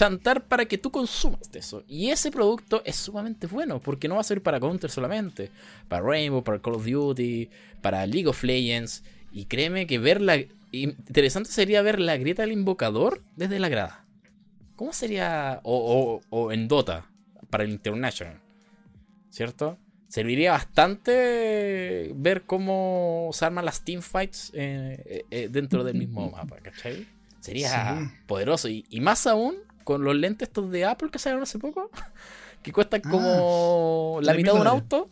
chantar 0.00 0.44
para 0.46 0.64
que 0.64 0.78
tú 0.78 0.90
consumas 0.90 1.52
de 1.52 1.58
eso. 1.58 1.84
Y 1.86 2.08
ese 2.08 2.30
producto 2.30 2.80
es 2.86 2.96
sumamente 2.96 3.46
bueno 3.46 3.80
porque 3.80 4.08
no 4.08 4.14
va 4.14 4.22
a 4.22 4.24
ser 4.24 4.42
para 4.42 4.58
Counter 4.58 4.90
solamente, 4.90 5.50
para 5.88 6.02
Rainbow, 6.02 6.42
para 6.42 6.58
Call 6.58 6.74
of 6.76 6.86
Duty, 6.86 7.50
para 7.82 8.06
League 8.06 8.26
of 8.26 8.42
Legends. 8.42 9.02
Y 9.30 9.44
créeme 9.44 9.86
que 9.86 9.98
ver 9.98 10.20
la... 10.22 10.38
Interesante 10.72 11.50
sería 11.50 11.82
ver 11.82 12.00
la 12.00 12.16
grieta 12.16 12.42
del 12.42 12.52
invocador 12.52 13.20
desde 13.36 13.58
la 13.58 13.68
grada. 13.68 14.06
¿Cómo 14.76 14.92
sería? 14.94 15.60
O, 15.64 16.20
o- 16.30 16.36
o 16.44 16.50
en 16.52 16.66
Dota, 16.66 17.04
para 17.50 17.64
el 17.64 17.70
International. 17.70 18.40
¿Cierto? 19.28 19.76
Serviría 20.08 20.52
bastante 20.52 22.10
ver 22.16 22.42
cómo 22.42 23.30
se 23.32 23.44
arman 23.44 23.64
las 23.64 23.84
teamfights 23.84 24.50
eh, 24.54 25.24
eh, 25.30 25.48
dentro 25.50 25.84
del 25.84 25.96
mismo 25.98 26.30
mapa, 26.36 26.56
¿cachai? 26.62 27.06
Sería 27.40 27.98
Sí. 27.98 28.14
poderoso. 28.26 28.68
Y, 28.68 28.86
y 28.88 29.00
más 29.00 29.26
aún 29.26 29.56
con 29.84 30.04
los 30.04 30.14
lentes 30.14 30.48
estos 30.48 30.70
de 30.70 30.84
Apple 30.84 31.10
que 31.10 31.18
salieron 31.18 31.42
hace 31.42 31.58
poco, 31.58 31.90
que 32.62 32.72
cuestan 32.72 33.02
Ah, 33.04 33.10
como 33.10 34.18
la 34.22 34.32
3.000 34.32 34.36
mitad 34.36 34.54
de 34.54 34.60
un 34.60 34.66
auto. 34.66 35.08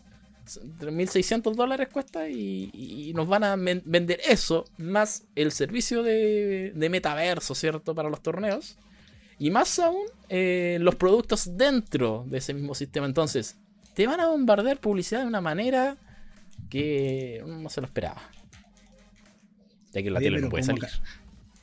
3.600 0.47 1.55
dólares 1.55 1.89
cuesta 1.93 2.27
y, 2.29 2.71
y 2.73 3.13
nos 3.15 3.29
van 3.29 3.45
a 3.45 3.55
vender 3.57 4.19
eso 4.27 4.65
más 4.79 5.25
el 5.35 5.53
servicio 5.53 6.03
de, 6.03 6.73
de 6.75 6.89
metaverso, 6.89 7.55
¿cierto? 7.55 7.95
Para 7.95 8.09
los 8.09 8.23
torneos. 8.23 8.79
Y 9.39 9.51
más 9.51 9.79
aún 9.79 10.07
eh, 10.31 10.79
los 10.81 10.95
productos 10.97 11.57
dentro 11.57 12.25
de 12.29 12.39
ese 12.39 12.55
mismo 12.55 12.75
sistema. 12.75 13.07
Entonces, 13.07 13.57
te 13.95 14.07
van 14.07 14.21
a 14.21 14.29
bombardear 14.29 14.81
publicidad 14.81 15.21
de 15.21 15.27
una 15.27 15.41
manera 15.43 15.99
que 16.71 17.43
uno 17.45 17.59
no 17.61 17.69
se 17.69 17.81
lo 17.83 17.87
esperaba. 17.87 18.23
Ya 19.93 20.03
que 20.03 20.11
la 20.11 20.19
Oye, 20.19 20.27
tele 20.29 20.41
no 20.41 20.49
puede 20.49 20.67
¿cómo 20.67 20.81
salir. 20.81 21.01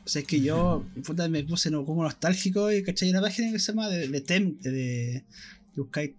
O 0.06 0.08
sea, 0.10 0.22
es 0.22 0.28
que 0.28 0.40
yo 0.40 0.86
puta, 1.04 1.28
me 1.30 1.44
puse 1.44 1.72
no, 1.72 1.84
como 1.84 2.04
nostálgico 2.04 2.72
y 2.72 2.84
cachai 2.84 3.10
una 3.10 3.22
página 3.22 3.52
que 3.52 3.60
se 3.60 3.72
llama 3.72 3.90
de, 3.90 4.08
de, 4.08 4.24
Tem- 4.24 4.58
de, 4.60 5.24
buscáis 5.76 6.12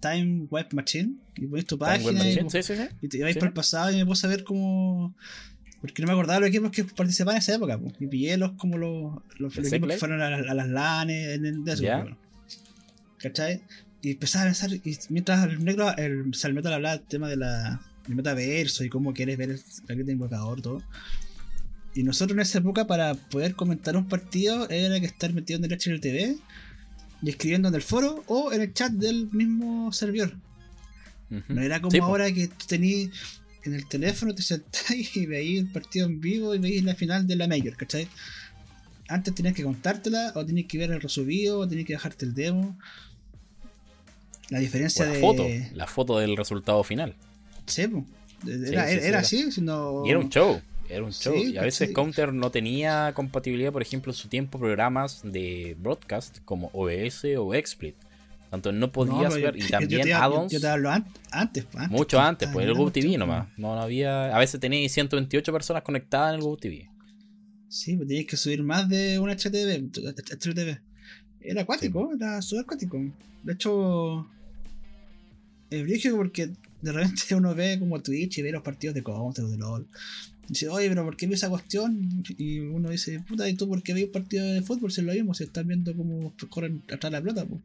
Time 0.00 0.46
Web 0.50 0.68
Machine 0.72 1.14
y 1.36 1.46
ponéis 1.46 1.66
tu 1.66 1.78
página 1.78 2.10
y, 2.10 2.14
Machine, 2.36 2.50
sí, 2.50 2.62
sí, 2.62 2.74
sí. 2.76 2.82
y 3.02 3.08
te 3.08 3.22
vais 3.22 3.36
por 3.36 3.48
el 3.48 3.54
pasado 3.54 3.90
y 3.90 3.96
me 3.96 4.06
puse 4.06 4.26
a 4.26 4.30
ver 4.30 4.44
cómo 4.44 5.14
porque 5.80 6.02
no 6.02 6.08
me 6.08 6.12
acordaba 6.12 6.34
de 6.34 6.40
los 6.40 6.48
equipos 6.50 6.70
que 6.70 6.84
participaban 6.84 7.36
en 7.36 7.42
esa 7.42 7.54
época 7.54 7.78
po. 7.78 7.90
y 7.98 8.06
pillé 8.06 8.36
los 8.36 8.52
como 8.52 8.76
los, 8.76 9.14
los, 9.38 9.56
¿El 9.56 9.62
los 9.64 9.72
equipos 9.72 9.90
que 9.92 9.98
fueron 9.98 10.20
a, 10.20 10.28
las- 10.30 10.48
a 10.48 10.54
las 10.54 10.68
LANes 10.68 11.28
en 11.36 11.46
el 11.46 11.64
de 11.64 11.72
eso, 11.72 11.82
bueno. 11.82 12.18
¿cachai? 13.18 13.62
y 14.02 14.12
empezaba 14.12 14.44
a 14.44 14.48
pensar 14.48 14.72
y 14.72 14.98
mientras 15.10 15.44
el 15.46 15.64
negro 15.64 15.94
el, 15.96 16.30
o 16.30 16.34
sea, 16.34 16.48
el 16.48 16.54
metal 16.54 16.72
hablaba 16.74 16.96
del 16.98 17.06
tema 17.06 17.28
de 17.28 17.36
la 17.36 17.80
del 18.06 18.16
metaverso 18.16 18.84
y 18.84 18.88
cómo 18.88 19.12
quieres 19.12 19.36
ver 19.38 19.50
el, 19.50 19.60
que 20.06 20.12
invocador 20.12 20.62
todo 20.62 20.82
y 21.94 22.02
nosotros 22.02 22.36
en 22.36 22.40
esa 22.42 22.58
época 22.58 22.86
para 22.86 23.14
poder 23.14 23.54
comentar 23.54 23.96
un 23.96 24.06
partido 24.08 24.68
era 24.70 24.98
que 25.00 25.06
estar 25.06 25.32
metido 25.32 25.58
en 25.58 25.64
el 25.64 25.72
HLTV 25.78 26.36
y 27.22 27.28
escribiendo 27.28 27.68
en 27.68 27.74
el 27.74 27.82
foro 27.82 28.22
o 28.28 28.52
en 28.52 28.60
el 28.62 28.72
chat 28.72 28.92
del 28.92 29.28
mismo 29.32 29.92
servidor. 29.92 30.36
No 31.48 31.60
era 31.62 31.80
como 31.80 31.90
Sí, 31.92 31.98
po. 31.98 32.06
ahora 32.06 32.32
que 32.32 32.48
tú 32.48 32.66
tenías 32.66 33.10
en 33.64 33.74
el 33.74 33.86
teléfono, 33.86 34.34
te 34.34 34.42
sentáis 34.42 35.16
y 35.16 35.26
veías 35.26 35.64
el 35.64 35.70
partido 35.72 36.06
en 36.06 36.20
vivo 36.20 36.54
y 36.54 36.58
veías 36.58 36.84
la 36.84 36.94
final 36.94 37.26
de 37.26 37.36
la 37.36 37.46
Major, 37.46 37.76
¿cachai? 37.76 38.08
Antes 39.08 39.34
tenías 39.34 39.54
que 39.54 39.64
contártela, 39.64 40.32
o 40.36 40.46
tenías 40.46 40.68
que 40.68 40.78
ver 40.78 40.92
el 40.92 41.00
resubido, 41.00 41.58
o 41.58 41.68
tenías 41.68 41.86
que 41.86 41.94
bajarte 41.94 42.24
el 42.24 42.34
demo. 42.34 42.78
La 44.50 44.58
O 44.58 44.60
diferencia 44.60 45.04
la 45.04 45.12
de. 45.12 45.20
foto, 45.20 45.46
la 45.74 45.86
foto 45.86 46.18
del 46.18 46.36
resultado 46.36 46.82
final. 46.84 47.14
Sí, 47.66 47.86
po. 47.88 48.04
Era, 48.46 48.56
Sí, 48.56 48.64
sí, 48.64 48.72
era- 48.72 48.86
sí, 48.88 48.92
era 48.96 49.06
era. 49.08 49.18
así, 49.18 49.52
sino. 49.52 50.02
Y 50.06 50.10
era 50.10 50.18
un 50.18 50.28
show. 50.30 50.60
Era 50.90 51.04
un 51.04 51.12
Sí, 51.12 51.22
show. 51.24 51.36
y 51.36 51.56
a 51.56 51.62
veces. 51.62 51.90
Counter 51.92 52.32
no 52.32 52.50
tenía 52.50 53.12
compatibilidad, 53.14 53.72
por 53.72 53.82
ejemplo, 53.82 54.10
en 54.12 54.16
su 54.16 54.28
tiempo, 54.28 54.58
programas 54.58 55.20
de 55.24 55.76
broadcast 55.78 56.38
como 56.44 56.68
OBS 56.72 57.36
o 57.38 57.52
XSplit. 57.54 57.94
Tanto 58.50 58.72
no 58.72 58.90
podías 58.90 59.32
ver. 59.34 59.54
yo- 59.56 59.64
Y 59.64 59.68
también 59.70 60.12
add-ons. 60.12 60.52
Yo 60.52 60.60
te 60.60 60.66
hablo 60.66 60.90
an- 60.90 61.06
antes, 61.30 61.66
antes. 61.74 61.90
Mucho 61.90 62.16
po. 62.16 62.22
antes, 62.24 62.48
Ah, 62.48 62.52
pues 62.52 62.66
el 62.66 62.74
GoTV 62.74 62.92
cuestión, 63.02 63.20
nomás. 63.20 63.48
No, 63.56 63.76
no 63.76 63.80
había. 63.82 64.34
A 64.34 64.38
veces 64.40 64.58
tenéis 64.58 64.90
128 64.92 65.52
personas 65.52 65.82
conectadas 65.84 66.30
en 66.34 66.40
el 66.40 66.42
GoTV. 66.44 66.88
Sí, 67.68 67.94
pues 67.96 68.08
tenías 68.08 68.26
que 68.26 68.36
subir 68.36 68.64
más 68.64 68.88
de 68.88 69.20
un 69.20 69.30
HTV. 69.30 69.88
HTV. 69.92 70.80
Era 71.40 71.62
acuático, 71.62 72.10
era 72.12 72.42
súper 72.42 72.64
acuático. 72.64 72.98
De 73.44 73.52
hecho, 73.52 74.26
es 75.70 75.82
brígido 75.84 76.16
porque 76.16 76.50
de 76.82 76.92
repente 76.92 77.34
uno 77.34 77.54
ve 77.54 77.78
como 77.78 78.00
Twitch 78.00 78.38
y 78.38 78.42
ve 78.42 78.52
los 78.52 78.62
partidos 78.62 78.94
de 78.94 79.02
Counter 79.02 79.44
o 79.44 79.48
de 79.48 79.56
LOL. 79.58 79.86
Y 80.44 80.54
dice, 80.54 80.68
oye, 80.68 80.88
pero 80.88 81.04
¿por 81.04 81.16
qué 81.16 81.26
vi 81.26 81.34
esa 81.34 81.48
cuestión? 81.48 82.24
Y 82.36 82.58
uno 82.58 82.90
dice, 82.90 83.20
puta, 83.20 83.48
¿y 83.48 83.54
tú 83.54 83.68
por 83.68 83.82
qué 83.82 83.94
vi 83.94 84.04
un 84.04 84.12
partido 84.12 84.44
de 84.46 84.62
fútbol? 84.62 84.90
Si 84.90 85.00
es 85.00 85.06
lo 85.06 85.12
mismo, 85.12 85.32
si 85.34 85.44
están 85.44 85.68
viendo 85.68 85.94
cómo 85.94 86.32
corren 86.48 86.82
atrás 86.92 87.12
la 87.12 87.20
pelota. 87.20 87.44
pues. 87.44 87.60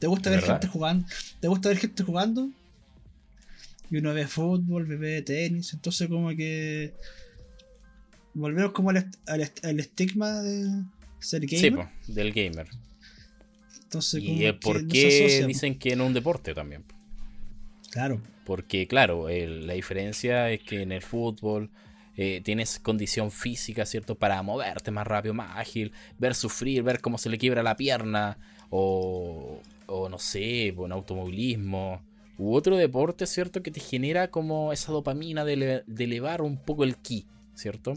¿Te 0.00 0.06
gusta 0.08 0.30
ver 0.30 0.40
¿Verdad? 0.40 0.54
gente 0.56 0.68
jugando? 0.68 1.06
¿Te 1.40 1.48
gusta 1.48 1.68
ver 1.68 1.78
gente 1.78 2.02
jugando? 2.02 2.50
Y 3.90 3.98
uno 3.98 4.12
ve 4.14 4.26
fútbol, 4.26 4.86
ve 4.86 5.22
tenis, 5.22 5.72
entonces 5.74 6.08
como 6.08 6.30
que 6.30 6.92
volvemos 8.34 8.72
como 8.72 8.90
al, 8.90 8.96
est- 8.96 9.14
al, 9.28 9.40
est- 9.42 9.64
al 9.64 9.78
estigma 9.78 10.42
de 10.42 10.82
ser 11.20 11.42
gamer. 11.46 11.60
Sí, 11.60 11.70
pues, 11.70 11.88
del 12.16 12.32
gamer. 12.32 12.66
Entonces, 13.84 14.24
como 14.24 14.42
Y 14.42 14.52
por 14.54 14.88
qué 14.88 15.44
dicen 15.46 15.78
que 15.78 15.94
no 15.94 16.02
es 16.04 16.08
un 16.08 16.14
deporte 16.14 16.52
también. 16.54 16.82
po. 16.82 16.94
Claro. 17.90 18.20
Porque, 18.44 18.86
claro, 18.86 19.28
la 19.28 19.72
diferencia 19.72 20.50
es 20.50 20.60
que 20.62 20.82
en 20.82 20.92
el 20.92 21.02
fútbol 21.02 21.70
eh, 22.16 22.40
tienes 22.44 22.78
condición 22.78 23.30
física, 23.30 23.86
¿cierto? 23.86 24.14
Para 24.14 24.42
moverte 24.42 24.90
más 24.90 25.06
rápido, 25.06 25.34
más 25.34 25.56
ágil, 25.56 25.92
ver 26.18 26.34
sufrir, 26.34 26.82
ver 26.82 27.00
cómo 27.00 27.18
se 27.18 27.28
le 27.28 27.38
quiebra 27.38 27.62
la 27.62 27.76
pierna, 27.76 28.38
o, 28.70 29.60
o 29.86 30.08
no 30.08 30.18
sé, 30.18 30.68
en 30.68 30.92
automovilismo, 30.92 32.02
u 32.38 32.54
otro 32.54 32.76
deporte, 32.76 33.26
¿cierto? 33.26 33.62
Que 33.62 33.70
te 33.70 33.80
genera 33.80 34.28
como 34.28 34.72
esa 34.72 34.92
dopamina 34.92 35.44
de, 35.44 35.82
de 35.86 36.04
elevar 36.04 36.42
un 36.42 36.56
poco 36.56 36.84
el 36.84 36.96
ki, 36.96 37.26
¿cierto? 37.54 37.94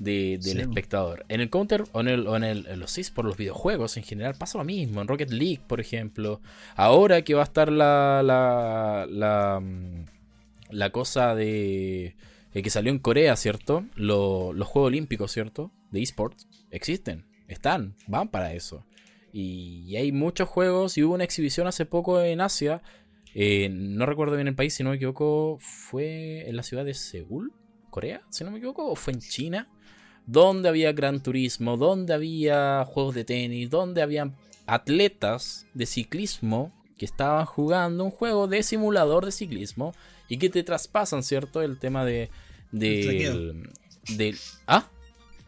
De- 0.00 0.38
del 0.42 0.56
Sí. 0.56 0.60
espectador. 0.60 1.24
En 1.28 1.40
el 1.40 1.50
Counter 1.50 1.84
o 1.92 2.00
en, 2.00 2.08
el, 2.08 2.26
o 2.26 2.34
en, 2.36 2.42
el- 2.42 2.66
en 2.66 2.80
los 2.80 2.96
esports, 2.98 3.26
los 3.28 3.36
videojuegos 3.36 3.96
en 3.98 4.02
general 4.02 4.34
pasa 4.36 4.58
lo 4.58 4.64
mismo. 4.64 5.00
En 5.00 5.06
Rocket 5.06 5.30
League, 5.30 5.60
por 5.66 5.78
ejemplo. 5.80 6.40
Ahora 6.74 7.22
que 7.22 7.34
va 7.34 7.42
a 7.42 7.44
estar 7.44 7.70
la, 7.70 8.22
la, 8.24 9.06
la, 9.08 9.60
mm, 9.60 10.04
la 10.70 10.90
cosa 10.90 11.34
de 11.34 12.16
eh, 12.52 12.62
que 12.62 12.70
salió 12.70 12.90
en 12.90 12.98
Corea, 12.98 13.36
¿cierto? 13.36 13.84
Lo- 13.94 14.52
los 14.52 14.66
Juegos 14.66 14.88
Olímpicos, 14.88 15.30
¿cierto? 15.32 15.70
De 15.92 16.02
esports 16.02 16.48
existen, 16.70 17.26
están, 17.46 17.94
van 18.08 18.28
para 18.28 18.54
eso. 18.54 18.84
Y, 19.32 19.84
y 19.86 19.96
hay 19.96 20.10
muchos 20.12 20.48
juegos 20.48 20.96
y 20.98 21.04
hubo 21.04 21.14
una 21.14 21.24
exhibición 21.24 21.66
hace 21.66 21.84
poco 21.86 22.20
en 22.22 22.40
Asia. 22.40 22.82
eh, 23.34 23.68
no 23.70 24.06
recuerdo 24.06 24.34
bien 24.34 24.48
el 24.48 24.56
país, 24.56 24.74
si 24.74 24.82
no 24.82 24.90
me 24.90 24.96
equivoco, 24.96 25.58
fue 25.60 26.48
en 26.48 26.56
la 26.56 26.62
ciudad 26.64 26.84
de 26.84 26.94
Seúl, 26.94 27.52
Corea, 27.90 28.22
si 28.30 28.42
no 28.44 28.50
me 28.50 28.58
equivoco, 28.58 28.88
o 28.90 28.96
fue 28.96 29.12
en 29.12 29.20
China, 29.20 29.68
donde 30.30 30.68
había 30.68 30.92
gran 30.92 31.20
turismo, 31.22 31.76
donde 31.76 32.14
había 32.14 32.84
juegos 32.86 33.14
de 33.14 33.24
tenis, 33.24 33.68
donde 33.70 34.02
habían 34.02 34.34
atletas 34.66 35.66
de 35.74 35.86
ciclismo 35.86 36.72
que 36.98 37.04
estaban 37.06 37.46
jugando 37.46 38.04
un 38.04 38.10
juego 38.10 38.46
de 38.46 38.62
simulador 38.62 39.24
de 39.24 39.32
ciclismo 39.32 39.94
y 40.28 40.36
que 40.36 40.48
te 40.50 40.62
traspasan, 40.62 41.22
¿cierto? 41.22 41.62
El 41.62 41.78
tema 41.78 42.04
de... 42.04 42.30
El 42.72 43.02
traqueo. 43.02 43.36
Del, 44.16 44.36
¿Ah? 44.66 44.86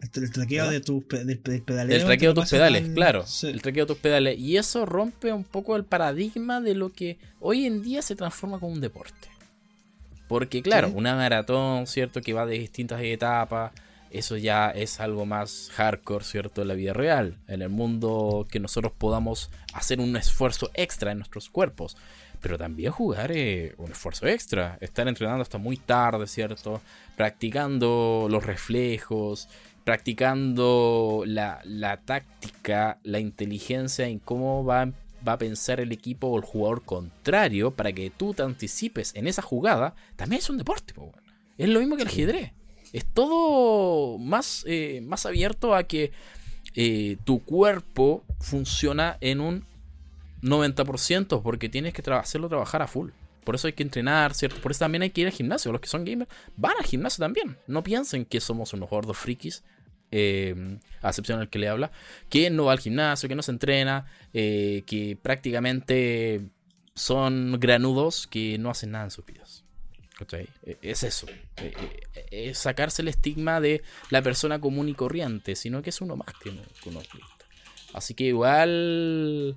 El, 0.00 0.22
el 0.24 0.32
traqueo 0.32 0.68
de 0.70 0.80
tus 0.80 1.06
del, 1.08 1.26
del 1.42 1.62
pedaleo. 1.62 1.96
El 1.96 2.04
traqueo 2.04 2.34
de 2.34 2.40
tus 2.40 2.50
pedales, 2.50 2.84
al- 2.84 2.94
claro. 2.94 3.24
Sí. 3.26 3.46
El 3.48 3.62
traqueo 3.62 3.84
de 3.86 3.94
tus 3.94 3.98
pedales. 4.02 4.38
Y 4.38 4.56
eso 4.56 4.84
rompe 4.86 5.32
un 5.32 5.44
poco 5.44 5.76
el 5.76 5.84
paradigma 5.84 6.60
de 6.60 6.74
lo 6.74 6.90
que 6.92 7.18
hoy 7.38 7.66
en 7.66 7.82
día 7.82 8.02
se 8.02 8.16
transforma 8.16 8.58
como 8.58 8.72
un 8.72 8.80
deporte. 8.80 9.28
Porque, 10.26 10.62
claro, 10.62 10.88
Sí. 10.88 10.94
una 10.96 11.14
maratón, 11.14 11.86
¿cierto? 11.86 12.20
Que 12.20 12.32
va 12.32 12.46
de 12.46 12.58
distintas 12.58 13.00
etapas. 13.02 13.70
Eso 14.12 14.36
ya 14.36 14.68
es 14.68 15.00
algo 15.00 15.24
más 15.24 15.70
hardcore, 15.72 16.22
¿cierto? 16.22 16.60
En 16.60 16.68
la 16.68 16.74
vida 16.74 16.92
real. 16.92 17.38
En 17.48 17.62
el 17.62 17.70
mundo 17.70 18.46
que 18.50 18.60
nosotros 18.60 18.92
podamos 18.96 19.50
hacer 19.72 20.00
un 20.00 20.14
esfuerzo 20.16 20.70
extra 20.74 21.12
en 21.12 21.18
nuestros 21.18 21.48
cuerpos. 21.48 21.96
Pero 22.42 22.58
también 22.58 22.92
jugar 22.92 23.32
es 23.32 23.72
un 23.78 23.90
esfuerzo 23.90 24.26
extra. 24.26 24.76
Estar 24.82 25.08
entrenando 25.08 25.40
hasta 25.40 25.56
muy 25.56 25.78
tarde, 25.78 26.26
¿cierto? 26.26 26.82
Practicando 27.16 28.26
los 28.28 28.44
reflejos. 28.44 29.48
Practicando 29.82 31.22
la, 31.26 31.62
la 31.64 31.96
táctica, 31.96 32.98
la 33.04 33.18
inteligencia 33.18 34.06
en 34.06 34.18
cómo 34.18 34.62
va, 34.62 34.92
va 35.26 35.32
a 35.32 35.38
pensar 35.38 35.80
el 35.80 35.90
equipo 35.90 36.26
o 36.26 36.36
el 36.36 36.44
jugador 36.44 36.82
contrario 36.84 37.70
para 37.70 37.92
que 37.94 38.10
tú 38.10 38.34
te 38.34 38.42
anticipes 38.42 39.14
en 39.14 39.26
esa 39.26 39.40
jugada. 39.40 39.94
También 40.16 40.40
es 40.40 40.50
un 40.50 40.58
deporte, 40.58 40.92
po, 40.92 41.04
weón. 41.04 41.22
Es 41.56 41.68
lo 41.70 41.80
mismo 41.80 41.96
que 41.96 42.02
el 42.02 42.08
ajedrez. 42.08 42.52
Es 42.92 43.06
todo 43.06 44.18
más, 44.18 44.64
eh, 44.66 45.00
más 45.02 45.26
abierto 45.26 45.74
a 45.74 45.84
que 45.84 46.12
eh, 46.74 47.16
tu 47.24 47.42
cuerpo 47.42 48.24
funciona 48.40 49.18
en 49.20 49.40
un 49.40 49.64
90% 50.42 51.42
porque 51.42 51.68
tienes 51.68 51.94
que 51.94 52.02
hacerlo 52.10 52.48
trabajar 52.48 52.82
a 52.82 52.86
full. 52.86 53.10
Por 53.44 53.54
eso 53.54 53.66
hay 53.66 53.72
que 53.72 53.82
entrenar, 53.82 54.34
¿cierto? 54.34 54.60
Por 54.60 54.70
eso 54.70 54.80
también 54.80 55.02
hay 55.02 55.10
que 55.10 55.22
ir 55.22 55.26
al 55.26 55.32
gimnasio. 55.32 55.72
Los 55.72 55.80
que 55.80 55.88
son 55.88 56.04
gamers 56.04 56.30
van 56.56 56.74
al 56.78 56.84
gimnasio 56.84 57.22
también. 57.22 57.56
No 57.66 57.82
piensen 57.82 58.24
que 58.24 58.40
somos 58.40 58.72
unos 58.72 58.88
gordos 58.88 59.16
frikis, 59.16 59.64
eh, 60.14 60.78
a 61.00 61.08
excepción 61.08 61.38
del 61.38 61.48
que 61.48 61.58
le 61.58 61.68
habla, 61.68 61.90
que 62.28 62.50
no 62.50 62.66
va 62.66 62.72
al 62.72 62.80
gimnasio, 62.80 63.28
que 63.28 63.34
no 63.34 63.42
se 63.42 63.50
entrena, 63.50 64.06
eh, 64.32 64.84
que 64.86 65.18
prácticamente 65.20 66.50
son 66.94 67.58
granudos 67.58 68.26
que 68.26 68.58
no 68.58 68.70
hacen 68.70 68.92
nada 68.92 69.04
en 69.04 69.10
sus 69.10 69.24
vidas. 69.24 69.41
Eh, 70.64 70.78
Es 70.82 71.02
eso. 71.02 71.26
Eh, 71.56 71.72
eh, 72.14 72.26
Es 72.50 72.58
sacarse 72.58 73.02
el 73.02 73.08
estigma 73.08 73.60
de 73.60 73.82
la 74.10 74.22
persona 74.22 74.60
común 74.60 74.88
y 74.88 74.94
corriente, 74.94 75.56
sino 75.56 75.82
que 75.82 75.90
es 75.90 76.00
uno 76.00 76.16
más 76.16 76.28
que 76.42 76.50
es 76.50 76.54
listo. 77.14 77.44
Así 77.92 78.14
que 78.14 78.24
igual 78.24 79.56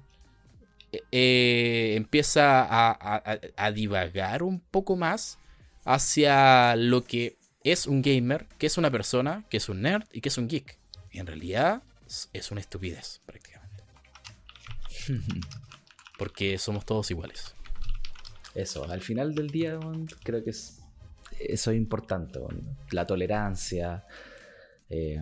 empieza 1.12 2.62
a, 2.64 3.40
a- 3.56 3.72
divagar 3.72 4.44
un 4.44 4.60
poco 4.60 4.96
más 4.96 5.38
hacia 5.86 6.76
lo 6.76 7.04
que 7.04 7.38
es 7.64 7.86
un 7.88 8.02
gamer, 8.02 8.48
que 8.58 8.68
es 8.68 8.78
una 8.78 8.92
persona, 8.92 9.44
que 9.50 9.58
es 9.58 9.70
un 9.70 9.82
nerd 9.82 10.04
y 10.12 10.22
que 10.22 10.30
es 10.30 10.38
un 10.38 10.48
geek. 10.48 10.78
Y 11.12 11.20
en 11.20 11.28
realidad 11.28 11.82
es 12.34 12.52
una 12.52 12.62
estupidez, 12.62 13.22
prácticamente. 13.26 13.84
Porque 16.18 16.58
somos 16.58 16.86
todos 16.86 17.10
iguales. 17.12 17.55
Eso, 18.56 18.90
al 18.90 19.02
final 19.02 19.36
del 19.36 19.50
día, 19.50 19.78
creo 20.24 20.44
que 20.44 20.52
es, 20.52 20.82
eso 21.40 21.72
es 21.72 21.78
importante, 21.78 22.40
la 22.92 23.06
tolerancia, 23.06 24.06
eh, 24.90 25.22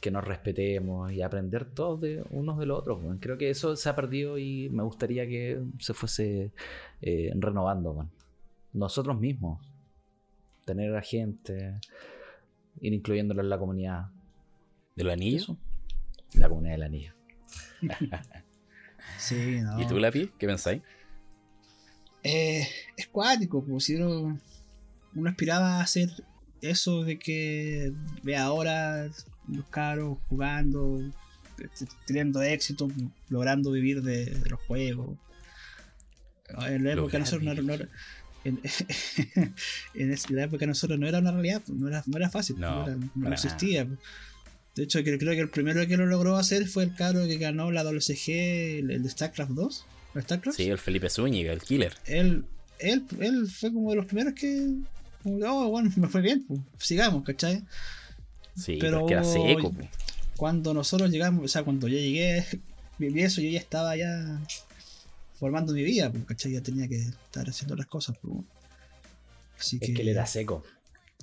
que 0.00 0.10
nos 0.10 0.24
respetemos 0.24 1.12
y 1.12 1.22
aprender 1.22 1.64
todos 1.64 2.00
de 2.02 2.24
unos 2.30 2.58
de 2.58 2.66
los 2.66 2.80
otros. 2.80 3.00
Creo 3.20 3.38
que 3.38 3.48
eso 3.48 3.74
se 3.76 3.88
ha 3.88 3.96
perdido 3.96 4.36
y 4.36 4.68
me 4.70 4.82
gustaría 4.82 5.26
que 5.26 5.62
se 5.78 5.94
fuese 5.94 6.52
eh, 7.00 7.32
renovando. 7.36 8.06
Nosotros 8.72 9.18
mismos, 9.18 9.66
tener 10.66 10.94
a 10.94 11.00
gente, 11.00 11.80
ir 12.80 12.92
incluyéndolo 12.92 13.40
en 13.40 13.48
la 13.48 13.58
comunidad. 13.58 14.08
¿Del 14.96 15.10
anillo? 15.10 15.38
Eso, 15.38 15.58
la 16.34 16.48
comunidad 16.48 16.74
del 16.74 16.82
anillo. 16.82 17.12
Sí, 19.18 19.60
no. 19.60 19.80
¿Y 19.80 19.86
tú, 19.86 19.98
Lapi? 19.98 20.30
¿Qué 20.38 20.46
pensáis? 20.46 20.82
Eh, 22.24 22.66
es 22.96 23.06
cuático, 23.08 23.62
pues 23.64 23.84
si 23.84 23.96
uno, 23.96 24.40
uno 25.14 25.30
aspiraba 25.30 25.78
a 25.78 25.82
hacer 25.82 26.08
eso 26.62 27.04
de 27.04 27.18
que 27.18 27.92
ve 28.22 28.36
ahora 28.36 29.10
los 29.48 29.66
caros 29.68 30.18
jugando, 30.30 31.00
t- 31.56 31.86
teniendo 32.06 32.40
éxito, 32.42 32.90
logrando 33.28 33.70
vivir 33.70 34.02
de, 34.02 34.24
de 34.24 34.48
los 34.50 34.60
juegos. 34.62 35.18
En 36.66 36.84
la 36.84 36.92
época 36.92 37.18
nosotros 37.18 37.42
no, 37.44 37.52
era- 37.52 37.62
no 37.62 37.74
era- 37.74 37.88
en, 38.44 38.60
en 39.94 40.12
es- 40.12 40.30
la 40.30 40.44
época 40.44 40.66
nosotros 40.66 40.98
no 40.98 41.06
era 41.06 41.18
una 41.18 41.32
realidad, 41.32 41.62
pues, 41.66 41.78
no 41.78 41.88
era, 41.88 42.02
no 42.06 42.16
era 42.16 42.30
fácil, 42.30 42.58
No, 42.58 42.76
no, 42.76 42.86
era- 42.86 42.96
no 42.96 43.22
para 43.24 43.34
existía. 43.34 43.86
pues. 43.86 43.98
De 44.74 44.82
hecho, 44.84 45.02
creo 45.04 45.18
que 45.18 45.38
el 45.40 45.50
primero 45.50 45.86
que 45.86 45.96
lo 45.96 46.06
logró 46.06 46.36
hacer 46.36 46.66
fue 46.66 46.82
el 46.84 46.94
cabro 46.94 47.26
que 47.26 47.36
ganó 47.38 47.70
la 47.70 47.84
WCG, 47.84 48.78
el, 48.80 48.90
el 48.90 49.02
de 49.04 49.08
StarCraft 49.10 49.52
2. 49.52 49.86
¿O 50.14 50.20
StarCraft? 50.20 50.56
Sí, 50.56 50.68
el 50.68 50.78
Felipe 50.78 51.10
Zúñiga, 51.10 51.52
el 51.52 51.60
killer. 51.62 51.94
él, 52.06 52.44
él, 52.78 53.04
él 53.20 53.46
fue 53.48 53.72
como 53.72 53.90
de 53.90 53.96
los 53.96 54.06
primeros 54.06 54.34
que. 54.34 54.68
oh, 55.24 55.68
bueno, 55.68 55.90
me 55.96 56.08
fue 56.08 56.20
bien, 56.22 56.44
pues, 56.46 56.60
sigamos, 56.78 57.24
¿cachai? 57.24 57.62
Sí, 58.56 58.78
Pero- 58.80 58.98
pero 58.98 59.06
que 59.06 59.12
era 59.14 59.24
seco. 59.24 59.72
po. 59.72 59.88
Cuando 60.36 60.74
nosotros 60.74 61.10
llegamos, 61.10 61.44
o 61.44 61.48
sea, 61.48 61.62
cuando 61.62 61.86
yo 61.88 61.96
llegué, 61.98 62.44
viví 62.98 63.22
eso, 63.22 63.40
yo 63.40 63.50
ya 63.50 63.58
estaba 63.60 63.96
ya 63.96 64.40
formando 65.38 65.72
mi 65.72 65.82
vida, 65.82 66.10
pues, 66.10 66.24
¿cachai? 66.24 66.52
Ya 66.52 66.60
tenía 66.60 66.88
que 66.88 66.96
estar 66.96 67.48
haciendo 67.48 67.76
las 67.76 67.86
cosas, 67.86 68.16
pues. 68.20 68.34
Así 69.58 69.78
Es 69.80 69.88
que, 69.88 69.94
que 69.94 70.02
él 70.02 70.08
era 70.08 70.26
seco. 70.26 70.64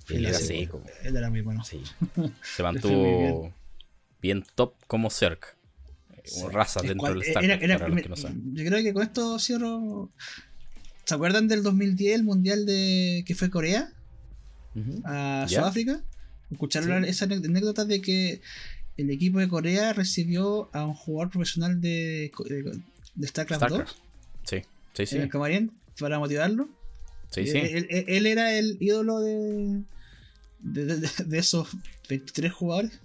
Él 0.09 0.25
era 0.25 0.37
seco. 0.39 0.81
él 1.03 1.15
era 1.15 1.29
muy 1.29 1.41
bueno. 1.41 1.63
Sí. 1.63 1.81
Se 2.55 2.63
mantuvo 2.63 3.53
bien 4.21 4.43
top 4.55 4.73
como 4.87 5.09
Zerg. 5.09 5.39
Eh, 6.23 6.29
Sí. 6.29 6.41
Raza 6.51 6.79
Es 6.81 6.87
dentro 6.87 6.99
cual- 6.99 7.13
del 7.15 7.23
StarCraft, 7.23 7.63
era- 7.63 7.77
para 7.79 7.89
los 7.89 8.01
que 8.01 8.09
no 8.09 8.15
saben. 8.15 8.55
Yo 8.55 8.65
creo 8.65 8.83
que 8.83 8.93
con 8.93 9.03
esto 9.03 9.39
cierro. 9.39 10.11
¿Se 11.05 11.15
acuerdan 11.15 11.47
del 11.47 11.63
2010, 11.63 12.15
el 12.15 12.23
mundial 12.23 12.65
de 12.65 13.23
que 13.25 13.35
fue 13.35 13.49
Corea? 13.49 13.91
A. 15.03 15.45
Sudáfrica. 15.49 16.01
¿Escucharon 16.51 17.03
Sí. 17.03 17.09
esa 17.09 17.25
anécdota 17.25 17.85
de 17.85 18.01
que 18.01 18.41
el 18.97 19.09
equipo 19.09 19.39
de 19.39 19.47
Corea 19.47 19.93
recibió 19.93 20.69
a 20.73 20.85
un 20.85 20.93
jugador 20.93 21.31
profesional 21.31 21.79
de, 21.81 22.31
de, 22.49 22.79
de 23.15 23.27
StarCraft, 23.27 23.63
StarCraft. 23.63 23.95
Sí, 24.45 24.57
sí, 24.59 24.65
2 24.97 25.09
sí. 25.09 25.15
en 25.15 25.21
el 25.23 25.29
camarín 25.29 25.71
para 25.99 26.19
motivarlo? 26.19 26.69
Sí, 27.31 27.41
Eh, 27.41 27.47
sí. 27.47 27.57
Él, 27.57 27.87
él- 27.89 28.05
él 28.07 28.25
era 28.27 28.53
el 28.53 28.77
ídolo 28.79 29.19
de, 29.21 29.81
de, 30.59 30.85
de- 30.85 31.09
de 31.25 31.37
esos 31.37 31.69
23 32.09 32.51
jugadores. 32.51 32.99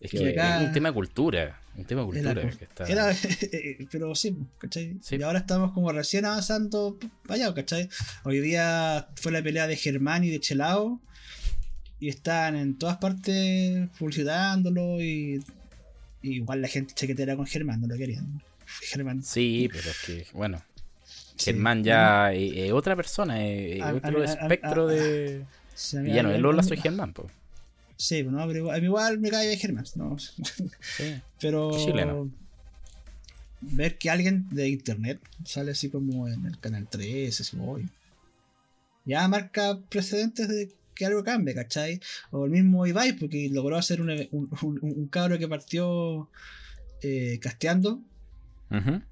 Es 0.00 0.10
que 0.10 0.18
que 0.18 0.30
acá- 0.30 0.60
es 0.62 0.66
un 0.68 0.72
tema 0.72 0.88
de 0.88 0.94
cultura. 0.94 1.60
Un 1.78 1.84
tema 1.84 2.04
de 2.04 2.20
Era, 2.20 2.34
que 2.34 2.64
está... 2.64 2.84
era- 2.86 3.14
pero 3.90 4.14
sí, 4.14 4.36
¿cachai? 4.58 4.96
Sí. 5.00 5.16
Y 5.16 5.22
ahora 5.22 5.38
estamos 5.38 5.72
como 5.72 5.92
recién 5.92 6.24
avanzando 6.24 6.98
para 7.26 7.44
allá, 7.44 7.54
¿cachai? 7.54 7.88
Hoy 8.24 8.40
día 8.40 9.08
fue 9.14 9.30
la 9.32 9.40
pelea 9.42 9.66
de 9.68 9.76
Germán 9.76 10.24
y 10.24 10.30
de 10.30 10.40
Chelao. 10.40 11.00
Y 12.00 12.08
están 12.08 12.54
en 12.56 12.76
todas 12.78 12.98
partes 12.98 13.88
publicitándolo 13.98 15.00
y, 15.02 15.42
y 16.22 16.34
igual 16.36 16.62
la 16.62 16.68
gente 16.68 16.94
chaquetera 16.94 17.34
con 17.36 17.46
Germán, 17.46 17.80
no 17.80 17.88
lo 17.88 17.96
querían. 17.96 18.40
Germán. 18.82 19.22
Sí, 19.22 19.68
pero 19.72 19.90
es 19.90 19.98
que, 20.04 20.26
bueno. 20.32 20.60
Sí. 21.04 21.52
Germán 21.52 21.82
ya 21.84 22.32
es 22.32 22.72
otra 22.72 22.94
persona, 22.96 23.44
es 23.44 23.82
otro 23.82 24.20
a- 24.22 24.24
espectro 24.24 24.88
a- 24.88 24.92
de. 24.92 25.44
A 25.44 26.02
ya 26.02 26.22
no 26.24 26.30
es 26.32 26.40
Lola, 26.40 26.62
soy 26.64 26.76
Germán, 26.76 27.12
po. 27.12 27.28
Sí, 27.98 28.22
no, 28.22 28.46
pero 28.46 28.58
igual, 28.60 28.82
igual 28.84 29.18
me 29.18 29.28
cae 29.28 29.56
Germán. 29.56 29.84
No, 29.96 30.16
Sí. 30.18 30.32
pero. 31.40 31.70
Chileno. 31.76 32.30
Ver 33.60 33.98
que 33.98 34.08
alguien 34.08 34.48
de 34.50 34.68
internet 34.68 35.20
sale 35.44 35.72
así 35.72 35.90
como 35.90 36.28
en 36.28 36.46
el 36.46 36.58
canal 36.60 36.88
13, 36.88 37.42
así 37.42 37.56
hoy. 37.60 37.88
Ya 39.04 39.26
marca 39.26 39.80
precedentes 39.88 40.48
de 40.48 40.70
que 40.94 41.06
algo 41.06 41.24
cambie, 41.24 41.54
¿cachai? 41.54 42.00
O 42.30 42.44
el 42.44 42.50
mismo 42.52 42.86
Ibai, 42.86 43.14
porque 43.14 43.48
logró 43.50 43.76
hacer 43.76 44.00
un, 44.00 44.10
un, 44.10 44.48
un- 44.62 44.78
un 44.80 45.08
cabro 45.08 45.38
que 45.38 45.48
partió 45.48 46.28
eh, 47.02 47.38
casteando 47.42 48.00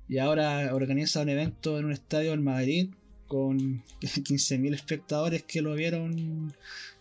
y 0.08 0.18
ahora 0.18 0.74
organiza 0.74 1.22
un 1.22 1.30
evento 1.30 1.78
en 1.78 1.86
un 1.86 1.92
estadio 1.92 2.32
en 2.34 2.44
Madrid 2.44 2.90
con 3.26 3.82
15.000 4.02 4.74
espectadores 4.74 5.42
que 5.44 5.62
lo 5.62 5.74
vieron 5.74 6.52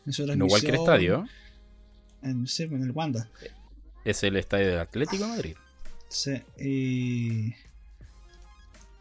en 0.05 0.13
su 0.13 0.23
transmisión. 0.25 0.39
No 0.39 0.47
cualquier 0.47 0.75
estadio, 0.75 1.27
En, 2.25 2.47
sí, 2.47 2.63
en 2.63 2.83
el 2.83 2.91
Wanda. 2.91 3.29
es 4.03 4.23
el 4.23 4.35
estadio 4.35 4.67
del 4.67 4.79
Atlético 4.79 5.23
de 5.23 5.29
Madrid. 5.29 5.55
Sí, 6.09 6.41
y 6.59 7.53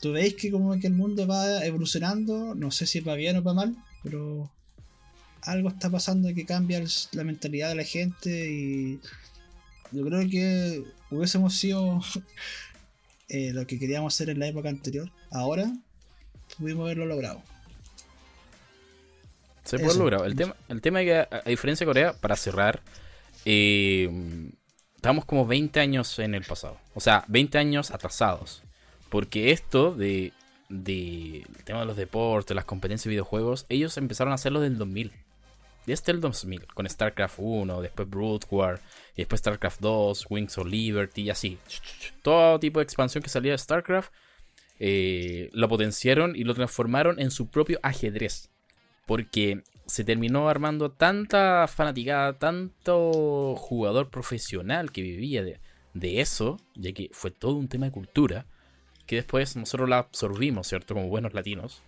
tú 0.01 0.13
veis 0.13 0.35
que 0.35 0.51
como 0.51 0.79
que 0.79 0.87
el 0.87 0.93
mundo 0.95 1.27
va 1.27 1.65
evolucionando, 1.65 2.55
no 2.55 2.71
sé 2.71 2.87
si 2.87 3.01
para 3.01 3.17
bien 3.17 3.37
o 3.39 3.43
para 3.43 3.55
mal, 3.55 3.77
pero 4.03 4.51
algo 5.43 5.69
está 5.71 5.91
pasando 5.91 6.33
que 6.35 6.47
cambia 6.47 6.83
la 7.13 7.25
mentalidad 7.25 7.71
de 7.71 7.75
la 7.75 7.85
gente 7.85 8.51
y 8.51 9.01
yo 9.93 10.05
creo 10.05 10.29
que 10.29 10.85
hubiésemos 11.11 11.57
sido 11.57 12.01
eh, 13.29 13.53
lo 13.53 13.67
que 13.67 13.79
queríamos 13.79 14.15
hacer 14.15 14.31
en 14.31 14.39
la 14.39 14.49
época 14.49 14.69
anterior. 14.69 15.11
Ahora 15.31 15.73
pudimos 16.59 16.85
haberlo 16.85 17.07
logrado. 17.07 17.43
Se 19.65 19.79
puede 19.79 19.93
Eso. 19.93 20.01
lograr. 20.01 20.27
El 20.27 20.37
tema, 20.37 20.57
el 20.69 20.81
tema 20.83 21.01
es 21.01 21.07
que, 21.07 21.17
a, 21.17 21.43
a 21.45 21.49
diferencia 21.49 21.85
de 21.85 21.89
Corea, 21.89 22.13
para 22.13 22.37
cerrar, 22.37 22.83
eh, 23.45 24.11
estamos 24.97 25.25
como 25.25 25.47
20 25.47 25.81
años 25.81 26.19
en 26.19 26.35
el 26.35 26.45
pasado. 26.45 26.79
O 26.95 27.01
sea, 27.01 27.25
20 27.29 27.59
años 27.59 27.91
atrasados. 27.91 28.63
Porque 29.09 29.53
esto 29.53 29.95
de, 29.95 30.33
de 30.69 31.39
el 31.39 31.65
tema 31.65 31.81
de 31.81 31.87
los 31.87 31.97
deportes, 31.97 32.55
las 32.55 32.65
competencias 32.65 33.05
de 33.05 33.11
videojuegos, 33.11 33.67
ellos 33.69 33.97
empezaron 33.97 34.33
a 34.33 34.37
hacerlo 34.37 34.61
del 34.61 34.79
2000. 34.79 35.13
Desde 35.87 36.13
el 36.13 36.21
2000, 36.23 36.67
con 36.69 36.89
StarCraft 36.89 37.35
1, 37.37 37.83
después 37.83 38.09
Brood 38.09 38.45
War, 38.51 38.81
y 39.15 39.19
después 39.19 39.41
StarCraft 39.41 39.81
2, 39.81 40.27
Wings 40.31 40.57
of 40.57 40.67
Liberty, 40.67 41.23
y 41.23 41.31
así. 41.31 41.59
Todo 42.23 42.59
tipo 42.59 42.79
de 42.79 42.85
expansión 42.85 43.23
que 43.23 43.29
salía 43.29 43.53
de 43.53 43.59
StarCraft, 43.59 44.11
eh, 44.81 45.51
lo 45.53 45.69
potenciaron 45.69 46.35
y 46.35 46.45
lo 46.45 46.55
transformaron 46.55 47.21
en 47.21 47.31
su 47.31 47.49
propio 47.49 47.79
ajedrez 47.83 48.49
porque 49.07 49.63
se 49.87 50.05
terminó 50.05 50.49
armando 50.49 50.91
tanta 50.91 51.67
fanaticada, 51.69 52.39
tanto 52.39 53.55
jugador 53.57 54.11
profesional 54.11 54.93
que 54.93 55.03
vivía 55.03 55.43
de, 55.43 56.21
eso, 56.21 56.59
ya 56.75 56.93
que 56.93 57.11
fue 57.13 57.31
todo 57.31 57.55
un 57.55 57.69
tema 57.69 57.87
de 57.87 57.93
cultura, 57.93 58.47
que 59.07 59.17
después 59.17 59.57
nosotros 59.57 59.89
la 59.89 59.99
absorbimos, 59.99 60.67
¿cierto? 60.67 60.95
Como 60.95 61.09
buenos 61.09 61.35
latinos. 61.35 61.83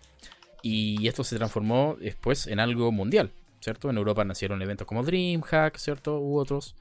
Y 0.62 1.06
esto 1.08 1.24
se 1.24 1.36
transformó 1.36 1.96
después 1.98 2.46
en 2.46 2.60
algo 2.60 2.92
mundial, 2.92 3.32
¿cierto? 3.60 3.88
En 3.88 3.96
Europa 3.96 4.24
nacieron 4.24 4.60
eventos 4.62 4.86
como 4.86 5.02
DreamHack, 5.02 5.78
¿cierto? 5.78 6.18
U 6.18 6.38
otros 6.38 6.76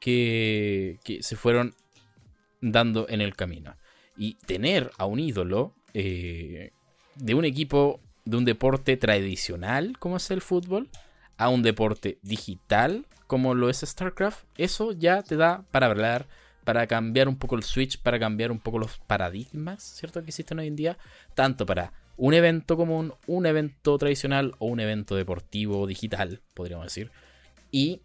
que, 0.00 0.98
que 1.04 1.22
se 1.22 1.36
fueron 1.36 1.74
dando 2.60 3.06
en 3.08 3.20
el 3.20 3.36
camino. 3.36 3.76
Y 4.16 4.34
tener 4.46 4.90
a 4.98 5.06
un 5.06 5.20
ídolo 5.20 5.74
eh, 5.94 6.72
de 7.14 7.34
un 7.34 7.44
equipo 7.44 8.00
de 8.26 8.36
un 8.36 8.44
deporte 8.44 8.98
tradicional 8.98 9.98
como 9.98 10.18
es 10.18 10.30
el 10.30 10.42
fútbol 10.42 10.90
a 11.38 11.48
un 11.48 11.62
deporte 11.62 12.18
digital 12.22 13.06
como 13.26 13.54
lo 13.54 13.70
es 13.70 13.80
StarCraft, 13.80 14.44
eso 14.56 14.92
ya 14.92 15.22
te 15.22 15.36
da 15.36 15.64
para 15.70 15.86
hablar, 15.86 16.26
para 16.64 16.86
cambiar 16.86 17.28
un 17.28 17.36
poco 17.36 17.56
el 17.56 17.62
switch, 17.62 17.98
para 17.98 18.18
cambiar 18.18 18.52
un 18.52 18.60
poco 18.60 18.78
los 18.78 18.98
paradigmas, 18.98 19.82
¿cierto? 19.82 20.20
Que 20.22 20.28
existen 20.28 20.58
hoy 20.58 20.68
en 20.68 20.76
día, 20.76 20.98
tanto 21.34 21.66
para 21.66 21.92
un 22.16 22.34
evento 22.34 22.76
común, 22.76 23.14
un 23.26 23.46
evento 23.46 23.98
tradicional 23.98 24.54
o 24.58 24.66
un 24.66 24.80
evento 24.80 25.16
deportivo 25.16 25.86
digital, 25.86 26.40
podríamos 26.54 26.86
decir. 26.86 27.10
Y 27.70 28.00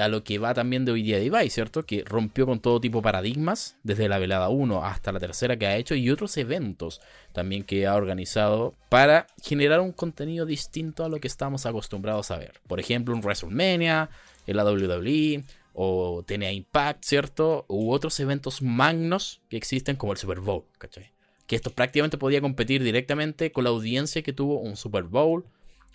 a 0.00 0.08
lo 0.08 0.24
que 0.24 0.38
va 0.38 0.54
también 0.54 0.84
de 0.84 0.92
hoy 0.92 1.02
día 1.02 1.18
de 1.18 1.24
Ibai, 1.26 1.50
¿cierto? 1.50 1.84
Que 1.84 2.04
rompió 2.04 2.46
con 2.46 2.60
todo 2.60 2.80
tipo 2.80 2.98
de 2.98 3.02
paradigmas, 3.02 3.76
desde 3.82 4.08
la 4.08 4.18
velada 4.18 4.48
1 4.48 4.84
hasta 4.84 5.12
la 5.12 5.20
tercera 5.20 5.58
que 5.58 5.66
ha 5.66 5.76
hecho 5.76 5.94
y 5.94 6.10
otros 6.10 6.36
eventos 6.36 7.00
también 7.32 7.64
que 7.64 7.86
ha 7.86 7.94
organizado 7.94 8.74
para 8.88 9.26
generar 9.42 9.80
un 9.80 9.92
contenido 9.92 10.46
distinto 10.46 11.04
a 11.04 11.08
lo 11.08 11.20
que 11.20 11.28
estamos 11.28 11.66
acostumbrados 11.66 12.30
a 12.30 12.38
ver. 12.38 12.60
Por 12.66 12.80
ejemplo, 12.80 13.14
un 13.14 13.20
WrestleMania, 13.20 14.10
en 14.46 14.56
la 14.56 14.64
WWE 14.64 15.44
o 15.74 16.22
TNA 16.26 16.52
Impact, 16.52 17.04
¿cierto? 17.04 17.64
U 17.68 17.92
otros 17.92 18.18
eventos 18.20 18.62
magnos 18.62 19.40
que 19.48 19.56
existen 19.56 19.96
como 19.96 20.12
el 20.12 20.18
Super 20.18 20.40
Bowl, 20.40 20.64
¿cachai? 20.78 21.12
Que 21.46 21.56
esto 21.56 21.70
prácticamente 21.70 22.18
podía 22.18 22.40
competir 22.40 22.82
directamente 22.82 23.52
con 23.52 23.64
la 23.64 23.70
audiencia 23.70 24.22
que 24.22 24.32
tuvo 24.32 24.60
un 24.60 24.76
Super 24.76 25.04
Bowl 25.04 25.44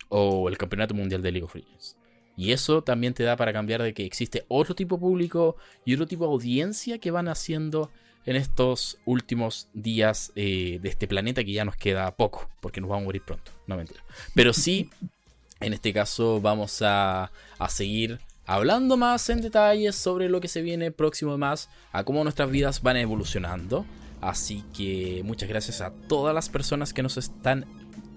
o 0.08 0.48
el 0.48 0.58
Campeonato 0.58 0.94
Mundial 0.94 1.22
de 1.22 1.32
League 1.32 1.44
of 1.44 1.54
Legends. 1.54 1.96
Y 2.38 2.52
eso 2.52 2.82
también 2.82 3.14
te 3.14 3.24
da 3.24 3.36
para 3.36 3.52
cambiar 3.52 3.82
de 3.82 3.92
que 3.92 4.06
existe 4.06 4.44
otro 4.46 4.76
tipo 4.76 4.94
de 4.94 5.00
público 5.00 5.56
y 5.84 5.94
otro 5.94 6.06
tipo 6.06 6.24
de 6.24 6.30
audiencia 6.30 6.98
que 6.98 7.10
van 7.10 7.26
haciendo 7.26 7.90
en 8.26 8.36
estos 8.36 8.98
últimos 9.06 9.68
días 9.74 10.30
eh, 10.36 10.78
de 10.80 10.88
este 10.88 11.08
planeta 11.08 11.42
que 11.42 11.52
ya 11.52 11.64
nos 11.64 11.76
queda 11.76 12.14
poco, 12.14 12.48
porque 12.60 12.80
nos 12.80 12.90
vamos 12.90 13.02
a 13.02 13.06
morir 13.06 13.22
pronto, 13.22 13.50
no 13.66 13.76
mentira. 13.76 14.04
Pero 14.36 14.52
sí, 14.52 14.88
en 15.60 15.72
este 15.72 15.92
caso 15.92 16.40
vamos 16.40 16.80
a, 16.80 17.32
a 17.58 17.68
seguir 17.68 18.20
hablando 18.46 18.96
más 18.96 19.28
en 19.30 19.40
detalles 19.40 19.96
sobre 19.96 20.28
lo 20.28 20.40
que 20.40 20.46
se 20.46 20.62
viene 20.62 20.92
próximo 20.92 21.36
más, 21.38 21.68
a 21.90 22.04
cómo 22.04 22.22
nuestras 22.22 22.50
vidas 22.50 22.82
van 22.82 22.98
evolucionando. 22.98 23.84
Así 24.20 24.64
que 24.76 25.22
muchas 25.24 25.48
gracias 25.48 25.80
a 25.80 25.90
todas 25.90 26.34
las 26.34 26.48
personas 26.48 26.92
que 26.92 27.02
nos 27.02 27.16
están 27.16 27.66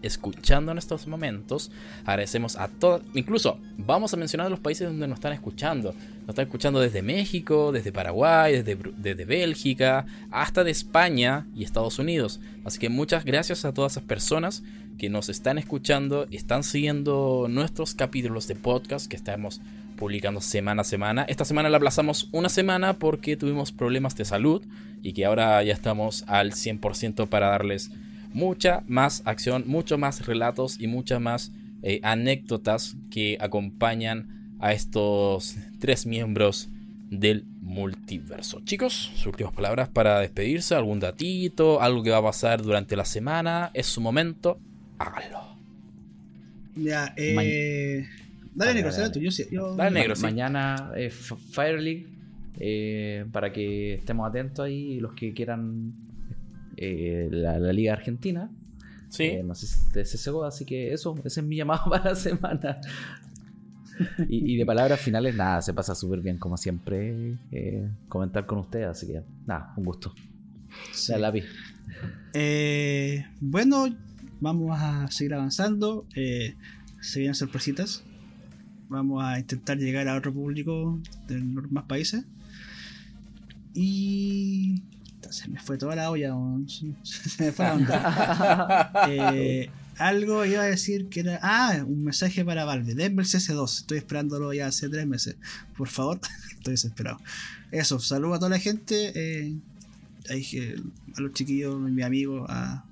escuchando 0.02 0.72
en 0.72 0.78
estos 0.78 1.08
momentos. 1.08 1.72
Agradecemos 2.06 2.56
a 2.56 2.68
todas, 2.68 3.02
incluso 3.14 3.60
vamos 3.78 4.14
a 4.14 4.18
mencionar 4.18 4.50
los 4.50 4.60
países 4.60 4.88
donde 4.88 5.08
nos 5.08 5.18
están 5.18 5.34
escuchando. 5.34 5.94
Nos 6.22 6.30
están 6.30 6.46
escuchando 6.46 6.80
desde 6.80 7.02
México, 7.02 7.72
desde 7.72 7.92
Paraguay, 7.92 8.62
desde, 8.64 8.78
desde 8.98 9.26
Bélgica, 9.26 10.06
hasta 10.32 10.64
de 10.64 10.72
España 10.72 11.48
y 11.56 11.64
Estados 11.64 12.00
Unidos. 12.00 12.40
Así 12.66 12.80
que 12.80 12.90
muchas 12.90 13.26
gracias 13.26 13.66
a 13.66 13.74
todas 13.74 13.94
esas 13.94 14.04
personas 14.04 14.64
que 14.98 15.10
nos 15.10 15.30
están 15.30 15.58
escuchando, 15.58 16.28
están 16.32 16.64
siguiendo 16.64 17.48
nuestros 17.50 17.96
capítulos 17.96 18.48
de 18.48 18.56
podcast 18.56 19.08
que 19.08 19.16
estamos 19.16 19.62
publicando 20.02 20.42
semana 20.42 20.82
a 20.82 20.84
semana. 20.84 21.26
Esta 21.30 21.46
semana 21.46 21.70
la 21.70 21.78
aplazamos 21.78 22.28
una 22.32 22.50
semana 22.50 22.98
porque 22.98 23.38
tuvimos 23.38 23.72
problemas 23.72 24.16
de 24.16 24.26
salud 24.26 24.66
y 25.04 25.14
que 25.14 25.26
ahora 25.26 25.62
ya 25.62 25.74
estamos 25.74 26.24
al 26.26 26.54
100% 26.54 27.28
para 27.28 27.50
darles 27.50 27.92
mucha 28.34 28.82
más 28.88 29.22
acción, 29.26 29.66
mucho 29.68 30.00
más 30.00 30.26
relatos 30.26 30.80
y 30.80 30.88
muchas 30.88 31.22
más 31.22 31.52
eh, 31.84 32.00
anécdotas 32.02 32.96
que 33.12 33.38
acompañan 33.40 34.56
a 34.60 34.74
estos 34.74 35.58
tres 35.78 36.08
miembros 36.08 36.70
del 37.12 37.46
multiverso. 37.62 38.60
Chicos, 38.62 39.12
sus 39.14 39.28
últimas 39.28 39.54
palabras 39.54 39.88
para 39.88 40.20
despedirse, 40.20 40.74
algún 40.74 41.00
datito, 41.00 41.80
algo 41.80 42.02
que 42.02 42.10
va 42.10 42.18
a 42.18 42.24
pasar 42.24 42.64
durante 42.64 42.96
la 42.96 43.06
semana, 43.06 43.70
es 43.76 43.86
su 43.86 44.02
momento, 44.02 44.60
háganlo. 44.98 45.58
Ya, 46.76 47.14
eh. 47.18 48.08
Dale, 48.54 48.74
negro, 48.74 48.90
dale, 48.92 48.96
será 48.96 49.08
dale. 49.10 49.30
tú. 49.30 49.46
Yo, 49.52 49.76
Dale, 49.76 49.92
negro. 49.92 50.10
Ma- 50.10 50.16
sí. 50.16 50.22
Mañana 50.24 50.92
F- 50.96 51.36
Fire 51.52 51.82
League. 51.82 52.08
eh, 52.60 53.26
para 53.32 53.52
que 53.54 53.96
estemos 53.96 54.28
atentos 54.30 54.66
ahí 54.66 55.00
los 55.00 55.14
que 55.14 55.34
quieran 55.34 55.94
eh, 56.78 57.28
la, 57.32 57.58
la 57.60 57.74
Liga 57.74 57.94
Argentina. 57.94 58.50
Sí, 59.10 59.24
Eh, 59.24 59.44
no 59.44 59.56
sé 59.56 59.68
si 59.68 59.92
de 59.94 60.04
CSGO, 60.04 60.44
así 60.46 60.64
que 60.66 60.94
eso, 60.94 61.16
ese 61.26 61.40
es 61.42 61.46
mi 61.46 61.56
llamado 61.58 61.84
para 61.90 62.12
la 62.12 62.16
semana. 62.16 62.80
y, 64.30 64.54
y 64.54 64.58
de 64.58 64.66
palabras 64.66 65.00
finales, 65.00 65.36
nada, 65.36 65.62
se 65.62 65.74
pasa 65.74 65.96
súper 65.96 66.22
bien, 66.22 66.38
como 66.38 66.56
siempre, 66.58 67.38
eh, 67.52 67.90
comentar 68.08 68.46
con 68.46 68.60
ustedes, 68.60 68.88
así 68.88 69.08
que 69.08 69.22
nada, 69.46 69.74
un 69.78 69.84
gusto. 69.86 70.14
Sí. 70.94 71.14
Eh, 72.34 73.26
bueno, 73.40 73.88
vamos 74.40 74.78
a 74.80 75.08
seguir 75.12 75.34
avanzando. 75.34 76.06
Eh, 76.16 76.56
se 77.02 77.20
vienen 77.20 77.36
sorpresitas. 77.36 78.04
Vamos 78.92 79.24
a 79.24 79.40
intentar 79.40 79.78
llegar 79.78 80.10
a 80.10 80.18
otro 80.18 80.34
público 80.34 81.00
de 81.26 81.40
los 81.40 81.72
más 81.72 81.86
países. 81.86 82.26
Y. 83.74 84.82
Se 85.30 85.48
me 85.48 85.62
fue 85.62 85.78
toda 85.78 85.96
la 85.96 86.12
olla. 86.12 86.34
Se 87.04 87.46
me 87.46 87.52
fue 87.54 87.66
la 87.66 87.74
onda. 87.74 88.92
Eh, 89.08 89.70
algo 89.98 90.44
iba 90.46 90.64
a 90.64 90.66
decir 90.66 91.08
que 91.08 91.22
era. 91.22 91.40
Ah, 91.42 91.86
un 91.88 92.04
mensaje 92.04 92.44
para 92.44 92.66
Valve. 92.66 92.94
Denme 92.94 93.22
el 93.22 93.28
CS2. 93.30 93.78
Estoy 93.80 93.98
esperándolo 94.00 94.52
ya 94.52 94.68
hace 94.68 94.90
tres 94.90 95.08
meses. 95.08 95.38
Por 95.78 95.88
favor, 95.88 96.20
estoy 96.52 96.74
desesperado. 96.74 97.20
Eso, 97.72 97.98
saludo 97.98 98.34
a 98.34 98.40
toda 98.40 98.50
la 98.50 98.60
gente. 98.60 99.14
eh, 99.16 99.56
a 100.30 101.22
los 101.22 101.32
chiquillos, 101.32 101.80
mi 101.80 102.04
amigo, 102.04 102.46
a, 102.50 102.84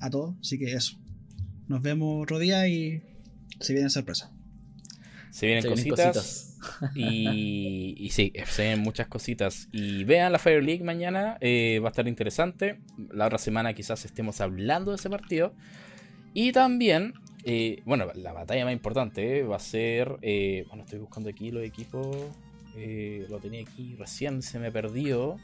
a 0.00 0.10
todos. 0.10 0.34
Así 0.40 0.58
que 0.58 0.72
eso. 0.72 0.96
Nos 1.68 1.80
vemos 1.80 2.24
otro 2.24 2.40
día 2.40 2.66
y 2.66 3.04
se 3.60 3.72
viene 3.72 3.88
sorpresa. 3.88 4.32
Se 5.30 5.46
vienen, 5.46 5.62
Se 5.62 5.68
vienen 5.68 5.94
cositas. 5.94 6.58
Y, 6.94 7.94
y 7.98 8.10
sí, 8.10 8.32
se 8.46 8.62
vienen 8.62 8.80
muchas 8.80 9.06
cositas. 9.08 9.68
Y 9.72 10.04
vean 10.04 10.32
la 10.32 10.38
Fire 10.38 10.62
League 10.62 10.84
mañana, 10.84 11.38
eh, 11.40 11.80
va 11.82 11.88
a 11.88 11.90
estar 11.90 12.06
interesante. 12.08 12.80
La 13.12 13.26
otra 13.26 13.38
semana 13.38 13.72
quizás 13.72 14.04
estemos 14.04 14.40
hablando 14.40 14.90
de 14.90 14.96
ese 14.96 15.08
partido. 15.08 15.54
Y 16.34 16.52
también, 16.52 17.14
eh, 17.44 17.82
bueno, 17.84 18.06
la 18.14 18.32
batalla 18.32 18.64
más 18.64 18.72
importante 18.72 19.38
eh, 19.38 19.42
va 19.42 19.56
a 19.56 19.60
ser. 19.60 20.18
eh, 20.22 20.64
bueno, 20.68 20.84
estoy 20.84 20.98
buscando 21.00 21.28
aquí 21.30 21.50
los 21.50 21.64
equipos. 21.64 22.06
lo 23.28 23.38
tenía 23.38 23.62
aquí 23.62 23.96
recién, 23.96 24.42
se 24.42 24.58
me 24.58 24.70
perdió. 24.70 25.36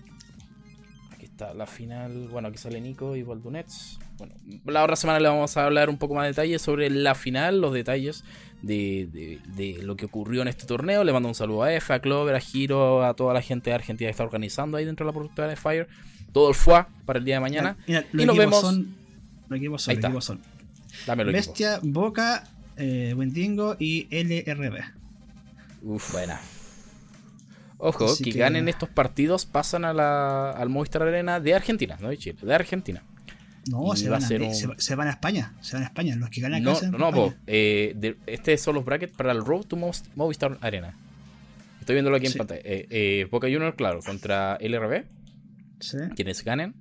Aquí 1.13 1.25
está 1.25 1.55
la 1.55 1.67
final. 1.67 2.29
Bueno, 2.29 2.49
aquí 2.49 2.59
sale 2.59 2.81
Nico 2.81 3.17
y 3.17 3.23
Waldunets. 3.23 3.99
Bueno, 4.19 4.35
la 4.65 4.83
otra 4.83 4.97
semana 4.97 5.21
le 5.21 5.29
vamos 5.29 5.57
a 5.57 5.65
hablar 5.65 5.91
un 5.91 5.99
poco 5.99 6.15
más 6.15 6.25
de 6.25 6.29
detalles 6.29 6.63
sobre 6.63 6.89
la 6.91 7.15
final, 7.15 7.61
los 7.61 7.73
detalles 7.75 8.25
de, 8.63 9.09
de- 9.13 9.39
de 9.57 9.83
lo 9.83 9.97
que 9.97 10.07
ocurrió 10.07 10.43
en 10.43 10.49
este 10.49 10.65
torneo. 10.67 11.05
Le 11.05 11.13
mando 11.13 11.29
un 11.29 11.35
saludo 11.35 11.63
a 11.65 11.73
F, 11.75 11.93
a 11.93 12.01
Clover, 12.01 12.35
a 12.35 12.41
Giro, 12.41 13.05
a 13.05 13.15
toda 13.15 13.35
la 13.35 13.43
gente 13.43 13.71
de 13.71 13.75
Argentina 13.75 14.09
que 14.09 14.13
está 14.13 14.25
organizando 14.25 14.77
ahí 14.79 14.85
dentro 14.85 15.05
de 15.05 15.09
la 15.11 15.15
productora 15.15 15.49
de 15.49 15.57
Fire. 15.57 15.89
Todo 16.33 16.49
el 16.49 16.55
FUA 16.55 16.89
para 17.05 17.19
el 17.19 17.25
día 17.25 17.35
de 17.37 17.41
mañana. 17.41 17.77
Mira, 17.87 18.05
Y 18.13 18.17
los 18.17 18.27
nos 18.27 18.37
vemos. 18.37 18.61
son. 18.61 18.95
Los 19.49 19.59
equipos 19.59 19.83
son, 19.83 19.91
Ahí 19.93 19.97
los 19.97 19.99
está. 19.99 20.09
equipos 20.09 20.25
son. 20.25 20.41
Dámelo. 21.07 21.31
equipo. 21.31 21.49
Bestia, 21.51 21.81
Boca, 21.83 22.45
eh, 22.77 23.15
Wendigo 23.17 23.77
y 23.79 24.07
LRB. 24.11 24.81
Uf. 25.83 26.13
Buena. 26.13 26.41
Ojo, 27.79 28.07
que- 28.23 28.31
ganen 28.33 28.69
estos 28.69 28.89
partidos 28.89 29.45
pasan 29.45 29.85
a 29.85 29.93
la, 29.93 30.51
al 30.51 30.71
Movistar 30.71 31.03
Arena 31.03 31.41
de 31.41 31.55
Argentina, 31.55 31.97
no 32.01 32.09
de 32.09 32.17
Chile, 32.17 32.39
de 32.41 32.55
Argentina. 32.55 33.03
No, 33.71 33.97
se 33.97 34.05
va 34.09 34.13
van, 34.17 34.23
a 34.23 34.25
a, 34.27 34.29
ser 34.29 34.43
un- 34.43 34.55
se, 34.55 34.69
se 34.79 34.95
van 34.95 35.09
a 35.09 35.11
España. 35.11 35.55
Se 35.61 35.75
van 35.77 35.83
a 35.83 35.87
España. 35.87 36.15
Los 36.17 36.31
que 36.31 36.41
ganan 36.41 36.63
acá 36.63 36.71
No, 36.71 36.77
se 36.77 36.91
van 36.91 37.01
no, 37.01 37.13
po, 37.13 37.35
eh, 37.47 37.93
de- 37.97 38.17
este 38.27 38.57
son 38.59 38.75
los 38.77 38.85
brackets 38.85 39.13
para 39.17 39.33
el 39.33 39.45
Road 39.45 39.65
to 39.65 39.77
Movistar 40.15 40.59
Arena. 40.61 40.95
Estoy 41.81 41.95
viéndolo 41.95 42.17
aquí 42.17 42.27
en 42.27 42.33
pantalla. 42.35 42.61
Eh, 42.65 42.87
eh, 42.91 43.29
Boca 43.31 43.47
Junior, 43.49 43.75
claro, 43.77 44.01
contra 44.05 44.57
LRB. 44.61 45.05
Sí, 45.81 45.99
Quienes 46.15 46.43
ganen. 46.45 46.75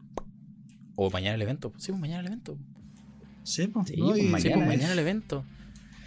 O 0.96 1.10
mañana 1.12 1.36
el 1.36 1.42
evento. 1.42 1.74
Sí, 1.78 1.92
pues 1.92 2.00
mañana 2.02 2.22
el 2.22 2.28
evento. 2.28 2.58
sí, 3.44 3.68
pues, 3.68 3.88
Sí, 3.90 3.96
pues, 3.98 4.24
Mañana 4.32 4.66
pues 4.66 4.90
el 4.92 5.00
evento. 5.00 5.44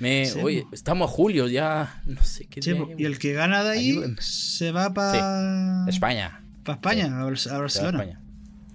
Me, 0.01 0.27
Sí, 0.27 0.39
oye, 0.41 0.65
estamos 0.73 1.11
a 1.11 1.13
julio, 1.13 1.49
ya 1.49 2.03
no 2.07 2.23
sé 2.23 2.47
qué 2.47 2.63
sí, 2.63 2.73
día 2.73 2.85
pues, 2.85 2.99
y 3.01 3.05
el 3.05 3.19
que 3.19 3.33
gana 3.33 3.65
de 3.65 3.71
ahí 3.71 4.01
se 4.21 4.71
va 4.71 4.95
para 4.95 5.85
España. 5.89 6.41
España, 6.67 7.21
a, 7.21 7.25
Barcelona. 7.25 7.99
España. 7.99 8.21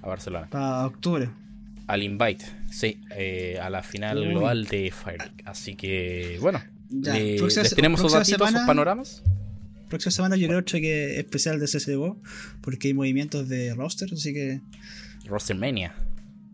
A 0.01 0.07
Barcelona. 0.07 0.47
Para 0.49 0.85
octubre. 0.85 1.29
Al 1.87 2.01
Invite, 2.03 2.45
sí, 2.71 3.01
eh, 3.11 3.59
a 3.61 3.69
la 3.69 3.83
final 3.83 4.19
Uy. 4.19 4.27
global 4.29 4.65
de 4.65 4.91
Fire. 4.91 5.31
Así 5.45 5.75
que, 5.75 6.37
bueno, 6.41 6.61
Ya, 6.89 7.13
le- 7.13 7.37
próxima 7.37 7.63
les 7.63 7.75
tenemos 7.75 7.99
próxima 7.99 8.19
datitos, 8.19 8.39
sus 8.39 8.47
semana- 8.49 8.67
panoramas. 8.67 9.23
Próxima 9.89 10.11
semana 10.11 10.35
yo 10.37 10.47
creo 10.47 10.63
que 10.63 11.13
es 11.13 11.19
especial 11.19 11.59
de 11.59 11.67
CSGO 11.67 12.19
porque 12.61 12.87
hay 12.87 12.93
movimientos 12.93 13.47
de 13.49 13.73
roster, 13.75 14.09
así 14.13 14.33
que 14.33 14.61
Rostermania. 15.25 15.93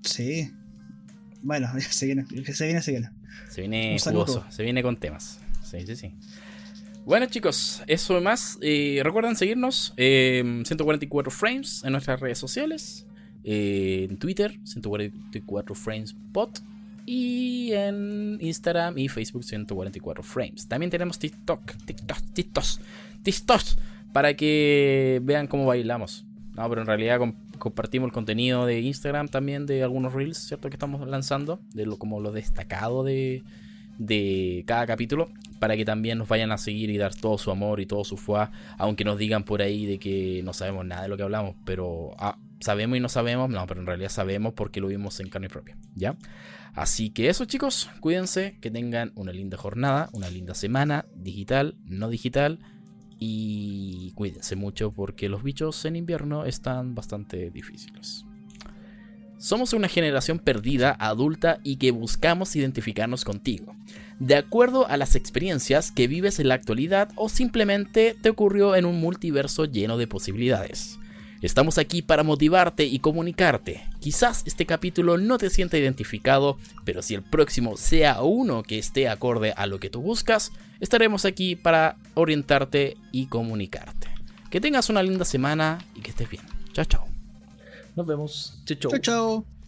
sí. 0.04 0.52
Bueno, 1.42 1.70
se 1.90 2.06
viene, 2.08 2.26
se 2.54 2.66
viene, 2.66 2.82
se 2.82 2.92
viene. 2.92 3.10
Se 3.50 3.62
viene 3.62 3.98
jugoso, 4.04 4.46
se 4.50 4.64
viene 4.64 4.84
con 4.84 4.98
temas. 4.98 5.40
Sí, 5.64 5.78
sí, 5.86 5.96
sí. 5.96 6.14
Bueno 7.06 7.26
chicos, 7.28 7.82
eso 7.88 8.20
más. 8.22 8.58
Eh, 8.62 9.00
recuerden 9.04 9.36
seguirnos 9.36 9.94
eh, 9.96 10.44
144 10.66 11.32
frames 11.32 11.82
en 11.86 11.94
nuestras 11.94 12.20
redes 12.20 12.38
sociales. 12.38 13.06
Eh, 13.44 14.08
en 14.10 14.18
Twitter, 14.18 14.60
144 14.64 15.76
frames 15.76 16.16
pot. 16.32 16.60
Y 17.06 17.72
en 17.74 18.38
Instagram 18.40 18.98
y 19.00 19.08
Facebook 19.08 19.44
144 19.44 20.22
frames. 20.22 20.68
También 20.68 20.92
tenemos 20.92 21.18
TikTok, 21.18 21.62
TikTok, 21.86 22.18
TikTok, 22.34 22.66
TikTok. 23.24 23.62
Para 24.14 24.36
que 24.36 25.20
vean 25.24 25.48
cómo 25.48 25.66
bailamos. 25.66 26.26
No, 26.56 26.70
pero 26.70 26.82
en 26.82 26.88
realidad 26.88 27.18
com- 27.18 27.34
compartimos 27.58 28.08
el 28.08 28.12
contenido 28.12 28.66
de 28.68 28.82
Instagram 28.82 29.28
también 29.28 29.66
de 29.66 29.82
algunos 29.82 30.14
reels, 30.14 30.38
¿cierto? 30.38 30.70
Que 30.70 30.76
estamos 30.76 31.08
lanzando. 31.08 31.60
De 31.74 31.88
lo, 31.88 31.98
como 31.98 32.20
lo 32.20 32.32
destacado 32.32 33.04
de, 33.04 33.42
de 33.98 34.64
cada 34.68 34.86
capítulo 34.86 35.30
para 35.60 35.76
que 35.76 35.86
también 35.86 36.18
nos 36.18 36.28
vayan 36.28 36.52
a 36.52 36.58
seguir 36.58 36.90
y 36.90 36.98
dar 36.98 37.14
todo 37.16 37.38
su 37.38 37.52
amor 37.52 37.80
y 37.82 37.86
todo 37.86 38.04
su 38.04 38.18
fuá, 38.18 38.52
aunque 38.78 39.04
nos 39.04 39.18
digan 39.18 39.44
por 39.44 39.62
ahí 39.62 39.86
de 39.86 39.98
que 40.00 40.42
no 40.44 40.54
sabemos 40.54 40.86
nada 40.86 41.04
de 41.04 41.10
lo 41.10 41.18
que 41.18 41.24
hablamos, 41.24 41.56
pero 41.66 42.12
ah, 42.18 42.38
sabemos 42.60 42.98
y 42.98 43.02
no 43.02 43.10
sabemos, 43.10 43.50
no, 43.50 43.66
pero 43.68 43.82
en 43.82 43.88
realidad 43.88 44.10
sabemos 44.10 44.54
porque 44.54 44.82
lo 44.82 44.88
vimos 44.88 45.20
en 45.20 45.30
carne 45.30 45.50
propia, 45.50 45.78
¿ya? 45.96 46.18
Así 46.74 47.10
que 47.10 47.30
eso 47.30 47.46
chicos, 47.46 47.90
cuídense, 48.00 48.58
que 48.62 48.72
tengan 48.72 49.12
una 49.16 49.32
linda 49.32 49.58
jornada, 49.58 50.10
una 50.14 50.30
linda 50.30 50.54
semana, 50.54 51.06
digital, 51.16 51.76
no 51.86 52.10
digital, 52.10 52.60
y 53.20 54.12
cuídense 54.16 54.56
mucho 54.56 54.92
porque 54.92 55.28
los 55.28 55.44
bichos 55.44 55.84
en 55.86 55.96
invierno 55.98 56.46
están 56.46 56.96
bastante 56.96 57.52
difíciles. 57.52 58.26
Somos 59.38 59.72
una 59.72 59.88
generación 59.88 60.40
perdida, 60.40 60.96
adulta 61.00 61.60
y 61.64 61.78
que 61.78 61.92
buscamos 61.92 62.58
identificarnos 62.58 63.24
contigo. 63.24 63.74
De 64.20 64.36
acuerdo 64.36 64.86
a 64.88 64.98
las 64.98 65.16
experiencias 65.16 65.92
que 65.94 66.08
vives 66.08 66.40
en 66.40 66.50
la 66.50 66.56
actualidad 66.56 67.10
o 67.16 67.30
simplemente 67.30 68.18
te 68.22 68.30
ocurrió 68.30 68.76
en 68.76 68.84
un 68.84 69.00
multiverso 69.00 69.64
lleno 69.64 69.98
de 69.98 70.08
posibilidades. 70.08 70.99
Estamos 71.42 71.78
aquí 71.78 72.02
para 72.02 72.24
motivarte 72.24 72.84
y 72.86 73.00
comunicarte. 73.00 73.86
Quizás 74.02 74.44
este 74.46 74.66
capítulo 74.66 75.18
no 75.18 75.38
te 75.38 75.50
sienta 75.50 75.78
identificado, 75.78 76.58
pero 76.84 77.02
si 77.02 77.16
el 77.16 77.24
próximo 77.24 77.78
sea 77.78 78.22
uno 78.22 78.64
que 78.64 78.78
esté 78.78 79.08
acorde 79.08 79.54
a 79.54 79.66
lo 79.66 79.80
que 79.80 79.90
tú 79.90 80.02
buscas, 80.02 80.52
estaremos 80.82 81.24
aquí 81.24 81.56
para 81.56 81.96
orientarte 82.14 82.98
y 83.12 83.28
comunicarte. 83.28 84.08
Que 84.50 84.60
tengas 84.60 84.90
una 84.90 85.02
linda 85.04 85.24
semana 85.24 85.86
y 85.96 86.02
que 86.02 86.10
estés 86.10 86.30
bien. 86.30 86.44
Chao, 86.74 86.86
chao. 86.86 87.08
Nos 87.96 88.06
vemos. 88.06 88.62
Chau, 88.66 88.78
chau. 88.78 88.92
Chao, 88.92 89.00
chao. 89.00 89.59